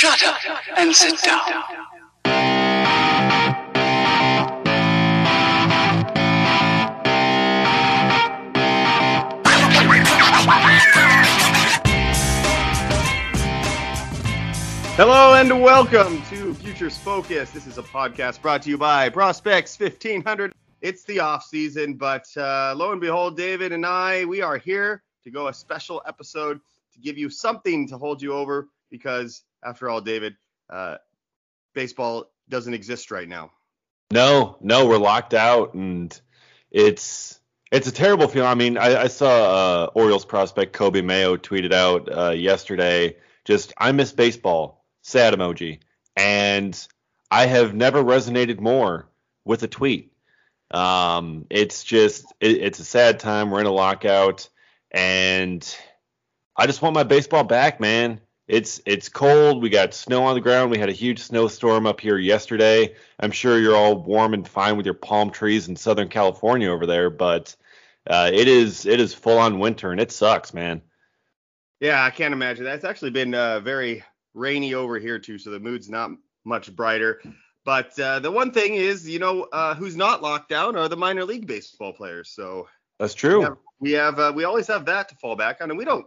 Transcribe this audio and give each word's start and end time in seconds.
Shut 0.00 0.24
up 0.24 0.38
and 0.78 0.96
sit 0.96 1.20
down. 1.20 1.40
Hello 14.96 15.34
and 15.34 15.60
welcome 15.60 16.22
to 16.30 16.54
Futures 16.54 16.96
Focus. 16.96 17.50
This 17.50 17.66
is 17.66 17.76
a 17.76 17.82
podcast 17.82 18.40
brought 18.40 18.62
to 18.62 18.70
you 18.70 18.78
by 18.78 19.10
Prospects 19.10 19.78
1500. 19.78 20.54
It's 20.80 21.04
the 21.04 21.20
off 21.20 21.44
season, 21.44 21.92
but 21.92 22.24
uh, 22.38 22.72
lo 22.74 22.92
and 22.92 23.02
behold, 23.02 23.36
David 23.36 23.70
and 23.72 23.84
I, 23.84 24.24
we 24.24 24.40
are 24.40 24.56
here 24.56 25.02
to 25.24 25.30
go 25.30 25.48
a 25.48 25.52
special 25.52 26.00
episode 26.06 26.58
to 26.94 27.00
give 27.00 27.18
you 27.18 27.28
something 27.28 27.86
to 27.88 27.98
hold 27.98 28.22
you 28.22 28.32
over 28.32 28.70
because, 28.90 29.42
after 29.64 29.88
all, 29.88 30.00
David, 30.00 30.36
uh, 30.68 30.96
baseball 31.74 32.30
doesn't 32.48 32.74
exist 32.74 33.10
right 33.10 33.28
now. 33.28 33.50
No, 34.12 34.56
no, 34.60 34.86
we're 34.86 34.98
locked 34.98 35.34
out, 35.34 35.74
and 35.74 36.18
it's 36.70 37.38
it's 37.70 37.86
a 37.86 37.92
terrible 37.92 38.26
feeling. 38.26 38.48
I 38.48 38.54
mean, 38.54 38.76
I, 38.76 39.02
I 39.02 39.06
saw 39.06 39.28
uh, 39.28 39.90
Orioles 39.94 40.24
prospect 40.24 40.76
Coby 40.76 41.04
Mayo 41.04 41.36
tweeted 41.36 41.72
out 41.72 42.08
uh, 42.12 42.30
yesterday, 42.30 43.16
just 43.44 43.72
I 43.78 43.92
miss 43.92 44.12
baseball, 44.12 44.84
sad 45.02 45.34
emoji, 45.34 45.78
and 46.16 46.86
I 47.30 47.46
have 47.46 47.74
never 47.74 48.02
resonated 48.02 48.60
more 48.60 49.08
with 49.44 49.62
a 49.62 49.68
tweet. 49.68 50.12
Um, 50.72 51.46
it's 51.48 51.84
just 51.84 52.24
it, 52.40 52.56
it's 52.56 52.80
a 52.80 52.84
sad 52.84 53.20
time. 53.20 53.50
We're 53.50 53.60
in 53.60 53.66
a 53.66 53.72
lockout, 53.72 54.48
and 54.90 55.64
I 56.56 56.66
just 56.66 56.82
want 56.82 56.94
my 56.94 57.04
baseball 57.04 57.44
back, 57.44 57.80
man. 57.80 58.20
It's 58.50 58.82
it's 58.84 59.08
cold. 59.08 59.62
We 59.62 59.70
got 59.70 59.94
snow 59.94 60.24
on 60.24 60.34
the 60.34 60.40
ground. 60.40 60.72
We 60.72 60.78
had 60.78 60.88
a 60.88 60.92
huge 60.92 61.20
snowstorm 61.20 61.86
up 61.86 62.00
here 62.00 62.18
yesterday. 62.18 62.96
I'm 63.20 63.30
sure 63.30 63.60
you're 63.60 63.76
all 63.76 64.02
warm 64.02 64.34
and 64.34 64.46
fine 64.46 64.76
with 64.76 64.86
your 64.86 64.96
palm 64.96 65.30
trees 65.30 65.68
in 65.68 65.76
Southern 65.76 66.08
California 66.08 66.68
over 66.68 66.84
there, 66.84 67.10
but 67.10 67.54
uh, 68.08 68.28
it 68.34 68.48
is 68.48 68.86
it 68.86 68.98
is 68.98 69.14
full 69.14 69.38
on 69.38 69.60
winter 69.60 69.92
and 69.92 70.00
it 70.00 70.10
sucks, 70.10 70.52
man. 70.52 70.82
Yeah, 71.78 72.02
I 72.02 72.10
can't 72.10 72.34
imagine 72.34 72.64
that. 72.64 72.74
It's 72.74 72.84
actually 72.84 73.12
been 73.12 73.36
uh, 73.36 73.60
very 73.60 74.02
rainy 74.34 74.74
over 74.74 74.98
here 74.98 75.20
too, 75.20 75.38
so 75.38 75.50
the 75.50 75.60
mood's 75.60 75.88
not 75.88 76.10
much 76.44 76.74
brighter. 76.74 77.22
But 77.64 77.96
uh, 78.00 78.18
the 78.18 78.32
one 78.32 78.50
thing 78.50 78.74
is, 78.74 79.08
you 79.08 79.20
know, 79.20 79.46
uh, 79.52 79.76
who's 79.76 79.94
not 79.94 80.22
locked 80.22 80.48
down 80.48 80.74
are 80.74 80.88
the 80.88 80.96
minor 80.96 81.24
league 81.24 81.46
baseball 81.46 81.92
players. 81.92 82.30
So 82.30 82.66
That's 82.98 83.14
true. 83.14 83.38
we 83.38 83.44
have 83.44 83.58
we, 83.78 83.92
have, 83.92 84.18
uh, 84.18 84.32
we 84.34 84.42
always 84.42 84.66
have 84.66 84.86
that 84.86 85.08
to 85.10 85.14
fall 85.14 85.36
back 85.36 85.58
on, 85.60 85.70
and 85.70 85.78
we 85.78 85.84
don't. 85.84 86.06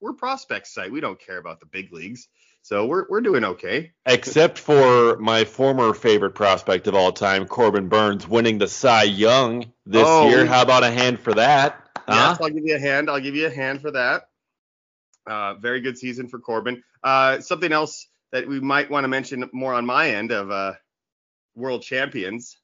We're 0.00 0.12
prospect 0.12 0.66
site. 0.68 0.92
We 0.92 1.00
don't 1.00 1.18
care 1.20 1.38
about 1.38 1.60
the 1.60 1.66
big 1.66 1.92
leagues, 1.92 2.28
so 2.62 2.86
we're 2.86 3.06
we're 3.08 3.20
doing 3.20 3.44
okay. 3.44 3.92
Except 4.06 4.58
for 4.58 5.16
my 5.18 5.44
former 5.44 5.92
favorite 5.94 6.34
prospect 6.34 6.86
of 6.86 6.94
all 6.94 7.12
time, 7.12 7.46
Corbin 7.46 7.88
Burnes, 7.88 8.26
winning 8.28 8.58
the 8.58 8.68
Cy 8.68 9.04
Young 9.04 9.72
this 9.86 10.06
Oh. 10.06 10.28
year. 10.28 10.46
How 10.46 10.62
about 10.62 10.84
a 10.84 10.90
hand 10.90 11.18
for 11.20 11.34
that? 11.34 11.80
Huh? 11.96 12.30
Yes, 12.30 12.40
I'll 12.40 12.50
give 12.50 12.64
you 12.64 12.76
a 12.76 12.80
hand. 12.80 13.10
I'll 13.10 13.20
give 13.20 13.34
you 13.34 13.46
a 13.46 13.50
hand 13.50 13.80
for 13.82 13.90
that. 13.90 14.28
Uh, 15.26 15.54
very 15.54 15.80
good 15.80 15.98
season 15.98 16.28
for 16.28 16.38
Corbin. 16.38 16.82
Uh, 17.02 17.40
something 17.40 17.72
else 17.72 18.06
that 18.32 18.46
we 18.48 18.60
might 18.60 18.90
want 18.90 19.04
to 19.04 19.08
mention 19.08 19.48
more 19.52 19.74
on 19.74 19.84
my 19.84 20.10
end 20.10 20.30
of 20.30 20.50
uh, 20.50 20.74
world 21.54 21.82
champions. 21.82 22.56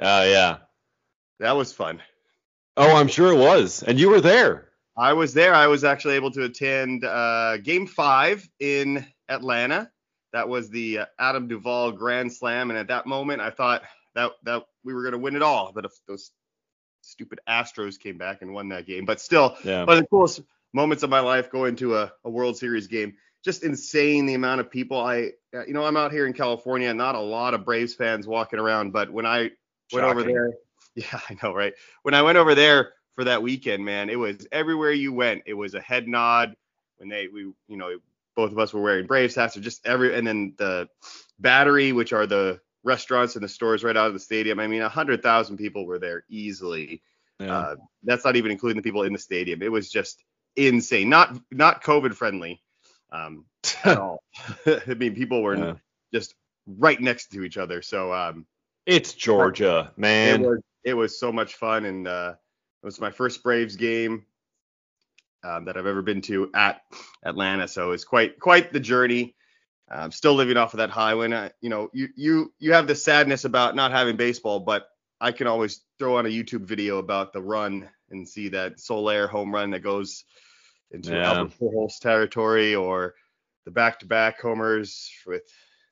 Oh 0.00 0.24
yeah. 0.24 0.58
That 1.40 1.52
was 1.56 1.72
fun. 1.72 2.00
Oh, 2.76 2.96
I'm 2.96 3.08
sure 3.08 3.32
it 3.32 3.38
was. 3.38 3.82
And 3.82 4.00
you 4.00 4.08
were 4.10 4.20
there. 4.20 4.69
I 4.96 5.12
was 5.12 5.32
there. 5.32 5.54
I 5.54 5.66
was 5.66 5.84
actually 5.84 6.14
able 6.14 6.30
to 6.32 6.44
attend 6.44 7.04
uh, 7.04 7.58
Game 7.58 7.86
Five 7.86 8.48
in 8.58 9.06
Atlanta. 9.28 9.90
That 10.32 10.48
was 10.48 10.70
the 10.70 11.00
uh, 11.00 11.06
Adam 11.18 11.48
Duvall 11.48 11.92
Grand 11.92 12.32
Slam, 12.32 12.70
and 12.70 12.78
at 12.78 12.88
that 12.88 13.06
moment, 13.06 13.40
I 13.40 13.50
thought 13.50 13.82
that 14.14 14.32
that 14.44 14.64
we 14.84 14.94
were 14.94 15.02
going 15.02 15.12
to 15.12 15.18
win 15.18 15.36
it 15.36 15.42
all. 15.42 15.72
But 15.74 15.84
if 15.84 15.92
those 16.06 16.30
stupid 17.02 17.40
Astros 17.48 17.98
came 17.98 18.18
back 18.18 18.42
and 18.42 18.52
won 18.52 18.68
that 18.68 18.86
game, 18.86 19.04
but 19.04 19.20
still, 19.20 19.56
Yeah. 19.64 19.84
one 19.84 19.96
of 19.96 20.02
the 20.02 20.08
coolest 20.08 20.42
moments 20.72 21.02
of 21.02 21.10
my 21.10 21.20
life 21.20 21.50
going 21.50 21.76
to 21.76 21.96
a, 21.96 22.12
a 22.24 22.30
World 22.30 22.56
Series 22.56 22.86
game. 22.86 23.14
Just 23.42 23.64
insane 23.64 24.26
the 24.26 24.34
amount 24.34 24.60
of 24.60 24.70
people. 24.70 25.00
I, 25.00 25.30
uh, 25.54 25.64
you 25.66 25.72
know, 25.72 25.84
I'm 25.84 25.96
out 25.96 26.12
here 26.12 26.26
in 26.26 26.34
California, 26.34 26.92
not 26.92 27.14
a 27.14 27.20
lot 27.20 27.54
of 27.54 27.64
Braves 27.64 27.94
fans 27.94 28.26
walking 28.26 28.58
around, 28.58 28.92
but 28.92 29.10
when 29.10 29.24
I 29.24 29.50
went 29.92 30.04
over 30.06 30.22
there, 30.22 30.52
yeah, 30.94 31.18
I 31.28 31.36
know, 31.42 31.54
right? 31.54 31.72
When 32.02 32.12
I 32.12 32.20
went 32.20 32.36
over 32.36 32.54
there 32.54 32.92
for 33.14 33.24
that 33.24 33.42
weekend, 33.42 33.84
man, 33.84 34.08
it 34.10 34.18
was 34.18 34.46
everywhere 34.52 34.92
you 34.92 35.12
went. 35.12 35.42
It 35.46 35.54
was 35.54 35.74
a 35.74 35.80
head 35.80 36.06
nod 36.08 36.54
when 36.98 37.08
they, 37.08 37.28
we, 37.28 37.42
you 37.42 37.76
know, 37.76 37.98
both 38.36 38.52
of 38.52 38.58
us 38.58 38.72
were 38.72 38.80
wearing 38.80 39.06
Braves 39.06 39.34
hats, 39.34 39.56
or 39.56 39.60
just 39.60 39.86
every, 39.86 40.14
and 40.16 40.26
then 40.26 40.54
the 40.56 40.88
Battery, 41.38 41.92
which 41.92 42.12
are 42.12 42.26
the 42.26 42.60
restaurants 42.84 43.34
and 43.34 43.44
the 43.44 43.48
stores 43.48 43.84
right 43.84 43.96
out 43.96 44.06
of 44.06 44.14
the 44.14 44.20
stadium. 44.20 44.60
I 44.60 44.66
mean, 44.66 44.82
a 44.82 44.88
hundred 44.88 45.22
thousand 45.22 45.56
people 45.58 45.86
were 45.86 45.98
there 45.98 46.24
easily. 46.28 47.02
Yeah. 47.38 47.56
Uh, 47.56 47.76
that's 48.04 48.24
not 48.24 48.36
even 48.36 48.50
including 48.50 48.76
the 48.76 48.82
people 48.82 49.02
in 49.02 49.12
the 49.12 49.18
stadium. 49.18 49.62
It 49.62 49.72
was 49.72 49.90
just 49.90 50.22
insane. 50.56 51.08
Not 51.08 51.38
not 51.50 51.82
COVID 51.82 52.14
friendly 52.14 52.62
um, 53.10 53.44
at 53.84 53.98
all. 53.98 54.22
I 54.66 54.94
mean, 54.94 55.14
people 55.14 55.42
were 55.42 55.56
Yeah. 55.56 55.74
just 56.12 56.34
right 56.66 57.00
next 57.00 57.28
to 57.32 57.42
each 57.42 57.56
other. 57.56 57.82
So 57.82 58.12
um, 58.12 58.46
it's 58.86 59.14
Georgia, 59.14 59.92
it 59.96 60.00
man. 60.00 60.42
was 60.42 60.60
it 60.84 60.94
was 60.94 61.18
so 61.18 61.32
much 61.32 61.54
fun, 61.54 61.84
and 61.84 62.06
uh, 62.08 62.34
it 62.82 62.86
was 62.86 63.00
my 63.00 63.10
first 63.10 63.42
Braves 63.42 63.76
game 63.76 64.26
um, 65.42 65.64
that 65.66 65.76
I've 65.76 65.86
ever 65.86 66.02
been 66.02 66.22
to 66.22 66.50
at 66.54 66.82
Atlanta. 67.24 67.68
So 67.68 67.92
it's 67.92 68.04
quite 68.04 68.38
quite 68.38 68.72
the 68.72 68.80
journey. 68.80 69.34
I'm 69.92 70.12
still 70.12 70.34
living 70.34 70.56
off 70.56 70.72
of 70.72 70.78
that 70.78 70.90
high. 70.90 71.14
When 71.14 71.34
I, 71.34 71.50
you 71.60 71.68
know, 71.68 71.90
you 71.92 72.08
you 72.14 72.52
you 72.58 72.72
have 72.74 72.86
the 72.86 72.94
sadness 72.94 73.44
about 73.44 73.74
not 73.74 73.90
having 73.90 74.16
baseball, 74.16 74.60
but 74.60 74.88
I 75.20 75.32
can 75.32 75.46
always 75.46 75.82
throw 75.98 76.16
on 76.16 76.26
a 76.26 76.28
YouTube 76.28 76.64
video 76.64 76.98
about 76.98 77.32
the 77.32 77.42
run 77.42 77.88
and 78.10 78.28
see 78.28 78.48
that 78.50 78.80
Soler 78.80 79.26
home 79.26 79.52
run 79.52 79.70
that 79.70 79.80
goes 79.80 80.24
into 80.92 81.14
Yeah. 81.14 81.26
Albert 81.28 81.54
Pujols 81.58 81.98
territory, 82.00 82.74
or 82.74 83.14
the 83.64 83.70
back-to-back 83.70 84.40
homers 84.40 85.10
with 85.26 85.42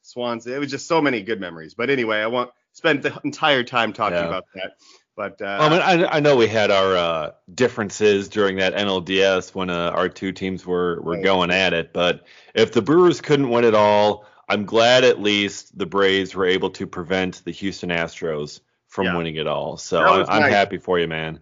Swans. 0.02 0.46
It 0.46 0.58
was 0.58 0.70
just 0.70 0.88
so 0.88 1.02
many 1.02 1.22
good 1.22 1.40
memories. 1.40 1.74
But 1.74 1.90
anyway, 1.90 2.18
I 2.18 2.26
won't 2.28 2.50
spend 2.72 3.02
the 3.02 3.20
entire 3.24 3.64
time 3.64 3.92
talking 3.92 4.18
Yeah. 4.18 4.26
about 4.26 4.44
that. 4.54 4.72
But 5.18 5.42
uh, 5.42 5.58
I 5.60 5.68
mean, 5.68 5.80
I, 5.80 6.16
I 6.16 6.20
know 6.20 6.36
we 6.36 6.46
had 6.46 6.70
our 6.70 6.96
uh, 6.96 7.30
differences 7.52 8.28
during 8.28 8.56
that 8.58 8.74
NLDS 8.76 9.52
when 9.52 9.68
uh, 9.68 9.90
our 9.90 10.08
two 10.08 10.30
teams 10.30 10.64
were, 10.64 11.02
were 11.02 11.14
Right. 11.14 11.24
going 11.24 11.50
at 11.50 11.72
it, 11.74 11.92
but 11.92 12.24
if 12.54 12.70
the 12.70 12.80
Brewers 12.82 13.20
couldn't 13.20 13.48
win 13.50 13.64
it 13.64 13.74
all, 13.74 14.24
I'm 14.48 14.64
glad 14.64 15.02
at 15.02 15.20
least 15.20 15.76
the 15.76 15.86
Braves 15.86 16.36
were 16.36 16.46
able 16.46 16.70
to 16.70 16.86
prevent 16.86 17.42
the 17.44 17.50
Houston 17.50 17.90
Astros 17.90 18.60
from 18.86 19.06
Yeah. 19.06 19.16
winning 19.16 19.34
it 19.34 19.48
all. 19.48 19.76
So 19.76 19.98
I, 20.00 20.20
I'm 20.36 20.42
nice. 20.42 20.52
happy 20.52 20.78
for 20.78 21.00
you, 21.00 21.08
man. 21.08 21.40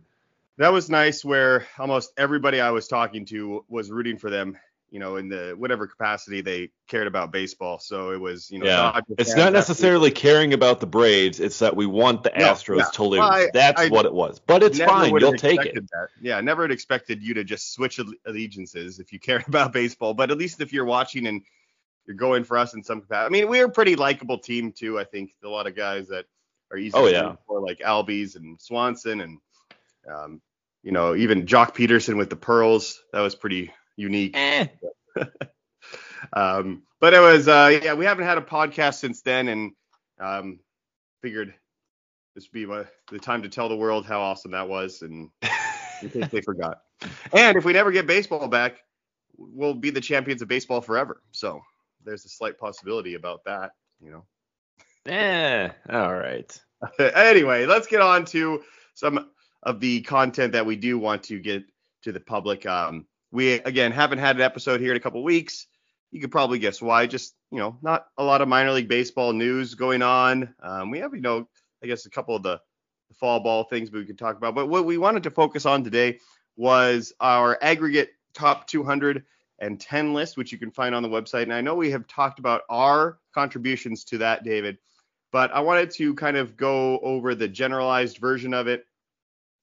that 0.56 0.72
was 0.72 0.88
nice 0.88 1.22
where 1.22 1.66
almost 1.78 2.12
everybody 2.16 2.62
I 2.62 2.70
was 2.70 2.88
talking 2.88 3.26
to 3.26 3.62
was 3.68 3.90
rooting 3.90 4.16
for 4.16 4.30
them, 4.30 4.56
you 4.90 5.00
know, 5.00 5.16
in 5.16 5.28
the 5.28 5.54
whatever 5.58 5.86
capacity 5.86 6.40
they 6.40 6.70
cared 6.88 7.06
about 7.06 7.32
baseball. 7.32 7.78
So 7.78 8.10
it 8.12 8.20
was, 8.20 8.50
you 8.50 8.60
know, 8.60 8.66
Yeah, 8.66 9.00
it's 9.18 9.34
not 9.34 9.52
necessarily 9.52 10.10
caring 10.10 10.52
about 10.52 10.80
the 10.80 10.86
Braves; 10.86 11.40
it's 11.40 11.58
that 11.58 11.74
we 11.74 11.86
want 11.86 12.22
the 12.22 12.32
No, 12.36 12.52
Astros 12.52 12.92
to 12.92 13.04
lose. 13.04 13.18
Well, 13.18 13.30
I- 13.30 13.48
That's 13.52 13.80
I 13.80 13.88
what 13.88 14.06
it 14.06 14.14
was. 14.14 14.38
But 14.38 14.62
it's 14.62 14.78
fine; 14.78 15.16
you'll 15.18 15.32
take 15.32 15.64
it. 15.64 15.74
That. 15.74 16.08
Yeah, 16.20 16.40
never 16.40 16.62
had 16.62 16.70
expected 16.70 17.22
you 17.22 17.34
to 17.34 17.44
just 17.44 17.72
switch 17.72 18.00
allegiances 18.26 19.00
if 19.00 19.12
you 19.12 19.18
care 19.28 19.42
about 19.46 19.72
baseball. 19.72 20.14
But 20.14 20.30
at 20.30 20.38
least 20.38 20.60
if 20.60 20.72
you're 20.72 20.84
watching 20.84 21.26
and 21.26 21.42
you're 22.06 22.16
going 22.16 22.44
for 22.44 22.56
us 22.56 22.74
in 22.74 22.84
some 22.84 23.00
capacity. 23.00 23.26
I 23.26 23.28
mean, 23.40 23.50
we're 23.50 23.66
a 23.66 23.70
pretty 23.70 23.96
likable 23.96 24.38
team 24.38 24.70
too. 24.72 24.98
I 24.98 25.02
think 25.04 25.34
a 25.42 25.48
lot 25.48 25.66
of 25.66 25.74
guys 25.74 26.06
that 26.08 26.26
are 26.70 26.78
easy 26.78 26.96
Oh, 26.96 27.06
yeah. 27.08 27.34
for, 27.48 27.60
like 27.60 27.80
Albies 27.80 28.36
and 28.36 28.60
Swanson 28.60 29.20
and 29.20 29.38
um, 30.08 30.40
you 30.84 30.92
know, 30.92 31.16
even 31.16 31.46
Joc 31.46 31.74
Pederson 31.74 32.16
with 32.16 32.30
the 32.30 32.36
pearls. 32.36 33.02
That 33.12 33.22
was 33.22 33.34
pretty 33.34 33.72
unique. 33.96 34.36
Eh. 34.36 34.66
Um, 36.32 36.82
but 37.00 37.14
it 37.14 37.20
was, 37.20 37.46
uh, 37.46 37.78
yeah, 37.82 37.94
we 37.94 38.04
haven't 38.04 38.24
had 38.24 38.38
a 38.38 38.42
podcast 38.42 38.94
since 38.94 39.22
then, 39.22 39.48
and 39.48 39.72
um, 40.18 40.58
figured 41.22 41.54
this 42.34 42.44
would 42.44 42.52
be 42.52 42.66
my, 42.66 42.84
the 43.10 43.18
time 43.18 43.42
to 43.42 43.48
tell 43.48 43.68
the 43.68 43.76
world 43.76 44.06
how 44.06 44.20
awesome 44.20 44.52
that 44.52 44.68
was, 44.68 45.02
and 45.02 45.30
in 46.02 46.10
case 46.10 46.28
they 46.30 46.40
forgot. 46.40 46.82
And 47.32 47.56
if 47.56 47.64
we 47.64 47.72
never 47.72 47.92
get 47.92 48.06
baseball 48.06 48.48
back, 48.48 48.78
we'll 49.36 49.74
be 49.74 49.90
the 49.90 50.00
champions 50.00 50.42
of 50.42 50.48
baseball 50.48 50.80
forever. 50.80 51.22
So 51.32 51.60
there's 52.04 52.24
a 52.24 52.28
slight 52.28 52.58
possibility 52.58 53.14
about 53.14 53.44
that, 53.44 53.72
you 54.00 54.10
know. 54.10 54.24
Eh. 55.10 55.68
All 55.90 56.14
right. 56.14 56.60
anyway, 56.98 57.66
let's 57.66 57.86
get 57.86 58.00
on 58.00 58.24
to 58.26 58.62
some 58.94 59.30
of 59.62 59.80
the 59.80 60.00
content 60.02 60.52
that 60.52 60.66
we 60.66 60.76
do 60.76 60.98
want 60.98 61.22
to 61.24 61.38
get 61.38 61.64
to 62.02 62.12
the 62.12 62.20
public. 62.20 62.66
Um, 62.66 63.06
we 63.30 63.52
again 63.52 63.92
haven't 63.92 64.18
had 64.18 64.36
an 64.36 64.42
episode 64.42 64.80
here 64.80 64.92
in 64.92 64.96
a 64.96 65.00
couple 65.00 65.22
weeks. 65.22 65.66
You 66.10 66.20
could 66.20 66.30
probably 66.30 66.58
guess 66.58 66.80
why. 66.80 67.06
Just 67.06 67.34
you 67.50 67.58
know, 67.58 67.76
not 67.82 68.06
a 68.16 68.24
lot 68.24 68.40
of 68.40 68.48
minor 68.48 68.72
league 68.72 68.88
baseball 68.88 69.32
news 69.32 69.74
going 69.74 70.02
on. 70.02 70.54
Um, 70.62 70.90
we 70.90 70.98
have 71.00 71.14
you 71.14 71.20
know, 71.20 71.48
I 71.82 71.86
guess 71.86 72.06
a 72.06 72.10
couple 72.10 72.36
of 72.36 72.42
the, 72.42 72.60
the 73.08 73.14
fall 73.14 73.40
ball 73.40 73.64
things 73.64 73.90
we 73.90 74.04
could 74.04 74.18
talk 74.18 74.36
about. 74.36 74.54
But 74.54 74.68
what 74.68 74.84
we 74.84 74.98
wanted 74.98 75.22
to 75.24 75.30
focus 75.30 75.66
on 75.66 75.84
today 75.84 76.20
was 76.56 77.12
our 77.20 77.58
aggregate 77.60 78.10
top 78.34 78.66
200 78.66 79.24
and 79.58 79.80
10 79.80 80.12
list, 80.12 80.36
which 80.36 80.52
you 80.52 80.58
can 80.58 80.70
find 80.70 80.94
on 80.94 81.02
the 81.02 81.08
website. 81.08 81.42
And 81.42 81.54
I 81.54 81.60
know 81.60 81.74
we 81.74 81.90
have 81.90 82.06
talked 82.06 82.38
about 82.38 82.62
our 82.68 83.18
contributions 83.34 84.04
to 84.04 84.18
that, 84.18 84.44
David, 84.44 84.78
but 85.32 85.50
I 85.52 85.60
wanted 85.60 85.90
to 85.92 86.14
kind 86.14 86.36
of 86.36 86.56
go 86.56 86.98
over 87.00 87.34
the 87.34 87.48
generalized 87.48 88.18
version 88.18 88.54
of 88.54 88.68
it, 88.68 88.86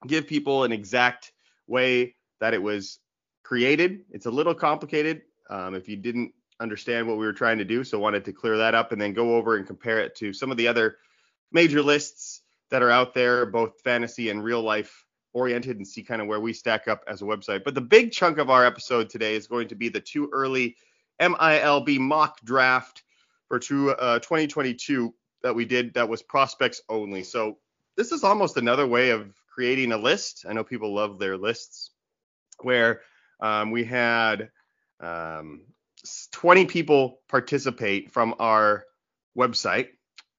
give 0.08 0.28
people 0.28 0.64
an 0.64 0.72
exact 0.72 1.32
way 1.68 2.16
that 2.40 2.54
it 2.54 2.62
was 2.62 3.00
created. 3.44 4.02
It's 4.12 4.26
a 4.26 4.32
little 4.32 4.56
complicated 4.56 5.22
um, 5.50 5.76
if 5.76 5.88
you 5.88 5.96
didn't 5.96 6.34
understand 6.60 7.08
what 7.08 7.18
we 7.18 7.26
were 7.26 7.34
trying 7.34 7.58
to 7.58 7.66
do, 7.66 7.84
so 7.84 8.00
wanted 8.00 8.26
to 8.26 8.34
clear 8.34 8.58
that 8.58 8.76
up 8.76 8.92
and 8.92 9.02
then 9.02 9.14
go 9.14 9.36
over 9.36 9.58
and 9.58 9.68
compare 9.68 10.00
it 10.00 10.16
to 10.16 10.34
some 10.34 10.52
of 10.52 10.58
the 10.58 10.68
other 10.68 10.98
major 11.52 11.82
lists 11.82 12.42
that 12.70 12.82
are 12.82 12.90
out 12.90 13.14
there, 13.14 13.46
both 13.46 13.82
fantasy 13.82 14.30
and 14.30 14.44
real 14.44 14.62
life 14.62 15.06
oriented, 15.34 15.78
and 15.78 15.88
see 15.88 16.04
kind 16.04 16.22
of 16.22 16.28
where 16.28 16.40
we 16.40 16.54
stack 16.54 16.88
up 16.88 17.04
as 17.08 17.22
a 17.22 17.26
website. 17.26 17.64
But 17.64 17.76
the 17.76 17.82
big 17.82 18.12
chunk 18.12 18.38
of 18.38 18.50
our 18.50 18.66
episode 18.66 19.10
today 19.10 19.36
is 19.36 19.48
going 19.48 19.68
to 19.68 19.76
be 19.76 19.90
the 19.90 20.00
too 20.00 20.30
early 20.32 20.76
MILB 21.20 22.00
mock 22.00 22.42
draft 22.44 23.04
for 23.48 23.60
two, 23.60 23.92
uh, 23.92 24.20
2022 24.20 25.14
that 25.44 25.54
we 25.54 25.66
did 25.66 25.94
that 25.94 26.10
was 26.10 26.22
prospects 26.22 26.82
only. 26.90 27.24
So 27.24 27.58
this 27.96 28.12
is 28.12 28.24
almost 28.24 28.58
another 28.58 28.88
way 28.88 29.10
of 29.12 29.34
creating 29.54 29.92
a 29.92 29.98
list. 29.98 30.46
I 30.48 30.54
know 30.54 30.64
people 30.64 30.94
love 30.96 31.20
their 31.20 31.38
lists 31.38 31.92
where 32.62 33.02
um, 33.44 33.72
we 33.72 33.84
had 33.84 34.50
um, 35.02 35.66
20 36.32 36.66
people 36.66 37.20
participate 37.28 38.12
from 38.12 38.34
our 38.40 38.86
website 39.38 39.90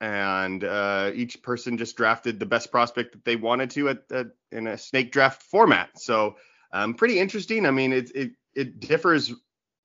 and 0.01 0.65
uh, 0.65 1.11
each 1.15 1.43
person 1.43 1.79
just 1.79 1.97
drafted 1.97 2.41
the 2.41 2.47
best 2.47 2.73
prospect 2.73 3.13
that 3.13 3.25
they 3.25 3.37
wanted 3.37 3.71
to 3.71 3.91
at, 3.91 3.99
at 4.11 4.27
in 4.51 4.67
a 4.67 4.79
snake 4.79 5.13
draft 5.13 5.43
format. 5.43 5.91
So 5.99 6.37
um, 6.73 6.95
pretty 6.95 7.19
interesting. 7.19 7.67
I 7.67 7.71
mean, 7.71 7.93
it, 7.93 8.11
it 8.15 8.33
it 8.55 8.81
differs 8.81 9.33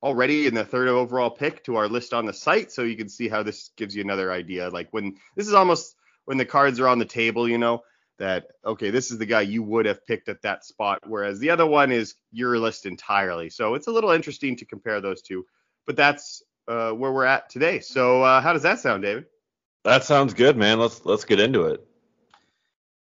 already 0.01 0.47
in 0.47 0.53
the 0.53 0.65
third 0.65 0.87
overall 0.87 1.29
pick 1.29 1.63
to 1.65 1.75
our 1.75 1.87
list 1.87 2.13
on 2.13 2.25
the 2.25 2.33
site, 2.33 2.71
so 2.71 2.83
you 2.83 2.95
can 2.95 3.09
see 3.09 3.27
how 3.27 3.43
this 3.43 3.71
gives 3.77 3.95
you 3.95 4.01
another 4.01 4.31
idea. 4.31 4.69
Like 4.69 4.87
when 4.91 5.15
this 5.35 5.47
is 5.47 5.53
almost 5.53 5.95
when 6.25 6.37
the 6.37 6.45
cards 6.45 6.79
are 6.79 6.87
on 6.87 6.99
the 6.99 7.05
table, 7.05 7.47
you 7.47 7.57
know 7.57 7.83
that 8.19 8.47
okay, 8.63 8.91
this 8.91 9.11
is 9.11 9.17
the 9.17 9.25
guy 9.25 9.41
you 9.41 9.63
would 9.63 9.85
have 9.85 10.05
picked 10.05 10.29
at 10.29 10.41
that 10.43 10.63
spot, 10.63 10.99
whereas 11.07 11.39
the 11.39 11.49
other 11.49 11.65
one 11.65 11.91
is 11.91 12.15
your 12.31 12.57
list 12.59 12.85
entirely. 12.85 13.49
So 13.49 13.73
it's 13.73 13.87
a 13.87 13.91
little 13.91 14.11
interesting 14.11 14.55
to 14.57 14.65
compare 14.65 15.01
those 15.01 15.21
two, 15.21 15.45
but 15.87 15.95
that's 15.95 16.43
uh, 16.67 16.91
where 16.91 17.11
we're 17.11 17.25
at 17.25 17.49
today. 17.49 17.79
So 17.79 18.21
uh, 18.21 18.41
how 18.41 18.53
does 18.53 18.63
that 18.63 18.79
sound, 18.79 19.03
David? 19.03 19.25
That 19.83 20.03
sounds 20.03 20.33
good, 20.33 20.55
man. 20.55 20.79
Let's 20.79 21.05
let's 21.05 21.25
get 21.25 21.39
into 21.39 21.63
it. 21.63 21.85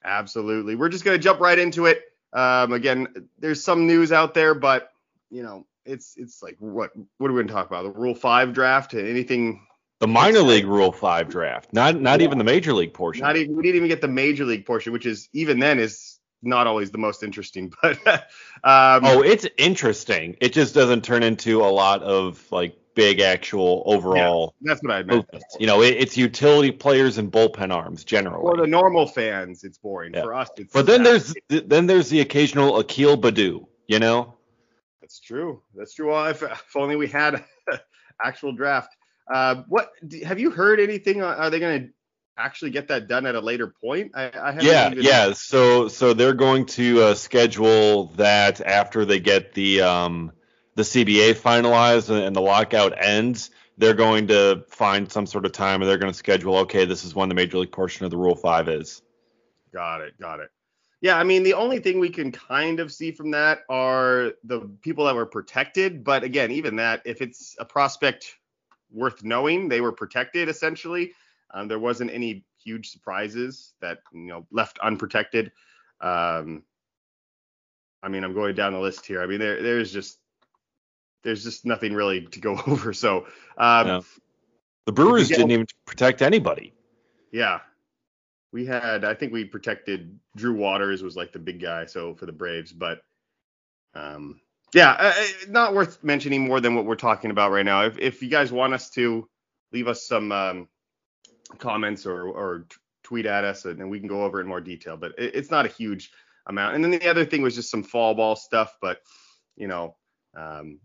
Absolutely. 0.04 0.76
We're 0.76 0.90
just 0.90 1.04
gonna 1.04 1.18
jump 1.18 1.40
right 1.40 1.60
into 1.60 1.86
it. 1.86 2.04
Um, 2.34 2.72
again, 2.72 3.08
there's 3.40 3.64
some 3.64 3.88
news 3.88 4.12
out 4.12 4.34
there, 4.34 4.54
but 4.54 4.92
you 5.30 5.44
know, 5.44 5.66
it's 5.86 6.16
it's 6.18 6.44
like 6.44 6.56
what 6.60 6.92
what 7.18 7.30
are 7.30 7.34
we 7.34 7.42
gonna 7.42 7.52
talk 7.52 7.68
about? 7.68 7.84
The 7.84 8.00
Rule 8.00 8.16
Five 8.16 8.54
draft? 8.54 8.94
Anything? 8.94 9.67
The 10.00 10.08
minor 10.08 10.42
league 10.42 10.66
Rule 10.66 10.92
Five 10.92 11.30
draft, 11.30 11.74
not 11.74 12.00
not 12.00 12.20
Yeah. 12.20 12.26
even 12.26 12.38
the 12.38 12.44
major 12.44 12.74
league 12.74 12.94
portion. 12.94 13.24
Not 13.24 13.36
even 13.36 13.56
we 13.56 13.64
didn't 13.64 13.78
even 13.78 13.88
get 13.88 14.02
the 14.02 14.08
major 14.08 14.46
league 14.46 14.66
portion, 14.66 14.94
which 14.94 15.06
is 15.06 15.28
even 15.34 15.60
then 15.60 15.80
is 15.80 16.20
not 16.44 16.68
always 16.68 16.92
the 16.92 17.00
most 17.00 17.24
interesting. 17.24 17.74
But 17.82 17.98
um, 18.64 19.06
oh, 19.06 19.22
it's 19.24 19.48
interesting. 19.58 20.36
It 20.42 20.54
just 20.54 20.74
doesn't 20.76 21.04
turn 21.04 21.24
into 21.24 21.62
a 21.64 21.68
lot 21.70 22.04
of 22.04 22.44
like 22.52 22.78
big 22.98 23.20
actual 23.20 23.84
overall 23.86 24.56
that's 24.62 24.82
what 24.82 24.92
I 24.92 25.04
meant. 25.04 25.28
You 25.60 25.68
know, 25.68 25.84
it, 25.84 25.96
it's 25.98 26.18
utility 26.18 26.72
players 26.72 27.20
and 27.20 27.32
bullpen 27.32 27.72
arms 27.72 28.04
generally. 28.04 28.42
For 28.42 28.58
the 28.58 28.66
normal 28.68 29.06
fans, 29.06 29.64
it's 29.64 29.78
boring. 29.78 30.14
Yeah. 30.16 30.24
For 30.24 30.34
us, 30.34 30.50
it's 30.58 30.74
But 30.74 30.88
then 30.88 31.04
there's 31.04 31.34
then 31.50 31.86
there's 31.86 32.10
the 32.10 32.22
occasional 32.22 32.78
Akil 32.80 33.18
Baddoo. 33.18 33.68
You 33.88 34.00
know, 34.00 34.36
That's 35.02 35.20
true. 35.20 35.62
That's 35.76 35.94
true. 35.94 36.10
Well, 36.10 36.26
if, 36.26 36.42
if 36.44 36.76
only 36.76 36.96
we 36.98 37.08
had 37.08 37.44
actual 38.24 38.52
draft. 38.52 38.97
Uh, 39.32 39.64
what 39.68 39.92
have 40.26 40.40
you 40.40 40.52
heard 40.52 40.80
anything? 40.80 41.22
Are 41.22 41.36
are 41.36 41.50
they 41.50 41.60
going 41.60 41.82
to 41.82 41.90
actually 42.38 42.72
get 42.72 42.88
that 42.88 43.08
done 43.08 43.26
at 43.26 43.36
a 43.36 43.40
later 43.40 43.74
point? 43.82 44.12
I, 44.16 44.30
I 44.30 44.58
yeah, 44.62 44.94
yeah. 44.96 45.34
So 45.34 45.88
so 45.88 46.14
they're 46.14 46.34
going 46.34 46.66
to 46.68 47.04
uh, 47.04 47.14
schedule 47.16 48.08
that 48.16 48.62
after 48.62 49.06
they 49.06 49.20
get 49.20 49.54
the 49.54 49.82
um 49.82 50.32
the 50.76 50.84
CBA 50.84 51.34
finalized 51.34 52.10
and, 52.10 52.20
and 52.20 52.36
the 52.36 52.42
lockout 52.42 52.94
ends. 52.98 53.50
They're 53.80 53.94
going 53.94 54.28
to 54.28 54.64
find 54.70 55.12
some 55.12 55.28
sort 55.28 55.46
of 55.46 55.52
time 55.52 55.82
and 55.82 55.90
they're 55.90 55.98
going 55.98 56.12
to 56.12 56.18
schedule. 56.18 56.58
Okay, 56.60 56.86
this 56.86 57.04
is 57.04 57.14
when 57.14 57.30
the 57.30 57.36
major 57.36 57.60
league 57.60 57.72
portion 57.72 58.06
of 58.06 58.12
the 58.12 58.18
Rule 58.18 58.36
Five 58.36 58.70
is. 58.70 59.02
Got 59.74 60.02
it. 60.02 60.20
Got 60.20 60.40
it. 60.40 60.50
Yeah, 61.02 61.18
I 61.18 61.24
mean, 61.24 61.44
the 61.44 61.54
only 61.54 61.80
thing 61.80 62.00
we 62.00 62.10
can 62.10 62.32
kind 62.32 62.80
of 62.80 62.92
see 62.92 63.12
from 63.12 63.32
that 63.32 63.60
are 63.70 64.34
the 64.44 64.62
people 64.82 65.06
that 65.06 65.16
were 65.16 65.28
protected. 65.28 66.04
But 66.04 66.24
again, 66.24 66.52
even 66.52 66.78
that, 66.78 67.04
if 67.06 67.22
it's 67.22 67.56
a 67.60 67.66
prospect 67.66 68.36
worth 68.92 69.24
knowing, 69.24 69.70
they 69.70 69.82
were 69.82 69.92
protected 69.92 70.50
essentially. 70.50 71.12
Um, 71.54 71.68
there 71.68 71.80
wasn't 71.80 72.12
any 72.12 72.46
huge 72.64 72.90
surprises 72.90 73.74
that 73.82 74.00
you 74.14 74.28
know 74.28 74.46
left 74.52 74.80
unprotected. 74.80 75.52
Um, 76.02 76.64
I 78.04 78.10
mean, 78.10 78.24
I'm 78.24 78.34
going 78.34 78.56
down 78.56 78.74
the 78.74 78.80
list 78.80 79.06
here. 79.06 79.22
I 79.22 79.28
mean, 79.28 79.40
there 79.40 79.62
there's 79.62 79.92
just 79.92 80.20
there's 81.24 81.44
just 81.44 81.66
nothing 81.66 81.94
really 81.94 82.22
to 82.22 82.40
go 82.40 82.60
over. 82.68 82.94
So 82.94 83.28
um, 83.58 83.88
Yeah. 83.88 84.02
The 84.86 84.94
Brewers 84.94 85.28
didn't 85.28 85.52
even 85.52 85.68
protect 85.86 86.22
anybody. 86.22 86.74
Yeah. 87.34 87.60
We 88.54 88.66
had, 88.66 89.04
I 89.04 89.14
think 89.14 89.34
we 89.34 89.44
protected 89.44 90.18
Drew 90.38 90.54
Waters 90.54 91.04
was 91.04 91.18
like 91.18 91.34
the 91.34 91.40
big 91.40 91.60
guy, 91.60 91.86
so 91.86 92.16
for 92.16 92.26
the 92.26 92.32
Braves, 92.32 92.72
but 92.72 93.02
um, 93.94 94.40
yeah, 94.74 94.92
uh, 94.92 95.14
uh, 95.16 95.24
not 95.50 95.74
worth 95.74 96.04
mentioning 96.04 96.48
more 96.48 96.60
than 96.60 96.76
what 96.76 96.86
we're 96.86 96.96
talking 96.96 97.32
about 97.32 97.52
right 97.52 97.66
now. 97.66 97.86
If 97.86 97.98
if 97.98 98.22
you 98.22 98.30
guys 98.30 98.52
want 98.52 98.74
us 98.74 98.90
to 98.92 99.28
leave 99.72 99.88
us 99.88 100.08
some 100.08 100.32
um, 100.32 100.68
comments 101.58 102.06
or 102.06 102.24
or 102.28 102.66
t- 102.70 102.76
tweet 103.04 103.26
at 103.26 103.44
us, 103.44 103.66
and 103.66 103.90
we 103.90 104.00
can 104.00 104.08
go 104.08 104.24
over 104.24 104.40
it 104.40 104.44
in 104.44 104.48
more 104.48 104.62
detail. 104.62 104.98
But 104.98 105.14
it, 105.18 105.36
it's 105.36 105.52
not 105.52 105.66
a 105.66 105.70
huge 105.70 106.12
amount. 106.48 106.76
And 106.76 106.84
then 106.84 106.92
the 106.92 107.08
other 107.10 107.26
thing 107.26 107.42
was 107.42 107.56
just 107.56 107.72
some 107.72 107.84
fall 107.84 108.14
ball 108.14 108.36
stuff, 108.36 108.76
but 108.82 109.00
you 109.56 109.68
know, 109.68 109.96
um, 110.36 110.80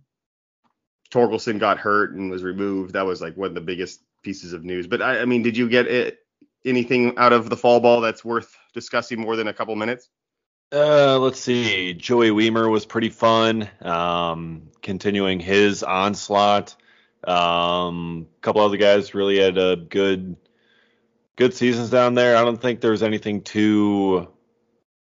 Torkelson 1.12 1.58
got 1.58 1.79
hurt 1.79 2.14
and 2.14 2.31
was 2.31 2.43
removed. 2.43 2.94
That 2.94 3.06
was 3.06 3.20
like 3.20 3.37
one 3.37 3.49
of 3.49 3.55
the 3.55 3.61
biggest 3.61 4.00
pieces 4.23 4.52
of 4.52 4.64
news. 4.64 4.87
But 4.87 5.02
I, 5.02 5.20
I 5.20 5.25
mean, 5.25 5.43
did 5.43 5.56
you 5.56 5.69
get 5.69 5.87
it, 5.87 6.19
anything 6.64 7.19
out 7.19 7.32
of 7.32 7.50
the 7.50 7.56
fall 7.56 7.81
ball 7.81 8.00
that's 8.00 8.25
worth 8.25 8.56
discussing 8.73 9.20
more 9.20 9.37
than 9.37 9.49
a 9.49 9.52
couple 9.52 9.76
minutes? 9.76 10.08
Uh, 10.73 11.19
let's 11.19 11.39
see. 11.39 11.93
Joey 11.93 12.31
Wiemer 12.31 12.71
was 12.71 12.87
pretty 12.87 13.11
fun. 13.11 13.69
Um, 13.83 14.71
continuing 14.81 15.39
his 15.39 15.83
onslaught. 15.83 16.75
Um, 17.25 18.27
a 18.39 18.41
couple 18.41 18.63
other 18.63 18.79
guys 18.79 19.15
really 19.15 19.39
had 19.39 19.59
a 19.59 19.77
good, 19.77 20.37
good 21.37 21.53
seasons 21.53 21.91
down 21.91 22.15
there. 22.15 22.37
I 22.37 22.44
don't 22.44 22.61
think 22.61 22.81
there 22.81 22.93
was 22.93 23.03
anything 23.03 23.43
too 23.43 24.29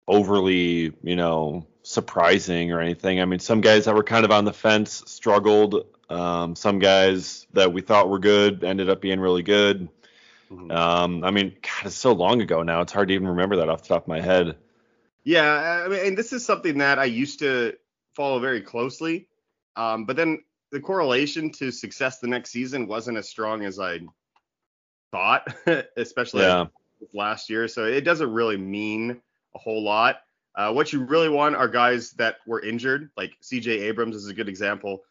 overly, 0.07 0.92
you 1.02 1.16
know, 1.16 1.66
surprising 1.83 2.73
or 2.73 2.80
anything. 2.80 3.21
I 3.21 3.25
mean, 3.25 3.38
some 3.38 3.62
guys 3.62 3.87
that 3.87 3.95
were 3.95 4.04
kind 4.04 4.26
of 4.26 4.30
on 4.30 4.45
the 4.45 4.52
fence 4.52 5.02
struggled. 5.07 5.87
Um, 6.11 6.54
some 6.54 6.78
guys 6.78 7.47
that 7.54 7.73
we 7.73 7.80
thought 7.80 8.11
were 8.11 8.19
good 8.19 8.62
ended 8.62 8.90
up 8.90 9.00
being 9.00 9.21
really 9.21 9.42
good. 9.42 9.88
Um, 10.71 11.25
I 11.25 11.30
mean, 11.30 11.57
God, 11.62 11.87
it's 11.87 11.97
so 11.97 12.12
long 12.12 12.42
ago 12.42 12.62
now. 12.62 12.83
It's 12.83 12.92
hard 12.92 13.09
to 13.09 13.14
even 13.14 13.28
remember 13.28 13.57
that 13.57 13.69
off 13.69 13.83
the 13.83 13.88
top 13.88 14.02
of 14.02 14.09
my 14.09 14.21
head. 14.21 14.57
Yeah, 15.26 15.83
I 15.85 15.88
mean, 15.88 16.06
and 16.06 16.16
this 16.16 16.33
is 16.33 16.47
something 16.47 16.78
that 16.78 17.00
I 17.00 17.06
used 17.06 17.40
to 17.40 17.75
follow 18.14 18.38
very 18.38 18.61
closely, 18.61 19.26
um, 19.75 20.04
but 20.04 20.14
then 20.14 20.45
the 20.71 20.78
correlation 20.78 21.50
to 21.54 21.73
success 21.73 22.21
the 22.21 22.28
next 22.28 22.50
season 22.50 22.87
wasn't 22.87 23.18
as 23.18 23.28
strong 23.28 23.64
as 23.64 23.80
I 23.80 24.00
thought, 25.11 25.52
especially 25.97 26.42
Yeah. 26.42 26.66
last 27.12 27.50
year. 27.50 27.66
So 27.66 27.87
it 27.87 28.02
doesn't 28.02 28.33
really 28.33 28.56
mean 28.56 29.21
a 29.56 29.59
whole 29.59 29.83
lot. 29.83 30.21
Uh, 30.54 30.73
what 30.73 30.92
you 30.92 31.04
really 31.04 31.28
want 31.28 31.56
are 31.56 31.66
guys 31.66 32.12
that 32.12 32.37
were 32.47 32.62
injured, 32.62 33.11
like 33.16 33.33
CJ 33.42 33.80
Abrams 33.83 34.14
is 34.14 34.28
a 34.28 34.35
good 34.35 34.49
example, 34.49 35.02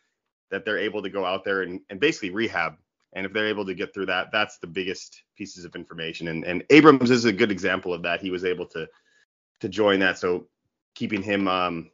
that 0.49 0.63
they're 0.63 0.79
able 0.79 1.03
to 1.03 1.09
go 1.09 1.25
out 1.25 1.43
there 1.43 1.63
and, 1.63 1.81
and 1.89 1.99
basically 1.99 2.29
rehab. 2.29 2.77
And 3.11 3.25
if 3.25 3.33
they're 3.33 3.47
able 3.47 3.65
to 3.65 3.75
get 3.75 3.93
through 3.93 4.05
that, 4.05 4.31
that's 4.31 4.59
the 4.59 4.67
biggest 4.67 5.23
pieces 5.37 5.65
of 5.65 5.75
information. 5.75 6.29
And, 6.29 6.45
and 6.45 6.63
Abrams 6.69 7.11
is 7.11 7.25
a 7.25 7.33
good 7.33 7.51
example 7.51 7.93
of 7.93 8.01
that. 8.03 8.21
He 8.21 8.31
was 8.31 8.45
able 8.45 8.65
to 8.67 8.87
to 9.61 9.69
join 9.69 9.99
that, 9.99 10.17
so 10.17 10.45
keeping 10.95 11.21
him. 11.21 11.47
Um, 11.47 11.91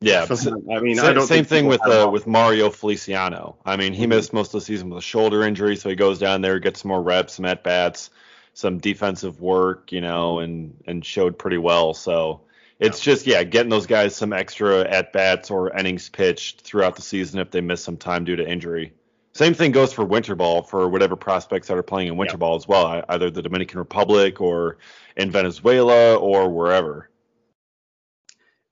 Yeah. 0.00 0.26
I 0.70 0.80
mean, 0.80 0.96
Sa- 0.96 1.08
I 1.08 1.12
don't 1.12 1.26
same 1.26 1.44
thing 1.44 1.66
with 1.66 1.84
uh, 1.86 2.08
with 2.12 2.26
Mario 2.26 2.70
Feliciano. 2.70 3.56
I 3.64 3.76
mean, 3.76 3.92
he 3.92 4.04
Mhm. 4.04 4.10
missed 4.10 4.32
most 4.32 4.48
of 4.54 4.60
the 4.60 4.64
season 4.64 4.90
with 4.90 4.98
a 4.98 5.02
shoulder 5.02 5.42
injury, 5.42 5.76
so 5.76 5.88
he 5.88 5.96
goes 5.96 6.18
down 6.18 6.40
there, 6.40 6.58
gets 6.58 6.82
some 6.82 6.90
more 6.90 7.02
reps, 7.02 7.34
some 7.34 7.44
at 7.44 7.64
bats, 7.64 8.10
some 8.54 8.78
defensive 8.78 9.40
work, 9.40 9.90
you 9.92 10.00
know, 10.00 10.38
and 10.38 10.76
and 10.86 11.04
showed 11.04 11.38
pretty 11.38 11.58
well. 11.58 11.94
So 11.94 12.42
it's 12.78 13.00
just 13.00 13.26
yeah, 13.26 13.42
getting 13.42 13.70
those 13.70 13.86
guys 13.86 14.14
some 14.14 14.32
extra 14.32 14.82
at 14.82 15.12
bats 15.12 15.50
or 15.50 15.76
innings 15.76 16.08
pitched 16.08 16.60
throughout 16.60 16.94
the 16.94 17.02
season 17.02 17.40
if 17.40 17.50
they 17.50 17.60
miss 17.60 17.82
some 17.82 17.96
time 17.96 18.24
due 18.24 18.36
to 18.36 18.48
injury. 18.48 18.92
Same 19.38 19.54
thing 19.54 19.70
goes 19.70 19.92
for 19.92 20.04
winter 20.04 20.34
ball 20.34 20.64
for 20.64 20.88
whatever 20.88 21.14
prospects 21.14 21.68
that 21.68 21.76
are 21.78 21.82
playing 21.84 22.08
in 22.08 22.16
winter 22.16 22.32
Yeah. 22.32 22.38
ball 22.38 22.56
as 22.56 22.66
well, 22.66 23.04
either 23.08 23.30
the 23.30 23.40
Dominican 23.40 23.78
Republic 23.78 24.40
or 24.40 24.78
in 25.16 25.30
Venezuela 25.30 26.16
or 26.16 26.48
wherever. 26.48 27.08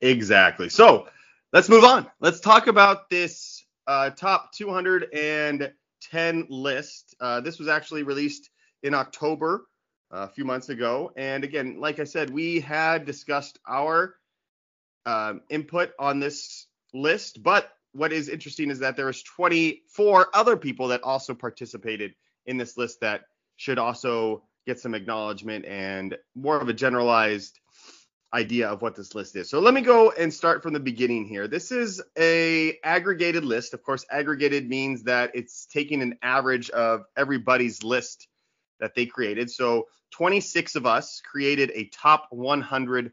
Exactly. 0.01 0.69
So 0.69 1.07
let's 1.53 1.69
move 1.69 1.85
on. 1.85 2.11
Let's 2.19 2.41
talk 2.41 2.67
about 2.67 3.09
this 3.11 3.65
uh, 3.87 4.11
top 4.11 4.53
210 4.55 6.47
list. 6.49 7.15
Uh, 7.21 7.41
this 7.43 7.61
was 7.61 7.69
actually 7.69 8.03
released 8.03 8.51
in 8.83 8.93
October 8.93 9.69
uh, 10.13 10.27
a 10.29 10.29
few 10.29 10.45
months 10.45 10.69
ago. 10.69 11.13
And 11.17 11.45
again, 11.45 11.79
like 11.79 12.01
I 12.01 12.05
said, 12.05 12.29
we 12.31 12.59
had 12.59 13.07
discussed 13.07 13.61
our 13.69 14.17
um, 15.05 15.43
input 15.49 15.93
on 15.97 16.19
this 16.19 16.67
list, 16.93 17.41
but 17.41 17.73
what 17.97 18.13
is 18.13 18.29
interesting 18.29 18.71
is 18.71 18.79
that 18.81 18.97
there 18.97 19.07
was 19.07 19.23
24 19.23 20.29
other 20.35 20.57
people 20.57 20.89
that 20.89 21.03
also 21.03 21.35
participated 21.35 22.15
in 22.45 22.57
this 22.57 22.77
list 22.77 23.01
that 23.01 23.23
should 23.57 23.79
also 23.79 24.43
get 24.67 24.79
some 24.79 24.95
acknowledgement 24.95 25.65
and 25.65 26.17
more 26.35 26.61
of 26.61 26.69
a 26.69 26.75
generalized 26.75 27.59
idea 28.35 28.69
of 28.69 28.83
what 28.83 28.95
this 28.95 29.15
list 29.15 29.35
is. 29.37 29.49
So 29.49 29.61
let 29.61 29.73
me 29.73 29.81
go 29.81 30.11
and 30.11 30.33
start 30.33 30.63
from 30.63 30.75
the 30.75 30.81
beginning 30.81 31.27
here. 31.27 31.49
This 31.49 31.73
is 31.73 32.03
a 32.19 32.77
aggregated 32.85 33.45
list. 33.45 33.73
Of 33.73 33.83
course, 33.83 34.05
aggregated 34.11 34.69
means 34.69 35.05
that 35.05 35.31
it's 35.35 35.67
taking 35.67 36.03
an 36.03 36.19
average 36.23 36.69
of 36.71 37.05
everybody's 37.17 37.83
list 37.83 38.29
that 38.81 38.95
they 38.95 39.07
created. 39.07 39.51
So 39.51 39.87
26 40.13 40.75
of 40.75 40.87
us 40.87 41.23
created 41.25 41.71
a 41.75 41.89
top 41.95 42.27
100 42.31 43.13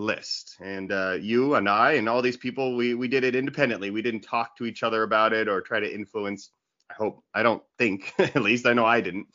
list. 0.00 0.56
And 0.60 0.90
uh, 0.90 1.16
you 1.20 1.54
and 1.54 1.68
i 1.68 1.92
and 1.92 2.08
all 2.08 2.22
these 2.22 2.36
people 2.36 2.76
we 2.76 2.94
we 2.94 3.08
did 3.08 3.24
it 3.24 3.36
independently. 3.36 3.90
We 3.90 4.02
didn't 4.02 4.22
talk 4.22 4.56
to 4.56 4.64
each 4.64 4.82
other 4.82 5.02
about 5.02 5.32
it 5.32 5.48
or 5.48 5.60
try 5.60 5.80
to 5.80 5.94
influence 5.94 6.50
i 6.90 6.94
hope 6.94 7.22
i 7.34 7.42
don't 7.42 7.62
think 7.78 8.12
at 8.18 8.42
least 8.42 8.66
i 8.66 8.72
know 8.72 8.86
i 8.86 9.00
didn't. 9.00 9.26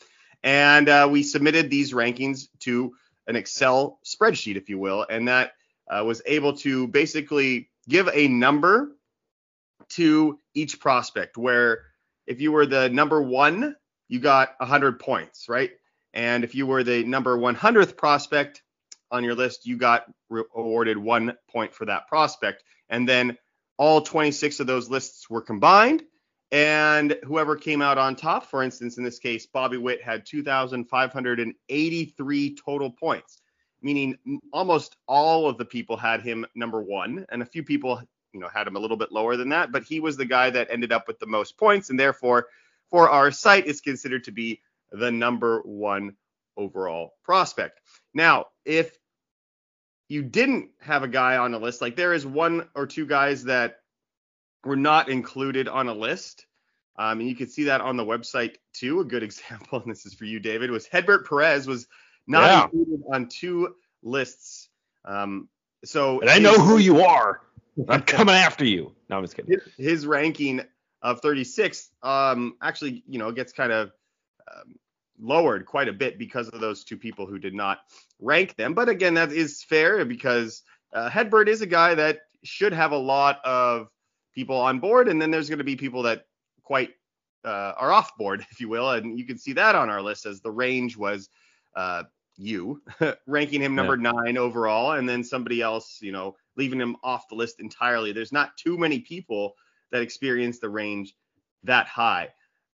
And 0.44 0.90
uh, 0.90 1.08
we 1.10 1.24
submitted 1.24 1.70
these 1.70 1.94
rankings 1.94 2.48
to 2.60 2.94
an 3.28 3.36
excel 3.36 4.00
spreadsheet 4.06 4.58
if 4.58 4.70
you 4.70 4.78
will 4.78 5.06
and 5.10 5.28
that 5.28 5.54
uh, 5.90 6.04
was 6.04 6.22
able 6.26 6.58
to 6.58 6.88
basically 6.88 7.70
give 7.88 8.10
a 8.14 8.28
number 8.28 8.96
to 9.90 10.40
each 10.54 10.80
prospect 10.80 11.38
where 11.38 11.84
if 12.28 12.42
you 12.42 12.52
were 12.52 12.66
the 12.66 12.90
number 12.90 13.22
one 13.22 13.76
you 14.08 14.20
got 14.20 14.56
100 14.60 15.00
points 15.00 15.48
right? 15.48 15.72
And 16.14 16.44
if 16.46 16.56
you 16.56 16.66
were 16.66 16.84
the 16.84 17.04
number 17.04 17.38
100th 17.38 17.98
prospect 17.98 18.62
on 19.12 19.24
your 19.24 19.36
list, 19.36 19.66
you 19.66 19.78
got 19.78 20.06
re- 20.30 20.44
awarded 20.56 20.98
one 20.98 21.38
point 21.50 21.74
for 21.74 21.86
that 21.86 22.08
prospect. 22.08 22.64
And 22.90 23.08
then 23.08 23.38
all 23.78 24.02
26 24.02 24.60
of 24.60 24.68
those 24.68 24.90
lists 24.90 25.30
were 25.30 25.42
combined. 25.42 26.04
And 26.52 27.18
whoever 27.24 27.56
came 27.56 27.82
out 27.82 27.98
on 27.98 28.16
top, 28.16 28.46
for 28.46 28.62
instance, 28.64 28.98
in 28.98 29.04
this 29.04 29.20
case, 29.20 29.48
Bobby 29.48 29.78
Witt 29.78 30.02
had 30.02 30.26
2,583 30.26 32.56
total 32.56 32.92
points, 32.92 33.42
meaning 33.82 34.18
almost 34.54 34.96
all 35.08 35.50
of 35.50 35.58
the 35.58 35.66
people 35.66 35.98
had 35.98 36.22
him 36.22 36.46
number 36.56 36.82
one, 36.82 37.26
and 37.30 37.42
a 37.42 37.46
few 37.46 37.64
people, 37.64 38.00
you 38.32 38.40
know, 38.40 38.48
had 38.48 38.68
him 38.68 38.76
a 38.76 38.80
little 38.80 38.96
bit 38.96 39.12
lower 39.12 39.36
than 39.36 39.50
that. 39.50 39.72
But 39.72 39.84
he 39.84 40.00
was 40.00 40.18
the 40.18 40.26
guy 40.26 40.52
that 40.52 40.68
ended 40.70 40.92
up 40.92 41.08
with 41.08 41.18
the 41.20 41.26
most 41.26 41.58
points, 41.58 41.90
and 41.90 42.00
therefore, 42.00 42.46
for 42.90 43.10
our 43.10 43.32
site, 43.32 43.66
is 43.66 43.82
considered 43.82 44.24
to 44.26 44.32
be 44.32 44.62
the 44.92 45.12
number 45.12 45.62
one 45.62 46.16
overall 46.58 47.14
prospect. 47.24 47.82
Now, 48.16 48.46
if 48.64 48.98
you 50.08 50.24
didn't 50.24 50.70
have 50.80 51.04
a 51.04 51.08
guy 51.08 51.38
on 51.38 51.54
a 51.54 51.60
list, 51.60 51.82
like 51.82 51.96
there 51.96 52.14
is 52.14 52.26
one 52.26 52.68
or 52.74 52.88
two 52.88 53.06
guys 53.06 53.44
that 53.44 53.80
were 54.64 54.76
not 54.78 55.10
included 55.10 55.68
on 55.68 55.88
a 55.88 55.94
list. 55.94 56.48
Um, 56.98 57.20
and 57.20 57.28
you 57.30 57.36
can 57.36 57.48
see 57.50 57.66
that 57.66 57.82
on 57.82 57.98
the 57.98 58.06
website 58.06 58.56
too. 58.74 59.02
A 59.02 59.06
good 59.06 59.22
example, 59.30 59.82
and 59.82 59.92
this 59.92 60.06
is 60.06 60.14
for 60.14 60.26
you, 60.26 60.40
David, 60.40 60.72
was 60.72 60.88
Hedbert 60.88 61.28
Perez 61.28 61.68
was 61.68 61.88
not 62.26 62.46
Yeah. 62.46 62.64
included 62.64 63.04
on 63.14 63.28
two 63.28 63.76
lists. 64.02 64.70
Um, 65.04 65.50
so 65.84 66.22
And 66.22 66.30
I 66.30 66.40
know 66.40 66.54
who 66.60 66.78
you 66.78 67.02
are. 67.02 67.42
I'm 67.90 68.02
coming 68.04 68.34
after 68.34 68.64
you. 68.64 68.96
No, 69.10 69.18
I'm 69.18 69.24
just 69.24 69.36
kidding. 69.36 69.52
his, 69.52 69.74
his 69.76 70.08
ranking 70.08 70.62
of 71.02 71.20
36 71.20 71.92
um, 72.02 72.56
actually, 72.62 73.04
you 73.08 73.20
know, 73.20 73.32
gets 73.34 73.52
kind 73.52 73.72
of 73.74 73.92
um, 74.50 74.76
lowered 75.20 75.66
quite 75.66 75.88
a 75.88 75.94
bit 75.94 76.18
because 76.18 76.50
of 76.50 76.60
those 76.60 76.84
two 76.84 76.98
people 76.98 77.26
who 77.26 77.40
did 77.40 77.54
not 77.54 77.80
rank 78.20 78.56
them. 78.56 78.74
But 78.74 78.90
again, 78.90 79.14
that 79.16 79.32
is 79.32 79.64
fair 79.64 80.04
because 80.06 80.64
uh, 80.94 81.10
Hedbert 81.10 81.50
is 81.50 81.62
a 81.62 81.68
guy 81.68 81.96
that 81.96 82.20
should 82.44 82.74
have 82.74 82.92
a 82.92 82.98
lot 82.98 83.40
of 83.44 83.90
people 84.34 84.58
on 84.58 84.80
board, 84.80 85.08
and 85.08 85.22
then 85.22 85.32
there's 85.32 85.50
going 85.50 85.60
to 85.60 85.66
be 85.66 85.76
people 85.76 86.04
that 86.04 86.26
quite 86.64 86.92
uh, 87.44 87.74
are 87.78 87.92
off 87.92 88.16
board, 88.18 88.46
if 88.52 88.60
you 88.60 88.70
will, 88.70 88.92
and 88.92 89.18
you 89.18 89.26
can 89.26 89.38
see 89.38 89.54
that 89.54 89.76
on 89.76 89.90
our 89.90 90.02
list 90.02 90.26
as 90.26 90.42
the 90.42 90.52
range 90.52 90.98
was 90.98 91.30
uh, 91.76 92.04
you 92.38 92.82
ranking 93.28 93.62
him 93.62 93.76
number 93.76 93.98
nine 93.98 94.38
overall, 94.38 94.94
and 94.94 95.08
then 95.08 95.24
somebody 95.24 95.62
else, 95.62 96.00
you 96.02 96.12
know, 96.12 96.36
leaving 96.58 96.80
him 96.80 96.96
off 97.04 97.28
the 97.30 97.36
list 97.36 97.60
entirely. 97.60 98.12
There's 98.12 98.32
not 98.32 98.58
too 98.58 98.78
many 98.78 99.00
people 99.00 99.56
that 99.92 100.02
experience 100.02 100.60
the 100.60 100.70
range 100.70 101.16
that 101.64 101.88
high. 101.88 102.30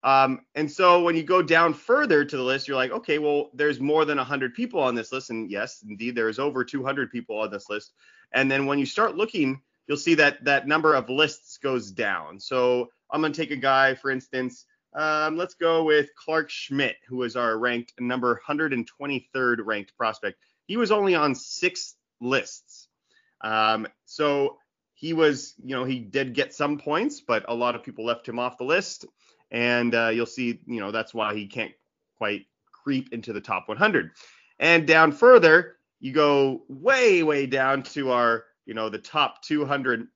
Um, 0.05 0.43
and 0.55 0.71
so 0.71 1.03
when 1.03 1.17
you 1.17 1.25
go 1.25 1.43
down 1.43 1.75
further 1.75 2.25
to 2.25 2.37
the 2.37 2.43
list, 2.43 2.69
you're 2.69 2.77
like, 2.77 2.93
okay, 2.93 3.19
well, 3.19 3.51
there's 3.55 3.81
more 3.81 4.05
than 4.05 4.19
100 4.19 4.55
people 4.55 4.81
on 4.81 4.95
this 4.95 5.13
list. 5.13 5.31
And 5.31 5.51
yes, 5.51 5.85
indeed, 5.87 6.15
there's 6.15 6.39
over 6.39 6.65
200 6.65 7.11
people 7.11 7.39
on 7.39 7.51
this 7.51 7.69
list. 7.69 7.93
And 8.33 8.51
then 8.51 8.67
when 8.67 8.79
you 8.79 8.87
start 8.87 9.17
looking, 9.17 9.61
you'll 9.87 9.97
see 9.97 10.15
that 10.15 10.45
that 10.45 10.69
number 10.69 10.95
of 10.95 11.11
lists 11.11 11.59
goes 11.59 11.91
down. 11.91 12.39
So 12.39 12.91
I'm 13.11 13.21
going 13.21 13.33
to 13.33 13.41
take 13.41 13.51
a 13.51 13.57
guy, 13.57 13.95
for 13.95 14.11
instance, 14.11 14.67
um, 14.95 15.37
let's 15.37 15.55
go 15.55 15.85
with 15.85 16.15
Clarke 16.15 16.51
Schmidt, 16.51 16.97
who 17.09 17.23
is 17.23 17.37
our 17.37 17.59
ranked 17.59 17.93
number 18.01 18.41
123rd 18.47 19.59
ranked 19.65 19.97
prospect. 19.97 20.39
He 20.67 20.77
was 20.77 20.91
only 20.91 21.15
on 21.15 21.35
six 21.35 21.95
lists. 22.21 22.89
Um, 23.41 23.87
so 24.07 24.59
he 24.95 25.13
was, 25.13 25.55
you 25.63 25.77
know, 25.77 25.85
he 25.85 25.99
did 25.99 26.35
get 26.35 26.55
some 26.55 26.79
points, 26.79 27.21
but 27.21 27.45
a 27.49 27.55
lot 27.55 27.75
of 27.75 27.83
people 27.83 28.05
left 28.05 28.29
him 28.29 28.39
off 28.39 28.59
the 28.59 28.65
list 28.65 29.07
and 29.51 29.95
uh, 29.95 30.09
you'll 30.09 30.27
see, 30.27 30.61
you 30.67 30.81
know, 30.81 30.91
that's 30.91 31.15
why 31.15 31.35
he 31.35 31.47
can't 31.47 31.73
quite 32.17 32.47
creep 32.73 33.13
into 33.13 33.33
the 33.33 33.41
top 33.41 33.69
100. 33.69 34.11
And 34.59 34.87
down 34.87 35.13
further, 35.13 35.77
you 36.01 36.13
go 36.13 36.63
way, 36.69 37.23
way 37.23 37.47
down 37.47 37.83
to 37.85 38.11
our, 38.11 38.45
you 38.67 38.75
know, 38.75 38.89
the 38.89 38.99
top 38.99 39.43
200. 39.43 40.09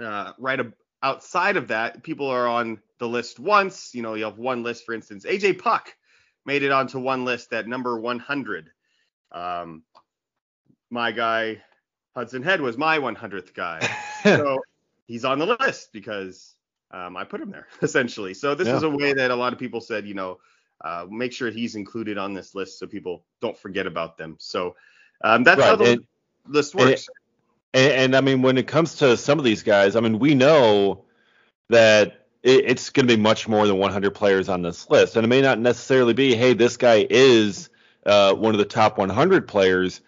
Uh, 0.00 0.32
right 0.38 0.60
ab- 0.60 0.74
outside 1.02 1.56
of 1.56 1.68
that, 1.68 2.02
people 2.02 2.26
are 2.26 2.48
on 2.48 2.80
the 2.98 3.08
list 3.08 3.38
once. 3.38 3.94
You 3.94 4.02
know, 4.02 4.14
you 4.14 4.24
have 4.24 4.38
one 4.38 4.62
list, 4.62 4.84
for 4.84 4.94
instance, 4.94 5.24
AJ 5.24 5.58
Puk 5.58 5.94
made 6.44 6.62
it 6.62 6.72
onto 6.72 6.98
one 6.98 7.24
list 7.24 7.52
at 7.52 7.68
number 7.68 7.98
100. 7.98 8.70
Um, 9.32 9.82
my 10.90 11.12
guy 11.12 11.62
Hudson 12.14 12.42
Head 12.42 12.60
was 12.60 12.78
my 12.78 12.98
100th 12.98 13.54
guy. 13.54 13.80
so 14.22 14.62
he's 15.06 15.24
on 15.24 15.38
the 15.38 15.56
list 15.60 15.92
because 15.92 16.54
um, 16.94 17.16
I 17.16 17.24
put 17.24 17.40
him 17.40 17.50
there 17.50 17.66
essentially. 17.82 18.34
So 18.34 18.54
this 18.54 18.68
Yeah. 18.68 18.76
is 18.76 18.82
a 18.84 18.88
way 18.90 19.12
that 19.12 19.30
a 19.30 19.36
lot 19.36 19.52
of 19.52 19.58
people 19.58 19.80
said, 19.80 20.06
you 20.06 20.14
know, 20.14 20.38
uh, 20.82 21.06
make 21.10 21.32
sure 21.32 21.50
he's 21.50 21.74
included 21.76 22.18
on 22.18 22.34
this 22.34 22.54
list 22.54 22.78
so 22.78 22.86
people 22.86 23.24
don't 23.40 23.56
forget 23.56 23.86
about 23.86 24.16
them. 24.16 24.36
So 24.38 24.76
um, 25.22 25.44
that's 25.44 25.62
how 25.62 25.76
Right, 25.76 25.78
the 25.78 25.92
and- 25.92 26.06
list 26.46 26.74
and 26.74 26.82
works. 26.90 27.08
And, 27.72 27.92
and 27.92 28.16
I 28.16 28.20
mean, 28.20 28.42
when 28.42 28.58
it 28.58 28.66
comes 28.68 28.96
to 28.96 29.16
some 29.16 29.38
of 29.38 29.44
these 29.44 29.62
guys, 29.62 29.96
I 29.96 30.00
mean, 30.00 30.18
we 30.18 30.34
know 30.34 31.04
that 31.70 32.26
it, 32.42 32.64
it's 32.66 32.90
going 32.90 33.08
to 33.08 33.16
be 33.16 33.20
much 33.20 33.48
more 33.48 33.66
than 33.66 33.78
100 33.78 34.10
players 34.14 34.48
on 34.48 34.62
this 34.62 34.88
list, 34.90 35.16
and 35.16 35.24
it 35.24 35.28
may 35.28 35.40
not 35.40 35.58
necessarily 35.58 36.12
be, 36.12 36.34
hey, 36.36 36.52
this 36.54 36.76
guy 36.76 37.06
is 37.08 37.70
uh, 38.06 38.34
one 38.34 38.54
of 38.54 38.58
the 38.58 38.64
top 38.64 38.98
100 38.98 39.48
players, 39.48 40.02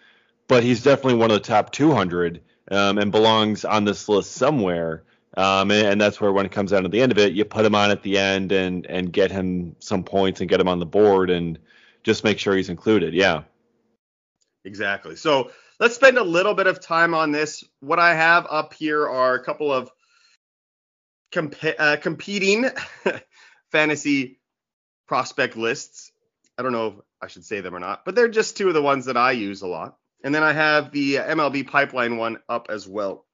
but 0.47 0.63
he's 0.63 0.83
definitely 0.83 1.15
one 1.15 1.31
of 1.31 1.35
the 1.41 1.47
top 1.47 1.71
200 1.71 2.41
um, 2.71 2.97
and 2.99 3.11
belongs 3.11 3.65
on 3.65 3.83
this 3.83 4.07
list 4.07 4.31
somewhere. 4.33 5.03
Um, 5.37 5.69
and, 5.69 5.87
and 5.87 6.01
that's 6.01 6.19
where, 6.19 6.33
when 6.33 6.47
it 6.47 6.51
comes 6.51 6.71
down 6.71 6.81
to 6.83 6.89
the 6.89 6.99
end 6.99 7.11
of 7.11 7.19
it, 7.19 7.33
you 7.33 7.45
put 7.45 7.63
him 7.63 7.75
on 7.75 7.91
at 7.91 8.01
the 8.01 8.17
end 8.17 8.51
and 8.51 8.87
and 8.87 9.13
get 9.13 9.31
him 9.31 9.75
some 9.79 10.03
points 10.03 10.41
and 10.41 10.49
get 10.49 10.59
him 10.59 10.67
on 10.67 10.79
the 10.79 10.85
board 10.85 11.29
and 11.29 11.59
just 12.03 12.23
make 12.23 12.39
sure 12.39 12.55
he's 12.55 12.69
included. 12.69 13.13
Yeah. 13.13 13.43
Exactly. 14.65 15.15
So 15.15 15.51
let's 15.79 15.95
spend 15.95 16.17
a 16.17 16.23
little 16.23 16.55
bit 16.55 16.65
of 16.65 16.81
time 16.81 17.13
on 17.13 17.31
this. 17.31 17.63
What 17.81 17.99
I 17.99 18.15
have 18.15 18.47
up 18.49 18.73
here 18.73 19.07
are 19.07 19.35
a 19.35 19.43
couple 19.43 19.71
of 19.71 19.91
comp- 21.31 21.55
uh, 21.77 21.97
competing 22.01 22.65
fantasy 23.71 24.39
prospect 25.07 25.55
lists. 25.55 26.11
I 26.57 26.63
don't 26.63 26.71
know 26.71 26.87
if 26.87 26.93
I 27.21 27.27
should 27.27 27.45
say 27.45 27.61
them 27.61 27.75
or 27.75 27.79
not, 27.79 28.05
but 28.05 28.15
they're 28.15 28.27
just 28.27 28.57
two 28.57 28.69
of 28.69 28.73
the 28.73 28.81
ones 28.81 29.05
that 29.05 29.17
I 29.17 29.31
use 29.33 29.61
a 29.61 29.67
lot. 29.67 29.97
And 30.23 30.33
then 30.33 30.41
I 30.41 30.51
have 30.51 30.91
the 30.91 31.17
MLB 31.17 31.67
pipeline 31.67 32.17
one 32.17 32.39
up 32.49 32.67
as 32.69 32.87
well 32.87 33.26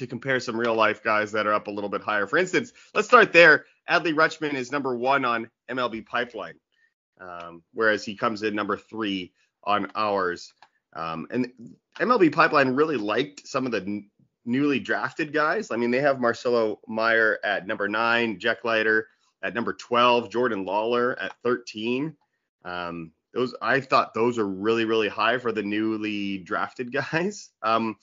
to 0.00 0.06
compare 0.06 0.40
some 0.40 0.58
real 0.58 0.74
life 0.74 1.02
guys 1.02 1.30
that 1.30 1.46
are 1.46 1.52
up 1.52 1.68
a 1.68 1.70
little 1.70 1.90
bit 1.90 2.02
higher. 2.02 2.26
For 2.26 2.38
instance, 2.38 2.72
let's 2.94 3.06
start 3.06 3.32
there. 3.32 3.66
Adley 3.88 4.14
Rutschman 4.14 4.54
is 4.54 4.72
number 4.72 4.96
one 4.96 5.24
on 5.24 5.48
MLB 5.70 6.06
pipeline, 6.06 6.54
um, 7.20 7.62
whereas 7.74 8.04
he 8.04 8.16
comes 8.16 8.42
in 8.42 8.54
number 8.54 8.76
three 8.76 9.32
on 9.64 9.90
ours. 9.94 10.52
Um, 10.94 11.26
and 11.30 11.52
MLB 12.00 12.32
Pipeline 12.32 12.70
really 12.70 12.96
liked 12.96 13.46
some 13.46 13.66
of 13.66 13.72
the 13.72 13.82
n- 13.82 14.10
newly 14.44 14.80
drafted 14.80 15.32
guys. 15.32 15.70
I 15.70 15.76
mean, 15.76 15.90
they 15.90 16.00
have 16.00 16.18
Marcelo 16.18 16.80
Meyer 16.88 17.38
at 17.44 17.66
number 17.66 17.88
nine, 17.88 18.38
Jack 18.40 18.64
Leiter 18.64 19.06
at 19.42 19.54
number 19.54 19.74
12, 19.74 20.30
Jordan 20.30 20.64
Lawlar 20.64 21.14
at 21.22 21.34
13. 21.44 22.16
Um, 22.64 23.12
those 23.32 23.54
I 23.62 23.80
thought 23.80 24.12
those 24.12 24.38
are 24.38 24.48
really 24.48 24.84
really 24.84 25.08
high 25.08 25.38
for 25.38 25.52
the 25.52 25.62
newly 25.62 26.38
drafted 26.38 26.92
guys. 27.12 27.50
Um, 27.62 27.96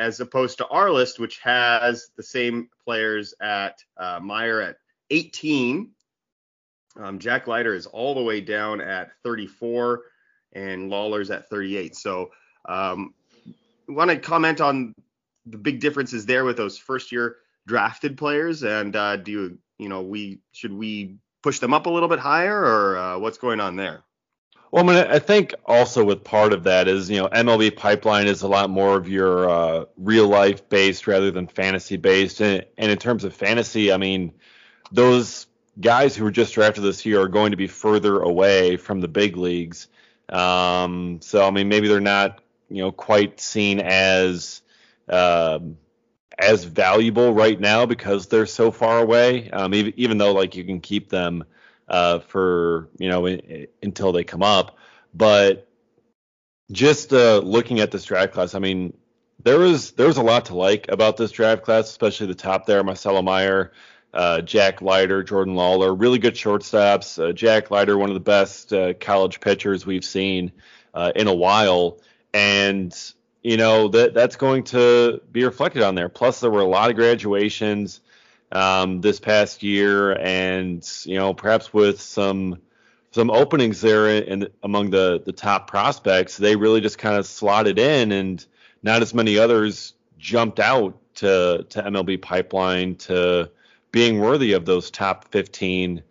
as 0.00 0.18
opposed 0.18 0.56
to 0.58 0.66
our 0.68 0.90
list, 0.90 1.20
which 1.20 1.38
has 1.40 2.08
the 2.16 2.22
same 2.22 2.70
players 2.84 3.34
at 3.42 3.84
uh, 3.98 4.18
Meyer 4.20 4.62
at 4.62 4.76
18. 5.10 5.90
Um, 6.98 7.18
Jack 7.18 7.46
Leiter 7.46 7.74
is 7.74 7.84
all 7.84 8.14
the 8.14 8.22
way 8.22 8.40
down 8.40 8.80
at 8.80 9.10
34, 9.22 10.00
and 10.54 10.88
Lawlar's 10.88 11.30
at 11.30 11.50
38. 11.50 11.94
So, 11.94 12.30
um, 12.66 13.12
want 13.88 14.10
to 14.10 14.18
comment 14.18 14.62
on 14.62 14.94
the 15.44 15.58
big 15.58 15.80
differences 15.80 16.24
there 16.24 16.46
with 16.46 16.56
those 16.56 16.78
first 16.78 17.12
year 17.12 17.36
drafted 17.66 18.16
players, 18.16 18.62
and 18.62 18.96
uh, 18.96 19.16
do 19.16 19.30
you, 19.30 19.58
you 19.78 19.88
know, 19.90 20.00
we 20.00 20.40
should 20.52 20.72
we 20.72 21.18
push 21.42 21.58
them 21.58 21.74
up 21.74 21.84
a 21.84 21.90
little 21.90 22.08
bit 22.08 22.18
higher, 22.18 22.58
or 22.58 22.96
uh, 22.96 23.18
what's 23.18 23.38
going 23.38 23.60
on 23.60 23.76
there? 23.76 24.02
Well, 24.70 24.84
I 24.84 24.86
mean, 24.86 25.06
I 25.08 25.18
think 25.18 25.54
also 25.66 26.04
with 26.04 26.22
part 26.22 26.52
of 26.52 26.62
that 26.64 26.86
is, 26.86 27.10
you 27.10 27.18
know, 27.18 27.28
MLB 27.28 27.76
Pipeline 27.76 28.28
is 28.28 28.42
a 28.42 28.48
lot 28.48 28.70
more 28.70 28.96
of 28.96 29.08
your 29.08 29.50
uh, 29.50 29.84
real 29.96 30.28
life 30.28 30.68
based 30.68 31.08
rather 31.08 31.32
than 31.32 31.48
fantasy 31.48 31.96
based. 31.96 32.40
And, 32.40 32.64
and 32.78 32.90
in 32.90 32.98
terms 32.98 33.24
of 33.24 33.34
fantasy, 33.34 33.92
I 33.92 33.96
mean, 33.96 34.32
those 34.92 35.48
guys 35.80 36.14
who 36.14 36.22
were 36.22 36.30
just 36.30 36.54
drafted 36.54 36.84
this 36.84 37.04
year 37.04 37.20
are 37.20 37.28
going 37.28 37.50
to 37.50 37.56
be 37.56 37.66
further 37.66 38.20
away 38.20 38.76
from 38.76 39.00
the 39.00 39.08
big 39.08 39.36
leagues. 39.36 39.88
Um, 40.28 41.18
so, 41.20 41.44
I 41.44 41.50
mean, 41.50 41.68
maybe 41.68 41.88
they're 41.88 42.00
not, 42.00 42.40
you 42.68 42.82
know, 42.82 42.92
quite 42.92 43.40
seen 43.40 43.80
as 43.80 44.62
um, 45.08 45.78
as 46.38 46.62
valuable 46.62 47.34
right 47.34 47.58
now 47.58 47.86
because 47.86 48.28
they're 48.28 48.46
so 48.46 48.70
far 48.70 49.00
away. 49.00 49.50
Um, 49.50 49.74
even, 49.74 49.92
even 49.96 50.18
though 50.18 50.32
like 50.32 50.54
you 50.54 50.62
can 50.62 50.80
keep 50.80 51.08
them 51.08 51.44
uh, 51.90 52.20
for 52.20 52.88
you 52.98 53.08
know 53.08 53.26
in, 53.26 53.66
until 53.82 54.12
they 54.12 54.24
come 54.24 54.42
up. 54.42 54.78
But 55.12 55.68
just 56.70 57.12
uh, 57.12 57.38
looking 57.38 57.80
at 57.80 57.90
this 57.90 58.04
draft 58.04 58.32
class, 58.32 58.54
I 58.54 58.60
mean, 58.60 58.96
there 59.42 59.58
was 59.58 59.90
there 59.92 60.06
was 60.06 60.16
a 60.16 60.22
lot 60.22 60.46
to 60.46 60.54
like 60.54 60.86
about 60.88 61.16
this 61.16 61.32
draft 61.32 61.62
class, 61.62 61.88
especially 61.88 62.28
the 62.28 62.34
top 62.34 62.64
there, 62.64 62.82
Marcelo 62.84 63.20
Meyer, 63.20 63.72
uh, 64.14 64.40
Jack 64.40 64.80
Leiter, 64.80 65.22
Jordan 65.22 65.54
Lawlar, 65.54 65.98
really 65.98 66.18
good 66.18 66.34
shortstops. 66.34 67.22
Uh, 67.22 67.32
Jack 67.32 67.70
Leiter, 67.70 67.98
one 67.98 68.08
of 68.08 68.14
the 68.14 68.20
best 68.20 68.72
uh, 68.72 68.94
college 68.94 69.40
pitchers 69.40 69.84
we've 69.84 70.04
seen 70.04 70.52
uh, 70.94 71.12
in 71.16 71.26
a 71.26 71.34
while, 71.34 71.98
and 72.32 72.96
you 73.42 73.56
know 73.56 73.88
that 73.88 74.14
that's 74.14 74.36
going 74.36 74.62
to 74.64 75.20
be 75.32 75.44
reflected 75.44 75.82
on 75.82 75.96
there. 75.96 76.08
Plus, 76.08 76.40
there 76.40 76.50
were 76.50 76.60
a 76.60 76.68
lot 76.68 76.90
of 76.90 76.96
graduations 76.96 78.00
um, 78.52 79.00
this 79.00 79.20
past 79.20 79.62
year, 79.62 80.12
and 80.12 80.86
you 81.04 81.16
know 81.16 81.34
perhaps 81.34 81.72
with 81.72 82.00
some 82.00 82.60
some 83.12 83.30
openings 83.30 83.80
there 83.80 84.08
in, 84.08 84.48
among 84.62 84.90
the 84.90 85.22
the 85.24 85.32
top 85.32 85.68
prospects, 85.68 86.36
they 86.36 86.56
really 86.56 86.80
just 86.80 86.98
kind 86.98 87.16
of 87.16 87.26
slotted 87.26 87.78
in, 87.78 88.12
and 88.12 88.44
not 88.82 89.02
as 89.02 89.14
many 89.14 89.38
others 89.38 89.94
jumped 90.18 90.60
out 90.60 90.98
to 91.16 91.66
to 91.70 91.82
MLB 91.82 92.20
pipeline 92.20 92.96
to 92.96 93.50
being 93.92 94.20
worthy 94.20 94.52
of 94.52 94.64
those 94.64 94.90
top 94.90 95.28
15 95.32 96.02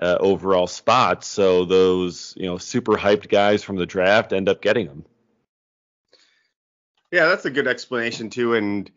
uh, 0.00 0.16
overall 0.20 0.66
spots. 0.66 1.26
So 1.26 1.64
those 1.64 2.34
you 2.36 2.46
know 2.46 2.58
super 2.58 2.96
hyped 2.96 3.28
guys 3.28 3.62
from 3.62 3.76
the 3.76 3.86
draft 3.86 4.32
end 4.32 4.48
up 4.48 4.62
getting 4.62 4.86
them. 4.86 5.04
Yeah, 7.10 7.26
that's 7.26 7.46
a 7.46 7.50
good 7.50 7.66
explanation 7.66 8.30
too, 8.30 8.54
and 8.54 8.90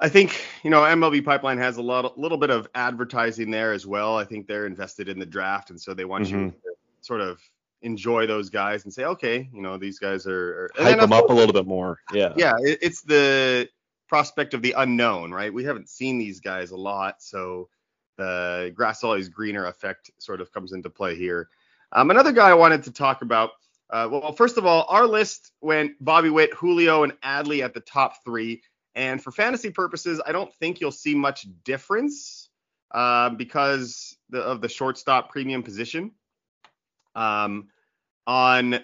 I 0.00 0.08
think 0.08 0.44
you 0.62 0.70
know 0.70 0.80
MLB 0.80 1.24
Pipeline 1.24 1.58
has 1.58 1.76
a 1.76 1.82
lot, 1.82 2.04
a 2.04 2.20
little 2.20 2.38
bit 2.38 2.50
of 2.50 2.68
advertising 2.74 3.50
there 3.50 3.72
as 3.72 3.86
well. 3.86 4.16
I 4.16 4.24
think 4.24 4.46
they're 4.46 4.66
invested 4.66 5.08
in 5.08 5.18
the 5.18 5.26
draft, 5.26 5.70
and 5.70 5.80
so 5.80 5.94
they 5.94 6.04
want 6.04 6.26
mm-hmm. 6.26 6.44
you 6.46 6.50
to 6.50 6.56
sort 7.00 7.20
of 7.20 7.40
enjoy 7.84 8.26
those 8.26 8.50
guys 8.50 8.84
and 8.84 8.92
say, 8.92 9.04
okay, 9.04 9.48
you 9.52 9.60
know, 9.60 9.76
these 9.76 9.98
guys 9.98 10.26
are, 10.26 10.70
are 10.76 10.82
hype 10.82 10.98
them 10.98 11.12
up 11.12 11.28
a 11.28 11.32
little 11.32 11.52
bit 11.52 11.66
more. 11.66 12.00
Yeah. 12.12 12.32
Yeah, 12.34 12.54
it, 12.60 12.78
it's 12.80 13.02
the 13.02 13.68
prospect 14.08 14.54
of 14.54 14.62
the 14.62 14.74
unknown, 14.76 15.32
right? 15.32 15.52
We 15.52 15.64
haven't 15.64 15.88
seen 15.88 16.18
these 16.18 16.40
guys 16.40 16.70
a 16.70 16.76
lot, 16.76 17.22
so 17.22 17.68
the 18.16 18.72
grass 18.74 19.04
always 19.04 19.28
greener 19.28 19.66
effect 19.66 20.10
sort 20.18 20.40
of 20.40 20.50
comes 20.52 20.72
into 20.72 20.88
play 20.88 21.14
here. 21.14 21.48
Um, 21.92 22.10
another 22.10 22.32
guy 22.32 22.48
I 22.48 22.54
wanted 22.54 22.82
to 22.84 22.90
talk 22.90 23.22
about. 23.22 23.50
Uh, 23.90 24.08
well, 24.10 24.32
first 24.32 24.56
of 24.56 24.64
all, 24.64 24.86
our 24.88 25.06
list 25.06 25.52
went 25.60 25.92
Bobby 26.00 26.30
Witt, 26.30 26.54
Julio, 26.54 27.04
and 27.04 27.12
Adley 27.20 27.62
at 27.62 27.74
the 27.74 27.80
top 27.80 28.24
three. 28.24 28.62
And 28.94 29.22
for 29.22 29.32
fantasy 29.32 29.70
purposes, 29.70 30.20
I 30.24 30.32
don't 30.32 30.52
think 30.54 30.80
you'll 30.80 30.92
see 30.92 31.14
much 31.14 31.46
difference 31.64 32.48
uh, 32.92 33.30
because 33.30 34.16
the, 34.30 34.40
of 34.40 34.60
the 34.60 34.68
shortstop 34.68 35.30
premium 35.30 35.62
position. 35.62 36.12
Um, 37.16 37.68
on 38.26 38.80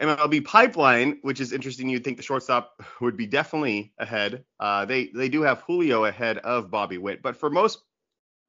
MLB 0.00 0.44
Pipeline, 0.44 1.18
which 1.22 1.40
is 1.40 1.52
interesting, 1.52 1.88
you'd 1.88 2.04
think 2.04 2.18
the 2.18 2.22
shortstop 2.22 2.82
would 3.00 3.16
be 3.16 3.26
definitely 3.26 3.92
ahead. 3.98 4.44
Uh, 4.60 4.84
they 4.84 5.10
they 5.14 5.28
do 5.28 5.42
have 5.42 5.62
Julio 5.62 6.04
ahead 6.04 6.38
of 6.38 6.70
Bobby 6.70 6.98
Witt, 6.98 7.22
but 7.22 7.36
for 7.36 7.50
most 7.50 7.82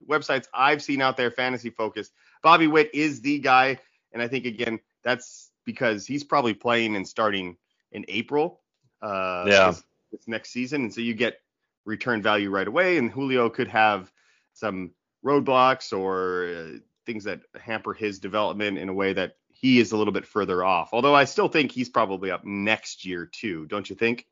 websites 0.07 0.47
I've 0.53 0.81
seen 0.81 1.01
out 1.01 1.17
there, 1.17 1.31
fantasy 1.31 1.69
focused, 1.69 2.13
Bobby 2.43 2.67
Witt 2.67 2.91
is 2.93 3.21
the 3.21 3.39
guy, 3.39 3.79
and 4.13 4.21
I 4.21 4.27
think 4.27 4.45
again 4.45 4.79
that's 5.03 5.51
because 5.65 6.05
he's 6.05 6.23
probably 6.23 6.53
playing 6.53 6.95
and 6.95 7.07
starting 7.07 7.57
in 7.91 8.05
April. 8.07 8.61
Uh, 9.01 9.45
yeah 9.47 9.73
this 10.11 10.27
next 10.27 10.51
season, 10.51 10.83
and 10.83 10.93
so 10.93 11.01
you 11.01 11.13
get 11.13 11.39
return 11.85 12.21
value 12.21 12.49
right 12.49 12.67
away. 12.67 12.97
And 12.97 13.11
Julio 13.11 13.49
could 13.49 13.67
have 13.67 14.11
some 14.53 14.91
roadblocks 15.25 15.97
or 15.97 16.45
uh, 16.45 16.77
things 17.05 17.23
that 17.25 17.41
hamper 17.59 17.93
his 17.93 18.19
development 18.19 18.77
in 18.77 18.89
a 18.89 18.93
way 18.93 19.13
that 19.13 19.35
he 19.49 19.79
is 19.79 19.91
a 19.91 19.97
little 19.97 20.13
bit 20.13 20.25
further 20.25 20.63
off. 20.63 20.89
Although 20.93 21.15
I 21.15 21.25
still 21.25 21.49
think 21.49 21.71
he's 21.71 21.89
probably 21.89 22.31
up 22.31 22.45
next 22.45 23.05
year 23.05 23.25
too, 23.25 23.65
don't 23.65 23.89
you 23.89 23.95
think? 23.95 24.25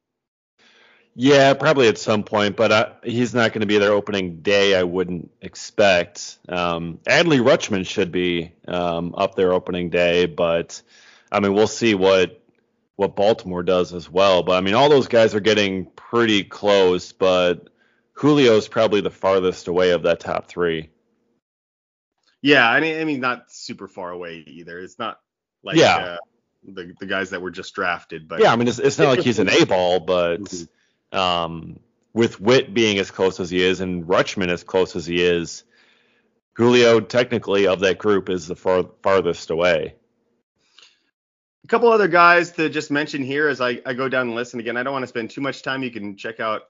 Yeah, 1.20 1.56
probably 1.56 1.88
at 1.88 1.98
some 1.98 2.24
point, 2.24 2.56
but 2.56 2.72
uh, 2.72 2.90
he's 3.04 3.34
not 3.34 3.52
going 3.52 3.62
to 3.62 3.68
be 3.68 3.80
there 3.80 3.92
opening 3.92 4.42
day. 4.42 4.76
I 4.76 4.84
wouldn't 4.84 5.32
expect. 5.42 6.38
Um, 6.48 7.00
Adley 7.08 7.42
Rutschman 7.42 7.88
should 7.88 8.12
be 8.12 8.54
um, 8.68 9.16
up 9.18 9.34
there 9.34 9.52
opening 9.52 9.90
day, 9.90 10.28
but 10.28 10.80
I 11.32 11.40
mean, 11.40 11.56
we'll 11.56 11.66
see 11.66 11.96
what 11.96 12.40
what 12.98 13.16
Baltimore 13.16 13.64
does 13.64 13.94
as 13.94 14.10
well. 14.12 14.44
But 14.44 14.58
I 14.58 14.62
mean, 14.62 14.74
all 14.74 14.90
those 14.90 15.08
guys 15.08 15.34
are 15.34 15.40
getting 15.40 15.86
pretty 15.86 16.44
close, 16.44 17.14
but 17.14 17.70
Julio's 18.20 18.68
probably 18.68 19.02
the 19.02 19.12
farthest 19.12 19.70
away 19.70 19.92
of 19.92 20.04
that 20.04 20.20
top 20.20 20.48
three. 20.48 20.90
Yeah, 22.42 22.70
I 22.70 22.80
mean, 22.82 23.00
I 23.00 23.04
mean, 23.06 23.20
not 23.22 23.52
super 23.52 23.88
far 23.88 24.12
away 24.12 24.44
either. 24.46 24.80
It's 24.80 25.00
not 25.00 25.20
like 25.64 25.78
yeah. 25.78 25.96
Uh, 25.96 26.18
the 26.64 26.94
the 27.00 27.06
guys 27.06 27.30
that 27.30 27.42
were 27.42 27.52
just 27.52 27.74
drafted, 27.74 28.28
but 28.28 28.42
yeah, 28.42 28.52
I 28.52 28.56
mean, 28.56 28.68
it's, 28.68 28.80
it's 28.80 28.98
not 28.98 29.10
like 29.10 29.22
he's 29.22 29.40
an 29.40 29.50
A 29.62 29.66
ball, 29.66 30.00
but 30.00 30.42
mm-hmm. 30.42 31.18
um, 31.18 31.80
with 32.14 32.42
Witt 32.42 32.74
being 32.74 32.98
as 32.98 33.12
close 33.12 33.40
as 33.40 33.50
he 33.50 33.62
is 33.62 33.80
and 33.80 34.06
Rutschman 34.06 34.50
as 34.50 34.64
close 34.64 34.96
as 34.96 35.06
he 35.06 35.22
is, 35.22 35.64
Julio 36.54 37.00
technically 37.00 37.68
of 37.68 37.82
that 37.82 38.00
group 38.00 38.30
is 38.30 38.48
the 38.48 38.56
far, 38.56 38.86
farthest 39.04 39.52
away. 39.52 39.96
A 41.68 41.70
couple 41.70 41.92
other 41.92 42.08
guys 42.08 42.54
to 42.54 42.70
just 42.70 42.92
mention 42.92 43.22
here 43.22 43.50
as 43.50 43.60
I, 43.60 43.82
I 43.86 43.94
go 43.94 44.08
down 44.08 44.30
the 44.30 44.34
list. 44.34 44.54
And 44.54 44.62
again, 44.62 44.78
I 44.78 44.84
don't 44.84 44.94
want 44.94 45.04
to 45.04 45.08
spend 45.08 45.32
too 45.32 45.42
much 45.42 45.64
time. 45.64 45.84
You 45.84 45.92
can 45.92 46.16
check 46.16 46.40
out 46.40 46.62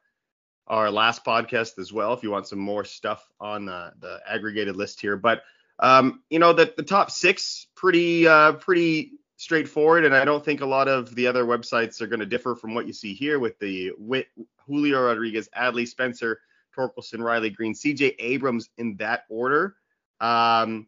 our 0.65 0.89
last 0.89 1.23
podcast 1.23 1.77
as 1.77 1.93
well 1.93 2.13
if 2.13 2.23
you 2.23 2.31
want 2.31 2.47
some 2.47 2.57
more 2.57 2.83
stuff 2.83 3.29
on 3.39 3.65
the, 3.65 3.93
the 3.99 4.19
aggregated 4.27 4.75
list 4.75 4.99
here. 4.99 5.15
But 5.15 5.43
um, 5.77 6.23
you 6.31 6.39
know, 6.39 6.51
the, 6.51 6.73
the 6.75 6.81
top 6.81 7.11
six 7.11 7.67
pretty 7.75 8.27
uh, 8.27 8.53
pretty 8.53 9.11
straightforward, 9.35 10.03
and 10.03 10.15
I 10.15 10.25
don't 10.25 10.43
think 10.43 10.61
a 10.61 10.65
lot 10.65 10.87
of 10.87 11.13
the 11.13 11.27
other 11.27 11.45
websites 11.45 12.01
are 12.01 12.07
going 12.07 12.21
to 12.21 12.25
differ 12.25 12.55
from 12.55 12.73
what 12.73 12.87
you 12.87 12.93
see 12.93 13.13
here 13.13 13.37
with 13.37 13.59
the 13.59 13.91
Witt, 13.99 14.29
Julio 14.65 14.99
Rodriguez, 15.03 15.47
Adley 15.55 15.87
Spencer, 15.87 16.39
Torkelson, 16.75 17.19
Riley 17.19 17.51
Greene, 17.51 17.75
C.J. 17.75 18.15
Abrams 18.17 18.71
in 18.79 18.95
that 18.95 19.25
order. 19.29 19.75
Um, 20.19 20.87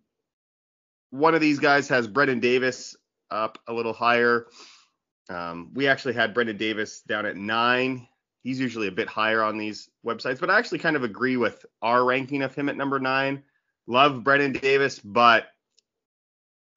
one 1.12 1.36
of 1.36 1.42
these 1.42 1.60
guys 1.60 1.88
has 1.90 2.08
Brennen 2.08 2.40
Davis 2.40 2.96
up 3.32 3.60
a 3.68 3.74
little 3.74 3.94
higher. 3.94 4.48
Um, 5.30 5.72
we 5.74 5.88
actually 5.88 6.14
had 6.14 6.34
Brennen 6.34 6.58
Davis 6.58 7.02
down 7.02 7.26
at 7.26 7.38
nine. 7.38 8.08
He's 8.42 8.60
usually 8.60 8.88
a 8.88 8.92
bit 8.92 9.08
higher 9.08 9.44
on 9.44 9.58
these 9.58 9.90
websites, 10.06 10.40
but 10.40 10.50
I 10.50 10.58
actually 10.58 10.80
kind 10.80 10.96
of 10.96 11.04
agree 11.04 11.38
with 11.38 11.66
our 11.82 12.04
ranking 12.04 12.42
of 12.42 12.56
him 12.56 12.70
at 12.70 12.78
number 12.78 13.00
nine. 13.00 13.44
Love 13.86 14.24
Brennen 14.24 14.54
Davis, 14.54 15.00
but 15.00 15.48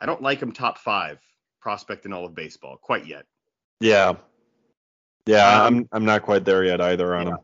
I 0.00 0.06
don't 0.06 0.22
like 0.22 0.40
him 0.40 0.52
top 0.52 0.78
five 0.78 1.18
prospect 1.60 2.04
in 2.04 2.12
all 2.12 2.26
of 2.26 2.34
baseball 2.34 2.76
quite 2.76 3.06
yet. 3.06 3.24
Yeah. 3.80 4.14
Yeah, 5.26 5.62
um, 5.62 5.76
I'm 5.76 5.88
I'm 5.92 6.04
not 6.04 6.22
quite 6.22 6.44
there 6.44 6.64
yet 6.64 6.80
either 6.80 7.14
on 7.14 7.26
yeah. 7.26 7.32
him. 7.34 7.38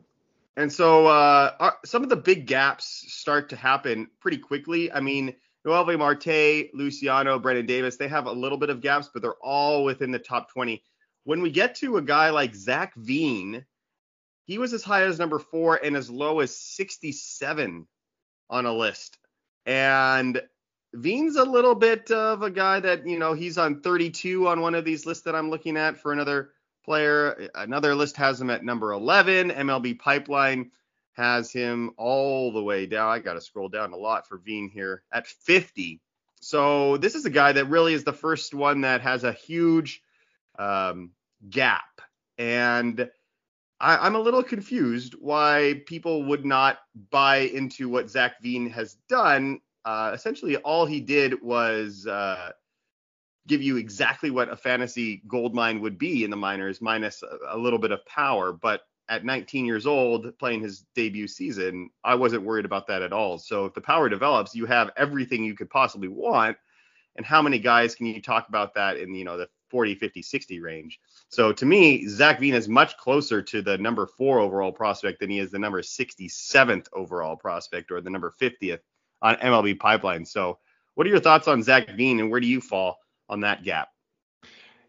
And 0.56 0.72
so 0.72 1.06
uh, 1.06 1.52
our, 1.60 1.76
some 1.84 2.02
of 2.02 2.08
the 2.08 2.16
big 2.16 2.46
gaps 2.46 3.04
start 3.06 3.48
to 3.50 3.56
happen 3.56 4.08
pretty 4.20 4.38
quickly. 4.38 4.90
I 4.90 4.98
mean, 4.98 5.36
Noelvi 5.66 5.98
Marte, 5.98 6.70
Luciano, 6.72 7.38
Brennen 7.38 7.66
Davis, 7.66 7.96
they 7.96 8.08
have 8.08 8.26
a 8.26 8.32
little 8.32 8.58
bit 8.58 8.70
of 8.70 8.80
gaps, 8.80 9.10
but 9.12 9.22
they're 9.22 9.34
all 9.42 9.84
within 9.84 10.10
the 10.10 10.18
top 10.18 10.50
20. 10.50 10.82
When 11.24 11.42
we 11.42 11.50
get 11.50 11.74
to 11.76 11.96
a 11.96 12.02
guy 12.02 12.30
like 12.30 12.54
Zach 12.54 12.94
Veen, 12.96 13.64
he 14.44 14.58
was 14.58 14.72
as 14.72 14.82
high 14.82 15.02
as 15.02 15.18
number 15.18 15.38
four 15.38 15.76
and 15.76 15.96
as 15.96 16.08
low 16.08 16.40
as 16.40 16.56
67 16.56 17.86
on 18.48 18.66
a 18.66 18.72
list. 18.72 19.18
And 19.66 20.40
Veen's 20.94 21.36
a 21.36 21.44
little 21.44 21.74
bit 21.74 22.10
of 22.10 22.42
a 22.42 22.50
guy 22.50 22.80
that, 22.80 23.06
you 23.06 23.18
know, 23.18 23.34
he's 23.34 23.58
on 23.58 23.82
32 23.82 24.48
on 24.48 24.62
one 24.62 24.74
of 24.74 24.86
these 24.86 25.04
lists 25.04 25.24
that 25.24 25.34
I'm 25.34 25.50
looking 25.50 25.76
at 25.76 25.98
for 25.98 26.12
another 26.12 26.52
player. 26.82 27.50
Another 27.54 27.94
list 27.94 28.16
has 28.16 28.40
him 28.40 28.48
at 28.48 28.64
number 28.64 28.92
11. 28.92 29.50
MLB 29.50 29.98
Pipeline 29.98 30.70
has 31.18 31.52
him 31.52 31.90
all 31.96 32.52
the 32.52 32.62
way 32.62 32.86
down. 32.86 33.10
I 33.10 33.18
got 33.18 33.34
to 33.34 33.40
scroll 33.40 33.68
down 33.68 33.92
a 33.92 33.96
lot 33.96 34.26
for 34.26 34.38
Veen 34.38 34.70
here 34.70 35.02
at 35.12 35.26
50. 35.26 36.00
So 36.40 36.96
this 36.96 37.16
is 37.16 37.26
a 37.26 37.30
guy 37.30 37.52
that 37.52 37.66
really 37.66 37.92
is 37.92 38.04
the 38.04 38.12
first 38.12 38.54
one 38.54 38.82
that 38.82 39.00
has 39.00 39.24
a 39.24 39.32
huge 39.32 40.00
um, 40.58 41.10
gap. 41.50 42.00
And 42.38 43.10
I, 43.80 44.06
am 44.06 44.14
a 44.14 44.20
little 44.20 44.44
confused 44.44 45.16
why 45.18 45.82
people 45.86 46.22
would 46.24 46.44
not 46.44 46.78
buy 47.10 47.38
into 47.38 47.88
what 47.88 48.08
Zach 48.08 48.40
Veen 48.40 48.70
has 48.70 48.94
done. 49.08 49.60
Uh, 49.84 50.12
essentially, 50.14 50.56
all 50.58 50.86
he 50.86 51.00
did 51.00 51.42
was 51.42 52.06
uh, 52.06 52.52
give 53.48 53.60
you 53.60 53.76
exactly 53.76 54.30
what 54.30 54.50
a 54.50 54.56
fantasy 54.56 55.22
gold 55.26 55.52
mine 55.52 55.80
would 55.80 55.98
be 55.98 56.22
in 56.22 56.30
the 56.30 56.36
minors, 56.36 56.80
minus 56.80 57.24
a, 57.24 57.56
a 57.56 57.58
little 57.58 57.80
bit 57.80 57.90
of 57.90 58.06
power. 58.06 58.52
But 58.52 58.82
at 59.08 59.24
19 59.24 59.64
years 59.64 59.86
old, 59.86 60.38
playing 60.38 60.60
his 60.60 60.84
debut 60.94 61.26
season, 61.26 61.90
I 62.04 62.14
wasn't 62.14 62.44
worried 62.44 62.64
about 62.64 62.86
that 62.88 63.02
at 63.02 63.12
all. 63.12 63.38
So 63.38 63.64
if 63.64 63.74
the 63.74 63.80
power 63.80 64.08
develops, 64.08 64.54
you 64.54 64.66
have 64.66 64.90
everything 64.96 65.44
you 65.44 65.54
could 65.54 65.70
possibly 65.70 66.08
want. 66.08 66.56
And 67.16 67.26
how 67.26 67.42
many 67.42 67.58
guys 67.58 67.94
can 67.94 68.06
you 68.06 68.22
talk 68.22 68.48
about 68.48 68.74
that 68.74 68.96
in 68.96 69.12
you 69.14 69.24
know 69.24 69.36
the 69.36 69.48
40, 69.70 69.96
50, 69.96 70.22
60 70.22 70.60
range? 70.60 71.00
So 71.30 71.52
to 71.52 71.66
me, 71.66 72.06
Zach 72.06 72.38
Veen 72.38 72.54
is 72.54 72.68
much 72.68 72.96
closer 72.96 73.42
to 73.42 73.62
the 73.62 73.76
number 73.78 74.06
four 74.06 74.38
overall 74.38 74.72
prospect 74.72 75.20
than 75.20 75.30
he 75.30 75.40
is 75.40 75.50
the 75.50 75.58
number 75.58 75.82
67th 75.82 76.86
overall 76.92 77.36
prospect 77.36 77.90
or 77.90 78.00
the 78.00 78.10
number 78.10 78.32
50th 78.40 78.80
on 79.20 79.34
MLB 79.36 79.78
Pipeline. 79.78 80.24
So 80.24 80.58
what 80.94 81.06
are 81.06 81.10
your 81.10 81.20
thoughts 81.20 81.48
on 81.48 81.62
Zach 81.62 81.90
Veen 81.96 82.20
and 82.20 82.30
where 82.30 82.40
do 82.40 82.46
you 82.46 82.60
fall 82.60 82.98
on 83.28 83.40
that 83.40 83.64
gap? 83.64 83.88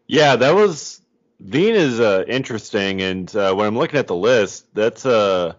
Yeah, 0.06 0.36
that 0.36 0.54
was 0.54 1.00
Veen 1.40 1.74
is 1.74 2.00
uh, 2.00 2.24
interesting, 2.28 3.00
and 3.00 3.34
uh, 3.34 3.54
when 3.54 3.66
I'm 3.66 3.78
looking 3.78 3.98
at 3.98 4.06
the 4.06 4.14
list, 4.14 4.66
that's 4.74 5.06
uh, 5.06 5.54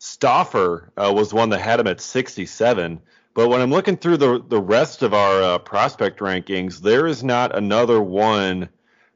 Stoffer 0.00 0.88
uh, 0.96 1.12
was 1.14 1.34
one 1.34 1.50
that 1.50 1.60
had 1.60 1.80
him 1.80 1.86
at 1.86 2.00
67. 2.00 3.00
But 3.34 3.48
when 3.50 3.60
I'm 3.60 3.70
looking 3.70 3.96
through 3.96 4.16
the 4.16 4.42
the 4.48 4.60
rest 4.60 5.02
of 5.02 5.12
our 5.12 5.42
uh, 5.42 5.58
prospect 5.58 6.20
rankings, 6.20 6.80
there 6.80 7.06
is 7.06 7.22
not 7.22 7.56
another 7.56 8.00
one 8.00 8.70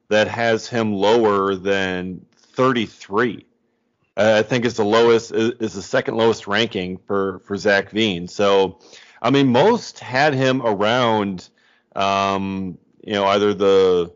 that 0.09 0.27
has 0.27 0.67
him 0.67 0.93
lower 0.93 1.55
than 1.55 2.23
33. 2.35 3.45
Uh, 4.15 4.35
I 4.37 4.43
think 4.43 4.65
is 4.65 4.75
the 4.75 4.85
lowest 4.85 5.31
is, 5.31 5.53
is, 5.59 5.73
the 5.73 5.81
second 5.81 6.15
lowest 6.15 6.45
ranking 6.45 6.99
for 7.07 7.39
for 7.39 7.57
Zach 7.57 7.89
Veen. 7.89 8.27
So, 8.27 8.79
I 9.19 9.31
mean, 9.31 9.47
most 9.47 9.97
had 9.99 10.35
him 10.35 10.61
around, 10.61 11.49
um, 11.95 12.77
you 13.03 13.13
know, 13.13 13.25
either 13.25 13.55
the 13.55 14.13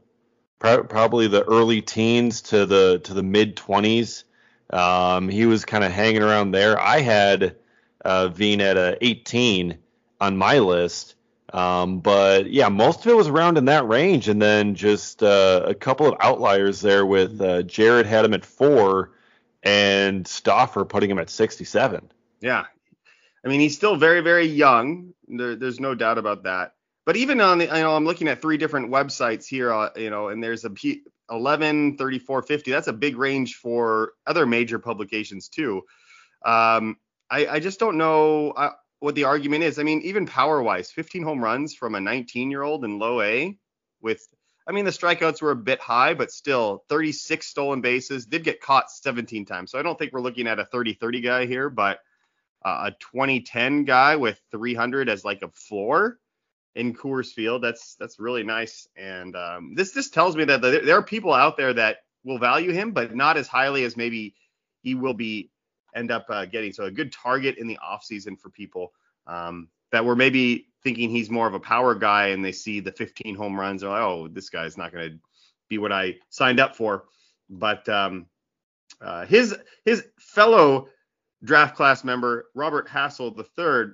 probably 0.60 1.28
the 1.28 1.44
early 1.44 1.82
teens 1.82 2.42
to 2.42 2.66
the 2.66 3.00
to 3.04 3.14
the 3.14 3.24
mid 3.24 3.56
20s. 3.56 4.24
Um, 4.70 5.30
he 5.30 5.46
was 5.46 5.66
kind 5.66 5.84
of 5.84 5.92
hanging 5.92 6.22
around 6.22 6.52
there. 6.52 6.80
I 6.80 7.00
had 7.00 7.56
uh, 8.04 8.28
Veen 8.30 8.62
at 8.62 8.78
a 8.78 8.98
18 9.02 9.78
on 10.20 10.36
my 10.36 10.60
list, 10.60 11.16
um, 11.54 12.00
but 12.00 12.50
yeah, 12.50 12.68
most 12.70 13.06
of 13.06 13.12
it 13.12 13.16
was 13.16 13.30
around 13.30 13.58
in 13.58 13.66
that 13.66 13.88
range, 13.88 14.28
and 14.28 14.42
then 14.42 14.76
just 14.76 15.24
uh, 15.24 15.64
a 15.66 15.74
couple 15.74 16.08
of 16.08 16.16
outliers 16.20 16.82
there 16.82 17.06
with 17.06 17.40
uh, 17.40 17.64
Jared 17.64 18.06
had 18.06 18.26
him 18.26 18.34
at 18.34 18.46
four, 18.46 19.12
and 19.64 20.26
Stoffer 20.26 20.88
putting 20.88 21.10
him 21.10 21.20
at 21.20 21.30
67. 21.30 22.12
Yeah, 22.42 22.66
I 23.46 23.48
mean 23.48 23.60
he's 23.60 23.76
still 23.76 23.96
very 23.96 24.22
very 24.22 24.48
young. 24.48 25.14
There, 25.28 25.56
there's 25.56 25.80
no 25.80 25.96
doubt 25.96 26.18
about 26.18 26.44
that. 26.44 26.74
But 27.08 27.16
even 27.16 27.40
on 27.40 27.60
the, 27.60 27.66
you 27.68 27.72
know, 27.72 27.96
I'm 27.96 28.04
looking 28.04 28.28
at 28.28 28.42
three 28.42 28.58
different 28.58 28.92
websites 28.92 29.48
here, 29.48 29.72
uh, 29.72 29.92
you 29.96 30.10
know, 30.10 30.28
and 30.28 30.44
there's 30.44 30.66
a 30.66 30.70
P, 30.70 31.04
11, 31.32 31.96
34, 31.96 32.42
50. 32.42 32.70
That's 32.70 32.90
a 32.90 32.94
big 32.94 33.16
range 33.16 33.56
for 33.56 34.12
other 34.28 34.46
major 34.46 34.78
publications 34.78 35.48
too. 35.48 35.84
Um, 36.44 36.98
I, 37.30 37.48
I 37.48 37.60
just 37.62 37.80
don't 37.80 37.98
know 37.98 38.52
uh, 38.52 38.72
what 39.00 39.16
the 39.16 39.24
argument 39.24 39.64
is. 39.64 39.80
I 39.80 39.84
mean, 39.84 40.02
even 40.02 40.26
power 40.26 40.62
wise, 40.62 40.92
15 40.92 41.24
home 41.24 41.42
runs 41.42 41.74
from 41.74 41.96
a 41.96 42.02
19 42.02 42.52
year 42.52 42.64
old 42.64 42.84
in 42.84 43.00
low 43.00 43.22
A 43.22 43.58
with, 44.02 44.28
I 44.68 44.74
mean, 44.74 44.84
the 44.84 44.92
strikeouts 44.92 45.42
were 45.42 45.52
a 45.52 45.56
bit 45.56 45.80
high, 45.80 46.14
but 46.14 46.30
still 46.30 46.84
36 46.90 47.48
stolen 47.48 47.80
bases, 47.80 48.26
did 48.26 48.44
get 48.44 48.60
caught 48.60 48.92
17 48.92 49.46
times. 49.46 49.72
So 49.72 49.80
I 49.80 49.82
don't 49.82 49.98
think 49.98 50.12
we're 50.12 50.20
looking 50.20 50.46
at 50.46 50.60
a 50.60 50.66
30 50.66 50.96
30 50.96 51.22
guy 51.22 51.46
here, 51.46 51.70
but 51.70 52.00
uh, 52.66 52.90
a 52.90 52.98
2010 53.00 53.86
guy 53.86 54.18
with 54.18 54.42
300 54.52 55.08
as 55.08 55.24
like 55.24 55.42
a 55.42 55.52
floor 55.52 56.20
in 56.76 56.94
Coors 56.94 57.34
Field. 57.34 57.64
That's 57.64 57.96
that's 57.96 58.20
really 58.20 58.44
nice. 58.44 58.88
And 58.96 59.36
um, 59.36 59.74
this 59.76 59.92
this 59.92 60.10
tells 60.10 60.36
me 60.36 60.46
that 60.46 60.62
there 60.62 60.98
are 60.98 61.04
people 61.04 61.34
out 61.34 61.58
there 61.58 61.74
that 61.74 61.98
will 62.24 62.40
value 62.40 62.72
him, 62.72 62.92
but 62.92 63.16
not 63.16 63.38
as 63.38 63.48
highly 63.48 63.84
as 63.84 63.98
maybe 63.98 64.36
he 64.82 64.96
will 64.96 65.14
be 65.14 65.50
end 65.96 66.12
up 66.12 66.26
uh, 66.30 66.46
getting. 66.46 66.72
So 66.72 66.86
a 66.86 66.92
good 66.92 67.12
target 67.12 67.58
in 67.58 67.68
the 67.68 67.80
offseason 67.84 68.40
for 68.40 68.50
people 68.50 68.94
um, 69.26 69.70
that 69.92 70.06
were 70.06 70.16
maybe 70.16 70.68
thinking 70.84 71.10
he's 71.10 71.30
more 71.30 71.48
of 71.48 71.54
a 71.54 71.60
power 71.60 71.96
guy, 71.96 72.28
and 72.28 72.44
they 72.46 72.52
see 72.52 72.80
the 72.80 72.92
15 72.92 73.36
home 73.36 73.60
runs, 73.60 73.84
and 73.84 73.92
like, 73.92 74.02
oh, 74.02 74.28
this 74.28 74.50
guy's 74.50 74.78
not 74.78 74.94
going 74.94 75.12
to 75.12 75.18
be 75.70 75.78
what 75.78 75.92
I 75.92 76.16
signed 76.30 76.60
up 76.60 76.76
for. 76.76 77.06
But 77.50 77.88
um, 77.90 78.28
uh, 79.02 79.26
his 79.26 79.56
his 79.86 80.06
fellow 80.20 80.90
draft 81.44 81.76
class 81.76 82.04
member 82.04 82.48
Robert 82.56 82.88
Hassell 82.88 83.38
III 83.38 83.94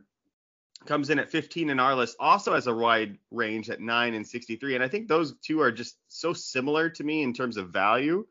comes 0.85 1.09
in 1.09 1.19
at 1.19 1.29
15 1.29 1.69
in 1.69 1.79
our 1.79 1.95
list, 1.95 2.15
also 2.19 2.53
has 2.53 2.67
a 2.67 2.73
wide 2.73 3.17
range 3.31 3.69
at 3.69 3.81
9 3.81 4.13
and 4.13 4.27
63. 4.27 4.75
And 4.75 4.83
I 4.83 4.87
think 4.87 5.07
those 5.07 5.35
two 5.41 5.61
are 5.61 5.71
just 5.71 5.97
so 6.07 6.33
similar 6.33 6.89
to 6.89 7.03
me 7.03 7.23
in 7.23 7.33
terms 7.33 7.57
of 7.57 7.69
value. 7.69 8.25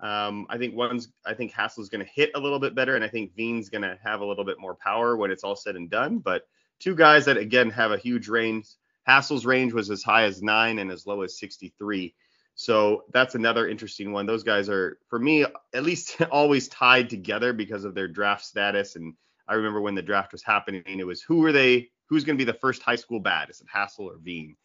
Um, 0.00 0.46
I 0.48 0.56
think 0.56 0.74
one's, 0.74 1.08
I 1.26 1.34
think 1.34 1.52
Hassell's 1.52 1.90
going 1.90 2.04
to 2.04 2.10
hit 2.10 2.30
a 2.34 2.40
little 2.40 2.58
bit 2.58 2.74
better, 2.74 2.96
and 2.96 3.04
I 3.04 3.08
think 3.08 3.34
Veen's 3.34 3.68
going 3.68 3.82
to 3.82 3.98
have 4.02 4.20
a 4.20 4.24
little 4.24 4.44
bit 4.44 4.58
more 4.58 4.74
power 4.74 5.16
when 5.16 5.30
it's 5.30 5.44
all 5.44 5.56
said 5.56 5.76
and 5.76 5.90
done. 5.90 6.18
But 6.18 6.46
two 6.78 6.94
guys 6.94 7.26
that, 7.26 7.36
again, 7.36 7.70
have 7.70 7.92
a 7.92 7.98
huge 7.98 8.28
range. 8.28 8.66
Hassell's 9.06 9.44
range 9.44 9.72
was 9.72 9.90
as 9.90 10.02
high 10.02 10.24
as 10.24 10.42
9 10.42 10.78
and 10.78 10.90
as 10.90 11.06
low 11.06 11.22
as 11.22 11.38
63. 11.38 12.14
So 12.54 13.04
that's 13.12 13.34
another 13.34 13.68
interesting 13.68 14.12
one. 14.12 14.26
Those 14.26 14.42
guys 14.42 14.68
are, 14.68 14.98
for 15.08 15.18
me, 15.18 15.44
at 15.74 15.82
least 15.82 16.20
always 16.30 16.68
tied 16.68 17.10
together 17.10 17.52
because 17.52 17.84
of 17.84 17.94
their 17.94 18.08
draft 18.08 18.44
status 18.44 18.96
and 18.96 19.14
I 19.50 19.54
remember 19.54 19.80
when 19.80 19.96
the 19.96 20.02
draft 20.02 20.32
was 20.32 20.42
happening, 20.42 20.82
it 20.86 21.06
was 21.06 21.20
who 21.20 21.44
are 21.44 21.52
they? 21.52 21.90
Who's 22.08 22.24
going 22.24 22.38
to 22.38 22.44
be 22.44 22.50
the 22.50 22.58
first 22.58 22.82
high 22.82 22.96
school 22.96 23.20
bad? 23.20 23.50
Is 23.50 23.60
it 23.60 23.66
Hassell 23.72 24.06
or 24.06 24.16
Veen? 24.18 24.56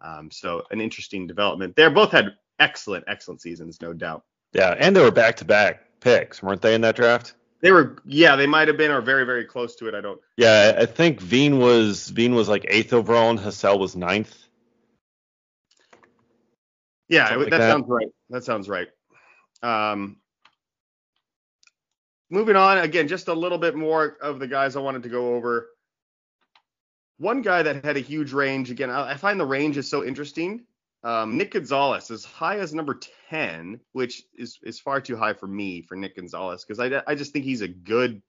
Um, 0.00 0.30
so 0.30 0.62
an 0.70 0.80
interesting 0.80 1.26
development. 1.26 1.74
They 1.74 1.88
both 1.88 2.12
had 2.12 2.34
excellent, 2.58 3.04
excellent 3.08 3.40
seasons, 3.40 3.80
no 3.80 3.92
doubt. 3.92 4.24
Yeah, 4.52 4.74
and 4.78 4.94
they 4.94 5.00
were 5.00 5.10
back-to-back 5.10 6.00
picks, 6.00 6.42
weren't 6.42 6.62
they 6.62 6.74
in 6.74 6.82
that 6.82 6.96
draft? 6.96 7.34
They 7.62 7.72
were, 7.72 7.98
yeah, 8.04 8.36
they 8.36 8.46
might 8.46 8.68
have 8.68 8.76
been, 8.76 8.90
or 8.90 9.00
very, 9.00 9.24
very 9.24 9.44
close 9.44 9.74
to 9.76 9.88
it. 9.88 9.94
I 9.94 10.00
don't. 10.00 10.20
Yeah, 10.36 10.76
I 10.78 10.86
think 10.86 11.20
Veen 11.20 11.58
was 11.58 12.08
Veen 12.10 12.34
was 12.34 12.48
like 12.48 12.66
eighth 12.68 12.92
overall, 12.92 13.30
and 13.30 13.38
Hassell 13.38 13.78
was 13.78 13.96
ninth. 13.96 14.36
Yeah, 17.08 17.30
that, 17.30 17.38
like 17.38 17.50
that, 17.50 17.60
sounds 17.60 17.86
right. 17.88 18.08
That 18.30 18.44
sounds 18.44 18.68
right. 18.68 18.88
Um, 19.62 20.18
moving 22.30 22.56
on 22.56 22.78
again, 22.78 23.08
just 23.08 23.28
a 23.28 23.34
little 23.34 23.58
bit 23.58 23.74
more 23.74 24.16
of 24.20 24.38
the 24.38 24.46
guys 24.48 24.76
I 24.76 24.80
wanted 24.80 25.02
to 25.04 25.08
go 25.08 25.34
over. 25.34 25.68
One 27.18 27.42
guy 27.42 27.62
that 27.62 27.84
had 27.84 27.96
a 27.96 28.00
huge 28.00 28.32
range. 28.32 28.70
Again, 28.70 28.90
I, 28.90 29.12
I 29.12 29.14
find 29.16 29.40
the 29.40 29.46
range 29.46 29.76
is 29.76 29.88
so 29.88 30.04
interesting. 30.04 30.64
Um, 31.02 31.36
Nick 31.36 31.52
Gonzalez 31.52 32.10
as 32.10 32.24
high 32.24 32.58
as 32.58 32.74
number 32.74 32.98
10, 33.30 33.80
which 33.92 34.22
is 34.34 34.58
is 34.62 34.80
far 34.80 35.00
too 35.00 35.16
high 35.16 35.34
for 35.34 35.46
me 35.46 35.82
for 35.82 35.94
Nick 35.94 36.16
Gonzalez 36.16 36.64
because 36.64 36.80
I 36.80 37.02
I 37.06 37.14
just 37.14 37.32
think 37.32 37.44
he's 37.44 37.60
a 37.60 37.68
good 37.68 38.22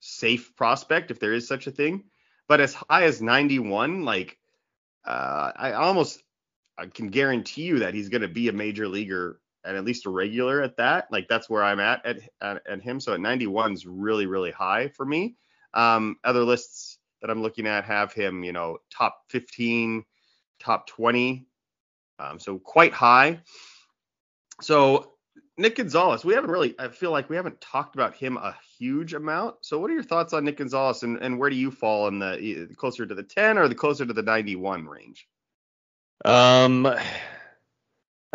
safe 0.00 0.54
prospect 0.56 1.10
if 1.10 1.20
there 1.20 1.32
is 1.32 1.46
such 1.46 1.66
a 1.66 1.70
thing. 1.70 2.04
But 2.48 2.60
as 2.60 2.74
high 2.74 3.04
as 3.04 3.22
91, 3.22 4.04
like 4.04 4.38
uh, 5.04 5.52
I 5.54 5.72
almost 5.72 6.22
I 6.78 6.86
can 6.86 7.08
guarantee 7.08 7.62
you 7.62 7.78
that 7.80 7.94
he's 7.94 8.08
going 8.08 8.22
to 8.22 8.28
be 8.28 8.48
a 8.48 8.52
major 8.52 8.88
leaguer 8.88 9.40
and 9.66 9.76
at 9.76 9.84
least 9.84 10.06
a 10.06 10.10
regular 10.10 10.62
at 10.62 10.76
that. 10.76 11.08
Like 11.10 11.28
that's 11.28 11.50
where 11.50 11.62
I'm 11.62 11.80
at 11.80 12.04
at, 12.06 12.20
at, 12.40 12.62
at 12.66 12.82
him. 12.82 13.00
So 13.00 13.12
at 13.12 13.20
91 13.20 13.72
is 13.72 13.86
really, 13.86 14.26
really 14.26 14.50
high 14.50 14.88
for 14.88 15.04
me. 15.04 15.36
Um, 15.74 16.16
other 16.24 16.42
lists 16.42 16.98
that 17.20 17.30
I'm 17.30 17.42
looking 17.42 17.66
at 17.66 17.84
have 17.84 18.12
him, 18.12 18.44
you 18.44 18.52
know, 18.52 18.78
top 18.90 19.24
15, 19.28 20.04
top 20.60 20.86
20. 20.86 21.46
Um, 22.18 22.38
so 22.38 22.58
quite 22.58 22.92
high. 22.92 23.40
So 24.60 25.12
Nick 25.58 25.76
Gonzalez, 25.76 26.24
we 26.24 26.34
haven't 26.34 26.50
really, 26.50 26.74
I 26.78 26.88
feel 26.88 27.10
like 27.10 27.28
we 27.28 27.36
haven't 27.36 27.60
talked 27.60 27.94
about 27.94 28.14
him 28.14 28.36
a 28.36 28.54
huge 28.78 29.14
amount. 29.14 29.56
So 29.62 29.78
what 29.78 29.90
are 29.90 29.94
your 29.94 30.02
thoughts 30.02 30.32
on 30.32 30.44
Nick 30.44 30.58
Gonzalez 30.58 31.02
and, 31.02 31.18
and 31.18 31.38
where 31.38 31.50
do 31.50 31.56
you 31.56 31.70
fall 31.70 32.08
in 32.08 32.18
the 32.18 32.68
closer 32.76 33.06
to 33.06 33.14
the 33.14 33.22
10 33.22 33.58
or 33.58 33.68
the 33.68 33.74
closer 33.74 34.06
to 34.06 34.12
the 34.12 34.22
91 34.22 34.86
range? 34.86 35.26
Um, 36.24 36.88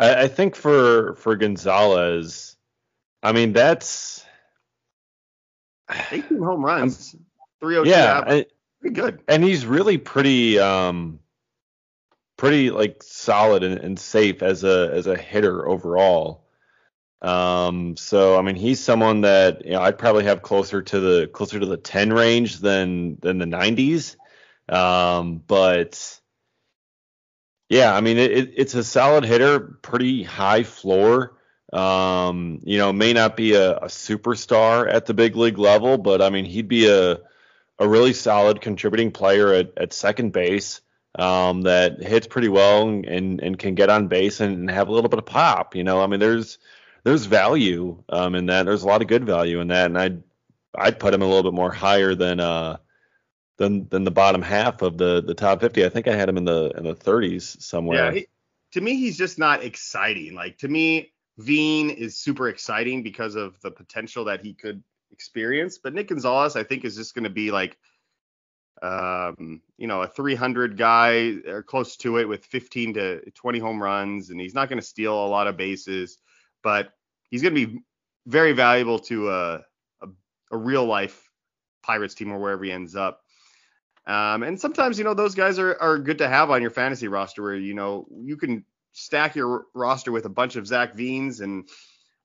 I, 0.02 0.22
I 0.22 0.28
think 0.28 0.56
for 0.56 1.14
for 1.16 1.36
Gonzalez, 1.36 2.56
I 3.22 3.32
mean 3.32 3.52
that's 3.52 4.24
18 6.10 6.38
home 6.42 6.64
runs, 6.64 7.14
302 7.60 7.90
yeah, 7.90 8.22
I, 8.26 8.46
pretty 8.80 8.94
good. 8.94 9.22
And 9.28 9.44
he's 9.44 9.64
really 9.64 9.98
pretty 9.98 10.58
um 10.58 11.20
pretty 12.36 12.70
like 12.70 13.02
solid 13.02 13.62
and, 13.62 13.78
and 13.78 13.98
safe 13.98 14.42
as 14.42 14.64
a 14.64 14.90
as 14.92 15.06
a 15.06 15.16
hitter 15.16 15.68
overall. 15.68 16.44
Um, 17.20 17.96
so 17.96 18.36
I 18.36 18.42
mean, 18.42 18.56
he's 18.56 18.80
someone 18.80 19.20
that 19.20 19.64
you 19.64 19.72
know 19.72 19.80
I'd 19.80 19.98
probably 19.98 20.24
have 20.24 20.42
closer 20.42 20.82
to 20.82 21.00
the 21.00 21.28
closer 21.28 21.60
to 21.60 21.66
the 21.66 21.76
10 21.76 22.12
range 22.12 22.58
than 22.58 23.16
than 23.20 23.38
the 23.38 23.44
90s. 23.44 24.16
Um, 24.68 25.42
but 25.46 26.20
yeah, 27.72 27.94
I 27.94 28.02
mean, 28.02 28.18
it, 28.18 28.52
it's 28.54 28.74
a 28.74 28.84
solid 28.84 29.24
hitter, 29.24 29.58
pretty 29.58 30.22
high 30.22 30.62
floor. 30.62 31.38
Um, 31.72 32.60
you 32.64 32.76
know, 32.76 32.92
may 32.92 33.14
not 33.14 33.34
be 33.34 33.54
a, 33.54 33.78
a, 33.78 33.86
superstar 33.86 34.92
at 34.92 35.06
the 35.06 35.14
big 35.14 35.36
league 35.36 35.56
level, 35.56 35.96
but 35.96 36.20
I 36.20 36.28
mean, 36.28 36.44
he'd 36.44 36.68
be 36.68 36.86
a 36.90 37.20
a 37.78 37.88
really 37.88 38.12
solid 38.12 38.60
contributing 38.60 39.10
player 39.10 39.54
at, 39.54 39.72
at 39.78 39.94
second 39.94 40.34
base 40.34 40.82
um, 41.18 41.62
that 41.62 42.02
hits 42.02 42.26
pretty 42.26 42.48
well 42.48 42.86
and, 42.90 43.06
and, 43.06 43.40
and 43.40 43.58
can 43.58 43.74
get 43.74 43.88
on 43.88 44.06
base 44.06 44.40
and 44.40 44.70
have 44.70 44.88
a 44.88 44.92
little 44.92 45.08
bit 45.08 45.18
of 45.18 45.24
pop. 45.24 45.74
You 45.74 45.82
know, 45.82 46.02
I 46.02 46.06
mean, 46.08 46.20
there's 46.20 46.58
there's 47.04 47.24
value 47.24 48.04
um, 48.10 48.34
in 48.34 48.46
that. 48.46 48.66
There's 48.66 48.82
a 48.82 48.86
lot 48.86 49.00
of 49.00 49.08
good 49.08 49.24
value 49.24 49.60
in 49.60 49.68
that, 49.68 49.86
and 49.86 49.96
I'd 49.96 50.22
I'd 50.76 51.00
put 51.00 51.14
him 51.14 51.22
a 51.22 51.26
little 51.26 51.50
bit 51.50 51.56
more 51.56 51.72
higher 51.72 52.14
than 52.14 52.38
uh 52.38 52.76
than 53.62 53.88
than 53.88 54.04
the 54.04 54.10
bottom 54.10 54.42
half 54.42 54.82
of 54.82 54.98
the 54.98 55.22
the 55.22 55.34
top 55.34 55.60
50. 55.60 55.84
I 55.84 55.88
think 55.88 56.08
I 56.08 56.14
had 56.14 56.28
him 56.28 56.36
in 56.36 56.44
the 56.44 56.72
in 56.76 56.84
the 56.84 56.94
30s 56.94 57.62
somewhere. 57.62 58.06
Yeah, 58.06 58.12
he, 58.12 58.26
to 58.72 58.80
me, 58.80 58.96
he's 58.96 59.16
just 59.16 59.38
not 59.38 59.62
exciting. 59.62 60.34
Like 60.34 60.58
to 60.58 60.68
me, 60.68 61.12
Veen 61.38 61.90
is 61.90 62.16
super 62.18 62.48
exciting 62.48 63.02
because 63.02 63.36
of 63.36 63.60
the 63.60 63.70
potential 63.70 64.24
that 64.24 64.44
he 64.44 64.52
could 64.54 64.82
experience. 65.12 65.78
But 65.78 65.94
Nick 65.94 66.08
Gonzalez, 66.08 66.56
I 66.56 66.64
think, 66.64 66.84
is 66.84 66.96
just 66.96 67.14
going 67.14 67.24
to 67.24 67.30
be 67.30 67.50
like, 67.50 67.78
um, 68.82 69.62
you 69.78 69.86
know, 69.86 70.02
a 70.02 70.08
300 70.08 70.76
guy 70.76 71.36
or 71.46 71.62
close 71.62 71.96
to 71.98 72.18
it 72.18 72.28
with 72.28 72.44
15 72.46 72.94
to 72.94 73.30
20 73.30 73.58
home 73.60 73.80
runs, 73.80 74.30
and 74.30 74.40
he's 74.40 74.54
not 74.54 74.68
going 74.68 74.80
to 74.80 74.86
steal 74.86 75.14
a 75.14 75.28
lot 75.28 75.46
of 75.46 75.56
bases, 75.56 76.18
but 76.62 76.92
he's 77.30 77.42
going 77.42 77.54
to 77.54 77.66
be 77.66 77.78
very 78.26 78.52
valuable 78.52 78.98
to 78.98 79.30
a, 79.30 79.54
a, 80.00 80.08
a 80.50 80.56
real 80.56 80.84
life 80.84 81.30
Pirates 81.82 82.14
team 82.14 82.32
or 82.32 82.38
wherever 82.38 82.64
he 82.64 82.72
ends 82.72 82.96
up. 82.96 83.21
Um, 84.06 84.42
and 84.42 84.60
sometimes, 84.60 84.98
you 84.98 85.04
know, 85.04 85.14
those 85.14 85.34
guys 85.34 85.58
are, 85.58 85.76
are 85.80 85.98
good 85.98 86.18
to 86.18 86.28
have 86.28 86.50
on 86.50 86.60
your 86.60 86.70
fantasy 86.70 87.08
roster 87.08 87.42
where, 87.42 87.54
you 87.54 87.74
know, 87.74 88.06
you 88.10 88.36
can 88.36 88.64
stack 88.92 89.36
your 89.36 89.66
roster 89.74 90.12
with 90.12 90.26
a 90.26 90.30
bunch 90.30 90.56
of 90.56 90.66
Zach 90.66 90.94
Veens 90.94 91.40
and 91.40 91.68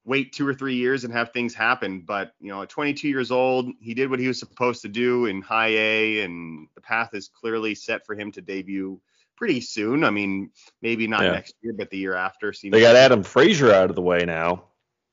wait 0.07 0.31
two 0.31 0.47
or 0.47 0.53
three 0.53 0.75
years 0.75 1.03
and 1.03 1.13
have 1.13 1.31
things 1.31 1.53
happen. 1.53 2.01
But 2.01 2.33
you 2.39 2.49
know, 2.49 2.63
at 2.63 2.69
22 2.69 3.07
years 3.07 3.29
old, 3.29 3.69
he 3.79 3.93
did 3.93 4.09
what 4.09 4.19
he 4.19 4.27
was 4.27 4.39
supposed 4.39 4.81
to 4.83 4.87
do 4.87 5.25
in 5.25 5.41
High 5.41 5.75
A, 5.75 6.21
and 6.21 6.67
the 6.73 6.81
path 6.81 7.13
is 7.13 7.27
clearly 7.27 7.75
set 7.75 8.05
for 8.05 8.15
him 8.15 8.31
to 8.31 8.41
debut 8.41 8.99
pretty 9.35 9.61
soon. 9.61 10.03
I 10.03 10.09
mean, 10.09 10.49
maybe 10.81 11.05
not 11.07 11.23
yeah. 11.23 11.31
next 11.31 11.53
year, 11.61 11.73
but 11.77 11.89
the 11.89 11.97
year 11.97 12.15
after. 12.15 12.53
They 12.63 12.81
got 12.81 12.95
Adam 12.95 13.21
Frazier 13.21 13.71
out 13.71 13.89
of 13.89 13.95
the 13.95 14.01
way 14.01 14.23
now. 14.25 14.63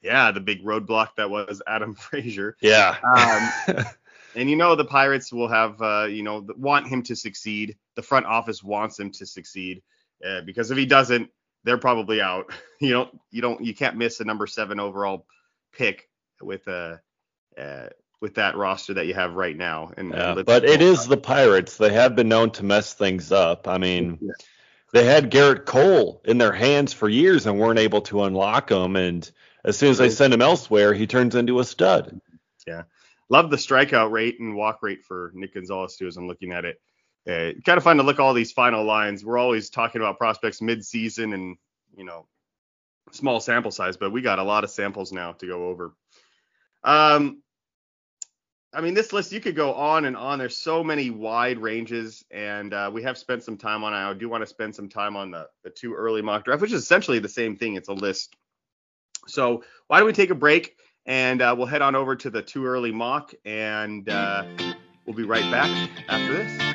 Yeah, 0.00 0.30
the 0.30 0.40
big 0.40 0.64
roadblock 0.64 1.16
that 1.16 1.28
was 1.30 1.60
Adam 1.66 1.94
Frazier. 1.94 2.56
Yeah. 2.60 2.96
Um, 3.68 3.84
and 4.36 4.50
you 4.50 4.56
know 4.56 4.74
the 4.74 4.84
Pirates 4.84 5.32
will 5.32 5.48
have, 5.48 5.80
uh, 5.80 6.06
you 6.08 6.22
know, 6.22 6.46
want 6.56 6.86
him 6.88 7.02
to 7.04 7.16
succeed. 7.16 7.76
The 7.96 8.02
front 8.02 8.26
office 8.26 8.62
wants 8.62 8.98
him 8.98 9.10
to 9.12 9.26
succeed 9.26 9.82
uh, 10.24 10.42
because 10.42 10.70
if 10.70 10.78
he 10.78 10.86
doesn't, 10.86 11.30
they're 11.64 11.78
probably 11.78 12.20
out. 12.20 12.52
You 12.80 12.92
don't 12.92 13.18
you 13.30 13.40
don't 13.40 13.64
you 13.64 13.72
can't 13.72 13.96
miss 13.96 14.20
a 14.20 14.24
number 14.24 14.46
seven 14.46 14.78
overall 14.78 15.24
pick 15.72 16.10
with 16.42 16.66
a 16.66 17.00
uh, 17.56 17.60
uh, 17.60 17.88
with 18.20 18.34
that 18.34 18.56
roster 18.56 18.94
that 18.94 19.06
you 19.06 19.14
have 19.14 19.34
right 19.34 19.56
now. 19.56 19.92
And, 19.96 20.10
yeah, 20.10 20.42
but 20.44 20.64
it 20.64 20.82
is 20.82 21.06
the 21.06 21.16
Pirates. 21.16 21.76
They 21.76 21.92
have 21.92 22.16
been 22.16 22.28
known 22.28 22.50
to 22.52 22.64
mess 22.64 22.92
things 22.92 23.32
up. 23.32 23.68
I 23.68 23.78
mean, 23.78 24.18
yeah. 24.20 24.32
they 24.92 25.04
had 25.04 25.30
Gerrit 25.30 25.66
Cole 25.66 26.20
in 26.24 26.38
their 26.38 26.52
hands 26.52 26.92
for 26.92 27.08
years 27.08 27.46
and 27.46 27.58
weren't 27.58 27.78
able 27.78 28.00
to 28.02 28.24
unlock 28.24 28.70
him. 28.70 28.96
And 28.96 29.30
as 29.64 29.78
soon 29.78 29.90
as 29.90 29.98
they 29.98 30.10
send 30.10 30.34
him 30.34 30.42
elsewhere, 30.42 30.92
he 30.92 31.06
turns 31.06 31.34
into 31.34 31.60
a 31.60 31.64
stud. 31.64 32.20
Yeah, 32.66 32.82
love 33.28 33.50
the 33.50 33.56
strikeout 33.56 34.10
rate 34.10 34.40
and 34.40 34.54
walk 34.54 34.82
rate 34.82 35.04
for 35.04 35.32
Nick 35.34 35.54
Gonzalez 35.54 35.96
too. 35.96 36.06
As 36.06 36.16
I'm 36.16 36.28
looking 36.28 36.52
at 36.52 36.64
it, 36.64 36.80
uh, 37.28 37.58
kind 37.64 37.78
of 37.78 37.84
fun 37.84 37.96
to 37.96 38.02
look 38.02 38.20
all 38.20 38.34
these 38.34 38.52
final 38.52 38.84
lines. 38.84 39.24
We're 39.24 39.38
always 39.38 39.70
talking 39.70 40.00
about 40.00 40.18
prospects 40.18 40.60
mid-season 40.60 41.32
and 41.32 41.56
you 41.96 42.04
know 42.04 42.26
small 43.12 43.40
sample 43.40 43.70
size, 43.70 43.96
but 43.96 44.12
we 44.12 44.22
got 44.22 44.38
a 44.38 44.44
lot 44.44 44.64
of 44.64 44.70
samples 44.70 45.12
now 45.12 45.32
to 45.32 45.46
go 45.46 45.68
over. 45.68 45.94
Um, 46.82 47.42
I 48.74 48.80
mean, 48.80 48.94
this 48.94 49.12
list 49.12 49.32
you 49.32 49.40
could 49.40 49.54
go 49.54 49.72
on 49.72 50.04
and 50.04 50.16
on. 50.16 50.38
There's 50.38 50.56
so 50.56 50.82
many 50.82 51.10
wide 51.10 51.58
ranges, 51.58 52.24
and 52.30 52.74
uh, 52.74 52.90
we 52.92 53.04
have 53.04 53.16
spent 53.16 53.44
some 53.44 53.56
time 53.56 53.84
on. 53.84 53.94
I 53.94 54.12
do 54.14 54.28
want 54.28 54.42
to 54.42 54.46
spend 54.46 54.74
some 54.74 54.88
time 54.88 55.16
on 55.16 55.30
the 55.30 55.48
the 55.62 55.70
two 55.70 55.94
early 55.94 56.22
mock 56.22 56.44
draft, 56.44 56.60
which 56.60 56.72
is 56.72 56.82
essentially 56.82 57.20
the 57.20 57.28
same 57.28 57.56
thing. 57.56 57.74
It's 57.74 57.88
a 57.88 57.92
list. 57.92 58.34
So 59.26 59.64
why 59.86 59.98
don't 59.98 60.06
we 60.06 60.12
take 60.12 60.30
a 60.30 60.34
break 60.34 60.76
and 61.06 61.42
uh, 61.42 61.54
we'll 61.56 61.66
head 61.66 61.82
on 61.82 61.94
over 61.94 62.16
to 62.16 62.30
the 62.30 62.42
Too 62.42 62.64
early 62.66 62.92
mock, 62.92 63.32
and 63.44 64.08
uh, 64.08 64.44
we'll 65.06 65.16
be 65.16 65.24
right 65.24 65.50
back 65.50 65.90
after 66.08 66.32
this. 66.32 66.74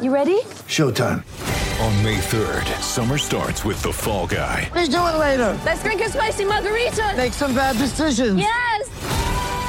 You 0.00 0.12
ready? 0.12 0.40
Showtime. 0.66 1.22
On 1.80 2.04
May 2.04 2.18
3rd, 2.18 2.80
summer 2.80 3.18
starts 3.18 3.64
with 3.64 3.80
The 3.82 3.92
Fall 3.92 4.26
Guy. 4.26 4.68
Let's 4.74 4.88
do 4.88 4.96
it 4.96 5.18
later. 5.18 5.58
Let's 5.64 5.82
drink 5.82 6.00
a 6.00 6.08
spicy 6.08 6.44
margarita. 6.44 7.14
Make 7.16 7.32
some 7.32 7.54
bad 7.54 7.76
decisions. 7.76 8.36
Yes. 8.38 9.21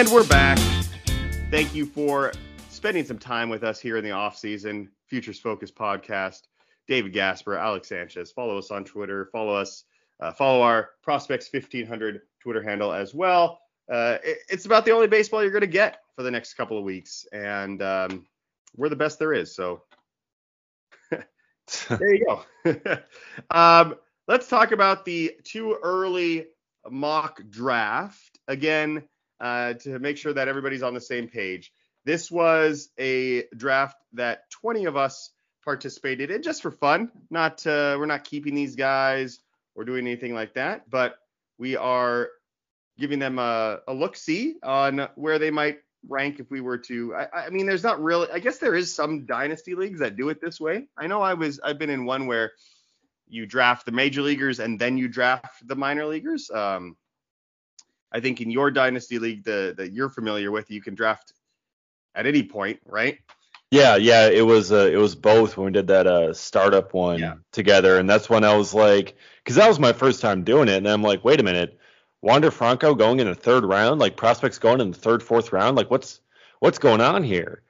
And 0.00 0.08
we're 0.08 0.26
back. 0.26 0.58
Thank 1.50 1.74
you 1.74 1.84
for 1.84 2.32
spending 2.70 3.04
some 3.04 3.18
time 3.18 3.50
with 3.50 3.62
us 3.62 3.78
here 3.78 3.98
in 3.98 4.02
the 4.02 4.12
off 4.12 4.34
season. 4.34 4.88
Futures 5.08 5.38
Focus 5.38 5.70
podcast. 5.70 6.44
David 6.88 7.12
Gasper, 7.12 7.54
Alex 7.58 7.88
Sanchez. 7.88 8.32
Follow 8.32 8.56
us 8.56 8.70
on 8.70 8.82
Twitter. 8.82 9.28
Follow 9.30 9.54
us. 9.54 9.84
Uh, 10.18 10.32
follow 10.32 10.62
our 10.62 10.92
Prospects 11.02 11.50
1500 11.52 12.22
Twitter 12.40 12.62
handle 12.62 12.94
as 12.94 13.14
well. 13.14 13.60
Uh, 13.92 14.16
it, 14.24 14.38
it's 14.48 14.64
about 14.64 14.86
the 14.86 14.90
only 14.90 15.06
baseball 15.06 15.42
you're 15.42 15.52
going 15.52 15.60
to 15.60 15.66
get 15.66 15.98
for 16.16 16.22
the 16.22 16.30
next 16.30 16.54
couple 16.54 16.78
of 16.78 16.84
weeks, 16.84 17.26
and 17.34 17.82
um, 17.82 18.24
we're 18.74 18.88
the 18.88 18.96
best 18.96 19.18
there 19.18 19.34
is. 19.34 19.54
So 19.54 19.82
there 21.10 22.14
you 22.14 22.24
go. 22.64 22.72
um, 23.50 23.96
let's 24.28 24.48
talk 24.48 24.72
about 24.72 25.04
the 25.04 25.32
too 25.44 25.76
early 25.82 26.46
mock 26.88 27.42
draft 27.50 28.38
again 28.48 29.02
uh, 29.40 29.74
to 29.74 29.98
make 29.98 30.16
sure 30.16 30.32
that 30.32 30.48
everybody's 30.48 30.82
on 30.82 30.94
the 30.94 31.00
same 31.00 31.28
page. 31.28 31.72
This 32.04 32.30
was 32.30 32.90
a 32.98 33.44
draft 33.56 33.96
that 34.14 34.50
20 34.50 34.86
of 34.86 34.96
us 34.96 35.30
participated 35.64 36.30
in 36.30 36.42
just 36.42 36.62
for 36.62 36.70
fun. 36.70 37.10
Not 37.30 37.66
uh, 37.66 37.96
we're 37.98 38.06
not 38.06 38.24
keeping 38.24 38.54
these 38.54 38.76
guys 38.76 39.40
or 39.74 39.84
doing 39.84 40.06
anything 40.06 40.34
like 40.34 40.54
that, 40.54 40.88
but 40.88 41.16
we 41.58 41.76
are 41.76 42.28
giving 42.98 43.18
them 43.18 43.38
a, 43.38 43.80
a 43.86 43.94
look 43.94 44.16
see 44.16 44.56
on 44.62 45.08
where 45.14 45.38
they 45.38 45.50
might 45.50 45.78
rank 46.08 46.40
if 46.40 46.50
we 46.50 46.60
were 46.60 46.78
to. 46.78 47.14
I, 47.14 47.46
I 47.46 47.50
mean, 47.50 47.66
there's 47.66 47.82
not 47.82 48.02
really. 48.02 48.28
I 48.32 48.38
guess 48.38 48.58
there 48.58 48.74
is 48.74 48.94
some 48.94 49.26
dynasty 49.26 49.74
leagues 49.74 50.00
that 50.00 50.16
do 50.16 50.28
it 50.30 50.40
this 50.40 50.60
way. 50.60 50.86
I 50.96 51.06
know 51.06 51.20
I 51.20 51.34
was. 51.34 51.60
I've 51.60 51.78
been 51.78 51.90
in 51.90 52.04
one 52.04 52.26
where 52.26 52.52
you 53.28 53.46
draft 53.46 53.86
the 53.86 53.92
major 53.92 54.22
leaguers 54.22 54.58
and 54.58 54.78
then 54.78 54.98
you 54.98 55.08
draft 55.08 55.66
the 55.66 55.76
minor 55.76 56.06
leaguers. 56.06 56.50
Um, 56.50 56.96
I 58.12 58.20
think 58.20 58.40
in 58.40 58.50
your 58.50 58.70
dynasty 58.70 59.18
league 59.18 59.44
the, 59.44 59.74
that 59.76 59.92
you're 59.92 60.10
familiar 60.10 60.50
with, 60.50 60.70
you 60.70 60.82
can 60.82 60.94
draft 60.94 61.32
at 62.14 62.26
any 62.26 62.42
point, 62.42 62.80
right? 62.84 63.18
Yeah, 63.70 63.96
yeah, 63.96 64.28
it 64.28 64.44
was 64.44 64.72
uh, 64.72 64.90
it 64.92 64.96
was 64.96 65.14
both 65.14 65.56
when 65.56 65.66
we 65.66 65.72
did 65.72 65.86
that 65.86 66.08
uh, 66.08 66.34
startup 66.34 66.92
one 66.92 67.20
yeah. 67.20 67.34
together, 67.52 67.98
and 67.98 68.10
that's 68.10 68.28
when 68.28 68.42
I 68.42 68.56
was 68.56 68.74
like, 68.74 69.16
because 69.44 69.54
that 69.56 69.68
was 69.68 69.78
my 69.78 69.92
first 69.92 70.20
time 70.20 70.42
doing 70.42 70.68
it, 70.68 70.78
and 70.78 70.88
I'm 70.88 71.02
like, 71.02 71.24
wait 71.24 71.38
a 71.38 71.44
minute, 71.44 71.78
Wander 72.20 72.50
Franco 72.50 72.96
going 72.96 73.20
in 73.20 73.28
the 73.28 73.34
third 73.34 73.64
round, 73.64 74.00
like 74.00 74.16
prospects 74.16 74.58
going 74.58 74.80
in 74.80 74.90
the 74.90 74.98
third, 74.98 75.22
fourth 75.22 75.52
round, 75.52 75.76
like 75.76 75.88
what's 75.88 76.20
what's 76.58 76.78
going 76.78 77.00
on 77.00 77.22
here? 77.22 77.62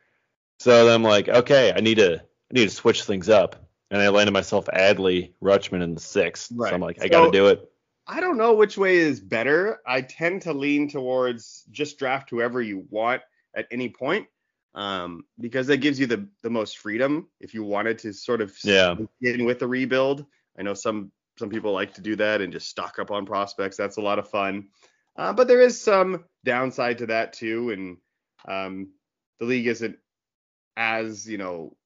So 0.59 0.87
then 0.87 0.95
I'm 0.95 1.03
like, 1.03 1.29
okay, 1.29 1.71
I 1.77 1.81
need 1.81 1.97
to 1.97 2.15
I 2.15 2.55
need 2.55 2.71
to 2.71 2.75
switch 2.75 3.05
things 3.05 3.29
up, 3.29 3.69
and 3.91 4.01
I 4.01 4.09
landed 4.09 4.33
myself 4.33 4.67
Adley 4.73 5.33
Rutschman 5.43 5.83
in 5.83 5.95
the 5.95 6.01
sixth. 6.01 6.51
Right. 6.55 6.71
So 6.71 6.75
I'm 6.75 6.81
like, 6.81 6.99
I 7.01 7.05
so, 7.05 7.09
got 7.11 7.25
to 7.27 7.31
do 7.31 7.49
it. 7.49 7.70
I 8.11 8.19
don't 8.19 8.37
know 8.37 8.55
which 8.55 8.77
way 8.77 8.97
is 8.97 9.21
better. 9.21 9.79
I 9.87 10.03
tend 10.03 10.43
to 10.43 10.53
lean 10.53 10.89
towards 10.89 11.65
just 11.71 11.97
draft 11.97 12.29
whoever 12.29 12.61
you 12.61 12.85
want 12.91 13.23
at 13.55 13.69
any 13.71 13.89
point, 13.89 14.27
um, 14.75 15.25
because 15.39 15.69
that 15.69 15.77
gives 15.77 16.01
you 16.01 16.07
the 16.07 16.29
the 16.43 16.51
most 16.51 16.79
freedom 16.79 17.29
if 17.39 17.55
you 17.55 17.63
wanted 17.63 17.99
to 18.01 18.13
sort 18.13 18.41
of 18.41 18.53
Yeah. 18.65 18.97
get 19.23 19.39
in 19.39 19.45
with 19.45 19.61
the 19.61 19.69
rebuild. 19.69 20.27
I 20.59 20.63
know 20.63 20.75
some 20.75 21.13
some 21.39 21.51
people 21.51 21.73
like 21.73 21.95
to 21.95 22.01
do 22.01 22.17
that 22.17 22.41
and 22.41 22.53
just 22.53 22.69
stock 22.69 22.99
up 22.99 23.13
on 23.13 23.27
prospects. 23.27 23.77
That's 23.77 23.97
a 23.97 24.03
lot 24.03 24.19
of 24.19 24.29
fun, 24.29 24.71
uh, 25.17 25.33
but 25.33 25.47
there 25.47 25.61
is 25.61 25.81
some 25.81 26.25
downside 26.45 26.99
to 26.99 27.07
that 27.07 27.33
too, 27.33 27.71
and 27.71 27.97
um, 28.49 28.89
the 29.39 29.47
league 29.47 29.69
isn't 29.69 29.97
as 30.77 31.29
you 31.29 31.39
know 31.39 31.77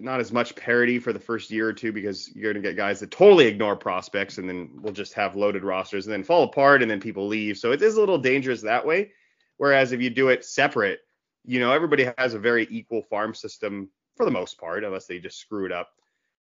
not 0.00 0.20
as 0.20 0.32
much 0.32 0.54
parity 0.56 0.98
for 0.98 1.12
the 1.12 1.18
first 1.18 1.50
year 1.50 1.68
or 1.68 1.72
two 1.72 1.92
because 1.92 2.34
you're 2.34 2.52
going 2.52 2.62
to 2.62 2.68
get 2.68 2.76
guys 2.76 3.00
that 3.00 3.10
totally 3.10 3.46
ignore 3.46 3.76
prospects 3.76 4.38
and 4.38 4.48
then 4.48 4.70
we'll 4.80 4.92
just 4.92 5.14
have 5.14 5.36
loaded 5.36 5.64
rosters 5.64 6.06
and 6.06 6.12
then 6.12 6.24
fall 6.24 6.44
apart 6.44 6.82
and 6.82 6.90
then 6.90 7.00
people 7.00 7.26
leave. 7.26 7.58
So 7.58 7.72
it 7.72 7.82
is 7.82 7.96
a 7.96 8.00
little 8.00 8.18
dangerous 8.18 8.62
that 8.62 8.86
way. 8.86 9.12
Whereas 9.56 9.92
if 9.92 10.00
you 10.00 10.10
do 10.10 10.28
it 10.28 10.44
separate, 10.44 11.00
you 11.44 11.60
know, 11.60 11.72
everybody 11.72 12.08
has 12.18 12.34
a 12.34 12.38
very 12.38 12.66
equal 12.70 13.02
farm 13.02 13.34
system 13.34 13.90
for 14.16 14.24
the 14.24 14.30
most 14.30 14.58
part, 14.58 14.84
unless 14.84 15.06
they 15.06 15.18
just 15.18 15.38
screw 15.38 15.66
it 15.66 15.72
up. 15.72 15.90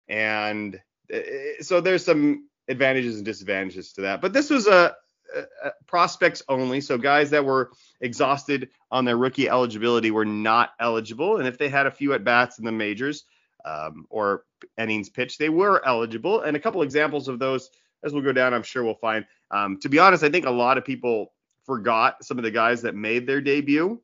And 0.07 0.79
uh, 1.13 1.19
so 1.61 1.81
there's 1.81 2.05
some 2.05 2.47
advantages 2.67 3.17
and 3.17 3.25
disadvantages 3.25 3.93
to 3.93 4.01
that. 4.01 4.21
But 4.21 4.33
this 4.33 4.49
was 4.49 4.67
a, 4.67 4.95
a, 5.35 5.67
a 5.67 5.71
prospects 5.87 6.41
only. 6.49 6.81
So 6.81 6.97
guys 6.97 7.29
that 7.29 7.45
were 7.45 7.71
exhausted 7.99 8.69
on 8.91 9.05
their 9.05 9.17
rookie 9.17 9.49
eligibility 9.49 10.11
were 10.11 10.25
not 10.25 10.71
eligible. 10.79 11.37
And 11.37 11.47
if 11.47 11.57
they 11.57 11.69
had 11.69 11.87
a 11.87 11.91
few 11.91 12.13
at 12.13 12.23
bats 12.23 12.59
in 12.59 12.65
the 12.65 12.71
majors 12.71 13.25
um, 13.65 14.05
or 14.09 14.45
innings 14.77 15.09
pitched, 15.09 15.39
they 15.39 15.49
were 15.49 15.85
eligible. 15.85 16.41
And 16.41 16.55
a 16.55 16.59
couple 16.59 16.81
examples 16.81 17.27
of 17.27 17.39
those, 17.39 17.69
as 18.03 18.13
we'll 18.13 18.23
go 18.23 18.33
down, 18.33 18.53
I'm 18.53 18.63
sure 18.63 18.83
we'll 18.83 18.95
find. 18.95 19.25
Um, 19.51 19.79
to 19.81 19.89
be 19.89 19.99
honest, 19.99 20.23
I 20.23 20.29
think 20.29 20.45
a 20.45 20.51
lot 20.51 20.77
of 20.77 20.85
people 20.85 21.33
forgot 21.65 22.23
some 22.23 22.37
of 22.37 22.43
the 22.43 22.51
guys 22.51 22.81
that 22.81 22.95
made 22.95 23.27
their 23.27 23.41
debut 23.41 24.01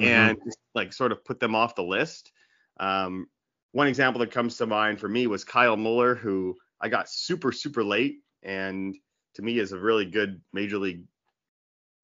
and 0.00 0.38
just, 0.44 0.58
like 0.74 0.92
sort 0.92 1.12
of 1.12 1.24
put 1.24 1.38
them 1.38 1.54
off 1.54 1.74
the 1.74 1.82
list. 1.82 2.32
Um, 2.80 3.28
one 3.72 3.86
example 3.86 4.20
that 4.20 4.30
comes 4.30 4.56
to 4.56 4.66
mind 4.66 4.98
for 4.98 5.08
me 5.08 5.26
was 5.26 5.44
Kyle 5.44 5.76
Muller, 5.76 6.14
who 6.14 6.56
I 6.80 6.88
got 6.88 7.08
super, 7.08 7.52
super 7.52 7.84
late 7.84 8.16
and 8.42 8.96
to 9.34 9.42
me 9.42 9.58
is 9.58 9.72
a 9.72 9.78
really 9.78 10.04
good 10.04 10.40
major 10.52 10.78
league 10.78 11.04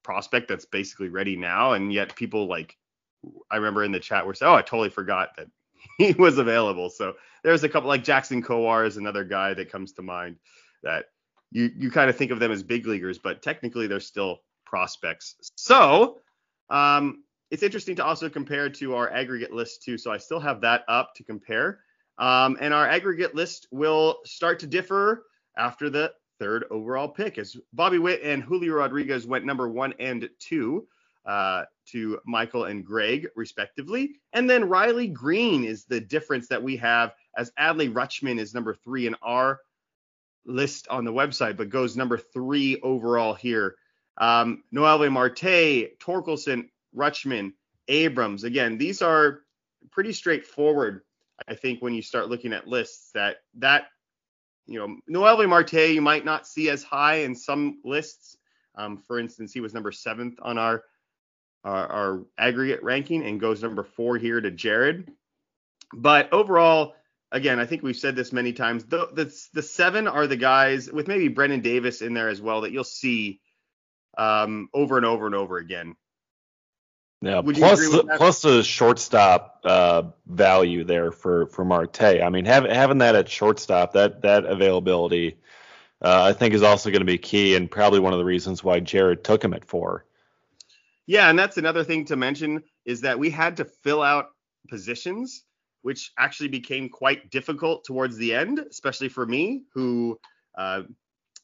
prospect 0.03 0.49
that's 0.49 0.65
basically 0.65 1.09
ready 1.09 1.37
now. 1.37 1.73
And 1.73 1.93
yet 1.93 2.17
people 2.17 2.47
like, 2.47 2.77
I 3.51 3.57
remember 3.57 3.85
in 3.85 3.93
the 3.93 4.01
chat 4.01 4.27
were 4.27 4.35
saying, 4.35 4.51
oh, 4.51 4.57
I 4.57 4.63
totally 4.63 4.89
forgot 4.91 5.31
that 5.37 5.49
he 5.99 6.13
was 6.13 6.39
available. 6.39 6.91
So 6.91 7.15
there's 7.43 7.65
a 7.65 7.69
couple 7.69 7.89
like 7.89 8.05
Jackson 8.05 8.43
Kowar 8.43 8.87
is 8.87 8.97
another 8.97 9.25
guy 9.25 9.55
that 9.55 9.71
comes 9.71 9.93
to 9.93 10.03
mind 10.03 10.37
that 10.83 11.07
you, 11.51 11.71
you 11.77 11.91
kind 11.91 12.09
of 12.09 12.17
think 12.17 12.31
of 12.31 12.39
them 12.39 12.53
as 12.53 12.63
big 12.63 12.87
leaguers, 12.87 13.19
but 13.19 13.43
technically 13.43 13.87
they're 13.87 14.01
still 14.01 14.41
prospects. 14.65 15.35
So 15.57 16.19
um, 16.71 17.25
it's 17.51 17.63
interesting 17.63 17.97
to 17.97 18.05
also 18.05 18.29
compare 18.29 18.69
to 18.71 18.95
our 18.95 19.11
aggregate 19.11 19.53
list 19.53 19.83
too. 19.83 19.99
So 19.99 20.13
I 20.13 20.19
still 20.19 20.41
have 20.41 20.61
that 20.63 20.85
up 20.89 21.15
to 21.17 21.25
compare. 21.25 21.81
Um, 22.19 22.57
and 22.61 22.73
our 22.73 22.87
aggregate 22.87 23.35
list 23.35 23.67
will 23.71 24.19
start 24.25 24.61
to 24.61 24.67
differ 24.67 25.25
after 25.57 25.91
the 25.91 26.13
third 26.41 26.65
overall 26.71 27.09
pick 27.09 27.39
as 27.39 27.57
Bobby 27.73 27.99
Witt 27.99 28.23
and 28.23 28.43
Julio 28.43 28.75
Rodriguez 28.75 29.27
went 29.27 29.45
number 29.45 29.69
one 29.69 29.95
and 30.01 30.29
two 30.41 30.89
uh, 31.27 31.65
to 31.87 32.19
Michael 32.25 32.65
and 32.65 32.85
Greg 32.85 33.29
respectively. 33.37 34.17
And 34.33 34.49
then 34.49 34.69
Riley 34.69 35.07
Greene 35.07 35.65
is 35.65 35.85
the 35.85 36.01
difference 36.01 36.49
that 36.49 36.63
we 36.63 36.77
have 36.79 37.13
as 37.37 37.53
Adley 37.59 37.93
Rutschman 37.93 38.39
is 38.39 38.55
number 38.55 38.75
three 38.75 39.07
in 39.07 39.15
our 39.23 39.61
list 40.47 40.89
on 40.89 41.05
the 41.05 41.13
website, 41.13 41.57
but 41.57 41.69
goes 41.69 41.97
number 41.97 42.19
three 42.19 42.81
overall 42.81 43.35
here. 43.35 43.77
Um, 44.19 44.65
Noelvi 44.75 45.11
Marte, 45.11 45.99
Torkelson, 45.99 46.69
Rutschman, 46.97 47.53
Abrams. 47.89 48.45
Again, 48.45 48.79
these 48.79 49.03
are 49.03 49.41
pretty 49.91 50.13
straightforward. 50.13 51.03
I 51.49 51.55
think 51.55 51.81
when 51.81 51.95
you 51.95 52.03
start 52.03 52.29
looking 52.29 52.53
at 52.53 52.67
lists 52.67 53.11
that 53.15 53.39
that 53.59 53.87
you 54.71 54.79
know 54.79 54.97
Noelvi 55.11 55.49
Marte 55.49 55.91
you 55.91 56.01
might 56.01 56.25
not 56.25 56.47
see 56.47 56.71
as 56.71 56.83
high 56.83 57.17
in 57.17 57.35
some 57.35 57.81
lists. 57.85 58.37
Um, 58.77 58.99
for 58.99 59.19
instance, 59.19 59.53
he 59.53 59.61
was 59.61 59.75
number 59.75 59.91
seventh 59.91 60.39
on 60.41 60.57
our, 60.57 60.85
our 61.65 61.87
our 61.89 62.27
aggregate 62.39 62.83
ranking 62.83 63.27
and 63.27 63.41
goes 63.41 63.63
number 63.63 63.83
four 63.83 64.17
here 64.17 64.41
to 64.41 64.51
Jared. 64.51 65.11
But 65.93 66.33
overall, 66.33 66.95
again, 67.33 67.59
I 67.59 67.67
think 67.67 67.83
we've 67.83 67.97
said 67.97 68.15
this 68.15 68.33
many 68.33 68.53
times. 68.53 68.85
The, 68.85 69.09
the 69.13 69.35
the 69.53 69.63
seven 69.63 70.07
are 70.07 70.29
the 70.29 70.37
guys 70.37 70.91
with 70.91 71.09
maybe 71.09 71.29
Brennen 71.29 71.63
Davis 71.63 72.01
in 72.01 72.15
there 72.15 72.29
as 72.29 72.41
well 72.41 72.61
that 72.61 72.71
you'll 72.71 72.85
see 72.85 73.41
um, 74.17 74.69
over 74.73 74.97
and 74.97 75.05
over 75.05 75.27
and 75.27 75.35
over 75.35 75.59
again. 75.59 75.97
Yeah, 77.23 77.41
Would 77.41 77.57
plus 77.57 77.81
the, 77.81 78.15
plus 78.17 78.41
the 78.41 78.63
shortstop 78.63 79.61
uh, 79.65 80.05
value 80.27 80.85
there 80.85 81.13
for 81.13 81.47
for 81.47 81.67
Marte. 81.67 82.03
I 82.03 82.31
mean, 82.31 82.47
having 82.47 82.71
having 82.71 82.99
that 82.99 83.15
at 83.15 83.29
shortstop, 83.29 83.93
that 83.93 84.23
that 84.23 84.47
availability, 84.47 85.37
uh, 86.01 86.23
I 86.23 86.33
think 86.33 86.55
is 86.55 86.63
also 86.63 86.91
going 86.91 87.01
to 87.01 87.07
be 87.07 87.19
key 87.19 87.57
and 87.57 87.71
probably 87.71 88.01
one 88.01 88.15
of 88.15 88.19
the 88.19 88.25
reasons 88.25 88.65
why 88.65 88.81
Jared 88.81 89.23
took 89.23 89.45
him 89.45 89.53
at 89.53 89.67
four. 89.67 90.07
Yeah, 91.07 91.29
and 91.29 91.39
that's 91.39 91.59
another 91.59 91.85
thing 91.85 92.07
to 92.07 92.17
mention 92.17 92.63
is 92.87 93.03
that 93.03 93.19
we 93.19 93.29
had 93.29 93.59
to 93.59 93.67
fill 93.67 94.01
out 94.01 94.29
positions, 94.69 95.45
which 95.83 96.13
actually 96.19 96.49
became 96.49 96.89
quite 96.89 97.31
difficult 97.31 97.85
towards 97.85 98.17
the 98.17 98.35
end, 98.35 98.61
especially 98.61 99.11
for 99.11 99.27
me, 99.27 99.65
who 99.75 100.19
uh, 100.57 100.83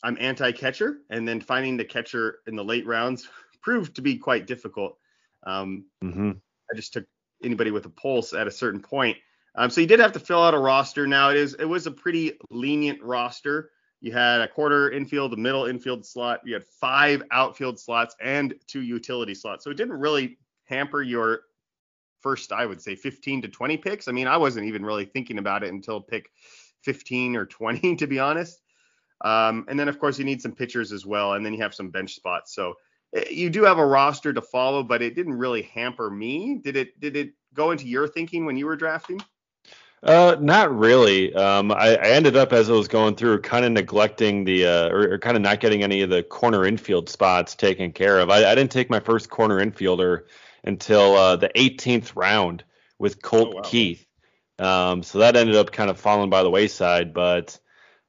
I'm 0.03 0.17
anti-catcher, 0.19 0.99
and 1.11 1.29
then 1.29 1.41
finding 1.41 1.77
the 1.77 1.85
catcher 1.85 2.39
in 2.47 2.57
the 2.57 2.65
late 2.65 2.87
rounds 2.87 3.29
proved 3.61 3.97
to 3.97 4.03
be 4.03 4.17
quite 4.17 4.47
difficult. 4.47 4.97
Um, 5.46 5.87
hmm 6.02 6.32
I 6.70 6.74
just 6.74 6.92
took 6.92 7.04
anybody 7.42 7.70
with 7.70 7.87
a 7.87 7.90
pulse 7.90 8.32
at 8.32 8.46
a 8.46 8.50
certain 8.50 8.80
point. 8.80 9.16
Um, 9.54 9.70
so 9.70 9.80
you 9.80 9.87
did 9.87 10.00
have 10.00 10.12
to 10.12 10.20
fill 10.20 10.42
out 10.42 10.52
a 10.52 10.59
roster. 10.59 11.06
Now 11.06 11.30
it 11.30 11.37
is 11.37 11.54
it 11.54 11.64
was 11.64 11.87
a 11.87 11.90
pretty 11.90 12.32
lenient 12.50 13.02
roster. 13.02 13.70
You 14.00 14.12
had 14.12 14.42
a 14.42 14.48
quarter 14.48 14.90
infield, 14.90 15.32
a 15.32 15.37
middle 15.37 15.66
infield 15.66 16.04
slot. 16.04 16.40
You 16.44 16.54
had 16.54 16.66
five 16.66 17.22
outfield 17.30 17.80
slots 17.80 18.14
and 18.20 18.54
two 18.66 18.82
utility 18.82 19.35
slots. 19.35 19.64
So 19.64 19.70
it 19.70 19.76
didn't 19.76 19.98
really 19.98 20.38
hamper 20.64 21.02
your 21.02 21.42
first, 22.20 22.52
I 22.52 22.66
would 22.66 22.82
say, 22.82 22.94
15 22.94 23.42
to 23.42 23.48
20 23.48 23.76
picks. 23.78 24.09
I 24.09 24.12
mean, 24.12 24.26
I 24.26 24.37
wasn't 24.37 24.66
even 24.66 24.85
really 24.85 25.06
thinking 25.06 25.38
about 25.38 25.62
it 25.62 25.72
until 25.72 26.00
pick 26.00 26.30
15 26.82 27.37
or 27.37 27.46
20, 27.46 27.96
to 27.98 28.06
be 28.06 28.18
honest. 28.18 28.61
Um, 29.22 29.64
and 29.68 29.80
then 29.80 29.88
of 29.88 29.98
course 29.98 30.18
you 30.18 30.26
need 30.26 30.42
some 30.42 30.52
pitchers 30.52 30.92
as 30.92 31.06
well, 31.06 31.32
and 31.32 31.44
then 31.44 31.54
you 31.54 31.62
have 31.62 31.74
some 31.74 31.90
bench 31.90 32.14
spots. 32.14 32.54
So 32.54 32.74
you 33.31 33.51
do 33.51 33.64
have 33.64 33.79
a 33.79 33.87
roster 33.87 34.33
to 34.33 34.42
follow, 34.42 34.83
but 34.83 35.03
it 35.03 35.14
didn't 35.14 35.35
really 35.35 35.62
hamper 35.62 36.11
me. 36.11 36.61
Did 36.62 36.77
it? 36.77 37.01
Did 37.01 37.16
it 37.16 37.33
go 37.55 37.71
into 37.71 37.87
your 37.87 38.09
thinking 38.09 38.45
when 38.47 38.57
you 38.57 38.66
were 38.66 38.77
drafting? 38.77 39.21
Uh, 40.03 40.37
not 40.38 40.77
really. 40.77 41.35
Um, 41.35 41.73
I, 41.73 41.97
I 41.97 42.09
ended 42.11 42.37
up 42.37 42.53
as 42.53 42.71
I 42.71 42.75
was 42.75 42.87
going 42.87 43.16
through, 43.16 43.40
kind 43.40 43.64
of 43.64 43.73
neglecting 43.73 44.45
the, 44.45 44.66
uh, 44.66 44.88
or, 44.90 45.14
or 45.14 45.19
kind 45.19 45.37
of 45.37 45.42
not 45.42 45.59
getting 45.59 45.83
any 45.83 46.03
of 46.03 46.11
the 46.11 46.23
corner 46.23 46.64
infield 46.64 47.09
spots 47.09 47.57
taken 47.57 47.90
care 47.90 48.21
of. 48.21 48.31
I, 48.31 48.51
I 48.51 48.55
didn't 48.55 48.71
take 48.71 48.90
my 48.90 49.01
first 49.01 49.31
corner 49.31 49.59
infielder 49.59 50.25
until 50.62 51.16
uh, 51.16 51.37
the 51.37 51.49
18th 51.57 52.12
round 52.14 52.62
with 52.99 53.23
Colt 53.23 53.49
Oh, 53.53 53.57
wow. 53.57 53.62
Keith. 53.64 54.07
Um, 54.59 55.03
so 55.03 55.19
that 55.19 55.35
ended 55.35 55.57
up 55.57 55.73
kind 55.73 55.90
of 55.90 55.99
falling 55.99 56.31
by 56.31 56.42
the 56.42 56.51
wayside. 56.51 57.12
But, 57.12 57.59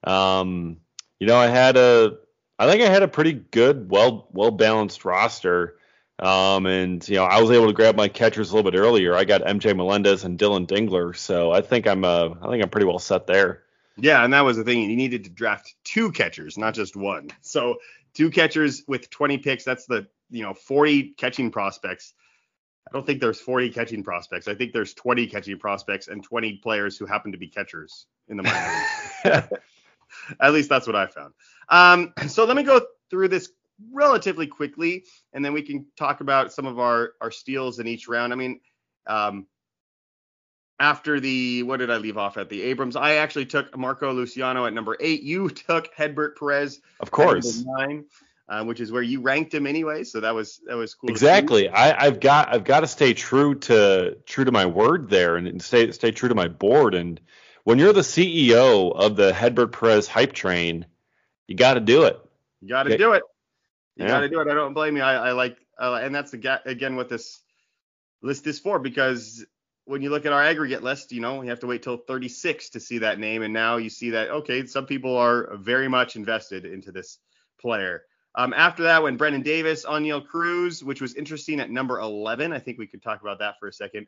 um, 0.04 0.78
you 1.20 1.26
know, 1.26 1.38
I 1.38 1.48
had 1.48 1.78
a, 1.78 2.18
I 2.60 2.70
think 2.70 2.82
I 2.82 2.90
had 2.90 3.04
a 3.04 3.08
pretty 3.08 3.34
good, 3.34 3.90
well, 3.90 4.28
well 4.32 4.52
balanced 4.52 5.06
roster. 5.06 5.78
Um, 6.20 6.66
and 6.66 7.08
you 7.08 7.16
know, 7.16 7.26
I 7.26 7.42
was 7.42 7.52
able 7.52 7.68
to 7.68 7.74
grab 7.74 7.96
my 7.96 8.08
catchers 8.08 8.50
a 8.50 8.56
little 8.56 8.72
bit 8.72 8.78
earlier. 8.78 9.16
I 9.16 9.24
got 9.24 9.42
MJ 9.42 9.76
Melendez 9.76 10.24
and 10.24 10.38
Dillon 10.38 10.66
Dingler, 10.66 11.16
so 11.16 11.52
I 11.52 11.62
think 11.62 11.86
I'm, 11.86 12.04
uh, 12.04 12.30
I 12.42 12.50
think 12.50 12.64
I'm 12.64 12.70
pretty 12.70 12.88
well 12.88 12.98
set 12.98 13.28
there. 13.28 13.64
Yeah, 13.98 14.24
and 14.24 14.34
that 14.34 14.42
was 14.42 14.58
the 14.58 14.64
thing. 14.64 14.90
You 14.90 14.96
needed 14.96 15.24
to 15.26 15.30
draft 15.30 15.76
two 15.84 16.12
catchers, 16.12 16.58
not 16.58 16.74
just 16.74 16.96
one. 16.96 17.30
So 17.42 17.78
two 18.14 18.30
catchers 18.30 18.84
with 18.88 19.10
20 19.10 19.40
picks. 19.40 19.64
That's 19.64 19.86
the 19.86 20.08
you 20.30 20.44
know 20.44 20.54
40 20.54 21.14
catching 21.18 21.52
prospects. 21.52 22.14
I 22.88 22.94
don't 22.94 23.06
think 23.06 23.20
there's 23.20 23.40
40 23.40 23.70
catching 23.70 24.04
prospects. 24.04 24.48
I 24.48 24.56
think 24.56 24.72
there's 24.72 24.94
20 24.94 25.28
catching 25.28 25.60
prospects 25.60 26.08
and 26.08 26.24
20 26.24 26.58
players 26.64 26.98
who 26.98 27.06
happen 27.06 27.32
to 27.34 27.38
be 27.38 27.48
catchers 27.48 28.06
in 28.30 28.38
the 28.38 28.44
minor 28.44 28.84
leagues. 29.26 29.48
At 30.40 30.54
least 30.54 30.70
that's 30.70 30.88
what 30.88 30.96
I 30.96 31.08
found. 31.08 31.34
Um, 31.70 32.14
so 32.28 32.46
let 32.46 32.56
me 32.56 32.64
go 32.64 32.82
through 33.10 33.30
this 33.30 33.50
relatively 33.92 34.48
quickly, 34.48 35.04
and 35.34 35.44
then 35.44 35.54
we 35.54 35.62
can 35.62 35.86
talk 35.98 36.22
about 36.22 36.54
some 36.54 36.66
of 36.66 36.80
our 36.80 37.14
our 37.22 37.32
steals 37.32 37.80
in 37.80 37.88
each 37.88 38.08
round. 38.08 38.34
I 38.34 38.36
mean, 38.36 38.60
um, 39.06 39.48
after 40.80 41.20
the 41.20 41.64
what 41.64 41.78
did 41.78 41.90
I 41.90 41.98
leave 41.98 42.18
off 42.18 42.38
at 42.38 42.50
the 42.50 42.62
Abrams? 42.64 42.96
I 42.96 43.16
actually 43.16 43.46
took 43.46 43.76
Marco 43.78 44.14
Luciano 44.14 44.66
at 44.66 44.74
number 44.74 44.98
eight. 45.00 45.24
You 45.24 45.50
took 45.68 45.94
Hedbert 45.96 46.38
Perez 46.38 46.82
Of 47.00 47.08
at 47.08 47.12
course. 47.12 47.64
number 47.64 47.88
nine, 47.88 48.06
uh, 48.50 48.64
which 48.64 48.80
is 48.80 48.92
where 48.92 49.02
you 49.02 49.22
ranked 49.22 49.54
him 49.54 49.68
anyway. 49.68 50.04
So 50.04 50.20
that 50.20 50.34
was 50.34 50.62
that 50.68 50.76
was 50.76 50.94
cool. 50.94 51.10
Exactly. 51.10 51.70
I, 51.70 52.06
I've 52.06 52.20
got 52.20 52.54
I've 52.54 52.64
got 52.64 52.82
to 52.82 52.88
stay 52.88 53.14
true 53.14 53.56
to 53.56 54.18
true 54.26 54.46
to 54.46 54.52
my 54.52 54.66
word 54.66 55.10
there 55.10 55.36
and, 55.36 55.48
and 55.48 55.62
stay 55.62 55.92
stay 55.92 56.12
true 56.12 56.30
to 56.30 56.36
my 56.36 56.48
board. 56.48 56.94
And 56.96 57.20
when 57.68 57.80
you're 57.80 57.92
the 57.92 58.00
CEO 58.00 58.96
of 58.96 59.18
the 59.18 59.34
Hedbert 59.34 59.74
Perez 59.74 60.08
hype 60.08 60.32
train, 60.32 60.86
you 61.48 61.56
got 61.58 61.74
to 61.74 61.82
do 61.82 62.04
it. 62.04 62.18
You 62.62 62.70
got 62.70 62.84
to 62.84 62.98
do 62.98 63.12
it. 63.12 63.24
You 63.98 64.06
Yeah. 64.06 64.08
got 64.08 64.20
to 64.22 64.30
do 64.30 64.40
it. 64.40 64.48
I 64.48 64.54
don't 64.54 64.74
blame 64.74 64.96
you. 64.96 65.04
I, 65.04 65.16
I 65.16 65.32
like, 65.34 65.58
li- 65.78 66.02
and 66.02 66.16
that's 66.16 66.32
the 66.32 66.62
again 66.64 66.96
what 66.96 67.10
this 67.10 67.42
list 68.22 68.48
is 68.48 68.58
for 68.58 68.80
because 68.80 69.46
when 69.84 70.02
you 70.02 70.12
look 70.12 70.26
at 70.26 70.32
our 70.32 70.42
aggregate 70.42 70.82
list, 70.82 71.12
you 71.12 71.20
know, 71.20 71.42
you 71.42 71.50
have 71.50 71.60
to 71.60 71.68
wait 71.68 71.84
till 71.84 71.98
36 71.98 72.70
to 72.70 72.80
see 72.80 73.00
that 73.00 73.20
name, 73.20 73.42
and 73.42 73.54
now 73.54 73.76
you 73.76 73.90
see 73.90 74.12
that 74.12 74.30
okay, 74.30 74.66
some 74.66 74.86
people 74.86 75.18
are 75.18 75.58
very 75.58 75.90
much 75.90 76.16
invested 76.16 76.64
into 76.64 76.94
this 76.94 77.20
player. 77.60 78.04
Um, 78.34 78.54
after 78.54 78.84
that, 78.84 79.04
when 79.04 79.18
Brennen 79.18 79.44
Davis, 79.44 79.86
O'Neil 79.86 80.22
Cruz, 80.22 80.86
which 80.86 81.02
was 81.02 81.16
interesting 81.16 81.60
at 81.60 81.70
number 81.70 82.00
11, 82.00 82.54
I 82.54 82.60
think 82.60 82.78
we 82.78 82.88
could 82.88 83.04
talk 83.04 83.20
about 83.20 83.40
that 83.40 83.56
for 83.60 83.68
a 83.68 83.74
second. 83.74 84.08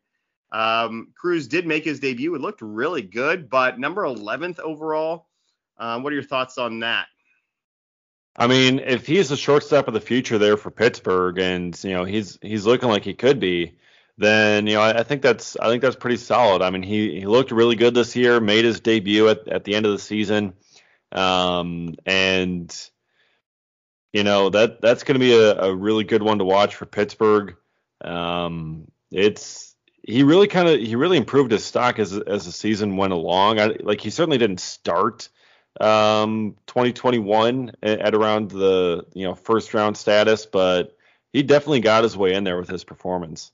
Um, 0.52 1.14
Cruz 1.16 1.47
did 1.47 1.68
make 1.68 1.86
his 1.86 2.00
debut. 2.00 2.34
It 2.36 2.41
looked 2.41 2.62
really 2.62 3.02
good, 3.02 3.50
but 3.50 3.80
number 3.80 4.04
11th 4.04 4.60
overall. 4.60 5.28
Um, 5.78 6.04
what 6.04 6.12
are 6.12 6.16
your 6.16 6.24
thoughts 6.24 6.58
on 6.58 6.80
that? 6.80 7.08
I 8.36 8.47
mean, 8.47 8.80
if 8.80 9.06
he's 9.06 9.30
the 9.30 9.38
shortstop 9.38 9.88
of 9.88 9.93
the 9.93 10.02
future 10.02 10.38
there 10.38 10.58
for 10.58 10.72
Pittsburgh, 10.72 11.38
and 11.39 11.78
you 11.84 11.91
know 11.91 12.06
he's 12.06 12.38
he's 12.41 12.66
looking 12.66 12.89
like 12.89 13.04
he 13.04 13.14
could 13.14 13.39
be, 13.39 13.78
then 14.18 14.66
you 14.66 14.76
know 14.76 14.82
I, 14.82 15.00
I 15.00 15.04
think 15.04 15.22
that's 15.22 15.58
I 15.58 15.68
think 15.68 15.82
that's 15.82 15.95
pretty 15.95 16.18
solid. 16.18 16.62
I 16.62 16.70
mean, 16.70 16.84
he 16.84 17.20
he 17.20 17.26
looked 17.26 17.52
really 17.52 17.76
good 17.76 17.93
this 17.93 18.16
year, 18.16 18.39
made 18.39 18.66
his 18.66 18.80
debut 18.80 19.28
at, 19.28 19.47
at 19.47 19.64
the 19.66 19.76
end 19.76 19.86
of 19.86 19.91
the 19.91 20.00
season, 20.00 20.54
um, 21.12 21.95
and 22.06 22.74
you 24.14 24.24
know 24.24 24.50
that 24.50 24.80
that's 24.82 25.04
going 25.04 25.20
to 25.20 25.20
be 25.20 25.34
a, 25.34 25.60
a 25.60 25.76
really 25.76 26.06
good 26.06 26.24
one 26.24 26.38
to 26.38 26.45
watch 26.45 26.76
for 26.76 26.86
Pittsburgh. 26.86 27.56
Um, 28.02 28.88
it's 29.12 29.68
he 30.04 30.24
really 30.24 30.47
kind 30.47 30.68
of 30.68 30.80
he 30.80 30.95
really 30.95 31.18
improved 31.18 31.52
his 31.52 31.64
stock 31.66 32.00
as 32.00 32.18
as 32.18 32.45
the 32.45 32.52
season 32.52 32.97
went 32.97 33.14
along. 33.14 33.60
I, 33.60 33.76
like 33.82 34.02
he 34.02 34.10
certainly 34.10 34.38
didn't 34.38 34.60
start 34.60 35.30
um 35.80 36.56
2021 36.68 37.74
at, 37.84 38.14
around 38.16 38.52
the 38.52 39.06
you 39.14 39.26
know 39.26 39.36
first 39.36 39.74
round 39.74 39.97
status, 39.97 40.45
but 40.45 40.97
he 41.32 41.43
definitely 41.43 41.82
got 41.82 42.04
his 42.04 42.18
way 42.18 42.34
in 42.34 42.43
there 42.43 42.58
with 42.58 42.70
his 42.70 42.84
performance. 42.84 43.52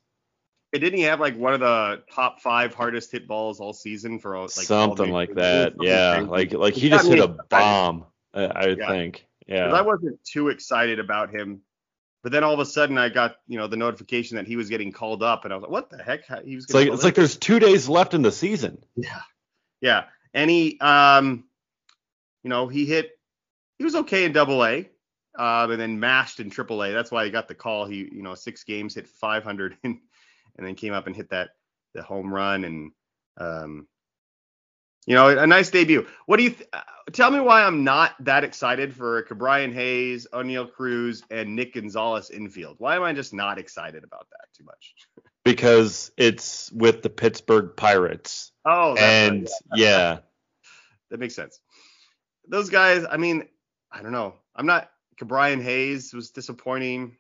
Hey, 0.72 0.80
Didn't 0.80 0.98
he 1.00 1.06
have 1.06 1.20
like 1.20 1.38
one 1.38 1.54
of 1.54 1.60
the 1.60 2.04
top 2.14 2.42
five 2.42 2.74
hardest 2.74 3.12
hit 3.12 3.28
balls 3.28 3.60
all 3.60 3.74
season 3.74 4.20
for 4.20 4.40
like 4.40 4.50
something 4.50 5.12
like 5.12 5.34
that. 5.36 5.72
something 5.74 5.86
Yeah, 5.86 6.12
crazy. 6.12 6.30
like 6.30 6.54
like 6.54 6.74
he 6.74 6.90
just 6.90 7.08
hit 7.08 7.20
a 7.20 7.28
bomb. 7.28 8.06
I, 8.34 8.46
I 8.46 8.68
Yeah. 8.70 8.88
think. 8.88 9.26
Yeah. 9.48 9.72
I 9.72 9.82
wasn't 9.82 10.24
too 10.24 10.50
excited 10.50 11.00
about 11.00 11.30
him, 11.30 11.62
but 12.26 12.32
then 12.32 12.44
all 12.44 12.56
of 12.56 12.60
a 12.60 12.66
sudden 12.66 12.98
I 12.98 13.10
got 13.10 13.36
you 13.48 13.56
know 13.56 13.68
the 13.68 13.78
notification 13.78 14.38
that 14.38 14.48
he 14.48 14.56
was 14.56 14.68
getting 14.68 14.92
called 14.92 15.22
up, 15.22 15.46
and 15.46 15.54
I 15.54 15.58
was 15.58 15.62
like, 15.62 15.72
what 15.72 15.92
the 15.92 16.02
heck? 16.02 16.26
He 16.44 16.56
was 16.56 16.66
It's 16.66 16.74
like 16.74 16.88
it's 16.88 17.04
like 17.04 17.14
there's 17.14 17.38
two 17.38 17.60
days 17.60 17.88
left 17.88 18.16
in 18.16 18.24
the 18.24 18.32
season. 18.32 18.84
yeah, 18.96 19.22
yeah, 19.80 20.06
and 20.34 20.50
he 20.50 20.80
um, 20.80 21.44
you 22.42 22.50
know 22.50 22.68
he 22.68 22.88
hit 22.88 23.12
he 23.78 23.84
was 23.84 23.94
okay 23.94 24.26
in 24.26 24.32
Double 24.32 24.66
A. 24.66 24.90
Um, 25.38 25.70
and 25.70 25.80
then 25.80 26.00
mashed 26.00 26.40
in 26.40 26.50
Triple 26.50 26.82
A. 26.82 26.94
That's 26.94 27.12
why 27.12 27.26
he 27.26 27.30
got 27.30 27.48
the 27.50 27.54
call. 27.56 27.86
He, 27.86 27.98
you 27.98 28.24
know, 28.24 28.36
six 28.36 28.64
games, 28.64 28.96
hit 28.96 29.06
500, 29.06 29.76
and, 29.84 30.00
and 30.58 30.66
then 30.66 30.76
came 30.76 30.94
up 30.94 31.08
and 31.08 31.16
hit 31.16 31.30
that 31.32 31.50
the 31.94 32.02
home 32.02 32.34
run, 32.34 32.64
and 32.64 32.92
um, 33.38 33.88
you 35.06 35.16
know, 35.16 35.30
a 35.30 35.48
nice 35.48 35.70
debut. 35.70 36.08
What 36.26 36.38
do 36.38 36.44
you 36.44 36.50
th- 36.52 36.68
uh, 36.74 36.82
tell 37.12 37.30
me 37.32 37.40
why 37.40 37.64
I'm 37.64 37.84
not 37.84 38.16
that 38.26 38.44
excited 38.44 38.94
for 38.96 39.24
Ke'Bryan 39.24 39.74
Hayes, 39.74 40.28
O'Neil 40.34 40.68
Cruz, 40.68 41.24
and 41.30 41.56
Nick 41.56 41.74
Gonzalez 41.76 42.32
infield? 42.32 42.76
Why 42.80 42.96
am 42.96 43.04
I 43.04 43.14
just 43.14 43.34
not 43.34 43.60
excited 43.60 44.04
about 44.04 44.28
that 44.32 44.48
too 44.58 44.64
much? 44.64 44.96
because 45.44 46.12
it's 46.18 46.72
with 46.72 47.02
the 47.04 47.10
Pittsburgh 47.10 47.76
Pirates. 47.76 48.52
Oh, 48.66 48.96
and 48.96 49.44
right. 49.44 49.80
yeah, 49.80 50.18
that 51.12 51.20
makes 51.20 51.36
sense. 51.36 51.60
Those 52.48 52.70
guys, 52.70 53.06
I 53.10 53.18
mean, 53.18 53.48
I 53.92 54.02
don't 54.02 54.12
know. 54.12 54.36
I'm 54.56 54.66
not. 54.66 54.90
Ke'Bryan 55.22 55.62
Hayes 55.62 56.14
was 56.14 56.32
disappointing. 56.32 57.16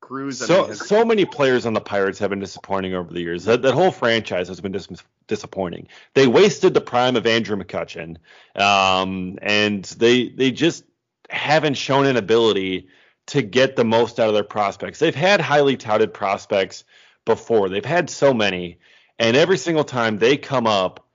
Cruz, 0.00 0.42
I 0.42 0.46
so 0.46 0.58
mean, 0.60 0.68
has- 0.68 0.86
so 0.88 1.04
many 1.04 1.24
players 1.24 1.64
on 1.66 1.74
the 1.74 1.80
Pirates 1.80 2.18
have 2.18 2.30
been 2.30 2.40
disappointing 2.40 2.94
over 2.94 3.12
the 3.12 3.20
years. 3.20 3.44
That 3.44 3.62
that 3.62 3.74
whole 3.74 3.92
franchise 3.92 4.48
has 4.48 4.60
been 4.60 4.72
dis- 4.72 4.88
disappointing. 5.26 5.88
They 6.14 6.26
wasted 6.26 6.74
the 6.74 6.80
prime 6.80 7.16
of 7.16 7.26
Andrew 7.26 7.56
McCutchen, 7.56 8.16
um, 8.54 9.38
and 9.42 9.84
they 9.84 10.28
they 10.28 10.50
just 10.50 10.84
haven't 11.30 11.74
shown 11.74 12.06
an 12.06 12.16
ability 12.16 12.88
to 13.26 13.42
get 13.42 13.76
the 13.76 13.84
most 13.84 14.18
out 14.20 14.28
of 14.28 14.34
their 14.34 14.44
prospects. 14.44 14.98
They've 14.98 15.14
had 15.14 15.40
highly 15.40 15.76
touted 15.76 16.12
prospects 16.12 16.84
before. 17.24 17.68
They've 17.68 17.84
had 17.84 18.10
so 18.10 18.34
many, 18.34 18.78
and 19.18 19.36
every 19.36 19.58
single 19.58 19.84
time 19.84 20.18
they 20.18 20.36
come 20.36 20.66
up, 20.66 21.06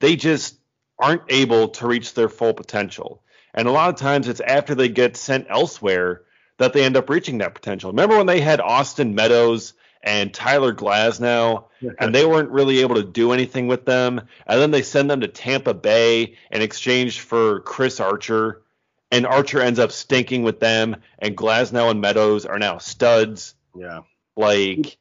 they 0.00 0.16
just 0.16 0.56
aren't 0.98 1.22
able 1.28 1.68
to 1.68 1.86
reach 1.86 2.14
their 2.14 2.28
full 2.28 2.54
potential. 2.54 3.22
And 3.54 3.66
a 3.66 3.72
lot 3.72 3.88
of 3.88 3.96
times 3.96 4.28
it's 4.28 4.40
after 4.40 4.74
they 4.74 4.88
get 4.88 5.16
sent 5.16 5.46
elsewhere 5.48 6.22
that 6.58 6.72
they 6.72 6.84
end 6.84 6.96
up 6.96 7.08
reaching 7.08 7.38
that 7.38 7.54
potential. 7.54 7.90
Remember 7.90 8.16
when 8.16 8.26
they 8.26 8.40
had 8.40 8.60
Austin 8.60 9.14
Meadows 9.14 9.74
and 10.02 10.32
Tyler 10.32 10.72
Glasnow, 10.72 11.64
and 11.98 12.14
they 12.14 12.24
weren't 12.24 12.50
really 12.50 12.80
able 12.80 12.96
to 12.96 13.04
do 13.04 13.32
anything 13.32 13.66
with 13.66 13.84
them, 13.84 14.20
and 14.46 14.60
then 14.60 14.70
they 14.70 14.82
send 14.82 15.10
them 15.10 15.20
to 15.20 15.28
Tampa 15.28 15.74
Bay 15.74 16.36
in 16.50 16.62
exchange 16.62 17.20
for 17.20 17.60
Chris 17.60 18.00
Archer, 18.00 18.62
and 19.10 19.26
Archer 19.26 19.60
ends 19.60 19.78
up 19.78 19.92
stinking 19.92 20.42
with 20.42 20.60
them, 20.60 20.96
and 21.18 21.36
Glasnow 21.36 21.90
and 21.90 22.00
Meadows 22.00 22.46
are 22.46 22.58
now 22.58 22.78
studs. 22.78 23.54
yeah. 23.76 24.00
Like 24.36 24.98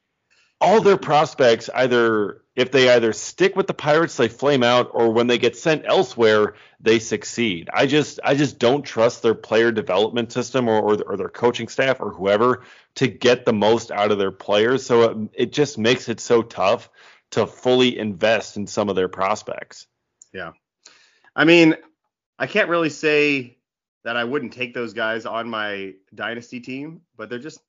all 0.60 0.82
their 0.82 0.98
prospects 0.98 1.70
either 1.74 2.42
if 2.58 2.72
they 2.72 2.90
either 2.90 3.14
stick 3.14 3.56
with 3.56 3.68
the 3.68 3.74
Pirates, 3.76 4.18
they 4.18 4.28
flame 4.28 4.64
out, 4.64 4.90
or 4.92 5.14
when 5.14 5.28
they 5.28 5.38
get 5.38 5.56
sent 5.56 5.86
elsewhere, 5.86 6.56
they 6.80 6.98
succeed. 6.98 7.70
I 7.72 7.86
just 7.86 8.20
I 8.24 8.34
just 8.34 8.58
don't 8.58 8.82
trust 8.82 9.22
their 9.22 9.36
player 9.36 9.72
development 9.72 10.32
system 10.32 10.68
or 10.68 10.82
or, 10.82 11.02
or 11.04 11.18
their 11.18 11.30
coaching 11.30 11.68
staff 11.68 12.02
or 12.02 12.12
whoever 12.12 12.64
to 12.96 13.08
get 13.08 13.46
the 13.46 13.54
most 13.54 13.92
out 13.92 14.12
of 14.12 14.18
their 14.18 14.32
players. 14.32 14.84
So 14.84 15.04
it, 15.04 15.30
it 15.34 15.54
just 15.54 15.78
makes 15.78 16.10
it 16.10 16.20
so 16.20 16.42
tough 16.42 16.90
to 17.32 17.46
fully 17.46 17.98
invest 17.98 18.58
in 18.58 18.66
some 18.66 18.90
of 18.90 18.96
their 18.96 19.08
prospects. 19.08 19.86
Yeah. 20.34 20.54
I 21.36 21.46
mean, 21.46 21.76
I 22.40 22.48
can't 22.48 22.70
really 22.70 22.90
say 22.90 23.58
that 24.04 24.18
I 24.18 24.24
wouldn't 24.24 24.54
take 24.54 24.74
those 24.74 24.94
guys 24.94 25.28
on 25.28 25.48
my 25.48 25.94
dynasty 26.16 26.60
team, 26.60 27.02
but 27.16 27.30
they're 27.30 27.38
just 27.38 27.60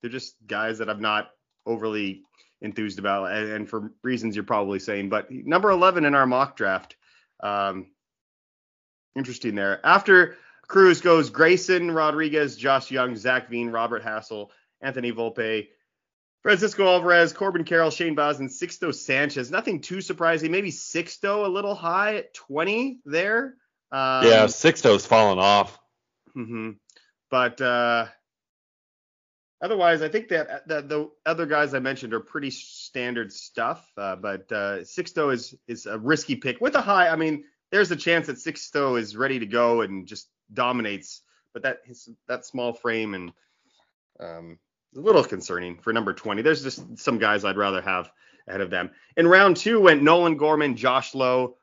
they're 0.00 0.10
just 0.12 0.36
guys 0.46 0.78
that 0.78 0.88
I'm 0.88 1.02
not 1.02 1.30
overly 1.66 2.22
enthused 2.60 2.98
about, 2.98 3.32
and, 3.32 3.50
and 3.50 3.68
for 3.68 3.92
reasons 4.02 4.34
you're 4.34 4.44
probably 4.44 4.78
saying. 4.78 5.08
But 5.08 5.30
number 5.30 5.70
11 5.70 6.04
in 6.04 6.14
our 6.14 6.26
mock 6.26 6.56
draft, 6.56 6.96
um, 7.42 7.86
interesting 9.14 9.54
there. 9.54 9.84
After 9.84 10.36
Cruz 10.66 11.00
goes 11.00 11.30
Grayson 11.30 11.90
Rodriguez, 11.90 12.56
Josh 12.56 12.90
Jung, 12.90 13.16
Zac 13.16 13.48
Veen, 13.48 13.70
Robert 13.70 14.02
Hassell, 14.02 14.50
Anthony 14.80 15.12
Volpe. 15.12 15.68
Francisco 16.42 16.86
Alvarez, 16.86 17.32
Corbin 17.32 17.64
Carroll, 17.64 17.90
Shane 17.90 18.16
and 18.16 18.48
Sixto 18.48 18.94
Sanchez. 18.94 19.50
Nothing 19.50 19.80
too 19.80 20.00
surprising. 20.00 20.52
Maybe 20.52 20.70
Sixto 20.70 21.44
a 21.44 21.48
little 21.48 21.74
high 21.74 22.18
at 22.18 22.34
20 22.34 23.00
there. 23.04 23.56
Um, 23.90 24.24
yeah, 24.24 24.46
Sixto's 24.46 25.04
fallen 25.04 25.40
off. 25.40 25.76
hmm 26.34 26.70
But 27.32 27.60
uh, 27.60 28.06
otherwise, 29.60 30.02
I 30.02 30.08
think 30.08 30.28
that, 30.28 30.66
that 30.68 30.88
the 30.88 31.10
other 31.24 31.46
guys 31.46 31.74
I 31.74 31.78
mentioned 31.78 32.14
are 32.14 32.20
pretty 32.20 32.50
standard 32.50 33.32
stuff. 33.32 33.90
Uh, 33.96 34.16
but 34.16 34.50
uh, 34.52 34.78
Sixto 34.80 35.32
is 35.32 35.54
is 35.66 35.86
a 35.86 35.98
risky 35.98 36.36
pick 36.36 36.60
with 36.60 36.74
a 36.74 36.80
high. 36.80 37.08
I 37.08 37.16
mean, 37.16 37.44
there's 37.70 37.90
a 37.90 37.96
chance 37.96 38.26
that 38.26 38.36
Sixto 38.36 38.98
is 38.98 39.16
ready 39.16 39.38
to 39.38 39.46
go 39.46 39.82
and 39.82 40.06
just 40.06 40.28
dominates. 40.52 41.22
But 41.52 41.62
that 41.62 41.80
his, 41.84 42.10
that 42.28 42.44
small 42.44 42.72
frame 42.72 43.14
and 43.14 43.32
um, 44.20 44.58
a 44.96 45.00
little 45.00 45.24
concerning 45.24 45.78
for 45.78 45.92
number 45.92 46.12
20. 46.12 46.42
There's 46.42 46.62
just 46.62 46.98
some 46.98 47.18
guys 47.18 47.44
I'd 47.44 47.56
rather 47.56 47.80
have 47.80 48.10
ahead 48.48 48.60
of 48.60 48.70
them. 48.70 48.90
In 49.16 49.26
round 49.26 49.56
two 49.56 49.80
went 49.80 50.02
Nolan 50.02 50.36
Gorman, 50.36 50.76
Josh 50.76 51.14
Lowe, 51.14 51.56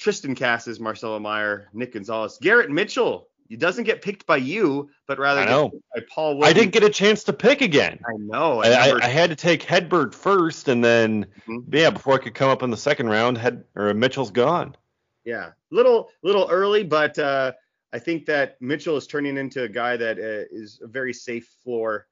Triston 0.00 0.36
Casas, 0.38 0.78
Marcelo 0.78 1.18
Mayer, 1.18 1.68
Nick 1.72 1.92
Gonzalez, 1.92 2.38
Garrett 2.40 2.70
Mitchell. 2.70 3.27
He 3.48 3.56
doesn't 3.56 3.84
get 3.84 4.02
picked 4.02 4.26
by 4.26 4.36
you, 4.36 4.90
but 5.06 5.18
rather 5.18 5.40
I 5.40 5.46
know. 5.46 5.70
by 5.94 6.02
Paul 6.12 6.44
I 6.44 6.52
didn't 6.52 6.72
get 6.72 6.84
a 6.84 6.90
chance 6.90 7.24
to 7.24 7.32
pick 7.32 7.62
again. 7.62 7.98
I 8.06 8.12
know. 8.18 8.62
I, 8.62 8.68
I, 8.68 8.98
I 9.02 9.08
had 9.08 9.30
to 9.30 9.36
take 9.36 9.62
Hedbert 9.62 10.14
first, 10.14 10.68
and 10.68 10.84
then 10.84 11.26
Mhm. 11.46 11.64
yeah, 11.72 11.90
before 11.90 12.14
I 12.14 12.18
could 12.18 12.34
come 12.34 12.50
up 12.50 12.62
in 12.62 12.70
the 12.70 12.76
second 12.76 13.08
round, 13.08 13.38
had 13.38 13.64
or 13.74 13.92
Mitchell's 13.94 14.30
gone. 14.30 14.76
Yeah, 15.24 15.52
little 15.70 16.10
little 16.22 16.46
early, 16.50 16.84
but 16.84 17.18
uh, 17.18 17.52
I 17.92 17.98
think 17.98 18.26
that 18.26 18.60
Mitchell 18.60 18.96
is 18.98 19.06
turning 19.06 19.38
into 19.38 19.62
a 19.62 19.68
guy 19.68 19.96
that 19.96 20.18
uh, 20.18 20.44
is 20.50 20.80
a 20.82 20.86
very 20.86 21.14
safe 21.14 21.48
floor 21.64 22.06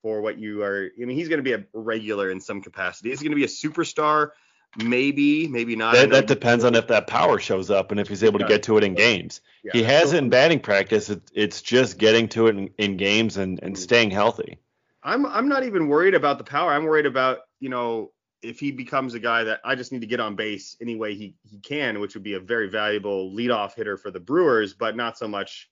for 0.00 0.22
what 0.22 0.38
you 0.38 0.62
are. 0.62 0.88
I 1.00 1.04
mean, 1.04 1.16
he's 1.18 1.28
going 1.28 1.38
to 1.38 1.42
be 1.42 1.52
a 1.52 1.64
regular 1.74 2.30
in 2.30 2.40
some 2.40 2.62
capacity. 2.62 3.10
He's 3.10 3.20
going 3.20 3.32
to 3.32 3.36
be 3.36 3.44
a 3.44 3.48
superstar? 3.48 4.30
Maybe, 4.78 5.48
maybe 5.48 5.74
not. 5.76 5.94
That, 5.94 6.10
that 6.10 6.26
depends 6.26 6.64
on 6.64 6.74
if 6.74 6.86
that 6.88 7.06
power 7.06 7.38
shows 7.38 7.70
up 7.70 7.90
and 7.90 7.98
if 7.98 8.08
he's 8.08 8.22
able 8.22 8.38
to 8.38 8.46
get 8.46 8.62
to 8.64 8.78
it 8.78 8.84
in 8.84 8.94
games. 8.94 9.40
Yeah. 9.64 9.72
He 9.72 9.82
has 9.82 10.12
it 10.12 10.18
in 10.18 10.30
batting 10.30 10.60
practice. 10.60 11.10
It, 11.10 11.22
it's 11.34 11.62
just 11.62 11.98
getting 11.98 12.28
to 12.28 12.46
it 12.46 12.56
in, 12.56 12.70
in 12.78 12.96
games 12.96 13.36
and, 13.36 13.58
and 13.62 13.74
Mhm. 13.74 13.78
staying 13.78 14.10
healthy. 14.12 14.58
I'm 15.02 15.26
I'm 15.26 15.48
not 15.48 15.64
even 15.64 15.88
worried 15.88 16.14
about 16.14 16.38
the 16.38 16.44
power. 16.44 16.72
I'm 16.72 16.84
worried 16.84 17.06
about 17.06 17.38
you 17.60 17.68
know 17.68 18.12
if 18.42 18.60
he 18.60 18.70
becomes 18.70 19.14
a 19.14 19.18
guy 19.18 19.44
that 19.44 19.60
I 19.64 19.74
just 19.74 19.90
need 19.90 20.00
to 20.02 20.06
get 20.06 20.20
on 20.20 20.36
base 20.36 20.76
any 20.80 20.96
way 20.96 21.14
he 21.14 21.34
he 21.42 21.58
can, 21.58 22.00
which 22.00 22.14
would 22.14 22.22
be 22.22 22.34
a 22.34 22.40
very 22.40 22.68
valuable 22.68 23.32
leadoff 23.32 23.74
hitter 23.74 23.96
for 23.96 24.10
the 24.10 24.20
Brewers, 24.20 24.74
but 24.74 24.96
not 24.96 25.18
so 25.18 25.26
much 25.26 25.68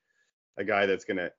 a 0.56 0.64
guy 0.64 0.86
that's 0.86 1.04
going 1.04 1.18
to 1.18 1.30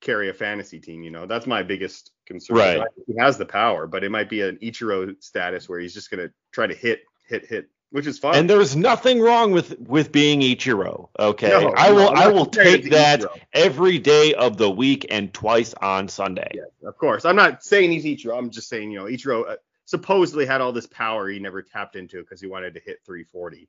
carry 0.00 0.28
a 0.28 0.34
fantasy 0.34 0.78
team. 0.78 1.02
You 1.02 1.10
know, 1.10 1.26
that's 1.26 1.46
my 1.46 1.62
biggest 1.62 2.12
concern. 2.26 2.56
Right. 2.56 2.82
He 3.06 3.14
has 3.18 3.38
the 3.38 3.46
power, 3.46 3.86
but 3.86 4.04
it 4.04 4.10
might 4.10 4.28
be 4.28 4.42
an 4.42 4.58
Ichiro 4.62 5.14
status 5.22 5.68
where 5.68 5.80
he's 5.80 5.94
just 5.94 6.10
going 6.10 6.28
to 6.28 6.32
try 6.52 6.66
to 6.66 6.74
hit, 6.74 7.00
hit, 7.26 7.46
hit, 7.46 7.68
which 7.90 8.06
is 8.06 8.18
fine. 8.18 8.34
And 8.36 8.50
there's 8.50 8.76
nothing 8.76 9.20
wrong 9.20 9.52
with 9.52 9.78
with 9.80 10.12
being 10.12 10.40
Ichiro. 10.40 11.08
Okay, 11.18 11.48
No, 11.48 11.72
I 11.76 11.90
will 11.92 12.08
I 12.10 12.28
will 12.28 12.46
take 12.46 12.90
that 12.90 13.20
Ichiro. 13.20 13.40
every 13.52 13.98
day 13.98 14.34
of 14.34 14.56
the 14.56 14.70
week 14.70 15.06
and 15.10 15.32
twice 15.32 15.74
on 15.74 16.08
Sunday. 16.08 16.50
Yes, 16.54 16.66
of 16.84 16.96
course. 16.98 17.24
I'm 17.24 17.36
not 17.36 17.62
saying 17.64 17.90
he's 17.92 18.04
Ichiro. 18.04 18.36
I'm 18.36 18.50
just 18.50 18.68
saying, 18.68 18.90
you 18.90 18.98
know, 18.98 19.04
Ichiro 19.04 19.48
uh, 19.50 19.56
supposedly 19.84 20.46
had 20.46 20.60
all 20.60 20.72
this 20.72 20.86
power 20.86 21.28
he 21.28 21.38
never 21.38 21.62
tapped 21.62 21.96
into 21.96 22.20
because 22.20 22.40
he 22.40 22.46
wanted 22.46 22.74
to 22.74 22.80
hit 22.80 23.00
340. 23.06 23.68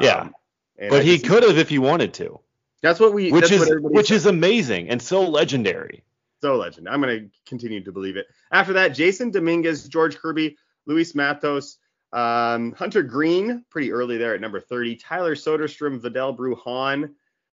Yeah. 0.00 0.28
and 0.78 0.90
But 0.90 1.00
I 1.00 1.02
he 1.04 1.18
could 1.18 1.42
have 1.42 1.58
if 1.58 1.68
he 1.68 1.78
wanted 1.78 2.14
to, 2.14 2.38
That's 2.82 3.00
what 3.00 3.12
we. 3.14 3.32
which 3.32 3.48
that's 3.48 3.62
is 3.62 3.74
which 3.80 4.08
says. 4.08 4.18
is 4.22 4.26
amazing 4.26 4.90
and 4.90 5.00
so 5.02 5.22
legendary. 5.28 6.04
so 6.40 6.56
legend. 6.56 6.88
I'm 6.88 7.00
going 7.00 7.18
to 7.18 7.30
continue 7.46 7.82
to 7.82 7.92
believe 7.92 8.16
it. 8.16 8.26
After 8.52 8.74
that, 8.74 8.92
Jasson 8.92 9.32
Dominguez, 9.32 9.88
George 9.88 10.16
Kirby, 10.18 10.56
Luis 10.86 11.14
Matos, 11.14 11.78
um, 12.16 12.72
Hunter 12.72 13.02
Greene, 13.02 13.64
pretty 13.70 13.92
early 13.92 14.16
there 14.16 14.34
at 14.34 14.40
number 14.40 14.58
30. 14.60 14.96
Tyler 14.96 15.34
Soderstrom, 15.34 16.00
Vidal 16.00 16.34
Brujan, 16.34 17.10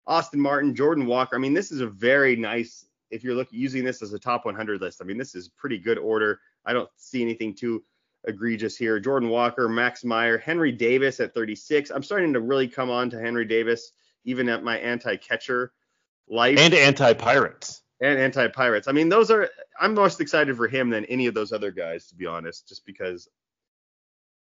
Austin 0.07 0.41
Martin, 0.41 0.75
Jordan 0.75 1.07
Walker. 1.07 1.37
I 1.37 1.39
mean, 1.39 1.55
this 1.55 1.71
is 1.71 1.81
a 1.81 1.87
very 1.87 2.35
nice. 2.35 2.85
If 3.11 3.23
you're 3.25 3.35
looking 3.35 3.59
using 3.59 3.85
this 3.85 4.03
as 4.03 4.13
a 4.13 4.19
top 4.19 4.45
100 4.45 4.81
list, 4.81 5.01
I 5.01 5.05
mean, 5.05 5.17
this 5.17 5.35
is 5.35 5.49
pretty 5.49 5.79
good 5.79 5.97
order. 5.97 6.41
I 6.67 6.73
don't 6.73 6.91
see 6.97 7.23
anything 7.23 7.55
too 7.55 7.85
egregious 8.27 8.77
here. 8.77 8.99
Jordan 9.01 9.29
Walker, 9.29 9.69
Max 9.69 10.05
Meyer, 10.05 10.37
Henry 10.37 10.73
Davis 10.73 11.21
at 11.21 11.33
36. 11.33 11.91
I'm 11.91 12.03
starting 12.03 12.33
to 12.35 12.41
really 12.41 12.69
come 12.69 12.91
on 12.91 13.09
to 13.11 13.19
Henry 13.21 13.45
Davis, 13.47 13.93
even 14.25 14.49
at 14.49 14.63
my 14.65 14.77
anti-catcher 14.79 15.73
life 16.29 16.59
And 16.59 16.75
anti-pirates. 16.75 17.83
and 18.03 18.19
anti-pirates. 18.19 18.89
I 18.89 18.93
mean, 18.93 19.09
those 19.09 19.31
are 19.31 19.49
I'm 19.81 19.95
most 19.95 20.21
excited 20.21 20.57
for 20.57 20.67
him 20.69 20.91
than 20.91 21.05
any 21.07 21.27
of 21.27 21.35
those 21.35 21.53
other 21.53 21.71
guys, 21.71 22.09
to 22.09 22.15
be 22.17 22.27
honest, 22.27 22.69
just 22.69 22.85
because 22.85 23.29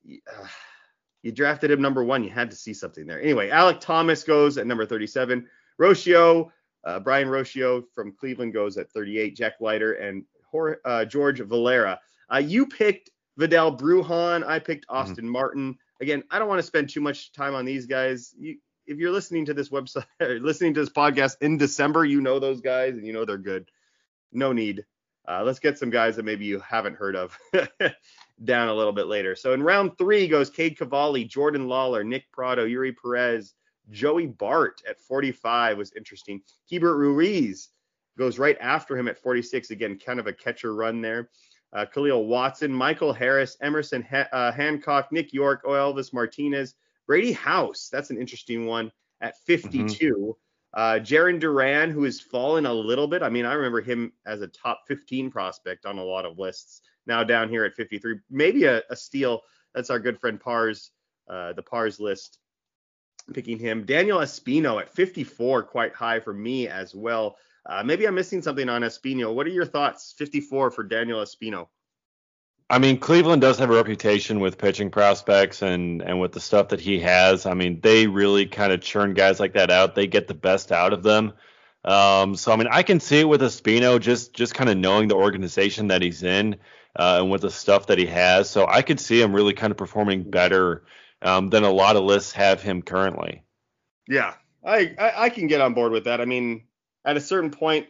uh, 0.07 0.47
you 1.23 1.33
drafted 1.33 1.71
him 1.71 1.81
number 1.81 2.03
one, 2.03 2.25
you 2.25 2.31
had 2.31 2.51
to 2.51 2.57
see 2.57 2.75
something 2.75 3.07
there. 3.07 3.21
Anyway, 3.21 3.49
Alek 3.51 3.81
Thomas 3.81 4.25
goes 4.25 4.59
at 4.59 4.67
number 4.67 4.85
37. 4.85 5.47
Rocchio, 5.81 6.51
uh, 6.85 7.01
Brayan 7.01 7.29
Rocchio 7.29 7.85
from 7.95 8.13
Cleveland 8.13 8.53
goes 8.53 8.77
at 8.77 8.91
38. 8.91 9.37
Jack 9.37 9.55
Leiter 9.61 9.95
and 9.95 10.25
uh, 10.85 11.05
George 11.05 11.41
Valera. 11.41 12.01
Uh, 12.33 12.39
you 12.39 12.67
picked 12.67 13.11
Vidal 13.37 13.77
Brujan. 13.77 14.47
I 14.47 14.59
picked 14.59 14.87
Austin 14.89 15.29
Martin. 15.29 15.77
Again, 16.01 16.23
I 16.31 16.39
don't 16.39 16.49
want 16.49 16.59
to 16.59 16.67
spend 16.67 16.91
too 16.91 17.01
much 17.01 17.33
time 17.33 17.55
on 17.55 17.65
these 17.65 17.87
guys. 17.87 18.35
You, 18.37 18.57
if 18.87 18.99
you're 18.99 19.13
listening 19.13 19.47
to 19.47 19.55
this 19.55 19.69
website, 19.69 20.05
or 20.21 20.41
listening 20.41 20.75
to 20.75 20.81
this 20.81 20.91
podcast 20.91 21.37
in 21.41 21.57
December, 21.57 22.05
you 22.05 22.21
know 22.21 22.39
those 22.39 22.61
guys 22.61 22.95
and 22.95 23.07
you 23.07 23.13
know 23.13 23.25
they're 23.25 23.39
good. 23.39 23.71
No 24.33 24.53
need. 24.53 24.85
Uh, 25.27 25.43
let's 25.45 25.61
get 25.61 25.79
some 25.79 25.91
guys 25.91 26.17
that 26.17 26.25
maybe 26.25 26.45
you 26.45 26.59
haven't 26.61 26.97
heard 26.97 27.15
of 27.15 27.39
down 28.45 28.69
a 28.69 28.75
little 28.75 28.93
bit 28.93 29.07
later. 29.07 29.35
So 29.35 29.53
in 29.53 29.63
round 29.63 29.97
three 29.99 30.29
goes 30.29 30.51
Cade 30.51 30.79
Cavalli, 30.79 31.25
Jordan 31.25 31.67
Lawlar, 31.67 32.05
Nick 32.05 32.31
Pratto, 32.33 32.67
Eury 32.67 32.95
Perez, 32.97 33.55
Joey 33.91 34.27
Bart 34.27 34.83
at 34.89 35.01
45 35.01 35.79
was 35.79 35.93
interesting. 35.95 36.43
Keibert 36.71 36.97
Ruiz 36.97 37.71
goes 38.19 38.39
right 38.39 38.57
after 38.61 38.97
him 38.97 39.09
at 39.09 39.19
46. 39.19 39.71
Again, 39.71 39.99
kind 39.99 40.21
of 40.21 40.27
a 40.27 40.33
catcher 40.33 40.75
run 40.75 41.01
there. 41.01 41.31
Uh, 41.73 41.87
Kahlil 41.87 42.27
Watson, 42.27 42.73
Michael 42.73 43.13
Harris, 43.13 43.57
Emerson 43.63 44.03
ha- 44.03 44.29
uh, 44.33 44.53
Hancock, 44.53 45.11
Nick 45.11 45.33
Yorke, 45.33 45.65
Elvis 45.65 46.13
Martinez, 46.13 46.75
Brady 47.07 47.33
House. 47.33 47.89
That's 47.91 48.11
an 48.11 48.19
interesting 48.19 48.67
one 48.67 48.93
at 49.21 49.39
52. 49.47 50.37
Uh, 50.75 50.95
Jarren 50.95 51.39
Duran, 51.39 51.91
who 51.91 52.05
has 52.05 52.21
fallen 52.21 52.67
a 52.67 52.73
little 52.73 53.07
bit. 53.07 53.23
I 53.23 53.29
mean, 53.29 53.45
I 53.45 53.55
remember 53.55 53.81
him 53.81 54.13
as 54.27 54.41
a 54.41 54.49
top 54.49 54.83
15 54.87 55.31
prospect 55.31 55.87
on 55.87 55.99
a 55.99 56.05
lot 56.05 56.25
of 56.25 56.39
lists. 56.39 56.83
Now 57.07 57.25
down 57.25 57.49
here 57.49 57.65
at 57.65 57.75
53, 57.75 58.17
maybe 58.31 58.65
a, 58.65 58.83
a 58.91 58.97
steal. 58.97 59.43
That's 59.75 59.91
our 59.91 59.99
good 59.99 60.21
friend 60.21 60.41
Pars, 60.41 60.91
uh, 61.29 61.53
the 61.55 61.63
Pars 61.63 61.99
list, 61.99 62.39
picking 63.33 63.59
him. 63.59 63.85
Daniel 63.85 64.19
Espino 64.19 64.81
at 64.81 64.93
54, 64.95 65.65
quite 65.65 65.95
high 65.95 66.21
for 66.21 66.33
me 66.33 66.69
as 66.69 66.95
well. 66.95 67.37
Uh, 67.65 67.83
maybe 67.85 68.07
I'm 68.07 68.15
missing 68.15 68.43
something 68.43 68.69
on 68.69 68.83
Espino. 68.83 69.35
What 69.35 69.47
are 69.47 69.51
your 69.51 69.67
thoughts? 69.67 70.15
54 70.19 70.71
for 70.71 70.83
Daniel 70.83 71.21
Espino. 71.21 71.69
I 72.69 72.79
mean, 72.79 72.99
Cleveland 72.99 73.43
does 73.43 73.59
have 73.59 73.71
a 73.71 73.75
reputation 73.75 74.41
with 74.41 74.57
pitching 74.57 74.91
prospects 74.91 75.61
and 75.61 76.01
and 76.01 76.21
with 76.21 76.33
the 76.33 76.41
stuff 76.41 76.69
that 76.69 76.81
he 76.81 77.01
has. 77.01 77.45
I 77.45 77.53
mean, 77.53 77.81
they 77.83 78.07
really 78.07 78.47
kind 78.47 78.73
of 78.73 78.81
churn 78.81 79.13
guys 79.13 79.39
like 79.39 79.53
that 79.55 79.71
out. 79.71 79.95
They 79.95 80.07
get 80.07 80.27
the 80.27 80.35
best 80.35 80.73
out 80.73 80.95
of 80.95 81.03
them. 81.03 81.35
Um, 81.85 82.35
so 82.35 82.51
I 82.51 82.57
mean, 82.57 82.69
I 82.71 82.83
can 82.83 82.99
see 82.99 83.21
it 83.21 83.29
with 83.29 83.43
Espino 83.43 84.01
just 84.01 84.33
just 84.33 84.55
kind 84.55 84.71
of 84.71 84.79
knowing 84.79 85.09
the 85.09 85.17
organization 85.17 85.89
that 85.89 86.01
he's 86.01 86.23
in 86.23 86.57
uh, 86.97 87.19
and 87.21 87.31
with 87.31 87.43
the 87.43 87.51
stuff 87.51 87.87
that 87.87 87.99
he 87.99 88.07
has. 88.07 88.51
So 88.51 88.67
I 88.67 88.83
could 88.83 89.01
see 89.01 89.21
him 89.21 89.35
really 89.35 89.55
kind 89.55 89.71
of 89.71 89.77
performing 89.77 90.31
better 90.31 90.85
um, 91.23 91.49
than 91.49 91.65
a 91.65 91.71
lot 91.71 91.97
of 91.97 92.05
lists 92.05 92.33
have 92.33 92.63
him 92.63 92.83
currently. 92.83 93.43
Yeah, 94.09 94.35
I, 94.65 94.95
I 94.99 95.13
I 95.25 95.29
can 95.31 95.47
get 95.47 95.61
on 95.61 95.75
board 95.75 95.93
with 95.93 96.05
that. 96.05 96.21
I 96.21 96.25
mean, 96.25 96.65
at 97.05 97.17
a 97.17 97.21
certain 97.21 97.51
point, 97.51 97.87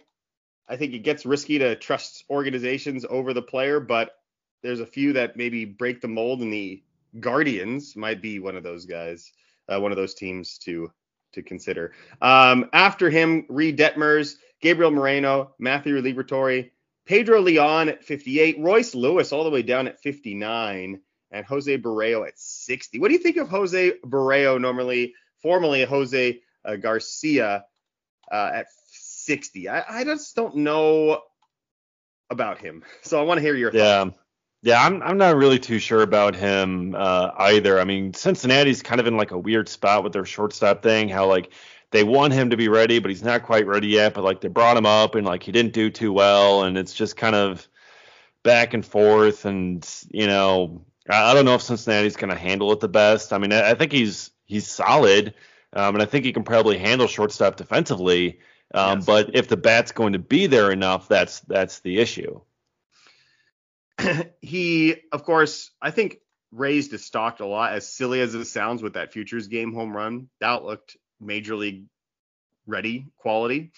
I 0.68 0.76
think 0.76 0.94
it 0.94 1.00
gets 1.00 1.26
risky 1.26 1.58
to 1.58 1.76
trust 1.76 2.24
organizations 2.30 3.04
over 3.08 3.32
the 3.32 3.42
player, 3.42 3.80
but 3.80 4.16
there's 4.62 4.80
a 4.80 4.86
few 4.86 5.14
that 5.14 5.36
maybe 5.36 5.64
break 5.64 6.00
the 6.00 6.08
mold, 6.08 6.40
and 6.40 6.52
the 6.52 6.82
Guardians 7.18 7.96
might 7.96 8.22
be 8.22 8.38
one 8.38 8.56
of 8.56 8.62
those 8.62 8.86
guys, 8.86 9.32
uh, 9.68 9.80
one 9.80 9.92
of 9.92 9.96
those 9.96 10.14
teams 10.14 10.58
to 10.58 10.92
to 11.32 11.42
consider. 11.42 11.92
Um, 12.20 12.68
after 12.72 13.08
him, 13.08 13.46
Reid 13.48 13.78
Detmers, 13.78 14.36
Gabriel 14.60 14.90
Moreno, 14.90 15.54
Matthew 15.58 16.00
Liberatore, 16.00 16.70
Pedro 17.12 17.42
Leon 17.42 17.90
at 17.90 18.02
58, 18.02 18.58
Royce 18.58 18.94
Lewis 18.94 19.32
all 19.32 19.44
the 19.44 19.50
way 19.50 19.60
down 19.60 19.86
at 19.86 20.00
59, 20.00 20.98
and 21.30 21.44
Jose 21.44 21.76
Barrero 21.76 22.26
at 22.26 22.38
60. 22.38 22.98
What 23.00 23.08
do 23.08 23.12
you 23.12 23.20
think 23.20 23.36
of 23.36 23.50
Jose 23.50 23.92
Barrero, 24.02 24.58
normally 24.58 25.12
formerly 25.42 25.84
Jose 25.84 26.40
uh, 26.64 26.76
Garcia, 26.76 27.66
uh, 28.32 28.50
at 28.54 28.68
60? 28.92 29.68
I, 29.68 29.84
I 29.86 30.04
just 30.04 30.34
don't 30.34 30.56
know 30.56 31.20
about 32.30 32.56
him, 32.56 32.82
so 33.02 33.20
I 33.20 33.24
want 33.24 33.36
to 33.36 33.42
hear 33.42 33.56
your 33.56 33.72
thoughts. 33.72 33.82
Yeah. 33.82 34.18
Yeah, 34.64 34.80
I'm 34.80 35.02
I'm 35.02 35.18
not 35.18 35.34
really 35.34 35.58
too 35.58 35.80
sure 35.80 36.02
about 36.02 36.36
him 36.36 36.94
uh, 36.96 37.32
either. 37.36 37.80
I 37.80 37.84
mean, 37.84 38.14
Cincinnati's 38.14 38.80
kind 38.80 39.00
of 39.00 39.08
in 39.08 39.16
like 39.16 39.32
a 39.32 39.38
weird 39.38 39.68
spot 39.68 40.04
with 40.04 40.12
their 40.12 40.24
shortstop 40.24 40.84
thing. 40.84 41.08
How 41.08 41.26
like 41.26 41.52
they 41.92 42.04
want 42.04 42.32
him 42.32 42.50
to 42.50 42.56
be 42.56 42.68
ready, 42.68 42.98
but 42.98 43.10
he's 43.10 43.22
not 43.22 43.44
quite 43.44 43.66
ready 43.66 43.88
yet. 43.88 44.14
But 44.14 44.24
like 44.24 44.40
they 44.40 44.48
brought 44.48 44.76
him 44.76 44.86
up 44.86 45.14
and 45.14 45.26
like 45.26 45.42
he 45.42 45.52
didn't 45.52 45.74
do 45.74 45.90
too 45.90 46.12
well, 46.12 46.64
and 46.64 46.76
it's 46.76 46.94
just 46.94 47.16
kind 47.16 47.36
of 47.36 47.66
back 48.42 48.74
and 48.74 48.84
forth. 48.84 49.44
And 49.44 49.88
you 50.10 50.26
know, 50.26 50.84
I, 51.08 51.30
I 51.30 51.34
don't 51.34 51.44
know 51.44 51.54
if 51.54 51.62
Cincinnati's 51.62 52.16
going 52.16 52.30
to 52.30 52.38
handle 52.38 52.72
it 52.72 52.80
the 52.80 52.88
best. 52.88 53.32
I 53.32 53.38
mean, 53.38 53.52
I, 53.52 53.70
I 53.70 53.74
think 53.74 53.92
he's 53.92 54.30
he's 54.46 54.66
solid, 54.66 55.34
um, 55.72 55.94
and 55.94 56.02
I 56.02 56.06
think 56.06 56.24
he 56.24 56.32
can 56.32 56.44
probably 56.44 56.78
handle 56.78 57.06
shortstop 57.06 57.56
defensively. 57.56 58.40
Um, 58.74 58.98
Yes. 58.98 59.06
But 59.06 59.34
if 59.34 59.48
the 59.48 59.58
bat's 59.58 59.92
going 59.92 60.14
to 60.14 60.18
be 60.18 60.46
there 60.46 60.70
enough, 60.70 61.06
that's 61.06 61.40
that's 61.40 61.80
the 61.80 61.98
issue. 61.98 62.40
he, 64.40 64.96
of 65.12 65.24
course, 65.24 65.70
I 65.80 65.90
think 65.90 66.18
raised 66.50 66.92
his 66.92 67.04
stock 67.04 67.40
a 67.40 67.46
lot. 67.46 67.74
As 67.74 67.92
silly 67.92 68.20
as 68.20 68.34
it 68.34 68.44
sounds 68.46 68.82
with 68.82 68.94
that 68.94 69.12
futures 69.12 69.48
game 69.48 69.74
home 69.74 69.94
run, 69.94 70.28
that 70.40 70.64
looked 70.64 70.96
major 71.22 71.56
league 71.56 71.86
ready 72.66 73.06
quality. 73.16 73.72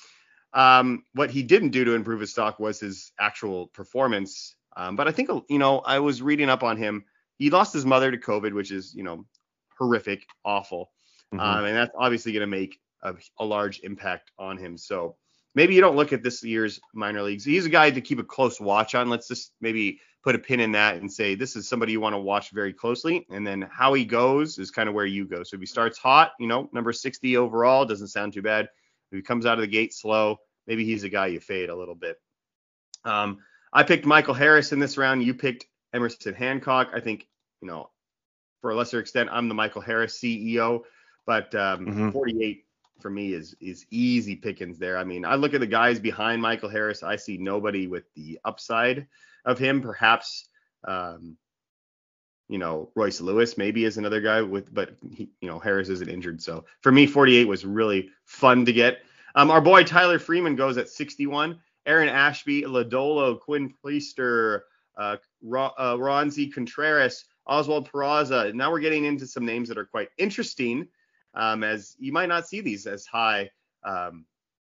Um, 0.53 1.05
what 1.15 1.31
he 1.31 1.43
didn't 1.43 1.71
do 1.71 1.85
to 1.85 1.95
improve 1.95 2.21
his 2.21 2.31
stock 2.31 2.61
was 2.61 2.79
his 2.81 3.13
actual 3.19 3.69
performance. 3.69 4.55
Um, 4.77 4.97
but 4.97 5.09
I 5.09 5.13
think 5.13 5.29
you 5.49 5.59
know 5.59 5.79
I 5.81 5.99
was 5.99 6.23
reading 6.23 6.49
up 6.49 6.63
on 6.63 6.77
him. 6.77 7.05
He 7.39 7.51
lost 7.51 7.73
his 7.73 7.85
mother 7.85 8.11
to 8.11 8.19
COVID, 8.19 8.53
which 8.53 8.71
is 8.71 8.95
you 8.95 9.03
know 9.03 9.25
horrific, 9.79 10.27
awful, 10.45 10.91
Mhm. 11.33 11.41
um, 11.41 11.65
and 11.65 11.77
that's 11.77 11.95
obviously 11.99 12.33
going 12.33 12.43
to 12.43 12.47
make 12.47 12.81
a, 13.03 13.15
a 13.39 13.45
large 13.45 13.81
impact 13.81 14.31
on 14.39 14.57
him. 14.57 14.77
So 14.77 15.17
maybe 15.55 15.75
you 15.75 15.81
don't 15.81 15.97
look 15.97 16.13
at 16.13 16.23
this 16.23 16.43
year's 16.43 16.81
minor 16.95 17.23
leagues. 17.23 17.45
He's 17.45 17.67
a 17.67 17.71
guy 17.71 17.91
to 17.91 18.01
keep 18.01 18.19
a 18.19 18.25
close 18.25 18.61
watch 18.61 18.95
on. 18.95 19.11
Let's 19.11 19.29
just 19.29 19.53
maybe 19.61 20.01
put 20.25 20.35
a 20.35 20.39
pin 20.39 20.59
in 20.59 20.73
that 20.73 20.97
and 20.97 21.13
say 21.13 21.35
this 21.35 21.55
is 21.55 21.69
somebody 21.69 21.93
you 21.93 22.01
want 22.01 22.15
to 22.15 22.19
watch 22.19 22.51
very 22.51 22.73
closely. 22.73 23.27
And 23.31 23.47
then 23.47 23.69
how 23.71 23.93
he 23.93 24.07
goes 24.07 24.59
is 24.59 24.71
kind 24.71 24.89
of 24.89 24.95
where 24.95 25.05
you 25.05 25.27
go. 25.27 25.43
So 25.43 25.55
if 25.57 25.61
he 25.61 25.67
starts 25.67 25.99
hot, 25.99 26.33
you 26.41 26.47
know, 26.47 26.71
number 26.73 26.95
60 26.95 27.37
overall 27.37 27.85
doesn't 27.85 28.09
sound 28.09 28.33
too 28.33 28.41
bad. 28.41 28.71
If 29.13 29.17
he 29.17 29.23
comes 29.23 29.45
out 29.45 29.59
of 29.59 29.61
the 29.61 29.67
gate 29.67 29.93
slow, 29.93 30.39
maybe 30.67 30.83
he's 30.85 31.05
a 31.05 31.11
guy 31.11 31.27
you 31.27 31.41
fade 31.41 31.69
a 31.69 31.77
little 31.77 31.95
bit. 31.95 32.17
Um, 33.05 33.39
I 33.71 33.83
picked 33.83 34.07
Michael 34.07 34.33
Harris 34.33 34.73
in 34.73 34.79
this 34.79 34.97
round. 34.97 35.23
You 35.23 35.35
picked 35.35 35.67
Emerson 35.93 36.33
Hancock. 36.33 36.89
I 36.95 37.01
think, 37.01 37.29
you 37.61 37.69
know, 37.69 37.91
for 38.63 38.71
a 38.71 38.75
lesser 38.75 39.01
extent, 39.01 39.29
I'm 39.31 39.49
the 39.49 39.55
Michael 39.55 39.83
Harris 39.83 40.19
CEO, 40.19 40.85
but 41.27 41.55
um, 41.55 41.85
Mhm. 41.87 42.13
48 42.13 42.65
for 43.01 43.11
me 43.11 43.35
is 43.35 43.55
is 43.61 43.85
easy 43.91 44.37
pickings 44.37 44.79
there. 44.79 44.97
I 44.97 45.05
mean, 45.05 45.27
I 45.27 45.35
look 45.35 45.53
at 45.53 45.61
the 45.61 45.67
guys 45.67 46.01
behind 46.01 46.41
Michael 46.41 46.71
Harris. 46.71 47.03
I 47.03 47.17
see 47.17 47.37
nobody 47.37 47.87
with 47.89 48.05
the 48.15 48.41
upside 48.47 49.07
of 49.45 49.59
him. 49.59 49.81
Perhaps, 49.81 50.49
um, 50.87 51.37
you 52.49 52.59
know, 52.59 52.91
Royce 52.95 53.21
Lewis 53.21 53.57
maybe 53.57 53.85
is 53.85 53.97
another 53.97 54.21
guy 54.21 54.43
with, 54.43 54.73
but 54.73 54.97
he, 55.13 55.31
you 55.41 55.49
know, 55.49 55.59
Harris 55.59 55.89
isn't 55.89 56.11
injured. 56.11 56.43
So 56.43 56.65
for 56.81 56.93
me, 56.93 57.07
48 57.07 57.47
was 57.47 57.65
really 57.65 58.11
fun 58.25 58.65
to 58.67 58.73
get. 58.73 59.03
Um, 59.35 59.51
our 59.51 59.61
boy 59.61 59.85
Tyler 59.85 60.19
Freeman 60.19 60.57
goes 60.57 60.77
at 60.79 60.89
61. 60.89 61.59
Aaron 61.87 62.09
Ashby, 62.09 62.63
Ladolo, 62.63 63.39
Quinn 63.39 63.73
Priester, 63.83 64.61
uh, 64.97 65.17
uh, 65.53 65.97
Roansy 65.97 66.53
Contreras, 66.53 67.25
Oswald 67.47 67.91
Peraza. 67.91 68.55
Now 68.55 68.71
we're 68.71 68.81
getting 68.81 69.05
into 69.05 69.27
some 69.27 69.45
names 69.45 69.69
that 69.69 69.79
are 69.79 69.85
quite 69.85 70.09
interesting, 70.17 70.89
um, 71.35 71.63
as 71.63 71.97
you 71.99 72.13
might 72.13 72.29
not 72.29 72.49
see 72.49 72.61
these 72.61 72.87
as 72.87 73.05
high 73.05 73.51
um, 73.85 74.25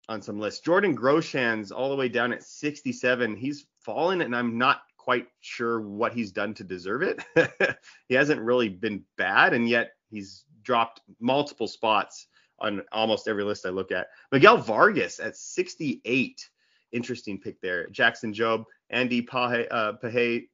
on 0.10 0.22
some 0.22 0.39
lists. 0.39 0.62
Jordan 0.62 0.95
Groshans 0.95 1.72
all 1.72 1.89
the 1.89 1.95
way 1.95 2.10
down 2.10 2.34
at 2.34 2.43
67. 2.43 3.36
He's 3.36 3.66
fallen, 3.80 4.22
and 4.22 4.36
I'm 4.36 4.58
not 4.58 4.82
quite 4.97 5.28
sure 5.39 5.82
what 5.82 6.14
he's 6.14 6.32
done 6.32 6.54
to 6.56 6.64
deserve 6.64 7.02
it. 7.02 7.24
he 8.08 8.16
hasn't 8.16 8.41
really 8.41 8.70
been 8.70 9.04
bad, 9.18 9.54
and 9.54 9.68
yet 9.68 9.91
he's 10.10 10.43
dropped 10.64 11.02
multiple 11.20 11.68
spots 11.68 12.28
on 12.60 12.84
almost 12.91 13.28
every 13.28 13.43
list 13.43 13.66
I 13.66 13.70
look 13.70 13.91
at. 13.91 14.08
Miguel 14.32 14.58
Vargas 14.58 15.20
at 15.20 15.36
68. 15.36 16.49
Interesting 16.91 17.39
pick 17.39 17.60
there. 17.62 17.88
Jackson 17.88 18.34
Jobe, 18.34 18.66
Andy 18.89 19.22
Pahe, 19.22 19.68
uh, 19.72 19.93
Pahe, 19.93 20.47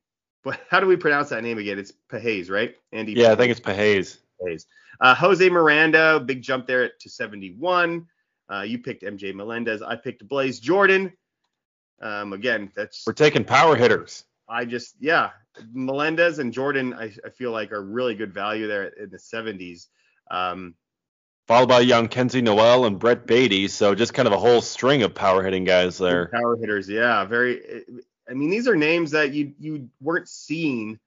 but 0.44 0.60
how 0.70 0.80
do 0.80 0.88
we 0.88 0.96
pronounce 0.96 1.30
that 1.30 1.44
name 1.44 1.58
again? 1.58 1.78
It's 1.78 1.92
Pahes, 2.10 2.50
right? 2.50 2.76
Andy. 2.94 3.14
Yeah, 3.14 3.32
I 3.32 3.36
think 3.36 3.52
it's 3.52 3.60
Pahays. 3.60 4.20
Pahes. 4.42 4.66
Uh, 5.02 5.14
Jose 5.14 5.50
Miranda, 5.50 6.20
big 6.20 6.42
jump 6.42 6.68
there 6.68 6.90
to 7.00 7.10
71. 7.10 8.08
Uh, 8.52 8.62
you 8.62 8.80
picked 8.80 9.04
MJ 9.04 9.34
Melendez. 9.34 9.82
I 9.82 9.96
picked 9.96 10.28
Blaze 10.28 10.60
Jordan. 10.60 11.14
Um, 12.02 12.34
again, 12.34 12.72
that's 12.76 13.04
We're 13.06 13.14
taking 13.14 13.44
power 13.44 13.76
hitters. 13.76 14.24
I 14.48 14.66
just 14.66 14.96
yeah, 15.00 15.32
Melendez 15.74 16.40
and 16.40 16.54
Jordan 16.54 16.94
I, 16.94 17.12
I 17.26 17.30
feel 17.30 17.52
like 17.52 17.72
are 17.72 17.82
really 17.82 18.16
good 18.16 18.34
value 18.34 18.68
there 18.68 18.86
in 18.86 19.10
the 19.10 19.18
70s. 19.18 19.88
Um, 20.32 20.76
Followed 21.48 21.70
by 21.70 21.86
Jhonkensy 21.86 22.44
Noel 22.44 22.86
and 22.86 23.00
Brett 23.00 23.26
Baty. 23.26 23.70
So 23.70 23.96
just 23.96 24.14
kind 24.14 24.28
of 24.28 24.34
a 24.34 24.38
whole 24.38 24.62
string 24.62 25.04
of 25.04 25.16
power 25.16 25.42
hitting 25.44 25.64
guys 25.64 25.98
there. 25.98 26.28
Power 26.28 26.58
hitters, 26.58 26.90
yeah, 26.90 27.24
very. 27.24 27.86
I 28.30 28.34
mean, 28.34 28.50
these 28.50 28.68
are 28.68 28.76
names 28.76 29.12
that 29.12 29.34
you 29.34 29.54
you 29.58 29.90
weren't 30.02 30.28
seeing 30.28 31.00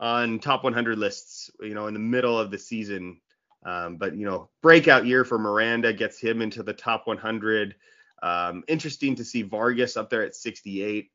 on 0.00 0.38
top 0.38 0.64
100 0.64 0.98
lists, 0.98 1.50
you 1.60 1.74
know, 1.74 1.88
in 1.88 1.94
the 1.94 2.00
middle 2.00 2.38
of 2.38 2.50
the 2.50 2.58
season. 2.58 3.20
Um, 3.66 3.96
but 3.96 4.16
you 4.16 4.24
know, 4.24 4.48
breakout 4.62 5.06
year 5.06 5.24
for 5.24 5.38
Miranda 5.38 5.92
gets 5.92 6.18
him 6.20 6.40
into 6.40 6.62
the 6.62 6.72
top 6.72 7.06
100. 7.06 7.74
Um, 8.22 8.62
interesting 8.68 9.16
to 9.16 9.24
see 9.24 9.42
Vargas 9.42 9.96
up 9.96 10.08
there 10.08 10.22
at 10.22 10.36
68. 10.36 11.10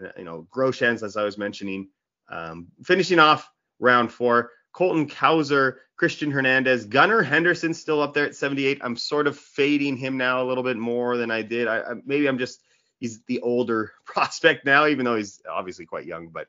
Uh, 0.00 0.08
you 0.16 0.24
know, 0.24 0.46
Groshans, 0.54 1.02
as 1.02 1.16
I 1.16 1.24
was 1.24 1.36
mentioning, 1.36 1.88
um, 2.28 2.68
finishing 2.84 3.18
off 3.18 3.50
round 3.80 4.12
four. 4.12 4.52
Colton 4.72 5.08
Cowser, 5.08 5.76
Christian 5.96 6.30
Hernandez, 6.30 6.84
Gunnar 6.84 7.22
Henderson 7.22 7.74
still 7.74 8.00
up 8.00 8.14
there 8.14 8.26
at 8.26 8.36
78. 8.36 8.78
I'm 8.82 8.96
sort 8.96 9.26
of 9.26 9.36
fading 9.36 9.96
him 9.96 10.16
now 10.16 10.42
a 10.42 10.46
little 10.46 10.62
bit 10.62 10.76
more 10.76 11.16
than 11.16 11.30
I 11.30 11.42
did. 11.42 11.66
I, 11.66 11.80
I, 11.80 11.94
maybe 12.04 12.28
I'm 12.28 12.38
just 12.38 12.62
he's 13.00 13.22
the 13.24 13.40
older 13.40 13.92
prospect 14.04 14.64
now, 14.64 14.86
even 14.86 15.04
though 15.04 15.16
he's 15.16 15.40
obviously 15.50 15.86
quite 15.86 16.06
young, 16.06 16.28
but 16.28 16.46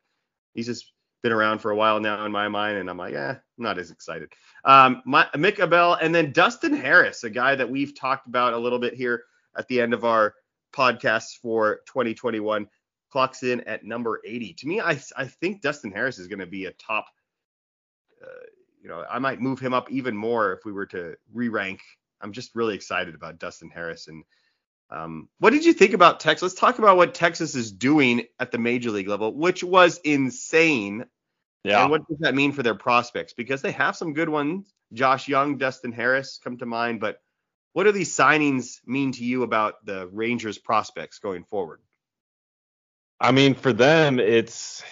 he's 0.54 0.68
just 0.68 0.92
been 1.24 1.32
around 1.32 1.60
for 1.60 1.72
a 1.72 1.76
while 1.76 2.00
now 2.00 2.26
in 2.26 2.32
my 2.32 2.48
mind, 2.48 2.78
and 2.78 2.90
I'm 2.90 2.98
like, 2.98 3.14
eh, 3.14 3.32
I'm 3.32 3.40
not 3.58 3.80
as 3.80 3.92
excited. 3.92 4.32
Um, 4.66 5.02
my, 5.06 5.28
Mick 5.36 5.64
Abel, 5.64 5.96
and 5.96 6.14
then 6.14 6.32
Dustin 6.32 6.76
Harris, 6.76 7.24
a 7.24 7.30
guy 7.30 7.56
that 7.56 7.70
we've 7.70 7.98
talked 7.98 8.28
about 8.28 8.54
a 8.54 8.58
little 8.58 8.80
bit 8.80 8.94
here 8.94 9.24
at 9.58 9.68
the 9.68 9.82
end 9.82 9.94
of 9.94 10.06
our 10.06 10.36
podcasts 10.74 11.38
for 11.42 11.82
2021, 11.88 12.68
clocks 13.12 13.44
in 13.44 13.62
at 13.62 13.84
number 13.84 14.22
80. 14.26 14.54
To 14.54 14.68
me, 14.68 14.82
I 14.82 15.00
I 15.16 15.26
think 15.26 15.62
Dustin 15.62 15.92
Harris 15.92 16.20
is 16.20 16.28
going 16.28 16.40
to 16.40 16.46
be 16.46 16.66
a 16.66 16.72
top 16.74 17.08
uh, 18.22 18.46
you 18.82 18.90
know, 18.90 19.04
I 19.10 19.20
might 19.20 19.42
move 19.42 19.60
him 19.60 19.74
up 19.74 19.92
even 19.92 20.16
more 20.16 20.54
if 20.54 20.66
we 20.66 20.72
were 20.72 20.86
to 20.88 21.16
re-rank. 21.34 21.82
I'm 22.22 22.32
just 22.32 22.56
really 22.56 22.76
excited 22.76 23.16
about 23.16 23.40
Dustin 23.40 23.70
Harris. 23.70 24.08
And 24.08 24.24
um, 24.90 25.28
what 25.40 25.52
did 25.52 25.66
you 25.66 25.74
think 25.74 25.94
about 25.94 26.20
Texas? 26.20 26.44
Let's 26.44 26.60
talk 26.60 26.80
about 26.80 26.98
what 26.98 27.14
Texas 27.14 27.56
is 27.56 27.72
doing 27.72 28.24
at 28.40 28.52
the 28.52 28.58
major 28.58 28.92
league 28.92 29.08
level, 29.08 29.34
which 29.34 29.64
was 29.64 30.00
insane. 30.04 31.06
Yeah. 31.64 31.82
And 31.82 31.92
what 31.92 32.08
does 32.08 32.20
that 32.20 32.36
mean 32.36 32.54
for 32.54 32.64
their 32.64 32.76
prospects? 32.76 33.34
Because 33.34 33.62
they 33.62 33.72
have 33.72 33.96
some 33.96 34.14
good 34.14 34.30
ones. 34.30 34.74
Josh 34.94 35.28
Jung, 35.28 35.58
Dustin 35.58 35.92
Harris 35.92 36.40
come 36.42 36.58
to 36.58 36.66
mind. 36.66 37.02
But 37.02 37.22
what 37.74 37.84
do 37.84 37.92
these 37.92 38.16
signings 38.16 38.80
mean 38.86 39.12
to 39.14 39.26
you 39.26 39.44
about 39.44 39.86
the 39.86 40.08
Rangers 40.08 40.58
prospects 40.58 41.20
going 41.20 41.44
forward? 41.44 41.82
I 43.20 43.32
mean, 43.32 43.56
for 43.56 43.74
them, 43.74 44.20
it's 44.20 44.84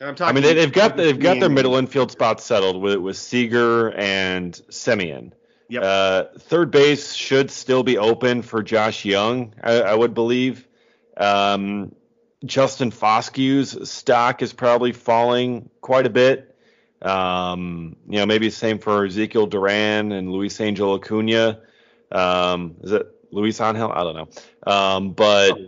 I'm 0.00 0.16
talking 0.16 0.30
I 0.30 0.32
mean, 0.32 0.42
they, 0.42 0.54
they've 0.54 0.72
got 0.72 0.96
they've 0.96 1.18
got 1.18 1.38
their 1.38 1.48
middle 1.48 1.76
infield 1.76 2.10
spots 2.10 2.44
settled 2.44 2.82
with 2.82 2.96
with 2.98 3.16
Seager 3.16 3.92
and 3.92 4.52
Semien. 4.70 5.32
Yep. 5.68 5.82
Uh, 5.82 6.24
third 6.38 6.70
base 6.70 7.14
should 7.14 7.50
still 7.50 7.82
be 7.82 7.98
open 7.98 8.42
for 8.42 8.62
Josh 8.62 9.04
Jung, 9.04 9.54
I, 9.62 9.80
I 9.80 9.94
would 9.94 10.14
believe. 10.14 10.66
Um, 11.16 11.94
Justin 12.44 12.90
Foscue's 12.90 13.88
stock 13.88 14.42
is 14.42 14.52
probably 14.52 14.92
falling 14.92 15.70
quite 15.80 16.06
a 16.06 16.10
bit. 16.10 16.54
Um, 17.00 17.96
you 18.08 18.18
know, 18.18 18.26
maybe 18.26 18.50
same 18.50 18.78
for 18.78 19.04
Ezekiel 19.04 19.46
Duran 19.46 20.12
and 20.12 20.30
Luis 20.30 20.60
Angel 20.60 20.94
Acuna. 20.94 21.60
Um, 22.10 22.76
is 22.82 22.92
it 22.92 23.06
Luis 23.30 23.60
Angel? 23.60 23.90
I 23.90 24.02
don't 24.02 24.16
know. 24.16 24.72
Um, 24.72 25.12
but 25.12 25.58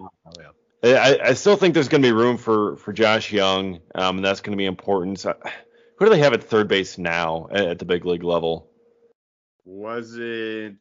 I, 0.82 1.18
I 1.22 1.32
still 1.34 1.56
think 1.56 1.74
there's 1.74 1.88
going 1.88 2.02
to 2.02 2.08
be 2.08 2.12
room 2.12 2.36
for 2.36 2.76
for 2.76 2.92
Josh 2.92 3.32
Jung, 3.32 3.80
um, 3.94 4.16
and 4.16 4.24
that's 4.24 4.40
going 4.40 4.52
to 4.52 4.56
be 4.56 4.66
important. 4.66 5.20
So, 5.20 5.34
who 5.96 6.06
do 6.06 6.10
they 6.10 6.18
have 6.18 6.32
at 6.32 6.44
third 6.44 6.68
base 6.68 6.98
now 6.98 7.48
at, 7.50 7.66
at 7.66 7.78
the 7.78 7.84
big 7.84 8.04
league 8.04 8.22
level? 8.22 8.70
Was 9.66 10.16
it? 10.16 10.76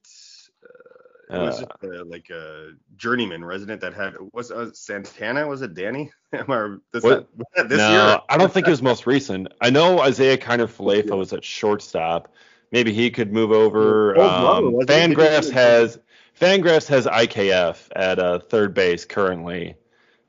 Uh, 1.30 1.40
was 1.40 1.62
Uh, 1.62 1.66
it 1.82 2.02
uh, 2.02 2.06
like 2.06 2.30
a 2.30 2.74
journeyman 2.98 3.44
resident 3.44 3.82
that 3.82 3.94
had 3.96 4.14
was 4.32 4.52
uh, 4.52 4.70
Santana? 4.74 5.48
Was 5.48 5.64
it 5.64 5.74
Danny? 5.74 6.12
or 6.48 6.82
does 6.94 7.04
What? 7.04 7.28
that, 7.56 7.68
this 7.68 7.80
no, 7.80 7.92
year? 7.92 8.22
I 8.30 8.38
don't 8.38 8.54
think 8.54 8.68
it 8.68 8.70
was 8.70 8.84
most 8.84 9.08
recent. 9.08 9.48
I 9.60 9.72
know 9.72 10.00
Isaiah 10.00 10.38
Kiner 10.38 10.68
Falefa 10.68 11.18
was 11.18 11.34
at 11.34 11.44
shortstop. 11.44 12.32
Maybe 12.72 12.94
he 12.94 13.10
could 13.10 13.34
move 13.34 13.52
over. 13.52 14.14
Brother, 14.14 14.68
Um? 14.68 14.74
Fangraphs 14.86 15.52
has 15.52 15.98
Fangraphs 16.40 16.88
has 16.88 17.08
IKF 17.08 17.88
at 17.96 18.20
uh, 18.20 18.40
third 18.40 18.74
base 18.74 19.04
currently. 19.06 19.76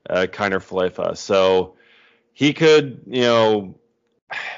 Uh, 0.09 0.25
Kiner 0.31 0.59
Falefa, 0.63 1.17
so 1.17 1.75
he 2.31 2.53
could, 2.53 3.01
you 3.07 3.23
know, 3.23 3.75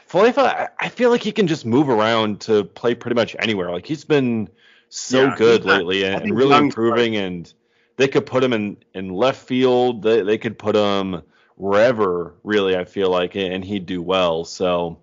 Falefa. 0.08 0.70
I- 0.80 0.90
feel 0.90 1.10
like 1.10 1.24
he 1.24 1.32
can 1.32 1.48
just 1.48 1.66
move 1.66 1.90
around 1.90 2.42
to 2.42 2.64
play 2.64 2.94
pretty 2.96 3.16
much 3.16 3.36
anywhere. 3.40 3.72
Like 3.72 3.86
he's 3.86 4.04
been 4.04 4.50
so 4.90 5.26
Yeah, 5.26 5.36
good 5.38 5.66
lately 5.66 6.04
and, 6.04 6.24
and 6.24 6.36
really 6.36 6.58
improving. 6.58 7.16
And 7.16 7.52
they 7.96 8.08
could 8.08 8.26
put 8.26 8.44
him 8.44 8.54
in 8.54 8.78
in 8.94 9.10
left 9.10 9.48
field. 9.48 10.02
They 10.02 10.22
they 10.22 10.38
could 10.38 10.58
put 10.58 10.76
him 10.76 11.22
wherever 11.56 12.36
really. 12.44 12.76
I 12.76 12.86
feel 12.86 13.10
like 13.10 13.36
and 13.36 13.64
he'd 13.64 13.86
do 13.86 14.02
well. 14.02 14.46
So 14.46 15.00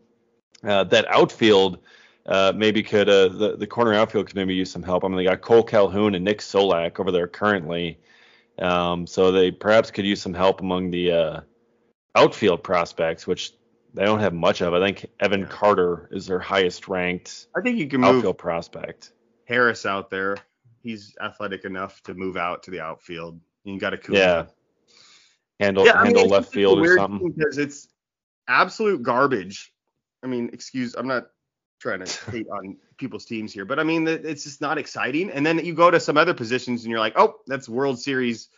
uh, 0.64 0.84
that 0.84 1.06
outfield. 1.08 1.78
Uh, 2.26 2.52
maybe 2.56 2.82
could 2.82 3.08
uh, 3.08 3.28
the 3.28 3.56
the 3.56 3.68
corner 3.68 3.94
outfield 3.94 4.26
could 4.26 4.34
maybe 4.34 4.52
use 4.52 4.68
some 4.68 4.82
help. 4.82 5.04
I 5.04 5.08
mean, 5.08 5.16
they 5.16 5.22
got 5.22 5.40
Kole 5.42 5.64
Calhoun 5.64 6.16
and 6.16 6.24
Nick 6.24 6.40
Solak 6.40 6.98
over 6.98 7.12
there 7.12 7.28
currently, 7.28 8.00
um, 8.58 9.06
so 9.06 9.30
they 9.30 9.52
perhaps 9.52 9.92
could 9.92 10.04
use 10.04 10.22
some 10.22 10.34
help 10.34 10.60
among 10.60 10.90
the 10.90 11.12
uh, 11.12 11.40
outfield 12.16 12.64
prospects, 12.64 13.28
which 13.28 13.52
they 13.96 14.04
don't 14.04 14.20
have 14.20 14.34
much 14.34 14.60
of. 14.60 14.74
I 14.74 14.80
think 14.80 15.06
Evan 15.20 15.40
Yeah. 15.40 15.46
Carter 15.46 16.08
is 16.12 16.26
their 16.26 16.38
highest 16.38 16.86
ranked 16.86 17.48
I 17.56 17.62
think 17.62 17.78
you 17.78 17.88
can 17.88 18.02
move 18.02 18.16
outfield 18.16 18.38
prospect. 18.38 19.12
Harris 19.46 19.86
out 19.86 20.10
there. 20.10 20.36
He's 20.82 21.16
athletic 21.20 21.64
enough 21.64 22.02
to 22.02 22.14
move 22.14 22.36
out 22.36 22.62
to 22.64 22.70
the 22.70 22.80
outfield. 22.80 23.40
You 23.64 23.78
got 23.78 23.90
to 23.90 24.12
Yeah, 24.12 24.46
handle 25.58 25.84
Yeah, 25.84 25.92
I 25.92 26.04
mean, 26.04 26.14
handle 26.14 26.28
left 26.28 26.52
field 26.52 26.78
or 26.78 26.96
something. 26.96 27.32
Because 27.32 27.58
it's 27.58 27.88
absolute 28.46 29.02
garbage. 29.02 29.72
I 30.22 30.26
mean, 30.26 30.50
excuse, 30.52 30.94
I'm 30.94 31.08
not 31.08 31.30
trying 31.80 32.04
to 32.04 32.30
hate 32.30 32.46
on 32.48 32.76
people's 32.98 33.24
teams 33.24 33.52
here, 33.52 33.64
but 33.64 33.78
I 33.78 33.82
mean, 33.82 34.06
it's 34.06 34.44
just 34.44 34.60
not 34.60 34.78
exciting. 34.78 35.30
And 35.30 35.44
then 35.44 35.64
you 35.64 35.74
go 35.74 35.90
to 35.90 35.98
some 35.98 36.16
other 36.16 36.34
positions 36.34 36.84
and 36.84 36.90
you're 36.90 37.00
like, 37.00 37.14
oh, 37.16 37.36
that's 37.46 37.68
World 37.68 37.98
Series 37.98 38.48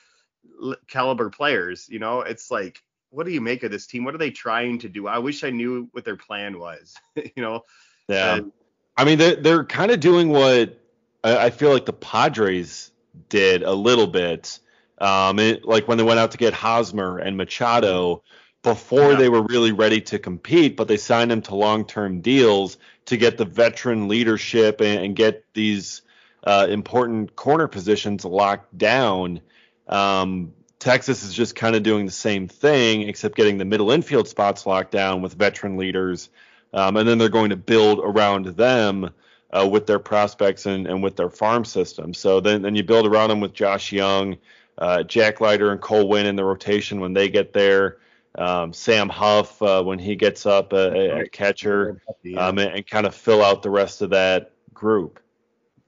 caliber 0.88 1.30
players. 1.30 1.88
You 1.88 2.00
know, 2.00 2.22
it's 2.22 2.50
like, 2.50 2.82
what 3.10 3.26
do 3.26 3.32
you 3.32 3.40
make 3.40 3.62
of 3.62 3.70
this 3.70 3.86
team? 3.86 4.04
What 4.04 4.14
are 4.14 4.18
they 4.18 4.30
trying 4.30 4.78
to 4.80 4.88
do? 4.88 5.06
I 5.06 5.18
wish 5.18 5.44
I 5.44 5.50
knew 5.50 5.88
what 5.92 6.04
their 6.04 6.16
plan 6.16 6.58
was. 6.58 6.94
you 7.16 7.42
know, 7.42 7.64
Yeah. 8.08 8.36
And- 8.36 8.52
I 8.96 9.04
mean, 9.04 9.18
they're, 9.18 9.36
they're 9.36 9.64
kind 9.64 9.92
of 9.92 10.00
doing 10.00 10.28
what 10.28 10.80
I, 11.22 11.36
I 11.46 11.50
feel 11.50 11.72
like 11.72 11.86
the 11.86 11.92
Padres 11.92 12.90
did 13.28 13.62
a 13.62 13.72
little 13.72 14.08
bit. 14.08 14.58
Um, 15.00 15.38
it, 15.38 15.64
like 15.64 15.86
when 15.86 15.98
they 15.98 16.04
went 16.04 16.18
out 16.18 16.32
to 16.32 16.36
get 16.38 16.52
Hosmer 16.52 17.18
and 17.18 17.36
Machado 17.36 18.24
before 18.64 19.12
Yeah. 19.12 19.18
they 19.18 19.28
were 19.28 19.42
really 19.44 19.70
ready 19.70 20.00
to 20.00 20.18
compete, 20.18 20.76
but 20.76 20.88
they 20.88 20.96
signed 20.96 21.30
them 21.30 21.42
to 21.42 21.54
long 21.54 21.84
term 21.84 22.20
deals 22.22 22.76
to 23.04 23.16
get 23.16 23.38
the 23.38 23.44
veteran 23.44 24.08
leadership 24.08 24.80
and, 24.80 25.04
and 25.04 25.14
get 25.16 25.44
these 25.54 26.02
uh, 26.42 26.66
important 26.68 27.36
corner 27.36 27.68
positions 27.68 28.24
locked 28.24 28.76
down. 28.76 29.40
Um, 29.86 30.52
Texas 30.78 31.22
is 31.22 31.34
just 31.34 31.56
kind 31.56 31.74
of 31.74 31.82
doing 31.82 32.06
the 32.06 32.12
same 32.12 32.48
thing, 32.48 33.02
except 33.02 33.36
getting 33.36 33.58
the 33.58 33.64
middle 33.64 33.90
infield 33.90 34.28
spots 34.28 34.66
locked 34.66 34.92
down 34.92 35.22
with 35.22 35.34
veteran 35.34 35.76
leaders 35.76 36.30
um, 36.72 36.96
and 36.96 37.08
then 37.08 37.18
they're 37.18 37.28
going 37.28 37.50
to 37.50 37.56
build 37.56 38.00
around 38.00 38.46
them 38.46 39.10
uh, 39.50 39.66
with 39.70 39.86
their 39.86 39.98
prospects 39.98 40.66
and, 40.66 40.86
and 40.86 41.02
with 41.02 41.16
their 41.16 41.30
farm 41.30 41.64
system. 41.64 42.12
So 42.12 42.40
then, 42.40 42.62
then 42.62 42.74
you 42.74 42.82
build 42.82 43.06
around 43.06 43.30
them 43.30 43.40
with 43.40 43.54
Josh 43.54 43.92
Jung, 43.92 44.36
uh, 44.76 45.02
Jack 45.02 45.40
Leiter, 45.40 45.72
and 45.72 45.80
Cole 45.80 46.08
Winn 46.08 46.26
in 46.26 46.36
the 46.36 46.44
rotation 46.44 47.00
when 47.00 47.14
they 47.14 47.28
get 47.28 47.52
there. 47.52 47.98
Um, 48.34 48.72
Sam 48.72 49.08
Huff 49.08 49.60
uh, 49.62 49.82
when 49.82 49.98
he 49.98 50.14
gets 50.14 50.46
up 50.46 50.72
uh, 50.72 50.90
at 50.90 51.32
catcher, 51.32 52.02
um, 52.36 52.58
and, 52.58 52.74
and 52.74 52.86
kind 52.86 53.06
of 53.06 53.14
fill 53.14 53.42
out 53.42 53.62
the 53.62 53.70
rest 53.70 54.02
of 54.02 54.10
that 54.10 54.52
group. 54.72 55.18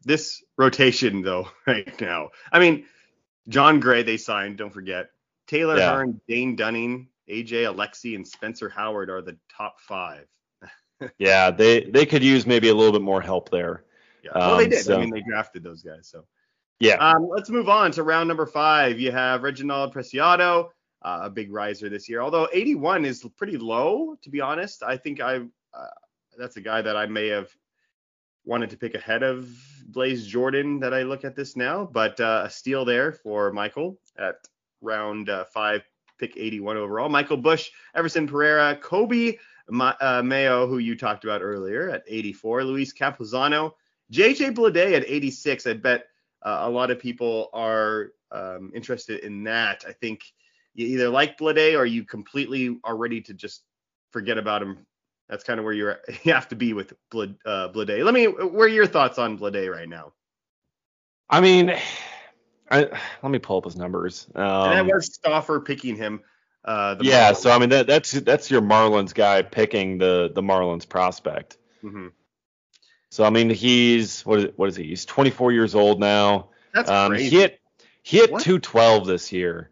This 0.03 0.43
rotation, 0.57 1.23
though, 1.23 1.49
right 1.67 2.01
now. 2.01 2.31
I 2.51 2.59
mean, 2.59 2.87
Jon 3.49 3.81
Gray 3.81 4.03
they 4.03 4.17
signed. 4.17 4.59
Don't 4.59 4.73
forget 4.73 5.11
Taylor 5.49 5.77
Yeah. 5.79 5.93
Hearn, 5.93 6.21
Dane 6.29 6.57
Dunning, 6.57 7.09
AJ 7.29 7.65
Alexy, 7.75 8.15
and 8.17 8.27
Spencer 8.27 8.69
Howard 8.69 9.11
are 9.11 9.23
the 9.23 9.37
top 9.57 9.81
five. 9.81 10.27
Yeah, 11.19 11.51
they 11.51 11.85
they 11.85 12.05
could 12.05 12.23
use 12.23 12.47
maybe 12.47 12.69
a 12.69 12.75
little 12.75 12.93
bit 12.93 13.01
more 13.01 13.23
help 13.23 13.49
there. 13.51 13.85
Yeah, 14.23 14.33
well, 14.35 14.59
they 14.59 14.65
Um, 14.65 14.71
did. 14.71 14.85
so- 14.85 14.97
I 14.97 15.01
mean, 15.01 15.11
they 15.11 15.23
drafted 15.23 15.63
those 15.63 15.83
guys. 15.83 16.09
So 16.09 16.27
Yeah, 16.79 16.97
um, 16.97 17.27
let's 17.29 17.49
move 17.49 17.69
on 17.71 17.91
to 17.93 18.03
round 18.03 18.29
number 18.29 18.45
five. 18.47 19.01
You 19.01 19.11
have 19.13 19.43
Reginald 19.43 19.93
Preciado, 19.95 20.69
uh, 21.03 21.21
a 21.23 21.31
big 21.31 21.51
riser 21.53 21.89
this 21.89 22.07
year. 22.09 22.21
Although 22.21 22.49
81 22.53 23.05
is 23.07 23.25
pretty 23.39 23.57
low, 23.57 24.17
to 24.23 24.29
be 24.31 24.41
honest. 24.43 24.83
I 24.83 24.97
think 24.99 25.21
I 25.23 25.37
uh, 25.73 25.87
that's 26.39 26.57
a 26.59 26.61
guy 26.61 26.83
that 26.83 26.97
I 26.97 27.07
may 27.07 27.29
have 27.29 27.49
wanted 28.45 28.71
to 28.71 28.77
pick 28.77 28.95
ahead 28.95 29.23
of 29.23 29.49
Blaze 29.87 30.27
Jordan 30.27 30.81
that 30.81 30.95
I 30.95 31.03
look 31.03 31.25
at 31.25 31.37
this 31.37 31.57
now, 31.57 31.89
but 31.93 32.19
uh, 32.21 32.43
a 32.47 32.51
steal 32.51 32.85
there 32.85 33.13
for 33.13 33.53
Michael 33.53 33.99
at 34.19 34.37
round 34.81 35.29
uh, 35.29 35.45
five, 35.45 35.83
pick 36.19 36.37
81 36.37 36.77
overall. 36.77 37.09
Michael 37.09 37.37
Busch, 37.37 37.71
Everson 37.95 38.27
Pereira, 38.27 38.79
Coby 38.81 39.39
Ma- 39.69 39.97
uh, 40.01 40.23
Mayo, 40.23 40.67
who 40.67 40.79
you 40.79 40.97
talked 40.97 41.25
about 41.25 41.43
earlier 41.43 41.91
at 41.91 42.03
84, 42.07 42.65
Luis 42.65 42.93
Campusano, 42.93 43.73
JJ 44.13 44.55
Bleday 44.55 44.95
at 44.95 45.05
86. 45.07 45.67
I 45.67 45.75
bet 45.75 46.07
uh, 46.43 46.61
a 46.63 46.71
lot 46.71 46.91
of 46.91 46.99
people 46.99 47.51
are 47.53 48.13
um, 48.33 48.73
interested 48.75 49.25
in 49.25 49.45
that. 49.45 49.85
I 49.87 49.93
think 49.93 50.23
you 50.75 50.87
either 50.87 51.09
like 51.09 51.39
Bleday 51.39 51.77
or 51.77 51.85
you 51.85 52.05
completely 52.05 52.79
are 52.85 52.97
ready 52.97 53.21
to 53.23 53.35
just 53.35 53.63
forget 54.11 54.39
about 54.39 54.63
him. 54.63 54.87
That's 55.31 55.45
kind 55.45 55.59
of 55.61 55.65
where 55.65 55.73
you're 55.73 56.01
you 56.25 56.33
have 56.35 56.49
to 56.49 56.57
be 56.57 56.73
with 56.75 56.93
Bleday. 57.11 57.37
Uh, 57.47 57.69
Bleday. 57.69 58.05
Let 58.05 58.13
me. 58.13 58.27
Where 58.27 58.65
are 58.67 58.69
your 58.69 58.87
thoughts 58.87 59.19
on 59.19 59.39
Bleday 59.39 59.73
right 59.73 59.89
now? 59.89 60.13
I 61.31 61.41
mean, 61.41 61.73
I, 62.71 62.89
let 63.23 63.31
me 63.31 63.39
pull 63.39 63.59
up 63.59 63.65
his 63.65 63.77
numbers. 63.77 64.27
and 64.35 64.45
Um, 64.45 64.71
that 64.89 64.93
was 64.95 65.17
Stoffer 65.25 65.65
picking 65.65 65.95
him. 65.97 66.21
Uh, 66.65 66.95
the 66.97 67.05
yeah, 67.05 67.31
Marlins. 67.33 67.37
so 67.37 67.51
I 67.53 67.59
mean 67.59 67.69
that 67.71 67.87
that's 67.87 68.11
that's 68.13 68.51
your 68.51 68.61
Marlins 68.61 69.15
guy 69.15 69.41
picking 69.43 69.97
the 69.99 70.31
the 70.35 70.43
Marlins 70.43 70.87
prospect. 70.87 71.57
Mhm. 71.83 72.11
So 73.11 73.25
I 73.25 73.31
mean 73.31 73.49
he's 73.49 74.23
what 74.27 74.41
is 74.41 74.47
what 74.57 74.69
is 74.69 74.77
he? 74.77 74.85
He's 74.85 75.05
24 75.07 75.53
years 75.53 75.75
old 75.75 76.01
now. 76.01 76.51
That's 76.75 76.91
Um, 76.91 77.13
crazy. 77.13 77.31
he 77.31 77.41
hit 77.41 77.61
he 78.03 78.19
hit 78.19 78.33
What? 78.33 78.43
212 78.43 79.07
this 79.07 79.33
year 79.33 79.71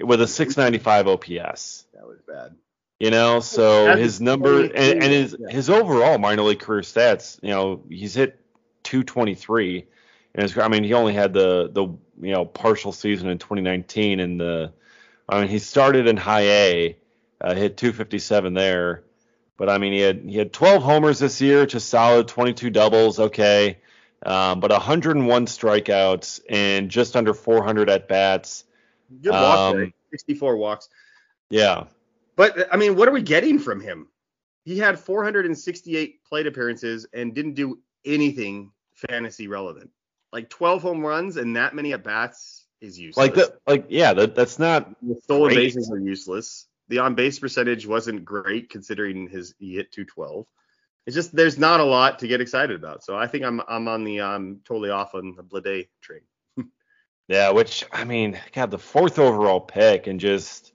with 0.00 0.20
a 0.20 0.26
695 0.28 1.08
OPS. 1.08 1.86
that 1.94 2.06
was 2.06 2.20
bad. 2.28 2.54
You 3.00 3.10
know, 3.10 3.40
so 3.40 3.86
That's 3.86 4.00
his 4.00 4.20
number 4.20 4.60
and, 4.60 4.72
and 4.76 5.02
his 5.02 5.34
yeah. 5.38 5.48
his 5.50 5.70
overall 5.70 6.18
minor 6.18 6.42
league 6.42 6.60
career 6.60 6.82
stats, 6.82 7.38
you 7.42 7.48
know, 7.48 7.82
he's 7.88 8.12
hit 8.12 8.38
223. 8.84 9.86
And 10.34 10.42
his, 10.42 10.56
I 10.58 10.68
mean, 10.68 10.84
he 10.84 10.92
only 10.92 11.14
had 11.14 11.32
the 11.32 11.70
the 11.72 11.84
you 12.20 12.34
know 12.34 12.44
partial 12.44 12.92
season 12.92 13.30
in 13.30 13.38
2019, 13.38 14.20
and 14.20 14.38
the 14.38 14.72
I 15.26 15.40
mean 15.40 15.48
he 15.48 15.58
started 15.58 16.06
in 16.08 16.18
high 16.18 16.42
A, 16.42 16.96
uh, 17.40 17.54
hit 17.54 17.78
257 17.78 18.52
there, 18.52 19.02
but 19.56 19.70
I 19.70 19.78
mean 19.78 19.94
he 19.94 20.00
had 20.00 20.22
he 20.28 20.36
had 20.36 20.52
12 20.52 20.82
homers 20.82 21.18
this 21.18 21.40
year, 21.40 21.64
just 21.64 21.88
solid, 21.88 22.28
22 22.28 22.68
doubles, 22.68 23.18
okay, 23.18 23.78
um, 24.26 24.60
but 24.60 24.70
101 24.70 25.46
strikeouts 25.46 26.40
and 26.50 26.90
just 26.90 27.16
under 27.16 27.32
400 27.32 27.88
at 27.88 28.08
bats. 28.08 28.64
Good 29.22 29.32
walk 29.32 29.58
Um, 29.58 29.76
rate. 29.76 29.94
64 30.10 30.56
walks. 30.58 30.88
Yeah, 31.48 31.84
But 32.40 32.72
I 32.72 32.78
mean, 32.78 32.96
what 32.96 33.06
are 33.06 33.12
we 33.12 33.20
getting 33.20 33.58
from 33.58 33.82
him? 33.82 34.08
He 34.64 34.78
had 34.78 34.98
468 34.98 36.24
plate 36.24 36.46
appearances 36.46 37.06
and 37.12 37.34
didn't 37.34 37.52
do 37.52 37.80
anything 38.02 38.72
fantasy 38.94 39.46
relevant. 39.46 39.90
Like 40.32 40.48
12 40.48 40.80
home 40.80 41.04
runs 41.04 41.36
and 41.36 41.56
that 41.56 41.74
many 41.74 41.92
at 41.92 42.02
bats 42.02 42.64
is 42.80 42.98
useless. 42.98 43.18
like 43.26 43.34
the 43.34 43.58
like 43.66 43.84
yeah, 43.90 44.14
that 44.14 44.34
that's 44.34 44.58
not 44.58 44.88
The 45.02 45.20
stolen 45.22 45.54
bases 45.54 45.90
are 45.90 45.98
useless. 45.98 46.66
The 46.88 47.00
on 47.00 47.14
base 47.14 47.38
percentage 47.38 47.86
wasn't 47.86 48.24
great 48.24 48.70
considering 48.70 49.28
his 49.28 49.54
he 49.58 49.74
hit 49.74 49.92
212. 49.92 50.46
It's 51.06 51.14
just 51.14 51.36
there's 51.36 51.58
not 51.58 51.80
a 51.80 51.84
lot 51.84 52.20
to 52.20 52.26
get 52.26 52.40
excited 52.40 52.74
about. 52.74 53.04
So 53.04 53.18
I 53.18 53.26
think 53.26 53.44
I'm 53.44 53.60
I'm 53.68 53.86
on 53.86 54.02
the 54.02 54.22
I'm 54.22 54.62
totally 54.64 54.88
off 54.88 55.14
on 55.14 55.34
the 55.36 55.42
Bleday 55.42 55.88
train. 56.00 56.22
Yeah, 57.28 57.50
which 57.50 57.84
I 57.92 58.02
mean, 58.02 58.40
God, 58.52 58.72
the 58.72 58.78
fourth 58.78 59.20
overall 59.20 59.60
pick 59.60 60.08
and 60.08 60.18
just 60.18 60.72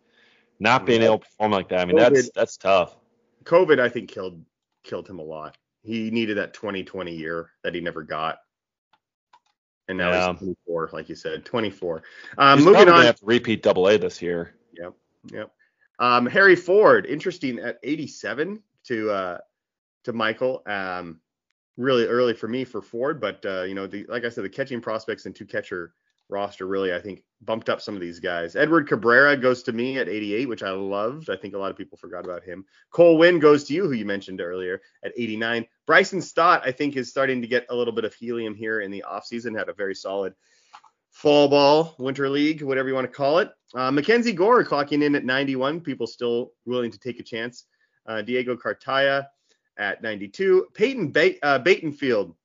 not 0.60 0.86
being 0.86 1.02
able 1.02 1.20
to 1.20 1.26
perform 1.26 1.52
like 1.52 1.70
that. 1.70 1.80
I 1.80 1.86
mean, 1.86 1.98
that's 1.98 2.28
COVID. 2.30 2.34
that's 2.34 2.58
tough. 2.58 2.96
COVID 3.44 3.80
I 3.80 3.90
think 3.90 4.10
killed 4.10 4.44
killed 4.84 5.08
him 5.08 5.20
a 5.20 5.24
lot. 5.24 5.58
He 5.84 6.10
needed 6.12 6.38
that 6.38 6.54
2020 6.54 7.16
year 7.16 7.52
that 7.64 7.76
he 7.76 7.82
never 7.82 8.04
got. 8.04 8.40
And 9.88 9.98
now 9.98 10.12
Yeah. 10.12 10.32
he's 10.32 10.40
24, 10.40 10.90
like 10.94 11.10
you 11.10 11.16
said, 11.16 11.46
24. 11.46 12.04
Um, 12.38 12.58
He's 12.58 12.66
moving 12.66 12.90
on. 12.90 13.06
have 13.06 13.20
to 13.20 13.26
repeat 13.26 13.62
Double 13.62 13.88
A 13.88 13.98
this 13.98 14.22
year. 14.22 14.56
Yep. 14.74 14.94
Yep. 15.32 15.52
Um, 16.00 16.26
Harry 16.26 16.56
Ford, 16.56 17.06
interesting 17.06 17.60
at 17.60 17.80
87 17.84 18.62
to 18.86 19.12
uh, 19.12 19.38
to 20.06 20.14
Michael. 20.14 20.64
Um, 20.66 21.20
really 21.78 22.06
early 22.06 22.34
for 22.34 22.48
me 22.48 22.64
for 22.64 22.82
Ford, 22.82 23.20
but 23.20 23.46
uh, 23.46 23.64
you 23.64 23.76
know, 23.76 23.86
the 23.88 24.06
like 24.08 24.26
I 24.26 24.30
said, 24.30 24.44
the 24.44 24.50
catching 24.50 24.82
prospects 24.82 25.26
and 25.26 25.36
two 25.36 25.46
catcher 25.46 25.94
roster 26.30 26.66
really, 26.66 26.94
I 26.94 27.00
think, 27.00 27.24
bumped 27.42 27.70
up 27.70 27.82
some 27.82 27.96
of 27.96 28.02
these 28.02 28.20
guys. 28.20 28.56
Edward 28.56 28.88
Cabrera 28.88 29.38
goes 29.38 29.64
to 29.64 29.72
me 29.72 29.98
at 30.00 30.10
88, 30.10 30.48
which 30.48 30.64
I 30.64 30.72
loved. 30.72 31.30
I 31.30 31.36
think 31.36 31.54
a 31.54 31.58
lot 31.58 31.72
of 31.72 31.78
people 31.78 31.98
forgot 31.98 32.26
about 32.26 32.44
him. 32.44 32.66
Cole 32.92 33.18
Winn 33.18 33.40
goes 33.40 33.66
to 33.66 33.74
you, 33.74 33.84
who 33.84 33.94
you 33.94 34.06
mentioned 34.06 34.42
earlier, 34.42 34.82
at 35.04 35.12
89. 35.16 35.66
Bryson 35.86 36.22
Stott, 36.22 36.64
I 36.66 36.72
think, 36.72 36.96
is 36.96 37.10
starting 37.10 37.42
to 37.42 37.48
get 37.48 37.68
a 37.70 37.76
little 37.76 37.94
bit 37.94 38.06
of 38.06 38.14
helium 38.14 38.56
here 38.56 38.82
in 38.82 38.92
the 38.92 39.04
offseason. 39.08 39.58
Had 39.58 39.70
a 39.70 39.74
very 39.74 39.96
solid 39.96 40.34
fall 41.12 41.48
ball, 41.48 41.96
winter 42.00 42.30
league, 42.30 42.62
whatever 42.62 42.90
you 42.90 42.96
want 42.96 43.08
to 43.08 43.14
call 43.14 43.40
it. 43.40 43.52
Uh, 43.74 43.92
Mackenzie 43.92 44.34
Gore 44.34 44.64
clocking 44.64 45.04
in 45.04 45.16
at 45.16 45.26
91. 45.26 45.82
People 45.82 46.08
still 46.08 46.52
willing 46.66 46.92
to 46.92 47.00
take 47.00 47.20
a 47.20 47.24
chance. 47.24 47.66
Uh, 48.08 48.22
Diego 48.22 48.56
Cartaya 48.56 49.28
at 49.78 50.02
92. 50.02 50.68
Peyton 50.74 51.12
ba- 51.12 51.44
uh, 51.46 51.60
Battenfield, 51.60 52.36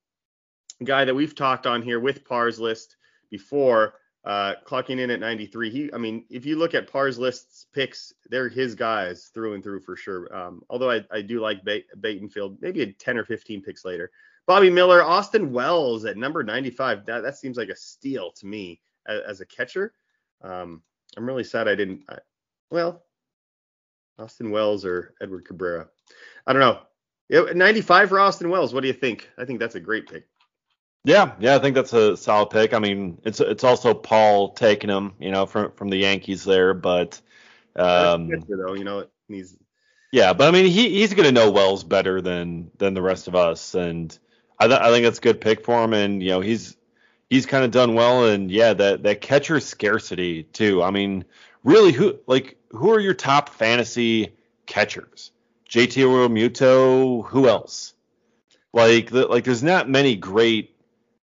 guy 0.84 1.04
that 1.04 1.14
we've 1.14 1.34
talked 1.34 1.66
on 1.66 1.82
here 1.82 2.00
with 2.00 2.24
Par's 2.24 2.58
list 2.58 2.96
before, 3.30 3.94
uh, 4.24 4.54
clocking 4.66 5.00
in 5.00 5.10
at 5.10 5.20
93. 5.20 5.70
He, 5.70 5.90
I 5.92 5.98
mean, 5.98 6.24
if 6.28 6.44
you 6.44 6.56
look 6.56 6.74
at 6.74 6.90
Par's 6.90 7.18
list's 7.18 7.66
picks, 7.72 8.12
they're 8.28 8.48
his 8.48 8.74
guys 8.74 9.30
through 9.32 9.54
and 9.54 9.62
through 9.62 9.80
for 9.80 9.96
sure. 9.96 10.34
Um, 10.34 10.62
although 10.68 10.90
I, 10.90 11.04
I 11.10 11.22
do 11.22 11.40
like 11.40 11.64
ba- 11.64 11.82
Battenfield, 12.00 12.58
maybe 12.60 12.82
a 12.82 12.92
10 12.92 13.16
or 13.16 13.24
15 13.24 13.62
picks 13.62 13.84
later. 13.84 14.10
Bobby 14.46 14.70
Miller, 14.70 15.02
Austin 15.02 15.52
Wells 15.52 16.04
at 16.04 16.16
number 16.16 16.42
95. 16.42 17.06
That 17.06 17.20
that 17.20 17.38
seems 17.38 17.56
like 17.56 17.68
a 17.68 17.76
steal 17.76 18.32
to 18.32 18.46
me 18.46 18.80
as, 19.06 19.20
as 19.22 19.40
a 19.40 19.46
catcher. 19.46 19.94
Um, 20.42 20.82
I'm 21.16 21.26
really 21.26 21.44
sad 21.44 21.68
I 21.68 21.74
didn't. 21.74 22.02
I, 22.08 22.18
well, 22.70 23.04
Austin 24.18 24.50
Wells 24.50 24.84
or 24.84 25.14
Edward 25.20 25.46
Cabrera. 25.46 25.88
I 26.46 26.52
don't 26.52 26.60
know. 26.60 26.80
95 27.54 28.08
for 28.08 28.20
Austin 28.20 28.50
Wells. 28.50 28.74
What 28.74 28.80
do 28.80 28.88
you 28.88 28.92
think? 28.92 29.30
I 29.38 29.44
think 29.44 29.60
that's 29.60 29.76
a 29.76 29.80
great 29.80 30.08
pick. 30.08 30.26
Yeah, 31.04 31.32
yeah, 31.40 31.56
I 31.56 31.58
think 31.58 31.74
that's 31.74 31.92
a 31.94 32.16
solid 32.16 32.50
pick. 32.50 32.74
I 32.74 32.78
mean, 32.78 33.18
it's 33.24 33.40
it's 33.40 33.64
also 33.64 33.94
Paul 33.94 34.50
taking 34.50 34.90
him, 34.90 35.14
you 35.18 35.30
know, 35.30 35.46
from 35.46 35.72
from 35.72 35.88
the 35.88 35.96
Yankees 35.96 36.44
there, 36.44 36.74
but 36.74 37.20
um, 37.76 38.28
though, 38.48 38.74
you 38.74 38.84
know, 38.84 39.06
he's 39.26 39.56
yeah, 40.12 40.32
but 40.32 40.48
I 40.48 40.50
mean, 40.50 40.66
he 40.66 40.90
he's 40.90 41.14
gonna 41.14 41.32
know 41.32 41.50
Wells 41.50 41.84
better 41.84 42.20
than 42.20 42.70
than 42.78 42.94
the 42.94 43.02
rest 43.02 43.28
of 43.28 43.34
us, 43.34 43.74
and 43.74 44.16
I 44.58 44.68
th- 44.68 44.80
I 44.80 44.90
think 44.90 45.04
that's 45.04 45.18
a 45.18 45.22
good 45.22 45.40
pick 45.40 45.64
for 45.64 45.82
him, 45.82 45.94
and 45.94 46.22
you 46.22 46.30
know, 46.30 46.40
he's 46.40 46.76
he's 47.30 47.46
kind 47.46 47.64
of 47.64 47.70
done 47.70 47.94
well, 47.94 48.26
and 48.26 48.50
yeah, 48.50 48.74
that 48.74 49.04
that 49.04 49.22
catcher 49.22 49.60
scarcity 49.60 50.42
too. 50.42 50.82
I 50.82 50.90
mean, 50.90 51.24
really, 51.64 51.92
who 51.92 52.18
like 52.26 52.58
who 52.72 52.92
are 52.92 53.00
your 53.00 53.14
top 53.14 53.48
fantasy 53.48 54.34
catchers? 54.66 55.30
JT 55.68 56.04
Realmuto, 56.04 57.24
who 57.26 57.48
else? 57.48 57.94
Like 58.72 59.10
the, 59.10 59.26
like 59.26 59.44
there's 59.44 59.62
not 59.62 59.88
many 59.88 60.16
great 60.16 60.74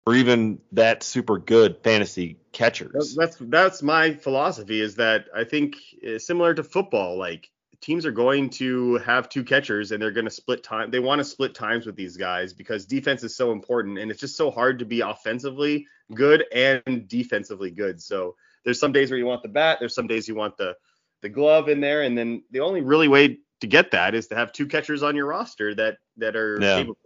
or 0.06 0.14
even 0.14 0.58
that 0.72 1.02
super 1.02 1.38
good 1.38 1.78
fantasy 1.84 2.38
catchers. 2.52 3.14
that's 3.16 3.36
that's 3.40 3.82
my 3.82 4.14
philosophy 4.14 4.80
is 4.80 4.96
that 4.96 5.26
I 5.34 5.44
think 5.44 5.76
uh, 6.06 6.18
similar 6.18 6.54
to 6.54 6.64
football, 6.64 7.16
like 7.16 7.50
teams 7.80 8.06
are 8.06 8.12
going 8.12 8.48
to 8.48 8.96
have 8.98 9.28
two 9.28 9.44
catchers 9.44 9.90
and 9.92 10.00
they're 10.00 10.12
going 10.12 10.24
to 10.24 10.30
split 10.30 10.62
time. 10.62 10.90
They 10.90 11.00
want 11.00 11.18
to 11.18 11.24
split 11.24 11.54
times 11.54 11.86
with 11.86 11.96
these 11.96 12.16
guys 12.16 12.52
because 12.52 12.86
defense 12.86 13.22
is 13.24 13.36
so 13.36 13.52
important 13.52 13.98
and 13.98 14.10
it's 14.10 14.20
just 14.20 14.36
so 14.36 14.50
hard 14.50 14.78
to 14.78 14.84
be 14.84 15.00
offensively 15.00 15.86
good 16.14 16.44
and 16.52 17.08
defensively 17.08 17.70
good. 17.70 18.00
So 18.00 18.36
there's 18.64 18.78
some 18.78 18.92
days 18.92 19.10
where 19.10 19.18
you 19.18 19.26
want 19.26 19.42
the 19.42 19.48
bat, 19.48 19.78
there's 19.80 19.94
some 19.94 20.06
days 20.06 20.28
you 20.28 20.34
want 20.34 20.56
the 20.56 20.74
the 21.22 21.28
glove 21.28 21.68
in 21.68 21.80
there, 21.80 22.02
and 22.02 22.18
then 22.18 22.42
the 22.50 22.60
only 22.60 22.80
really 22.80 23.06
way 23.06 23.38
to 23.60 23.66
get 23.68 23.92
that 23.92 24.14
is 24.14 24.26
to 24.26 24.34
have 24.34 24.52
two 24.52 24.66
catchers 24.66 25.04
on 25.04 25.14
your 25.14 25.26
roster 25.26 25.72
that 25.74 25.98
that 26.16 26.34
are 26.34 26.58
Yeah. 26.60 26.78
capable. 26.78 26.98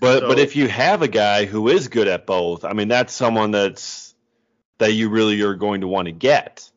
But 0.00 0.20
So- 0.20 0.28
but 0.28 0.38
if 0.38 0.56
you 0.56 0.66
have 0.68 1.02
a 1.02 1.08
guy 1.08 1.44
who 1.44 1.68
is 1.68 1.88
good 1.88 2.08
at 2.08 2.26
both, 2.26 2.64
I 2.64 2.72
mean 2.72 2.88
that's 2.88 3.12
someone 3.14 3.50
that's 3.50 4.14
that 4.78 4.92
you 4.94 5.10
really 5.10 5.40
are 5.42 5.54
going 5.54 5.82
to 5.82 5.88
want 5.88 6.06
to 6.06 6.12
get. 6.12 6.68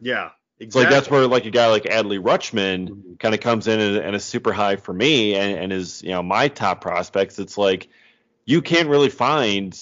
Yeah, 0.00 0.30
exactly. 0.58 0.84
like 0.84 0.90
that's 0.90 1.10
where 1.10 1.26
like 1.26 1.44
a 1.44 1.50
guy 1.50 1.66
like 1.68 1.84
Adley 1.84 2.18
Rutschman 2.18 2.88
Mhm. 2.88 3.18
kind 3.20 3.34
of 3.34 3.40
comes 3.40 3.68
in 3.68 3.78
and, 3.80 3.96
and 3.98 4.16
is 4.16 4.24
super 4.24 4.52
high 4.52 4.76
for 4.76 4.94
me 4.94 5.34
and, 5.34 5.58
and 5.58 5.72
is 5.72 6.02
you 6.02 6.10
know 6.10 6.22
my 6.22 6.48
top 6.48 6.80
prospects. 6.80 7.38
It's 7.38 7.58
like 7.58 7.88
you 8.46 8.62
can't 8.62 8.88
really 8.88 9.10
find 9.10 9.78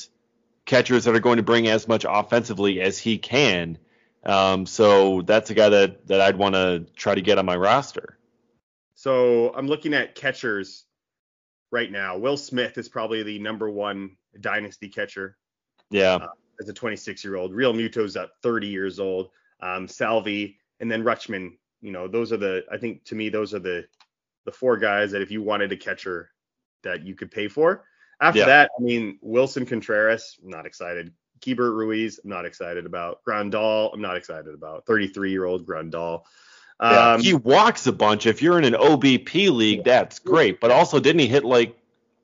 catchers 0.67 1.05
that 1.05 1.15
are 1.15 1.21
going 1.21 1.37
to 1.39 1.43
bring 1.43 1.69
as 1.69 1.87
much 1.89 2.05
offensively 2.07 2.81
as 2.81 2.99
he 2.99 3.17
can. 3.17 3.79
Um, 4.25 4.67
so 4.67 5.23
that's 5.23 5.49
a 5.51 5.55
guy 5.55 5.69
that 5.69 6.09
that 6.09 6.21
I'd 6.21 6.37
want 6.37 6.57
to 6.57 6.85
try 6.97 7.15
to 7.15 7.23
get 7.23 7.39
on 7.39 7.47
my 7.47 7.57
roster. 7.57 8.19
So 8.97 9.55
I'm 9.55 9.69
looking 9.69 9.95
at 9.95 10.17
catchers 10.17 10.85
right 11.71 11.91
now. 11.91 12.17
Will 12.17 12.37
Smith 12.37 12.79
is 12.79 12.89
probably 12.89 13.23
the 13.23 13.39
number 13.39 13.71
one 13.71 14.17
dynasty 14.41 14.89
catcher 14.89 15.37
Yeah, 15.91 16.19
as 16.61 16.69
a 16.69 16.73
26 16.73 17.25
year 17.25 17.37
old. 17.37 17.53
Realmuto's 17.53 18.17
at 18.17 18.31
30 18.43 18.67
years 18.69 18.99
old. 18.99 19.31
Um, 19.61 19.89
Salvy 19.89 20.59
and 20.81 20.91
then 20.91 21.03
Rutschman. 21.03 21.57
You 21.81 21.93
know, 21.93 22.09
those 22.09 22.33
are 22.33 22.37
the. 22.37 22.65
I 22.73 22.77
think 22.79 23.05
to 23.05 23.15
me 23.15 23.29
those 23.29 23.55
are 23.55 23.59
the 23.61 23.87
the 24.45 24.53
four 24.53 24.77
guys 24.77 25.11
that 25.13 25.23
if 25.23 25.31
you 25.31 25.43
wanted 25.43 25.73
a 25.73 25.77
catcher 25.77 26.31
that 26.83 27.05
you 27.05 27.15
could 27.15 27.31
pay 27.31 27.49
for. 27.49 27.85
After 28.21 28.41
Yeah. 28.41 28.47
that, 28.47 28.71
I 28.79 28.83
mean 28.83 29.19
Willson 29.23 29.67
Contreras, 29.67 30.39
not 30.43 30.67
excited. 30.67 31.13
Keibert 31.41 31.77
Ruiz, 31.77 32.19
I'm 32.25 32.31
not 32.31 32.45
excited 32.47 32.85
about. 32.85 33.21
Grandal, 33.25 33.91
I'm 33.93 34.01
not 34.01 34.17
excited 34.17 34.53
about. 34.55 34.87
33 34.87 35.31
year 35.31 35.45
old 35.45 35.67
Grandal. 35.67 36.23
Yeah. 36.81 37.13
Um, 37.15 37.21
he 37.21 37.35
walks 37.35 37.87
a 37.87 37.93
bunch. 37.93 38.27
If 38.27 38.43
you're 38.43 38.59
in 38.59 38.65
an 38.65 38.75
OBP 38.75 39.51
league, 39.51 39.85
that's 39.85 40.19
great. 40.19 40.61
But 40.61 40.71
also, 40.71 41.01
didn't 41.01 41.21
he 41.21 41.27
hit 41.27 41.45
like 41.45 41.77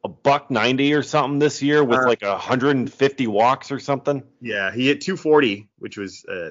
a 0.05 0.09
buck 0.09 0.51
ninety 0.51 0.93
or 0.95 1.03
something 1.03 1.39
this 1.39 1.63
year 1.63 1.83
with 1.83 2.01
Uh, 2.01 2.07
like 2.09 2.23
150 2.23 3.27
walks 3.27 3.73
or 3.73 3.81
something? 3.81 4.23
Yeah, 4.41 4.71
he 4.73 4.87
hit 4.89 5.01
240, 5.01 5.69
which 5.79 5.97
was 5.97 6.25
uh, 6.27 6.51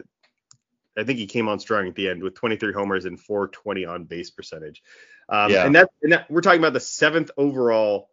I 0.97 1.03
think 1.03 1.19
he 1.19 1.25
came 1.27 1.47
on 1.47 1.59
strong 1.59 1.87
at 1.87 1.95
the 1.95 2.09
end 2.09 2.21
with 2.23 2.35
23 2.35 2.73
homers 2.73 3.05
and 3.05 3.19
420 3.19 3.85
on 3.85 4.03
base 4.05 4.29
percentage. 4.29 4.83
Um, 5.29 5.51
Yeah. 5.51 5.65
and 5.65 5.75
that, 5.75 5.89
and 6.01 6.11
that 6.11 6.29
we're 6.29 6.41
talking 6.41 6.59
about 6.59 6.73
the 6.73 6.79
seventh 6.79 7.31
overall 7.37 8.09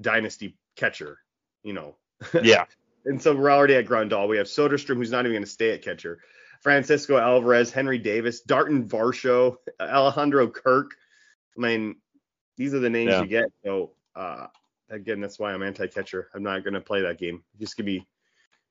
dynasty 0.00 0.56
catcher, 0.76 1.18
you 1.62 1.72
know. 1.72 1.96
Yeah. 2.42 2.64
And 3.06 3.22
so 3.22 3.34
we're 3.34 3.50
already 3.50 3.76
at 3.76 3.86
Grandal. 3.86 4.28
We 4.28 4.36
have 4.36 4.46
Soderstrom, 4.46 4.96
who's 4.96 5.10
not 5.10 5.20
even 5.20 5.32
going 5.32 5.42
to 5.44 5.48
stay 5.50 5.72
at 5.72 5.80
catcher. 5.80 6.18
Francisco 6.60 7.16
Alvarez, 7.16 7.70
Henry 7.70 7.98
Davis, 7.98 8.42
Daulton 8.42 8.86
Varsho, 8.86 9.56
Alejandro 9.80 10.48
Kirk. 10.48 10.92
I 11.56 11.60
mean, 11.60 11.96
these 12.56 12.74
are 12.74 12.78
the 12.80 12.90
names 12.90 13.12
Yeah. 13.12 13.22
you 13.22 13.26
get. 13.26 13.44
So 13.64 13.92
uh, 14.14 14.46
again, 14.90 15.20
that's 15.20 15.38
why 15.38 15.52
I'm 15.52 15.62
anti-catcher. 15.62 16.28
I'm 16.34 16.42
not 16.42 16.62
going 16.64 16.74
to 16.74 16.80
play 16.80 17.02
that 17.02 17.18
game. 17.18 17.42
Just 17.58 17.76
give 17.76 17.86
me, 17.86 18.06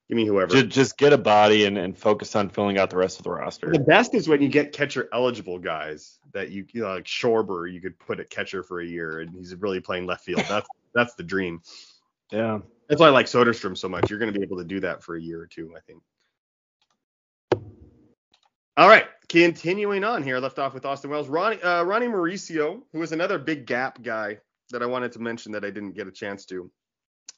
give 0.08 0.16
me 0.16 0.24
whoever. 0.24 0.52
Just, 0.52 0.68
just 0.68 0.98
get 0.98 1.12
a 1.12 1.18
body 1.18 1.64
and, 1.64 1.76
and 1.76 1.98
focus 1.98 2.36
on 2.36 2.48
filling 2.48 2.78
out 2.78 2.90
the 2.90 2.96
rest 2.96 3.18
of 3.18 3.24
the 3.24 3.30
roster. 3.30 3.70
The 3.72 3.80
best 3.80 4.14
is 4.14 4.28
when 4.28 4.40
you 4.40 4.48
get 4.48 4.72
catcher 4.72 5.08
eligible 5.12 5.58
guys 5.58 6.18
that 6.32 6.50
you, 6.50 6.66
you 6.72 6.82
know, 6.82 6.94
like 6.94 7.04
Schwarber, 7.04 7.72
you 7.72 7.80
could 7.80 7.98
put 7.98 8.20
at 8.20 8.30
catcher 8.30 8.62
for 8.62 8.80
a 8.80 8.86
year 8.86 9.20
and 9.20 9.34
he's 9.34 9.54
really 9.56 9.80
playing 9.80 10.06
left 10.06 10.24
field. 10.24 10.44
That's 10.48 10.68
that's 10.92 11.14
the 11.14 11.22
dream. 11.22 11.62
Yeah. 12.32 12.60
That's 12.88 13.00
why 13.00 13.06
I 13.06 13.10
like 13.10 13.26
Soderstrom 13.26 13.78
so 13.78 13.88
much. 13.88 14.10
You're 14.10 14.18
going 14.18 14.32
to 14.32 14.36
be 14.38 14.44
able 14.44 14.58
to 14.58 14.64
do 14.64 14.80
that 14.80 15.04
for 15.04 15.14
a 15.14 15.20
year 15.20 15.40
or 15.40 15.46
two, 15.46 15.72
I 15.76 15.80
think. 15.80 16.02
All 18.80 18.88
right, 18.88 19.04
continuing 19.28 20.04
on 20.04 20.22
here, 20.22 20.36
I 20.36 20.38
left 20.38 20.58
off 20.58 20.72
with 20.72 20.86
Austin 20.86 21.10
Wells. 21.10 21.28
Ronnie, 21.28 21.60
uh, 21.60 21.82
Ronny 21.82 22.06
Mauricio, 22.06 22.80
who 22.94 22.98
was 22.98 23.12
another 23.12 23.38
big 23.38 23.66
gap 23.66 24.00
guy 24.00 24.38
that 24.70 24.82
I 24.82 24.86
wanted 24.86 25.12
to 25.12 25.18
mention 25.18 25.52
that 25.52 25.66
I 25.66 25.70
didn't 25.70 25.92
get 25.92 26.06
a 26.06 26.10
chance 26.10 26.46
to. 26.46 26.70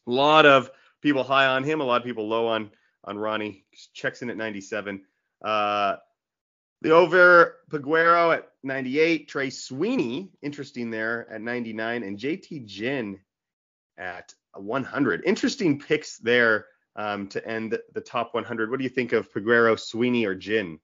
A 0.07 0.11
lot 0.13 0.47
of 0.47 0.71
people 1.01 1.25
high 1.25 1.47
on 1.47 1.65
him, 1.65 1.81
a 1.81 1.85
lot 1.85 2.01
of 2.01 2.05
people 2.05 2.29
low 2.29 2.47
on 2.47 2.71
on 3.03 3.19
Ronnie. 3.19 3.65
Checks 3.93 4.23
in 4.23 4.31
at 4.31 4.37
97. 4.37 5.03
Uh, 5.45 5.97
the 6.81 6.91
over 6.91 7.57
Paguero 7.73 8.33
at 8.33 8.53
98. 8.63 9.29
Trey 9.29 9.51
Sweeney, 9.51 10.31
interesting 10.43 10.93
there 10.93 11.29
at 11.29 11.41
99, 11.41 12.05
and 12.05 12.17
JT 12.17 12.67
Ginn 12.67 13.19
at 13.99 14.33
100. 14.55 15.25
Interesting 15.25 15.81
picks 15.81 16.19
there 16.19 16.67
um, 16.95 17.27
to 17.31 17.45
end 17.45 17.77
the 17.95 18.01
top 18.01 18.33
100. 18.33 18.71
What 18.71 18.79
do 18.79 18.85
you 18.85 18.89
think 18.89 19.13
of 19.13 19.33
Peguero, 19.33 19.77
Sweeney, 19.77 20.25
or 20.25 20.37
Ginn? 20.37 20.79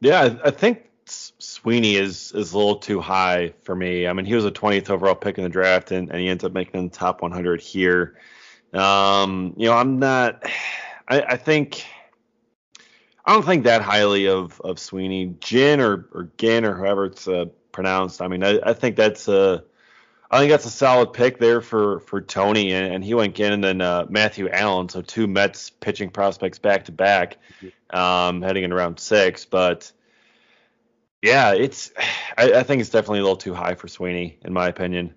Yeah, 0.00 0.36
I- 0.44 0.50
think 0.50 0.84
Sweeney 1.06 1.96
is 1.96 2.32
is 2.32 2.52
a 2.52 2.58
little 2.58 2.76
too 2.76 3.00
high 3.00 3.54
for 3.62 3.74
me. 3.74 4.06
I 4.06 4.12
mean, 4.12 4.26
he 4.26 4.34
was 4.34 4.44
a 4.44 4.50
20th 4.50 4.90
overall 4.90 5.14
pick 5.14 5.38
in 5.38 5.44
the 5.44 5.50
draft, 5.50 5.90
and, 5.90 6.10
and 6.10 6.18
he 6.20 6.28
ends 6.28 6.44
up 6.44 6.52
making 6.52 6.88
the 6.88 6.94
top 6.94 7.22
100 7.22 7.60
here. 7.60 8.18
Um, 8.72 9.54
you 9.56 9.66
know, 9.66 9.74
I'm 9.74 9.98
not. 9.98 10.44
I, 11.08 11.22
I 11.22 11.36
think 11.36 11.84
I 13.24 13.32
don't 13.32 13.44
think 13.44 13.64
that 13.64 13.82
highly 13.82 14.28
of 14.28 14.60
of 14.62 14.78
Sweeney, 14.78 15.34
Jin 15.40 15.80
or 15.80 16.08
or 16.12 16.30
Gin 16.38 16.64
or 16.64 16.76
however 16.76 17.06
it's 17.06 17.26
uh, 17.28 17.46
pronounced. 17.72 18.20
I 18.22 18.28
mean, 18.28 18.42
I, 18.44 18.58
I 18.64 18.72
think 18.74 18.96
that's 18.96 19.28
a 19.28 19.64
I 20.30 20.38
think 20.38 20.50
that's 20.50 20.66
a 20.66 20.70
solid 20.70 21.14
pick 21.14 21.38
there 21.38 21.60
for 21.62 22.00
for 22.00 22.20
Tony, 22.20 22.72
and, 22.72 22.94
and 22.94 23.04
he 23.04 23.14
went 23.14 23.34
Ginn 23.34 23.52
and 23.52 23.64
then 23.64 23.80
uh, 23.80 24.06
Matthew 24.10 24.48
Allen, 24.50 24.88
so 24.88 25.00
two 25.00 25.26
Mets 25.26 25.70
pitching 25.70 26.10
prospects 26.10 26.58
back 26.58 26.84
to 26.84 26.92
back, 26.92 27.38
um, 27.90 28.42
heading 28.42 28.64
in 28.64 28.74
round 28.74 29.00
six. 29.00 29.46
But 29.46 29.90
yeah, 31.22 31.54
it's 31.54 31.92
I, 32.36 32.52
I 32.52 32.62
think 32.62 32.80
it's 32.80 32.90
definitely 32.90 33.20
a 33.20 33.22
little 33.22 33.36
too 33.36 33.54
high 33.54 33.74
for 33.74 33.88
Sweeney, 33.88 34.38
in 34.44 34.52
my 34.52 34.68
opinion. 34.68 35.14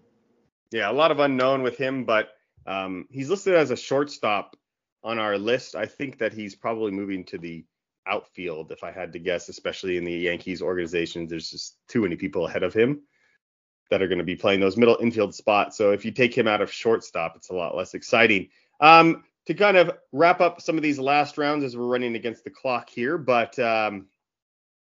Yeah, 0.72 0.90
a 0.90 0.94
lot 0.94 1.12
of 1.12 1.20
unknown 1.20 1.64
with 1.64 1.78
him, 1.78 2.06
but 2.06 2.30
um, 2.66 3.06
he's 3.12 3.30
listed 3.30 3.56
as 3.56 3.72
a 3.72 3.76
shortstop 3.76 4.56
on 5.04 5.20
our 5.20 5.38
list. 5.38 5.76
I 5.76 5.88
think 5.88 6.20
that 6.20 6.32
he's 6.32 6.56
probably 6.56 6.92
moving 6.92 7.26
to 7.26 7.38
the 7.38 7.66
outfield, 8.08 8.72
if 8.72 8.82
I 8.82 8.92
had 8.92 9.12
to 9.12 9.20
guess, 9.20 9.50
especially 9.50 9.98
in 9.98 10.06
the 10.06 10.14
Yankees 10.14 10.62
organization. 10.62 11.28
There's 11.28 11.50
just 11.50 11.76
too 11.90 12.02
many 12.02 12.16
people 12.16 12.48
ahead 12.48 12.64
of 12.64 12.74
him 12.74 13.02
that 13.92 14.02
are 14.02 14.08
going 14.08 14.18
to 14.18 14.24
be 14.24 14.36
playing 14.36 14.60
those 14.60 14.78
middle 14.78 14.98
infield 15.00 15.36
spots. 15.36 15.78
So 15.78 15.92
if 15.92 16.04
you 16.04 16.12
take 16.12 16.36
him 16.36 16.48
out 16.48 16.62
of 16.62 16.72
shortstop, 16.72 17.36
it's 17.36 17.50
a 17.50 17.54
lot 17.54 17.76
less 17.76 17.94
exciting. 17.94 18.50
Um, 18.80 19.24
to 19.46 19.54
kind 19.54 19.78
of 19.78 19.92
wrap 20.12 20.42
up 20.42 20.62
some 20.62 20.78
of 20.78 20.84
these 20.84 20.98
last 20.98 21.38
rounds 21.38 21.64
as 21.64 21.78
we're 21.78 21.86
running 21.86 22.16
against 22.16 22.44
the 22.44 22.50
clock 22.50 22.90
here, 22.90 23.18
but 23.18 23.58
um, 23.60 24.08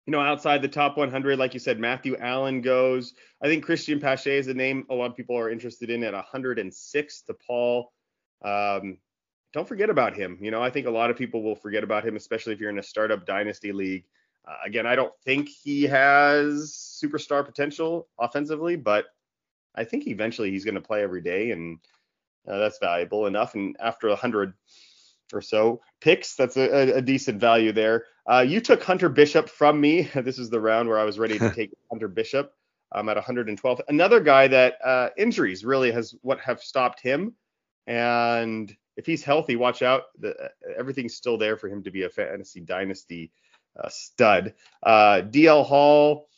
you 0.06 0.12
know, 0.12 0.20
outside 0.20 0.62
the 0.62 0.68
top 0.68 0.96
100, 0.96 1.38
like 1.38 1.54
you 1.54 1.60
said, 1.60 1.78
Matthew 1.78 2.16
Allen 2.18 2.62
goes. 2.62 3.14
I 3.42 3.46
think 3.46 3.64
Cristian 3.64 4.00
Pache 4.00 4.38
is 4.38 4.48
a 4.48 4.54
name 4.54 4.86
a 4.90 4.94
lot 4.94 5.10
of 5.10 5.16
people 5.16 5.38
are 5.38 5.50
interested 5.50 5.90
in 5.90 6.02
at 6.04 6.14
106 6.14 7.22
to 7.22 7.34
Paul. 7.34 7.92
Um, 8.44 8.98
don't 9.52 9.68
forget 9.68 9.90
about 9.90 10.16
him. 10.16 10.38
You 10.40 10.50
know, 10.50 10.62
I 10.62 10.70
think 10.70 10.86
a 10.86 10.90
lot 10.90 11.10
of 11.10 11.16
people 11.16 11.42
will 11.42 11.56
forget 11.56 11.84
about 11.84 12.04
him, 12.04 12.16
especially 12.16 12.52
if 12.52 12.60
you're 12.60 12.70
in 12.70 12.78
a 12.78 12.82
startup 12.82 13.26
dynasty 13.26 13.72
league. 13.72 14.04
Uh, 14.46 14.56
again, 14.64 14.86
I 14.86 14.96
don't 14.96 15.12
think 15.24 15.48
he 15.48 15.84
has 15.84 16.72
superstar 16.72 17.44
potential 17.44 18.08
offensively, 18.18 18.76
but 18.76 19.06
I 19.74 19.84
think 19.84 20.06
eventually 20.06 20.50
he's 20.50 20.64
going 20.64 20.74
to 20.74 20.80
play 20.80 21.02
every 21.02 21.20
day, 21.20 21.50
and 21.50 21.78
uh, 22.48 22.58
that's 22.58 22.78
valuable 22.78 23.26
enough. 23.26 23.54
And 23.54 23.76
after 23.80 24.08
100 24.08 24.54
or 25.32 25.40
so 25.40 25.80
picks, 26.00 26.34
that's 26.34 26.56
a, 26.56 26.96
a, 26.96 27.02
decent 27.02 27.40
value 27.40 27.72
there. 27.72 28.04
Uh, 28.26 28.44
you 28.46 28.60
took 28.60 28.82
Hunter 28.82 29.08
Bishop 29.08 29.48
from 29.48 29.80
me. 29.80 30.08
This 30.14 30.38
is 30.38 30.50
the 30.50 30.60
round 30.60 30.88
where 30.88 30.98
I 30.98 31.04
was 31.04 31.18
ready 31.18 31.38
to 31.38 31.50
take 31.54 31.70
Hunter 31.90 32.08
Bishop 32.08 32.52
um, 32.92 33.08
at 33.08 33.16
112. 33.16 33.80
Another 33.88 34.20
guy 34.20 34.48
that 34.48 34.74
uh, 34.84 35.10
injuries 35.16 35.64
really 35.64 35.92
has 35.92 36.14
what 36.22 36.40
have 36.40 36.60
stopped 36.60 37.00
him, 37.00 37.34
and 37.86 38.74
if 38.96 39.06
he's 39.06 39.22
healthy, 39.22 39.56
watch 39.56 39.82
out. 39.82 40.04
The, 40.18 40.50
everything's 40.76 41.14
still 41.14 41.38
there 41.38 41.56
for 41.56 41.68
him 41.68 41.82
to 41.84 41.90
be 41.90 42.02
a 42.02 42.10
fantasy 42.10 42.60
dynasty 42.60 43.30
uh, 43.78 43.88
stud. 43.88 44.54
Uh, 44.82 45.22
DL 45.22 45.64
Hall, 45.64 46.28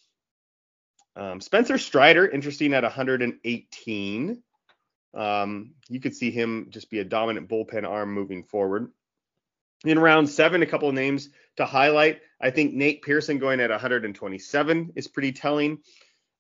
um, 1.16 1.40
Spencer 1.40 1.78
Strider, 1.78 2.28
interesting 2.28 2.72
at 2.74 2.82
118. 2.82 4.42
Um, 5.14 5.74
you 5.88 6.00
could 6.00 6.14
see 6.14 6.30
him 6.30 6.68
just 6.70 6.90
be 6.90 7.00
a 7.00 7.04
dominant 7.04 7.48
bullpen 7.48 7.86
arm 7.86 8.12
moving 8.12 8.44
forward. 8.44 8.90
In 9.84 9.98
round 9.98 10.28
seven, 10.28 10.62
a 10.62 10.66
couple 10.66 10.88
of 10.88 10.94
names 10.94 11.28
to 11.56 11.66
highlight. 11.66 12.20
I 12.40 12.50
think 12.50 12.74
Nate 12.74 13.02
Pearson 13.02 13.38
going 13.38 13.60
at 13.60 13.70
127 13.70 14.92
is 14.94 15.08
pretty 15.08 15.32
telling. 15.32 15.78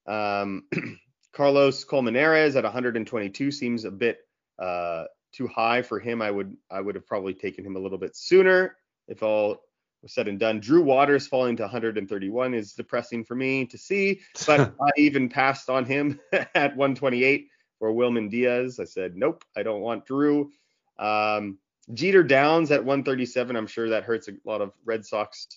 Um, 0.06 0.64
Carlos 1.32 1.84
Colmenarez 1.84 2.56
at 2.56 2.64
122 2.64 3.50
seems 3.50 3.84
a 3.84 3.90
bit 3.90 4.18
uh, 4.58 5.04
too 5.32 5.48
high 5.48 5.82
for 5.82 5.98
him. 5.98 6.22
I 6.22 6.30
would 6.30 6.56
I 6.70 6.80
would 6.80 6.94
have 6.94 7.06
probably 7.06 7.34
taken 7.34 7.64
him 7.64 7.76
a 7.76 7.78
little 7.78 7.98
bit 7.98 8.16
sooner 8.16 8.76
if 9.08 9.22
all 9.22 9.62
was 10.02 10.12
said 10.12 10.28
and 10.28 10.38
done. 10.38 10.60
Drew 10.60 10.82
Waters 10.82 11.26
falling 11.26 11.56
to 11.56 11.62
131 11.62 12.54
is 12.54 12.72
depressing 12.72 13.24
for 13.24 13.34
me 13.34 13.66
to 13.66 13.78
see, 13.78 14.20
but 14.46 14.74
I 14.80 14.90
even 14.96 15.28
passed 15.28 15.70
on 15.70 15.84
him 15.84 16.20
at 16.32 16.76
128 16.76 17.48
for 17.78 17.92
Wilman 17.92 18.30
Diaz. 18.30 18.78
I 18.80 18.84
said 18.84 19.16
nope, 19.16 19.44
I 19.56 19.62
don't 19.62 19.80
want 19.80 20.06
Drew. 20.06 20.50
Um, 20.98 21.58
Jeter 21.92 22.22
Downs 22.22 22.70
at 22.70 22.84
137. 22.84 23.56
I'm 23.56 23.66
sure 23.66 23.90
that 23.90 24.04
hurts 24.04 24.28
a 24.28 24.32
lot 24.44 24.60
of 24.60 24.72
Red 24.84 25.04
Sox 25.04 25.48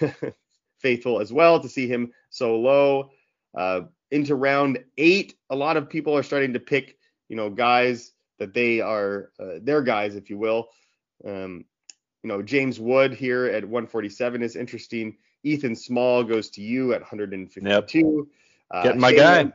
faithful 0.78 1.20
as 1.20 1.32
well 1.32 1.60
to 1.60 1.68
see 1.68 1.88
him 1.88 2.12
so 2.30 2.58
low. 2.58 3.10
Uh, 3.56 3.82
into 4.10 4.34
round 4.34 4.78
eight, 4.96 5.34
a 5.50 5.56
lot 5.56 5.76
of 5.76 5.88
people 5.88 6.16
are 6.16 6.22
starting 6.22 6.52
to 6.52 6.60
pick 6.60 6.98
you 7.28 7.36
know, 7.36 7.50
guys 7.50 8.12
that 8.38 8.54
they 8.54 8.80
are 8.80 9.30
uh, 9.38 9.58
their 9.62 9.82
guys, 9.82 10.16
if 10.16 10.30
you 10.30 10.38
will. 10.38 10.68
Um, 11.26 11.64
you 12.22 12.28
know, 12.28 12.42
James 12.42 12.80
Wood 12.80 13.14
here 13.14 13.46
at 13.46 13.64
147 13.64 14.42
is 14.42 14.56
interesting. 14.56 15.16
Ethan 15.44 15.76
Small 15.76 16.24
goes 16.24 16.50
to 16.50 16.62
you 16.62 16.92
at 16.92 17.00
152. 17.00 18.28
Uh, 18.70 18.82
Getting 18.82 19.00
my 19.00 19.10
Shane 19.10 19.18
guy. 19.18 19.52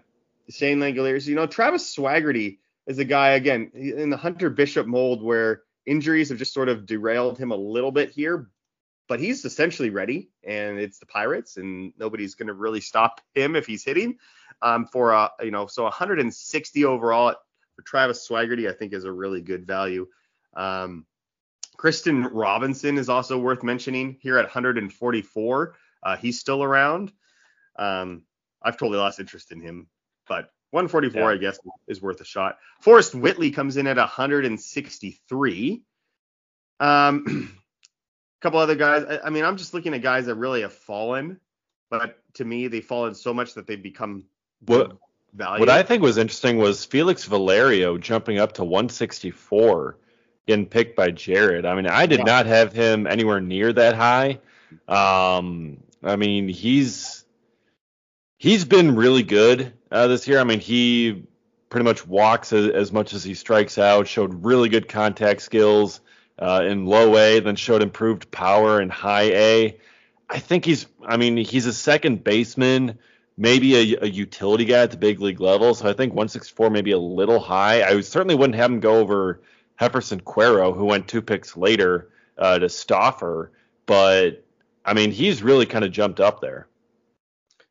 Shane 0.49 0.79
Langoliers. 0.79 1.27
You 1.27 1.35
know, 1.35 1.45
Travis 1.45 1.95
Swaggerty 1.95 2.59
is 2.87 2.99
a 2.99 3.05
guy 3.05 3.29
again 3.29 3.71
in 3.73 4.09
the 4.09 4.17
Hunter 4.17 4.49
Bishop 4.49 4.87
mold 4.87 5.21
where 5.21 5.63
injuries 5.85 6.29
have 6.29 6.37
just 6.37 6.53
sort 6.53 6.69
of 6.69 6.85
derailed 6.85 7.37
him 7.37 7.51
a 7.51 7.55
little 7.55 7.91
bit 7.91 8.11
here, 8.11 8.49
but 9.07 9.19
he's 9.19 9.43
essentially 9.45 9.89
ready, 9.89 10.29
and 10.43 10.79
it's 10.79 10.99
the 10.99 11.05
Pirates, 11.05 11.57
and 11.57 11.93
nobody's 11.97 12.35
going 12.35 12.47
to 12.47 12.53
really 12.53 12.81
stop 12.81 13.21
him 13.35 13.55
if 13.55 13.65
he's 13.65 13.83
hitting. 13.83 14.17
Um, 14.61 14.85
for 14.85 15.11
a 15.11 15.29
you 15.41 15.51
know, 15.51 15.67
so 15.67 15.83
160 15.83 16.85
overall 16.85 17.35
for 17.75 17.81
Travis 17.81 18.27
Swaggerty, 18.27 18.69
I 18.69 18.73
think 18.73 18.93
is 18.93 19.03
a 19.03 19.11
really 19.11 19.41
good 19.41 19.67
value. 19.67 20.07
Um, 20.55 21.05
Kristian 21.83 22.29
Robinson 22.31 22.97
is 22.97 23.09
also 23.09 23.37
worth 23.37 23.61
mentioning 23.61 24.17
here 24.21 24.37
at 24.37 24.45
144. 24.45 25.75
Uh, 26.01 26.15
he's 26.17 26.39
still 26.39 26.63
around. 26.63 27.11
Um, 27.77 28.23
I've 28.61 28.77
totally 28.77 28.97
lost 28.99 29.19
interest 29.19 29.51
in 29.51 29.59
him, 29.59 29.87
but 30.27 30.49
144, 30.71 31.21
Yeah. 31.21 31.27
I 31.27 31.37
guess, 31.37 31.59
is 31.87 32.01
worth 32.01 32.21
a 32.21 32.25
shot. 32.25 32.57
Forrest 32.81 33.13
Whitley 33.13 33.51
comes 33.51 33.75
in 33.77 33.85
at 33.87 33.97
163. 33.97 35.83
Um, 36.79 37.25
a 37.27 37.47
couple 38.41 38.59
other 38.59 38.75
guys. 38.75 39.03
I, 39.03 39.27
I 39.27 39.29
mean, 39.29 39.43
I'm 39.43 39.57
just 39.57 39.73
looking 39.73 39.93
at 39.93 40.01
guys 40.01 40.27
that 40.27 40.35
really 40.35 40.61
have 40.61 40.73
fallen, 40.73 41.39
but 41.89 42.17
to 42.35 42.45
me, 42.45 42.67
they've 42.69 42.83
fallen 42.85 43.13
so 43.13 43.33
much 43.33 43.55
that 43.55 43.67
they've 43.67 43.83
become 43.83 44.23
What 44.65 44.97
value. 45.33 45.59
what 45.59 45.69
I 45.69 45.83
think 45.83 46.01
was 46.01 46.17
interesting 46.17 46.57
was 46.57 46.85
Felix 46.85 47.25
Valerio 47.25 47.97
jumping 47.97 48.39
up 48.39 48.53
to 48.53 48.63
164, 48.63 49.97
getting 50.47 50.65
picked 50.65 50.95
by 50.95 51.11
Jared. 51.11 51.65
I 51.65 51.75
mean, 51.75 51.87
I 51.87 52.05
did 52.05 52.19
Yeah. 52.19 52.25
not 52.25 52.45
have 52.45 52.73
him 52.73 53.07
anywhere 53.07 53.39
near 53.41 53.71
that 53.73 53.95
high. 53.95 54.39
Um, 54.87 55.77
I 56.03 56.15
mean, 56.15 56.47
he's 56.49 57.23
he's 58.37 58.65
been 58.65 58.95
really 58.95 59.23
good 59.23 59.73
uh, 59.91 60.07
this 60.07 60.27
year. 60.27 60.39
I 60.39 60.43
mean, 60.43 60.59
he 60.59 61.23
pretty 61.69 61.85
much 61.85 62.05
walks 62.05 62.51
as, 62.53 62.69
as 62.69 62.91
much 62.91 63.13
as 63.13 63.23
he 63.23 63.33
strikes 63.33 63.77
out. 63.77 64.07
Showed 64.07 64.43
really 64.43 64.69
good 64.69 64.89
contact 64.89 65.41
skills 65.41 66.01
uh, 66.39 66.63
in 66.65 66.85
low 66.85 67.15
A, 67.17 67.39
then 67.39 67.55
showed 67.55 67.81
improved 67.81 68.29
power 68.31 68.81
in 68.81 68.89
high 68.89 69.31
A. 69.31 69.77
I 70.29 70.39
think 70.39 70.65
he's. 70.65 70.87
I 71.05 71.17
mean, 71.17 71.37
he's 71.37 71.67
a 71.67 71.73
second 71.73 72.23
baseman, 72.23 72.97
maybe 73.37 73.75
a, 73.93 74.03
a 74.03 74.07
utility 74.07 74.65
guy 74.65 74.81
at 74.83 74.91
the 74.91 74.97
big 74.97 75.19
league 75.21 75.39
level. 75.39 75.73
So 75.75 75.87
I 75.87 75.93
think 75.93 76.13
164 76.13 76.69
maybe 76.69 76.91
a 76.91 76.97
little 76.97 77.39
high. 77.39 77.83
I 77.83 78.01
certainly 78.01 78.35
wouldn't 78.35 78.55
have 78.55 78.71
him 78.71 78.79
go 78.79 78.95
over 78.97 79.41
Jeferson 79.79 80.19
Quero, 80.21 80.73
who 80.73 80.85
went 80.85 81.07
two 81.07 81.21
picks 81.21 81.57
later 81.57 82.09
uh, 82.37 82.59
to 82.59 82.67
Stoffer. 82.67 83.49
But 83.85 84.45
I 84.85 84.93
mean, 84.93 85.11
he's 85.11 85.43
really 85.43 85.65
kind 85.65 85.85
of 85.85 85.91
jumped 85.91 86.19
up 86.19 86.41
there. 86.41 86.67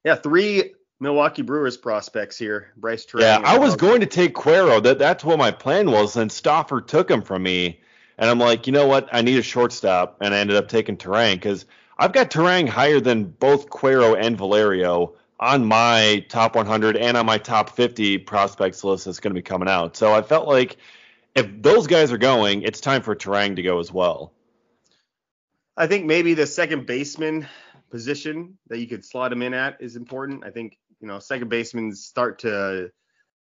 Yeah, 0.05 0.17
three 0.17 0.75
Milwaukee 1.01 1.43
Brewers 1.43 1.77
prospects 1.77 2.39
here. 2.39 2.73
Brice 2.77 3.07
Turang. 3.07 3.21
Yeah, 3.21 3.41
I 3.45 3.59
was 3.59 3.77
going 3.77 4.01
to 4.01 4.07
take 4.07 4.35
Quero. 4.35 4.81
That 4.81 4.99
that's 4.99 5.25
what 5.25 5.39
my 5.39 5.51
plan 5.51 5.91
was. 5.91 6.15
Then 6.15 6.29
Stoffer 6.29 6.87
took 6.87 7.11
him 7.11 7.23
from 7.23 7.43
me, 7.43 7.81
and 8.19 8.31
I'm 8.31 8.39
like, 8.39 8.67
you 8.67 8.73
know 8.73 8.87
what? 8.87 9.09
I 9.13 9.23
need 9.23 9.39
a 9.39 9.43
shortstop, 9.43 10.19
and 10.21 10.35
I 10.35 10.39
ended 10.39 10.57
up 10.57 10.69
taking 10.69 10.97
Turang 10.97 11.35
because 11.35 11.67
I've 11.99 12.13
got 12.13 12.31
Turang 12.31 12.69
higher 12.69 13.01
than 13.01 13.25
both 13.25 13.71
Quero 13.71 14.15
and 14.15 14.37
Valerio 14.37 15.15
on 15.41 15.65
my 15.65 16.25
top 16.29 16.55
100 16.55 16.97
and 16.97 17.17
on 17.17 17.27
my 17.27 17.37
top 17.37 17.71
50 17.71 18.19
prospects 18.19 18.85
list 18.85 19.07
that's 19.07 19.19
going 19.19 19.33
to 19.33 19.39
be 19.39 19.43
coming 19.43 19.69
out. 19.69 19.97
So 19.97 20.15
I 20.15 20.23
felt 20.23 20.47
like 20.47 20.77
if 21.35 21.62
those 21.62 21.87
guys 21.87 22.12
are 22.12 22.18
going, 22.18 22.62
it's 22.62 22.80
time 22.80 23.03
for 23.03 23.14
Turang 23.14 23.57
to 23.57 23.62
go 23.62 23.78
as 23.78 23.93
well. 23.93 24.33
I 25.76 25.87
think 25.87 26.05
maybe 26.05 26.35
the 26.35 26.47
second 26.47 26.87
baseman 26.87 27.47
position 27.91 28.59
that 28.68 28.78
you 28.78 28.87
could 28.87 29.05
slot 29.05 29.33
him 29.33 29.43
in 29.43 29.55
at 29.55 29.80
is 29.80 29.97
important. 29.97 30.45
I 30.45 30.51
think 30.51 30.78
you 31.01 31.09
know 31.09 31.18
second 31.18 31.49
basemen 31.49 31.95
start 31.95 32.41
to, 32.41 32.91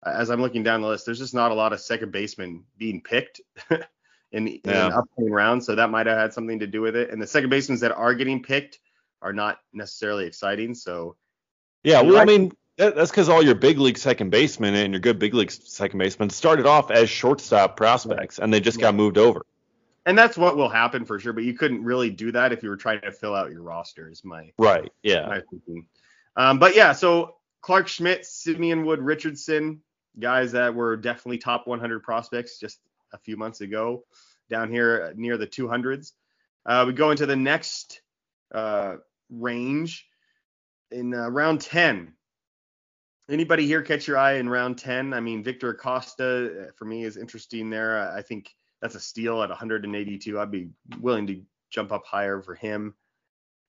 as 0.05 0.31
I'm 0.31 0.41
looking 0.41 0.63
down 0.63 0.81
the 0.81 0.89
list, 0.89 1.07
there's 1.07 1.19
just 1.19 1.35
not 1.35 1.53
a 1.53 1.55
lot 1.55 1.73
of 1.73 1.81
second 1.81 2.11
basemen 2.13 2.65
being 2.77 3.01
picked 3.01 3.41
in, 3.71 4.49
in 4.49 4.61
Yeah. 4.65 4.89
upcoming 4.89 5.33
rounds, 5.33 5.67
so 5.67 5.77
that 5.77 5.91
might 5.91 6.07
have 6.07 6.19
had 6.19 6.33
something 6.33 6.59
to 6.59 6.67
do 6.67 6.81
with 6.81 6.97
it. 6.97 7.11
And 7.11 7.23
the 7.23 7.27
second 7.27 7.51
basemen 7.51 7.79
that 7.81 7.93
are 7.93 8.15
getting 8.15 8.43
picked 8.43 8.81
are 9.23 9.33
not 9.33 9.59
necessarily 9.73 10.27
exciting. 10.27 10.75
So 10.75 11.17
Yeah, 11.85 12.03
well, 12.03 12.19
I 12.19 12.25
mean, 12.25 12.53
that, 12.79 12.97
that's 12.97 13.11
because 13.11 13.29
all 13.29 13.43
your 13.43 13.55
big 13.55 13.79
league 13.79 13.99
second 13.99 14.31
basemen 14.31 14.75
and 14.75 14.93
your 14.93 15.01
good 15.01 15.19
big 15.19 15.35
league 15.35 15.51
second 15.51 15.99
basemen 15.99 16.31
started 16.31 16.67
off 16.67 16.91
as 16.91 17.11
shortstop 17.11 17.77
prospects, 17.77 18.39
and 18.39 18.53
they 18.53 18.61
just 18.61 18.81
got 18.81 18.95
moved 18.95 19.19
over. 19.19 19.45
and 20.07 20.17
that's 20.17 20.39
what 20.39 20.57
will 20.57 20.71
happen 20.71 21.05
for 21.05 21.19
sure. 21.19 21.33
But 21.35 21.45
you 21.45 21.53
couldn't 21.55 21.85
really 21.85 22.09
do 22.11 22.33
that 22.33 22.53
if 22.53 22.63
you 22.63 22.71
were 22.71 22.77
trying 22.77 23.03
to 23.03 23.13
fill 23.13 23.35
out 23.35 23.51
your 23.51 23.63
roster. 23.63 24.11
Is 24.11 24.25
my 24.25 24.53
Right. 24.59 24.91
Yeah. 25.03 25.27
my 25.27 25.43
thinking. 25.51 25.87
Um, 26.37 26.59
but 26.59 26.75
yeah, 26.75 26.93
so 26.93 27.35
Clarke 27.61 27.89
Schmidt, 27.89 28.25
Simeon 28.25 28.87
Wood, 28.87 29.01
Richardson, 29.01 29.83
guys 30.19 30.53
that 30.53 30.75
were 30.75 30.97
definitely 30.97 31.39
top 31.39 31.67
100 31.67 32.03
prospects 32.03 32.59
just 32.59 32.79
a 33.13 33.19
few 33.19 33.37
months 33.37 33.61
ago, 33.61 34.05
down 34.49 34.71
here 34.71 35.13
near 35.17 35.37
the 35.37 35.47
200s. 35.47 36.13
Uh, 36.65 36.85
we 36.87 36.93
go 36.93 37.11
into 37.11 37.27
the 37.27 37.37
next 37.37 38.01
uh, 38.55 38.97
range 39.31 40.07
in 40.91 41.13
uh, 41.13 41.29
round 41.29 41.61
10. 41.61 42.15
Anybody 43.31 43.67
here 43.67 43.83
catch 43.83 44.07
your 44.07 44.17
eye 44.17 44.35
in 44.35 44.49
round 44.49 44.79
10? 44.79 45.13
I 45.13 45.21
mean, 45.21 45.43
Victor 45.43 45.71
Acosta 45.71 46.69
uh, 46.69 46.71
for 46.77 46.85
me 46.87 47.05
is 47.05 47.17
interesting 47.17 47.69
there. 47.71 47.99
I 47.99 48.19
I 48.19 48.23
think 48.23 48.55
that's 48.81 48.95
a 48.95 49.01
steal 49.01 49.43
at 49.43 49.49
182. 49.51 50.39
I'd 50.39 50.51
be 50.51 50.69
willing 51.01 51.27
to 51.27 51.43
jump 51.71 51.93
up 51.93 52.07
higher 52.07 52.41
for 52.41 52.55
him. 52.55 52.95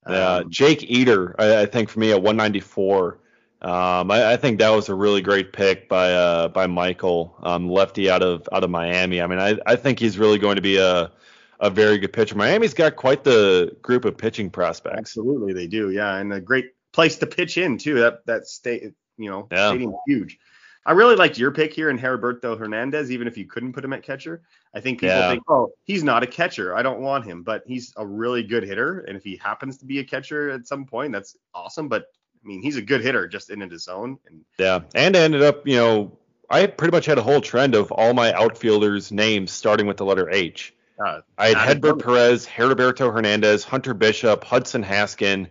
Um, 0.05 0.49
Jake 0.49 0.89
Eder, 0.89 1.36
I, 1.38 1.62
I 1.62 1.66
think 1.66 1.89
for 1.89 1.99
me 1.99 2.12
at 2.12 2.22
194. 2.22 3.20
Um, 3.62 4.10
I, 4.10 4.34
I 4.34 4.38
think 4.38 4.60
that 4.60 4.70
was 4.70 4.88
a 4.88 4.95
really 4.95 5.22
great 5.22 5.51
pick 5.51 5.89
by 5.89 6.14
uh, 6.14 6.47
by 6.47 6.66
Michael, 6.68 7.36
um, 7.43 7.70
lefty 7.70 8.10
out 8.10 8.24
of 8.24 8.47
out 8.53 8.64
of 8.64 8.70
Miami. 8.70 9.22
I 9.22 9.28
mean, 9.28 9.39
I, 9.39 9.57
I 9.66 9.76
think 9.76 9.99
he's 9.99 10.18
really 10.18 10.38
going 10.38 10.55
to 10.55 10.62
be 10.62 10.78
a 10.78 11.12
a 11.60 11.70
very 11.70 11.97
good 11.97 12.14
pitcher. 12.14 12.36
Miami's 12.36 12.74
got 12.74 12.95
quite 12.95 13.26
the 13.26 13.76
group 13.82 14.05
of 14.05 14.18
pitching 14.18 14.49
prospects. 14.49 14.97
Absolutely, 14.97 15.51
they 15.51 15.68
do. 15.68 15.91
Yeah, 15.91 16.16
and 16.16 16.32
a 16.32 16.39
great 16.39 16.68
place 16.93 17.18
to 17.18 17.28
pitch 17.28 17.57
in 17.57 17.78
too. 17.78 17.95
That 17.95 18.26
that 18.28 18.47
state, 18.47 18.93
you 19.20 19.30
know, 19.30 19.47
Yeah. 19.51 19.70
stadium's 19.70 19.97
huge. 20.07 20.39
I 20.86 20.93
really 20.93 21.15
liked 21.15 21.38
your 21.38 21.51
pick 21.51 21.74
here 21.74 21.89
in 21.91 21.99
Heriberto 21.99 22.57
Hernandez, 22.57 23.11
even 23.11 23.28
if 23.28 23.38
you 23.38 23.45
couldn't 23.45 23.74
put 23.74 23.86
him 23.86 23.93
at 23.93 24.01
catcher. 24.01 24.41
I 24.74 24.80
think 24.80 25.01
people 25.01 25.15
Yeah. 25.17 25.30
think, 25.30 25.43
oh, 25.47 25.72
he's 25.84 26.03
not 26.03 26.24
a 26.24 26.28
catcher. 26.28 26.76
I 26.76 26.82
don't 26.82 27.01
want 27.01 27.26
him, 27.26 27.43
but 27.43 27.63
he's 27.67 27.93
a 27.97 28.05
really 28.07 28.41
good 28.41 28.63
hitter. 28.63 29.01
And 29.01 29.15
if 29.15 29.24
he 29.24 29.36
happens 29.36 29.78
to 29.80 29.86
be 29.86 29.99
a 29.99 30.03
catcher 30.03 30.49
at 30.49 30.65
some 30.65 30.86
point, 30.86 31.11
that's 31.13 31.38
awesome. 31.53 31.89
But 31.89 32.05
I 32.43 32.47
mean, 32.47 32.61
he's 32.63 32.78
a 32.78 32.82
good 32.82 33.01
hitter 33.01 33.28
just 33.28 33.49
in 33.49 33.59
his 33.59 33.84
zone. 33.84 34.17
And 34.26 34.45
Yeah, 34.57 34.80
and 34.95 35.15
I 35.15 35.20
ended 35.20 35.43
up, 35.43 35.67
you 35.67 35.76
know, 35.76 36.17
I 36.49 36.65
pretty 36.65 36.95
much 36.95 37.05
had 37.05 37.17
a 37.20 37.22
whole 37.22 37.41
trend 37.41 37.76
of 37.76 37.91
all 37.91 38.13
my 38.13 38.34
outfielders' 38.34 39.11
names 39.11 39.51
starting 39.51 39.86
with 39.86 39.97
the 39.97 40.05
letter 40.05 40.30
H. 40.32 40.74
uh, 41.05 41.22
I 41.38 41.49
had 41.49 41.82
Hedbert. 41.82 42.01
Perez, 42.03 42.47
Heriberto 42.47 43.13
Hernandez, 43.13 43.63
Hunter 43.63 43.93
Bishop, 43.93 44.43
Hudson 44.43 44.84
Haskin, 44.84 45.49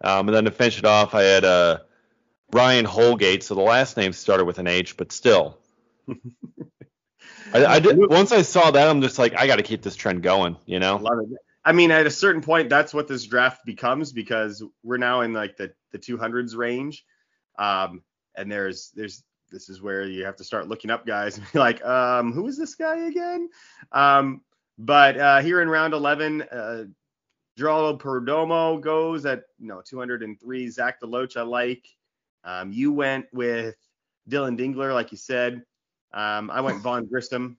um, 0.00 0.28
and 0.28 0.34
then 0.34 0.44
to 0.44 0.50
finish 0.50 0.78
it 0.78 0.84
off, 0.84 1.14
I 1.14 1.22
had 1.22 1.44
uh, 1.44 1.78
Ryan 2.52 2.84
Holgate. 2.84 3.42
So 3.42 3.54
the 3.54 3.60
last 3.60 3.96
name 3.96 4.12
started 4.12 4.44
with 4.44 4.58
an 4.58 4.66
H, 4.66 4.96
but 4.96 5.12
still. 5.12 5.58
I, 7.54 7.64
I 7.64 7.78
did, 7.80 7.98
once 7.98 8.32
I 8.32 8.42
saw 8.42 8.70
that, 8.70 8.88
I'm 8.88 9.00
just 9.00 9.18
like, 9.18 9.34
I 9.34 9.46
got 9.46 9.56
to 9.56 9.62
keep 9.62 9.82
this 9.82 9.96
trend 9.96 10.22
going, 10.22 10.56
you 10.66 10.78
know? 10.78 10.96
Love 10.96 11.20
it. 11.20 11.38
I 11.64 11.72
mean, 11.72 11.90
at 11.90 12.06
a 12.06 12.10
certain 12.10 12.40
point, 12.40 12.70
that's 12.70 12.94
what 12.94 13.08
this 13.08 13.26
draft 13.26 13.64
becomes 13.66 14.12
because 14.12 14.62
we're 14.82 14.96
now 14.96 15.20
in 15.20 15.34
like 15.34 15.58
the 15.58 15.74
the 15.92 15.98
200s 15.98 16.56
range, 16.56 17.04
um, 17.58 18.02
and 18.34 18.50
there's 18.50 18.90
there's 18.94 19.22
this 19.50 19.68
is 19.68 19.82
where 19.82 20.04
you 20.04 20.24
have 20.24 20.36
to 20.36 20.44
start 20.44 20.68
looking 20.68 20.90
up 20.90 21.04
guys 21.06 21.36
and 21.36 21.46
be 21.52 21.58
like, 21.58 21.84
um, 21.84 22.32
who 22.32 22.46
is 22.46 22.56
this 22.56 22.74
guy 22.74 23.06
again? 23.06 23.50
Um, 23.92 24.40
but 24.78 25.18
uh, 25.18 25.40
here 25.40 25.60
in 25.60 25.68
round 25.68 25.92
11, 25.92 26.42
uh, 26.42 26.84
Geraldo 27.58 28.00
Perdomo 28.00 28.80
goes 28.80 29.26
at 29.26 29.42
you 29.58 29.68
know 29.68 29.82
203. 29.84 30.68
Zach 30.70 31.02
DeLoach 31.02 31.36
I 31.36 31.42
like. 31.42 31.86
Um, 32.44 32.72
you 32.72 32.92
went 32.92 33.26
with 33.32 33.76
Dillon 34.28 34.56
Dingler, 34.56 34.92
like 34.94 35.12
you 35.12 35.18
said. 35.18 35.62
Um, 36.12 36.50
I 36.50 36.60
went 36.60 36.80
Vaughn 36.80 37.06
Grissom. 37.06 37.58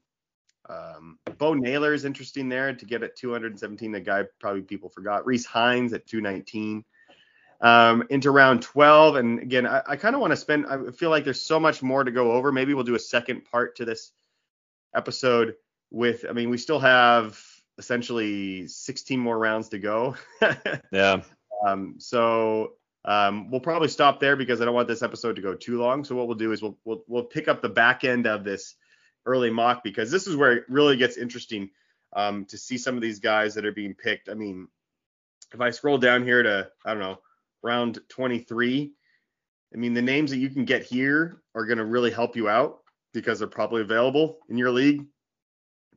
Um, 0.69 1.17
Bo 1.37 1.53
Naylor 1.53 1.93
is 1.93 2.05
interesting 2.05 2.47
there 2.47 2.73
to 2.73 2.85
get 2.85 3.03
at 3.03 3.15
217. 3.15 3.91
The 3.91 3.99
guy 3.99 4.23
probably 4.39 4.61
people 4.61 4.89
forgot. 4.89 5.25
Reese 5.25 5.45
Hines 5.45 5.93
at 5.93 6.05
219. 6.07 6.83
Um, 7.61 8.03
into 8.09 8.31
round 8.31 8.61
12. 8.61 9.15
And 9.15 9.39
again, 9.39 9.67
I, 9.67 9.81
I 9.85 9.95
kind 9.97 10.15
of 10.15 10.21
want 10.21 10.31
to 10.31 10.37
spend, 10.37 10.65
I 10.67 10.91
feel 10.91 11.09
like 11.09 11.25
there's 11.25 11.41
so 11.41 11.59
much 11.59 11.81
more 11.83 12.03
to 12.03 12.11
go 12.11 12.31
over. 12.31 12.51
Maybe 12.51 12.73
we'll 12.73 12.85
do 12.85 12.95
a 12.95 12.99
second 12.99 13.45
part 13.45 13.75
to 13.77 13.85
this 13.85 14.11
episode 14.95 15.55
with, 15.91 16.25
I 16.29 16.33
mean, 16.33 16.49
we 16.49 16.57
still 16.57 16.79
have 16.79 17.37
essentially 17.77 18.67
16 18.67 19.19
more 19.19 19.37
rounds 19.37 19.69
to 19.69 19.79
go. 19.79 20.15
Yeah. 20.91 21.21
Um, 21.67 21.95
so 21.97 22.75
um, 23.05 23.49
we'll 23.49 23.61
probably 23.61 23.87
stop 23.87 24.19
there 24.19 24.35
because 24.35 24.61
I 24.61 24.65
don't 24.65 24.73
want 24.73 24.87
this 24.87 25.03
episode 25.03 25.35
to 25.37 25.41
go 25.41 25.55
too 25.55 25.79
long. 25.79 26.03
So 26.03 26.15
what 26.15 26.27
we'll 26.27 26.37
do 26.37 26.51
is 26.51 26.61
we'll 26.61 26.77
we'll, 26.83 27.03
we'll 27.07 27.23
pick 27.23 27.47
up 27.47 27.61
the 27.61 27.69
back 27.69 28.03
end 28.03 28.27
of 28.27 28.43
this 28.43 28.75
early 29.25 29.49
mock 29.49 29.83
because 29.83 30.11
this 30.11 30.27
is 30.27 30.35
where 30.35 30.53
it 30.53 30.63
really 30.69 30.97
gets 30.97 31.17
interesting 31.17 31.69
um, 32.13 32.45
to 32.45 32.57
see 32.57 32.77
some 32.77 32.95
of 32.95 33.01
these 33.01 33.19
guys 33.19 33.55
that 33.55 33.65
are 33.65 33.71
being 33.71 33.93
picked. 33.93 34.29
I 34.29 34.33
mean, 34.33 34.67
if 35.53 35.61
I 35.61 35.69
scroll 35.69 35.97
down 35.97 36.23
here 36.23 36.43
to 36.43 36.69
I 36.85 36.91
don't 36.91 36.99
know 36.99 37.19
round 37.61 37.99
23, 38.09 38.91
I 39.73 39.77
mean 39.77 39.93
the 39.93 40.01
names 40.01 40.31
that 40.31 40.37
you 40.37 40.49
can 40.49 40.65
get 40.65 40.83
here 40.83 41.41
are 41.55 41.65
going 41.65 41.77
to 41.77 41.85
really 41.85 42.11
help 42.11 42.35
you 42.35 42.49
out 42.49 42.79
because 43.13 43.39
they're 43.39 43.47
probably 43.47 43.81
available 43.81 44.39
in 44.49 44.57
your 44.57 44.71
league. 44.71 45.05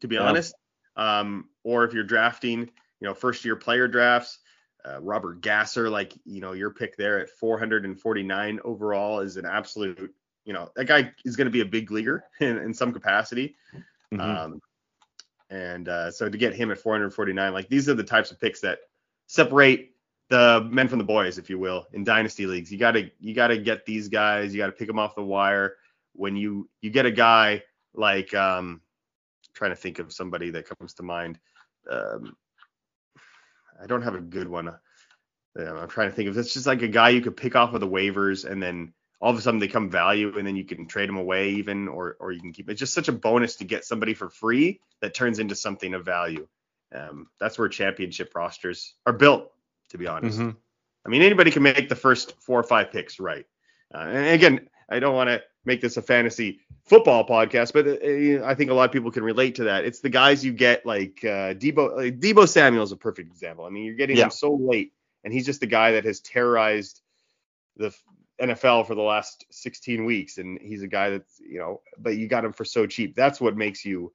To 0.01 0.09
be 0.09 0.17
Yeah. 0.17 0.23
honest, 0.29 0.55
um, 0.97 1.49
or 1.63 1.85
if 1.85 1.95
you're 1.95 2.03
drafting, 2.05 2.61
you 2.61 3.09
know, 3.09 3.15
first 3.15 3.45
year 3.45 3.57
player 3.57 3.89
drafts. 3.89 4.39
Uh, 4.85 5.01
Robert 5.01 5.41
Gasser, 5.41 5.89
like 5.89 6.13
you 6.25 6.41
know, 6.41 6.53
your 6.53 6.71
pick 6.71 6.97
there 6.97 7.21
at 7.21 7.31
449 7.31 8.61
overall 8.65 9.21
is 9.21 9.37
an 9.37 9.47
absolute, 9.47 10.13
you 10.45 10.53
know, 10.53 10.71
that 10.77 10.87
guy 10.87 11.13
is 11.25 11.37
going 11.37 11.47
to 11.47 11.53
be 11.53 11.61
a 11.61 11.65
big 11.67 11.91
leaguer 11.91 12.25
in, 12.41 12.59
in 12.59 12.75
some 12.75 12.93
capacity. 12.93 13.55
Mhm. 14.13 14.21
Um, 14.21 14.61
and 15.51 15.89
uh, 15.89 16.11
so 16.11 16.29
to 16.29 16.39
get 16.39 16.55
him 16.55 16.71
at 16.71 16.79
449, 16.79 17.53
like 17.53 17.69
these 17.69 17.89
are 17.89 17.95
the 17.95 18.03
types 18.03 18.31
of 18.31 18.41
picks 18.41 18.61
that 18.61 18.79
separate 19.27 19.91
the 20.31 20.67
men 20.71 20.89
from 20.89 20.99
the 20.99 21.05
boys, 21.05 21.37
if 21.37 21.51
you 21.51 21.59
will, 21.59 21.87
in 21.93 22.05
dynasty 22.05 22.47
leagues. 22.47 22.73
You 22.73 22.79
gotta 22.79 23.11
you 23.21 23.35
gotta 23.35 23.59
get 23.59 23.85
these 23.85 24.09
guys. 24.09 24.55
You 24.55 24.59
gotta 24.63 24.73
pick 24.73 24.89
them 24.89 24.99
off 24.99 25.15
the 25.15 25.23
wire. 25.23 25.77
When 26.15 26.37
you 26.37 26.71
you 26.81 26.91
get 26.91 27.05
a 27.05 27.11
guy 27.11 27.63
like 27.95 28.33
um, 28.35 28.81
trying 29.53 29.73
to 29.73 29.77
think 29.77 29.99
of 29.99 30.13
somebody 30.13 30.51
that 30.51 30.69
comes 30.69 30.95
to 30.95 31.03
mind. 31.03 31.39
Um, 31.89 32.37
I 33.81 33.87
don't 33.87 34.03
have 34.03 34.15
a 34.15 34.21
good 34.21 34.49
one. 34.49 34.75
I'm 35.57 35.89
trying 35.89 36.11
to 36.11 36.17
think 36.17 36.29
of. 36.29 36.39
It's 36.39 36.55
just 36.55 36.67
like 36.67 36.83
a 36.83 36.89
guy 36.89 37.11
you 37.11 37.21
could 37.21 37.37
pick 37.37 37.55
off 37.55 37.75
of 37.75 37.81
the 37.81 37.89
waivers, 37.89 38.51
and 38.51 38.63
then 38.63 38.95
all 39.21 39.31
of 39.31 39.39
a 39.39 39.41
sudden 39.41 39.61
they 39.61 39.69
come 39.69 39.91
value, 39.91 40.37
and 40.37 40.47
then 40.47 40.57
you 40.57 40.65
can 40.65 40.87
trade 40.87 41.09
them 41.09 41.19
away 41.19 41.51
even, 41.51 41.89
or 41.89 42.17
or 42.19 42.33
you 42.33 42.41
can 42.41 42.53
keep. 42.53 42.71
It's 42.71 42.81
just 42.81 42.95
such 42.95 43.09
a 43.09 43.13
bonus 43.13 43.57
to 43.57 43.65
get 43.65 43.85
somebody 43.85 44.15
for 44.15 44.31
free 44.31 44.81
that 45.01 45.15
turns 45.15 45.39
into 45.39 45.55
something 45.55 45.95
of 45.95 46.05
value. 46.05 46.49
Um, 46.95 47.29
that's 47.39 47.59
where 47.59 47.69
championship 47.69 48.35
rosters 48.35 48.95
are 49.07 49.13
built, 49.13 49.53
to 49.91 49.99
be 49.99 50.07
honest. 50.07 50.39
Mhm. 50.39 50.57
I 51.05 51.09
mean, 51.09 51.23
anybody 51.23 51.51
can 51.51 51.63
make 51.63 51.89
the 51.89 51.97
first 51.97 52.41
four 52.41 52.61
or 52.61 52.65
five 52.65 52.91
picks 52.91 53.19
right. 53.19 53.47
Uh, 53.95 53.99
and 53.99 54.27
again, 54.29 54.69
I 54.89 55.01
don't 55.01 55.15
want 55.15 55.29
to 55.29 55.43
make 55.65 55.81
this 55.81 55.97
a 55.97 56.03
fantasy 56.03 56.61
football 56.85 57.27
podcast, 57.27 57.73
but 57.73 57.87
uh, 57.87 58.45
I 58.47 58.55
think 58.55 58.71
a 58.71 58.75
lot 58.75 58.85
of 58.85 58.93
people 58.93 59.11
can 59.11 59.23
relate 59.23 59.57
to 59.57 59.65
that. 59.65 59.85
It's 59.85 60.01
the 60.01 60.09
guys 60.11 60.45
you 60.45 60.53
get 60.53 60.85
like 60.85 61.21
uh, 61.25 61.55
Deebo. 61.55 61.97
Like 61.97 62.19
Deebo 62.21 62.49
Samuel 62.49 62.83
is 62.83 62.93
a 62.93 62.97
perfect 62.97 63.31
example. 63.31 63.65
I 63.65 63.71
mean, 63.71 63.85
you're 63.85 63.95
getting 63.95 64.17
Yeah. 64.17 64.25
him 64.25 64.31
so 64.31 64.55
late, 64.55 64.93
and 65.25 65.33
he's 65.33 65.47
just 65.47 65.61
the 65.61 65.67
guy 65.67 65.93
that 65.93 66.05
has 66.05 66.21
terrorized 66.21 67.01
the 67.77 67.95
NFL 68.41 68.87
for 68.87 68.95
the 68.95 69.03
last 69.03 69.45
16 69.51 70.05
weeks, 70.05 70.39
and 70.39 70.59
he's 70.61 70.83
a 70.83 70.89
guy 70.89 71.11
that's 71.11 71.41
you 71.41 71.59
know, 71.59 71.81
but 71.99 72.17
you 72.17 72.27
got 72.29 72.45
him 72.45 72.53
for 72.53 72.65
so 72.65 72.87
cheap. 72.87 73.15
That's 73.15 73.41
what 73.41 73.57
makes 73.57 73.85
you 73.85 74.13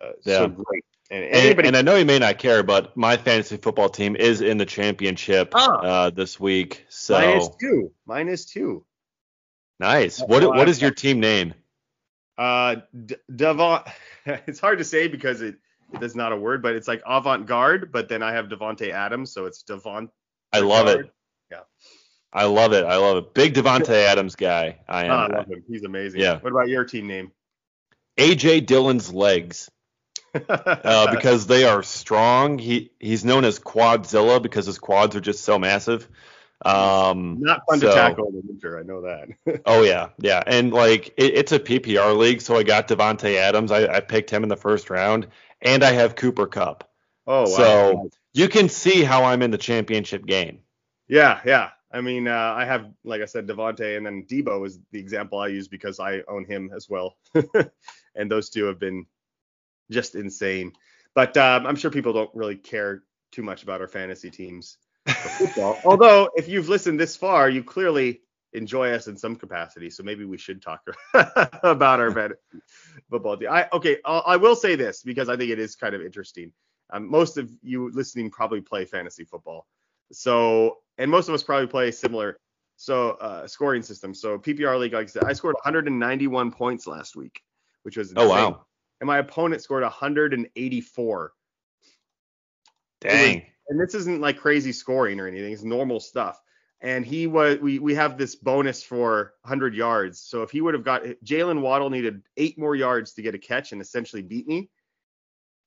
uh, 0.00 0.12
Yeah. 0.24 0.38
so 0.38 0.48
great. 0.48 0.84
And, 1.10 1.24
And, 1.24 1.34
anybody, 1.34 1.68
and 1.68 1.76
I 1.76 1.82
know 1.82 1.94
you 1.96 2.04
may 2.04 2.18
not 2.18 2.38
care, 2.38 2.62
but 2.64 2.96
my 2.96 3.16
fantasy 3.16 3.56
football 3.58 3.88
team 3.88 4.16
is 4.16 4.40
in 4.40 4.58
the 4.58 4.66
championship 4.66 5.50
Ah. 5.54 5.78
uh, 5.78 6.10
this 6.10 6.38
week. 6.40 6.84
So 6.88 7.14
minus 7.14 7.48
two, 7.60 7.92
minus 8.06 8.44
two. 8.44 8.84
Nice. 9.78 10.20
What 10.20 10.42
what 10.44 10.68
is 10.68 10.80
your 10.80 10.90
team 10.90 11.20
name? 11.20 11.54
Uh, 12.38 12.76
D- 13.04 13.16
Devon. 13.34 13.82
it's 14.26 14.60
hard 14.60 14.78
to 14.78 14.84
say 14.84 15.08
because 15.08 15.42
it 15.42 15.56
it 15.92 16.02
is 16.02 16.14
not 16.14 16.32
a 16.32 16.36
word, 16.36 16.62
but 16.62 16.74
it's 16.74 16.88
like 16.88 17.02
avant 17.06 17.46
garde. 17.46 17.92
But 17.92 18.08
then 18.08 18.22
I 18.22 18.32
have 18.32 18.46
Davante 18.46 18.90
Adams, 18.90 19.32
so 19.32 19.46
it's 19.46 19.62
Devon. 19.62 20.10
I 20.52 20.60
love 20.60 20.88
it. 20.88 21.10
Yeah. 21.50 21.60
I 22.32 22.44
love 22.44 22.72
it. 22.72 22.84
I 22.84 22.96
love 22.96 23.18
it. 23.18 23.34
Big 23.34 23.54
Davante 23.54 23.88
Adams 24.08 24.36
guy. 24.36 24.78
I 24.88 25.04
am. 25.04 25.10
Oh, 25.10 25.14
I 25.14 25.38
love 25.38 25.46
him. 25.46 25.64
He's 25.68 25.84
amazing. 25.84 26.20
Yeah. 26.20 26.38
What 26.40 26.52
about 26.52 26.68
your 26.68 26.84
team 26.84 27.06
name? 27.06 27.32
AJ 28.18 28.66
Dillon's 28.66 29.12
legs. 29.12 29.70
uh, 30.48 31.14
because 31.14 31.46
they 31.46 31.64
are 31.64 31.82
strong. 31.82 32.58
He 32.58 32.90
he's 33.00 33.24
known 33.24 33.44
as 33.44 33.58
Quadzilla 33.58 34.42
because 34.42 34.66
his 34.66 34.78
quads 34.78 35.16
are 35.16 35.20
just 35.20 35.44
so 35.44 35.58
massive. 35.58 36.08
Um, 36.64 37.36
not 37.40 37.62
fun 37.68 37.80
so- 37.80 37.88
to 37.88 37.94
tackle 37.94 38.28
in 38.28 38.34
the 38.36 38.42
winter. 38.46 38.78
I 38.78 38.82
know 38.82 39.02
that. 39.02 39.62
Oh 39.66 39.82
yeah, 39.82 40.08
yeah, 40.18 40.42
and 40.46 40.72
like 40.72 41.08
it, 41.16 41.34
it's 41.34 41.52
a 41.52 41.58
PPR 41.60 42.16
league, 42.16 42.40
so 42.40 42.56
I 42.56 42.62
got 42.62 42.88
Davante 42.88 43.36
Adams. 43.36 43.70
I, 43.70 43.86
I 43.86 44.00
picked 44.00 44.30
him 44.30 44.42
in 44.42 44.48
the 44.48 44.56
first 44.56 44.90
round, 44.90 45.28
and 45.60 45.84
I 45.84 45.92
have 45.92 46.16
Cooper 46.16 46.46
Kupp. 46.46 46.88
oh, 47.26 47.42
wow. 47.42 47.46
So 47.46 48.10
you 48.32 48.48
can 48.48 48.68
see 48.68 49.02
how 49.04 49.24
I'm 49.24 49.42
in 49.42 49.50
the 49.50 49.58
championship 49.58 50.24
game. 50.26 50.60
yeah, 51.08 51.40
yeah. 51.44 51.70
I 51.92 52.00
mean, 52.00 52.26
uh, 52.28 52.54
I 52.56 52.64
have, 52.64 52.90
like 53.04 53.22
I 53.22 53.26
said, 53.26 53.46
Davante, 53.46 53.96
and 53.96 54.04
then 54.04 54.24
Deebo 54.28 54.66
is 54.66 54.78
the 54.90 54.98
example 54.98 55.38
I 55.38 55.46
use 55.48 55.68
because 55.68 56.00
I 56.00 56.22
own 56.28 56.44
him 56.44 56.70
as 56.74 56.88
well. 56.90 57.16
and 58.14 58.30
those 58.30 58.50
two 58.50 58.64
have 58.64 58.78
been 58.78 59.06
just 59.90 60.14
insane. 60.14 60.72
But 61.14 61.36
um, 61.36 61.66
I'm 61.66 61.76
sure 61.76 61.90
people 61.90 62.12
don't 62.12 62.34
really 62.34 62.56
care 62.56 63.04
too 63.30 63.42
much 63.42 63.62
about 63.62 63.80
our 63.80 63.88
fantasy 63.88 64.30
teams. 64.30 64.76
Although, 65.84 66.28
if 66.36 66.48
you've 66.48 66.68
listened 66.68 66.98
this 66.98 67.16
far, 67.16 67.48
you 67.48 67.62
clearly 67.62 68.20
enjoy 68.52 68.92
us 68.92 69.06
in 69.06 69.16
some 69.16 69.36
capacity. 69.36 69.90
So 69.90 70.02
maybe 70.02 70.24
we 70.24 70.38
should 70.38 70.62
talk 70.62 70.82
about 71.14 72.00
our 72.00 72.10
fantasy 72.10 72.40
football 73.10 73.36
team. 73.36 73.48
I 73.50 73.68
okay, 73.72 73.98
I'll, 74.04 74.22
I 74.26 74.36
will 74.36 74.56
say 74.56 74.74
this 74.74 75.02
because 75.02 75.28
I 75.28 75.36
think 75.36 75.50
it 75.50 75.58
is 75.58 75.76
kind 75.76 75.94
of 75.94 76.02
interesting. 76.02 76.52
Um, 76.90 77.10
most 77.10 77.36
of 77.36 77.50
you 77.62 77.90
listening 77.92 78.30
probably 78.30 78.60
play 78.60 78.84
fantasy 78.84 79.24
football. 79.24 79.66
So, 80.12 80.78
and 80.98 81.10
most 81.10 81.28
of 81.28 81.34
us 81.34 81.42
probably 81.42 81.66
play 81.66 81.90
similar 81.90 82.38
so 82.76 83.10
uh, 83.12 83.46
scoring 83.46 83.82
system. 83.82 84.14
So 84.14 84.38
PPR 84.38 84.78
league, 84.78 84.92
like 84.92 85.04
I 85.04 85.06
said, 85.06 85.24
I 85.24 85.32
scored 85.32 85.54
191 85.54 86.52
points 86.52 86.86
last 86.86 87.16
week, 87.16 87.42
which 87.82 87.96
was 87.96 88.12
Oh 88.16 88.28
wow, 88.28 88.66
And 89.00 89.06
my 89.06 89.18
opponent 89.18 89.62
scored 89.62 89.82
184. 89.82 91.32
dang. 93.00 93.46
And 93.68 93.80
this 93.80 93.94
isn't 93.94 94.20
like 94.20 94.38
crazy 94.38 94.72
scoring 94.72 95.20
or 95.20 95.26
anything; 95.26 95.52
it's 95.52 95.62
normal 95.62 96.00
stuff. 96.00 96.40
And 96.80 97.06
he 97.06 97.26
was, 97.26 97.58
we 97.58 97.78
we 97.78 97.94
have 97.94 98.18
this 98.18 98.36
bonus 98.36 98.82
for 98.82 99.32
100 99.42 99.74
yards. 99.74 100.20
So 100.20 100.42
if 100.42 100.50
he 100.50 100.60
would 100.60 100.74
have 100.74 100.84
got 100.84 101.04
Jaylen 101.24 101.62
Waddle 101.62 101.90
needed 101.90 102.22
eight 102.36 102.58
more 102.58 102.76
yards 102.76 103.14
to 103.14 103.22
get 103.22 103.34
a 103.34 103.38
catch 103.38 103.72
and 103.72 103.80
essentially 103.80 104.22
beat 104.22 104.46
me, 104.46 104.68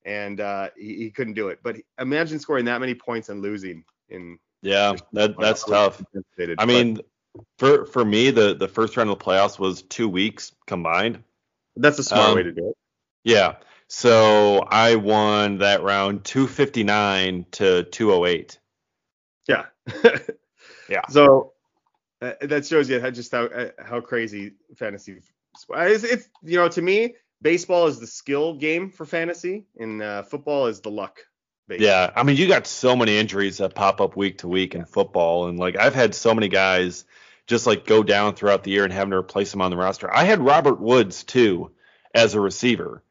and 0.05 0.39
uh, 0.39 0.69
he, 0.77 0.95
he 0.95 1.11
couldn't 1.11 1.33
do 1.33 1.49
it. 1.49 1.59
But 1.63 1.77
imagine 1.99 2.39
scoring 2.39 2.65
that 2.65 2.79
many 2.79 2.95
points 2.95 3.29
and 3.29 3.41
losing 3.41 3.83
in 4.09 4.37
Yeah, 4.61 4.95
that 5.13 5.37
that's 5.39 5.63
tough. 5.63 6.01
I 6.15 6.31
But 6.55 6.67
mean, 6.67 6.99
for 7.57 7.85
for 7.85 8.05
me, 8.05 8.31
the 8.31 8.53
the 8.55 8.67
first 8.67 8.95
round 8.95 9.09
of 9.09 9.17
the 9.17 9.25
playoffs 9.25 9.59
was 9.59 9.81
two 9.83 10.07
weeks 10.07 10.51
combined. 10.67 11.23
that's 11.75 11.99
a 11.99 12.03
smart 12.03 12.29
um, 12.29 12.35
way 12.35 12.43
to 12.43 12.51
do 12.51 12.69
it. 12.69 12.75
Yeah. 13.23 13.55
So 13.89 14.59
I 14.59 14.95
won 14.95 15.57
that 15.57 15.83
round 15.83 16.23
259 16.23 17.45
to 17.51 17.83
208. 17.83 18.59
Yeah. 19.47 19.65
Yeah. 20.89 21.07
So 21.09 21.53
uh, 22.21 22.33
that 22.41 22.65
shows 22.65 22.89
you 22.89 22.99
how 22.99 23.11
just 23.11 23.31
how 23.31 23.45
uh, 23.45 23.69
how 23.83 24.01
crazy 24.01 24.53
fantasy. 24.75 25.13
is. 25.13 26.03
it's 26.03 26.27
you 26.43 26.57
know 26.57 26.67
to 26.69 26.81
me 26.81 27.15
baseball 27.41 27.87
is 27.87 27.99
the 27.99 28.07
skill 28.07 28.55
game 28.55 28.89
for 28.89 29.05
fantasy 29.05 29.65
and 29.79 30.01
uh, 30.01 30.23
football 30.23 30.65
is 30.65 30.81
the 30.81 30.91
luck. 30.91 31.19
Yeah, 31.69 32.09
I 32.15 32.23
mean, 32.23 32.35
you 32.35 32.47
got 32.47 32.65
so 32.65 32.95
many 32.95 33.15
injuries 33.15 33.59
that 33.59 33.75
pop 33.75 34.01
up 34.01 34.15
week 34.15 34.39
to 34.39 34.47
week 34.47 34.73
in 34.73 34.85
football, 34.85 35.47
and 35.47 35.59
like 35.59 35.77
I've 35.77 35.93
had 35.93 36.15
so 36.15 36.33
many 36.33 36.47
guys 36.47 37.05
just 37.45 37.67
like 37.67 37.85
go 37.85 38.01
down 38.01 38.33
throughout 38.33 38.63
the 38.63 38.71
year 38.71 38.85
and 38.85 38.91
having 38.91 39.11
to 39.11 39.17
replace 39.17 39.51
them 39.51 39.61
on 39.61 39.69
the 39.69 39.77
roster. 39.77 40.11
I 40.11 40.23
had 40.23 40.39
Robert 40.39 40.79
Woods 40.79 41.23
too 41.23 41.69
as 42.15 42.33
a 42.33 42.39
receiver, 42.39 43.03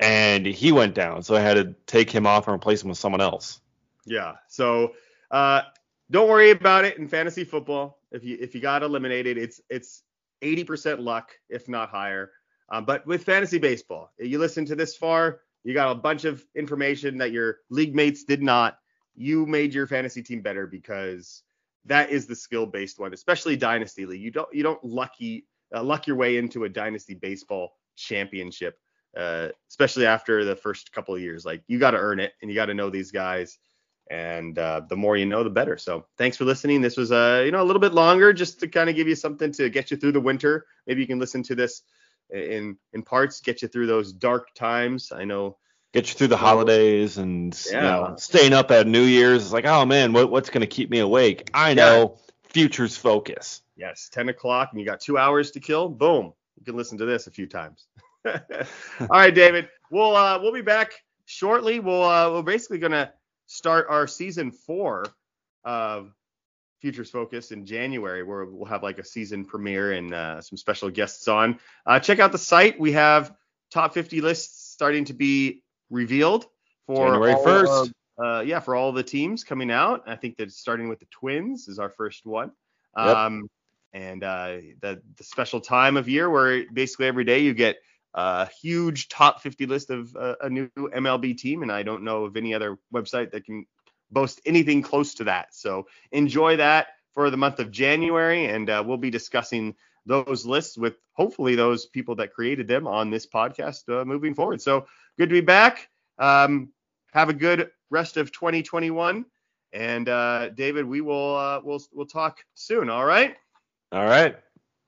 and 0.00 0.46
he 0.46 0.72
went 0.72 0.94
down, 0.94 1.22
so 1.22 1.36
I 1.36 1.40
had 1.40 1.54
to 1.54 1.74
take 1.86 2.10
him 2.10 2.26
off 2.26 2.48
and 2.48 2.54
replace 2.54 2.82
him 2.82 2.88
with 2.88 2.98
someone 2.98 3.20
else. 3.20 3.60
Yeah. 4.06 4.34
So 4.48 4.94
uh, 5.30 5.62
don't 6.10 6.28
worry 6.28 6.50
about 6.50 6.84
it 6.84 6.96
in 6.98 7.06
fantasy 7.06 7.44
football. 7.44 8.00
If 8.10 8.24
you 8.24 8.36
if 8.40 8.54
you 8.54 8.60
got 8.60 8.82
eliminated, 8.82 9.38
it's 9.38 9.60
it's 9.68 10.02
80% 10.42 11.00
luck, 11.00 11.30
if 11.48 11.68
not 11.68 11.90
higher. 11.90 12.32
Um, 12.70 12.84
but 12.84 13.06
with 13.06 13.24
fantasy 13.24 13.58
baseball, 13.58 14.12
you 14.18 14.38
listen 14.38 14.64
to 14.66 14.74
this 14.74 14.96
far, 14.96 15.40
you 15.64 15.74
got 15.74 15.90
a 15.90 15.94
bunch 15.94 16.24
of 16.24 16.44
information 16.54 17.18
that 17.18 17.32
your 17.32 17.58
league 17.68 17.94
mates 17.94 18.24
did 18.24 18.42
not. 18.42 18.78
You 19.14 19.44
made 19.44 19.74
your 19.74 19.86
fantasy 19.86 20.22
team 20.22 20.40
better 20.40 20.66
because 20.66 21.42
that 21.84 22.10
is 22.10 22.26
the 22.26 22.34
skill 22.34 22.66
based 22.66 22.98
one, 22.98 23.12
especially 23.12 23.56
dynasty 23.56 24.06
league. 24.06 24.22
You 24.22 24.30
don't 24.30 24.48
you 24.52 24.62
don't 24.62 24.82
lucky 24.82 25.46
uh, 25.74 25.82
luck 25.82 26.06
your 26.06 26.16
way 26.16 26.38
into 26.38 26.64
a 26.64 26.68
dynasty 26.68 27.14
baseball 27.14 27.76
championship, 27.96 28.78
uh, 29.16 29.48
especially 29.68 30.06
after 30.06 30.44
the 30.44 30.56
first 30.56 30.92
couple 30.92 31.14
of 31.14 31.20
years. 31.20 31.44
Like 31.44 31.62
you 31.66 31.78
got 31.78 31.92
to 31.92 31.98
earn 31.98 32.20
it, 32.20 32.32
and 32.40 32.50
you 32.50 32.54
got 32.54 32.66
to 32.66 32.74
know 32.74 32.90
these 32.90 33.10
guys 33.10 33.58
and 34.10 34.58
uh, 34.58 34.82
the 34.88 34.96
more 34.96 35.16
you 35.16 35.24
know, 35.24 35.44
the 35.44 35.50
better. 35.50 35.78
So 35.78 36.04
thanks 36.18 36.36
for 36.36 36.44
listening. 36.44 36.80
This 36.80 36.96
was 36.96 37.12
uh, 37.12 37.42
you 37.44 37.52
know 37.52 37.62
a 37.62 37.64
little 37.64 37.80
bit 37.80 37.94
longer, 37.94 38.32
just 38.32 38.60
to 38.60 38.68
kind 38.68 38.90
of 38.90 38.96
give 38.96 39.08
you 39.08 39.14
something 39.14 39.52
to 39.52 39.70
get 39.70 39.90
you 39.90 39.96
through 39.96 40.12
the 40.12 40.20
winter. 40.20 40.66
Maybe 40.86 41.00
you 41.00 41.06
can 41.06 41.20
listen 41.20 41.42
to 41.44 41.54
this 41.54 41.82
in 42.28 42.76
in 42.92 43.02
parts, 43.02 43.40
get 43.40 43.62
you 43.62 43.68
through 43.68 43.86
those 43.86 44.12
dark 44.12 44.52
times. 44.54 45.12
I 45.12 45.24
know. 45.24 45.56
Get 45.92 46.08
you 46.08 46.14
through 46.14 46.28
the 46.28 46.36
holidays 46.36 47.18
and 47.18 47.58
you 47.66 47.72
know, 47.72 48.14
staying 48.16 48.52
up 48.52 48.70
at 48.70 48.86
New 48.86 49.02
Year's. 49.02 49.42
It's 49.42 49.52
like, 49.52 49.66
oh 49.66 49.84
man, 49.84 50.12
what, 50.12 50.30
what's 50.30 50.48
going 50.48 50.60
to 50.60 50.68
keep 50.68 50.88
me 50.88 51.00
awake? 51.00 51.50
I 51.52 51.74
know, 51.74 52.18
futures 52.44 52.96
focus. 52.96 53.62
Yes, 53.76 54.08
10 54.12 54.28
o'clock, 54.28 54.68
and 54.70 54.80
you 54.80 54.86
got 54.86 55.00
two 55.00 55.18
hours 55.18 55.50
to 55.52 55.60
kill. 55.60 55.88
Boom, 55.88 56.32
you 56.56 56.64
can 56.64 56.76
listen 56.76 56.98
to 56.98 57.06
this 57.06 57.26
a 57.26 57.32
few 57.32 57.46
times. 57.46 57.88
All 58.26 59.06
right, 59.10 59.34
David. 59.34 59.68
We'll 59.90 60.14
uh, 60.14 60.38
we'll 60.40 60.52
be 60.52 60.62
back 60.62 60.92
shortly. 61.24 61.80
We'll 61.80 62.02
uh, 62.02 62.30
we're 62.30 62.42
basically 62.42 62.78
gonna 62.78 63.12
start 63.46 63.86
our 63.88 64.06
season 64.06 64.50
four 64.50 65.06
of 65.64 66.12
Futures 66.80 67.10
Focus 67.10 67.50
in 67.50 67.66
January, 67.66 68.22
where 68.22 68.44
we'll 68.44 68.66
have 68.66 68.82
like 68.82 68.98
a 68.98 69.04
season 69.04 69.44
premiere 69.44 69.92
and 69.92 70.14
uh, 70.14 70.40
some 70.40 70.56
special 70.56 70.90
guests 70.90 71.28
on. 71.28 71.58
Uh, 71.86 71.98
check 72.00 72.18
out 72.18 72.32
the 72.32 72.38
site. 72.38 72.78
We 72.78 72.92
have 72.92 73.34
top 73.70 73.94
50 73.94 74.20
lists 74.20 74.72
starting 74.72 75.04
to 75.06 75.12
be 75.12 75.62
revealed 75.90 76.46
for 76.86 77.08
January 77.08 77.32
all 77.32 77.44
1st. 77.44 77.92
uh, 78.22 78.40
yeah, 78.40 78.60
for 78.60 78.74
all 78.74 78.92
the 78.92 79.02
teams 79.02 79.44
coming 79.44 79.70
out. 79.70 80.04
I 80.06 80.16
think 80.16 80.36
that 80.38 80.50
starting 80.52 80.88
with 80.88 81.00
the 81.00 81.06
Twins 81.10 81.68
is 81.68 81.78
our 81.78 81.90
first 81.90 82.24
one. 82.24 82.52
Yep. 82.96 83.16
Um, 83.16 83.48
and 83.92 84.22
uh, 84.22 84.58
the 84.80 85.02
the 85.16 85.24
special 85.24 85.60
time 85.60 85.96
of 85.96 86.08
year 86.08 86.30
where 86.30 86.64
basically 86.72 87.06
every 87.06 87.24
day 87.24 87.40
you 87.40 87.54
get 87.54 87.76
a 88.14 88.48
huge 88.60 89.08
top 89.08 89.40
50 89.40 89.66
list 89.66 89.90
of 89.90 90.14
uh, 90.16 90.36
a 90.40 90.50
new 90.50 90.68
MLB 90.76 91.36
team, 91.36 91.62
and 91.62 91.70
I 91.70 91.82
don't 91.82 92.02
know 92.02 92.24
of 92.24 92.36
any 92.36 92.54
other 92.54 92.78
website 92.92 93.32
that 93.32 93.44
can 93.44 93.66
boast 94.10 94.40
anything 94.44 94.82
close 94.82 95.14
to 95.14 95.24
that. 95.24 95.54
So 95.54 95.86
enjoy 96.10 96.56
that 96.56 96.88
for 97.12 97.30
the 97.30 97.36
month 97.36 97.58
of 97.58 97.70
January, 97.70 98.46
and 98.46 98.68
uh, 98.68 98.82
we'll 98.84 98.96
be 98.96 99.10
discussing 99.10 99.74
those 100.06 100.46
lists 100.46 100.76
with 100.78 100.96
hopefully 101.12 101.54
those 101.54 101.86
people 101.86 102.16
that 102.16 102.32
created 102.32 102.66
them 102.66 102.86
on 102.86 103.10
this 103.10 103.26
podcast 103.26 103.88
uh, 103.88 104.04
moving 104.04 104.34
forward. 104.34 104.60
So 104.60 104.86
good 105.18 105.28
to 105.28 105.34
be 105.34 105.40
back. 105.40 105.88
Um, 106.18 106.72
have 107.12 107.28
a 107.28 107.34
good 107.34 107.70
rest 107.90 108.16
of 108.16 108.32
2021, 108.32 109.24
and 109.72 110.08
uh, 110.08 110.48
David, 110.50 110.84
we 110.84 111.00
will 111.00 111.36
uh, 111.36 111.60
we'll 111.62 111.82
we'll 111.92 112.06
talk 112.06 112.38
soon. 112.54 112.90
All 112.90 113.04
right. 113.04 113.36
All 113.92 114.06
right. 114.06 114.36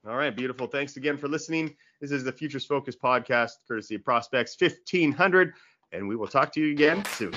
All 0.05 0.15
right, 0.15 0.35
beautiful. 0.35 0.67
Thanks 0.67 0.97
again 0.97 1.17
for 1.17 1.29
listening. 1.29 1.75
This 2.03 2.11
is 2.11 2.25
the 2.25 2.33
Futures 2.33 2.65
Focus 2.65 2.97
podcast, 2.97 3.51
courtesy 3.65 3.95
of 3.95 4.03
Prospects 4.03 4.57
1500, 4.59 5.53
and 5.93 6.05
we 6.05 6.17
will 6.17 6.27
talk 6.27 6.51
to 6.51 6.59
you 6.59 6.73
again 6.73 7.01
soon. 7.05 7.31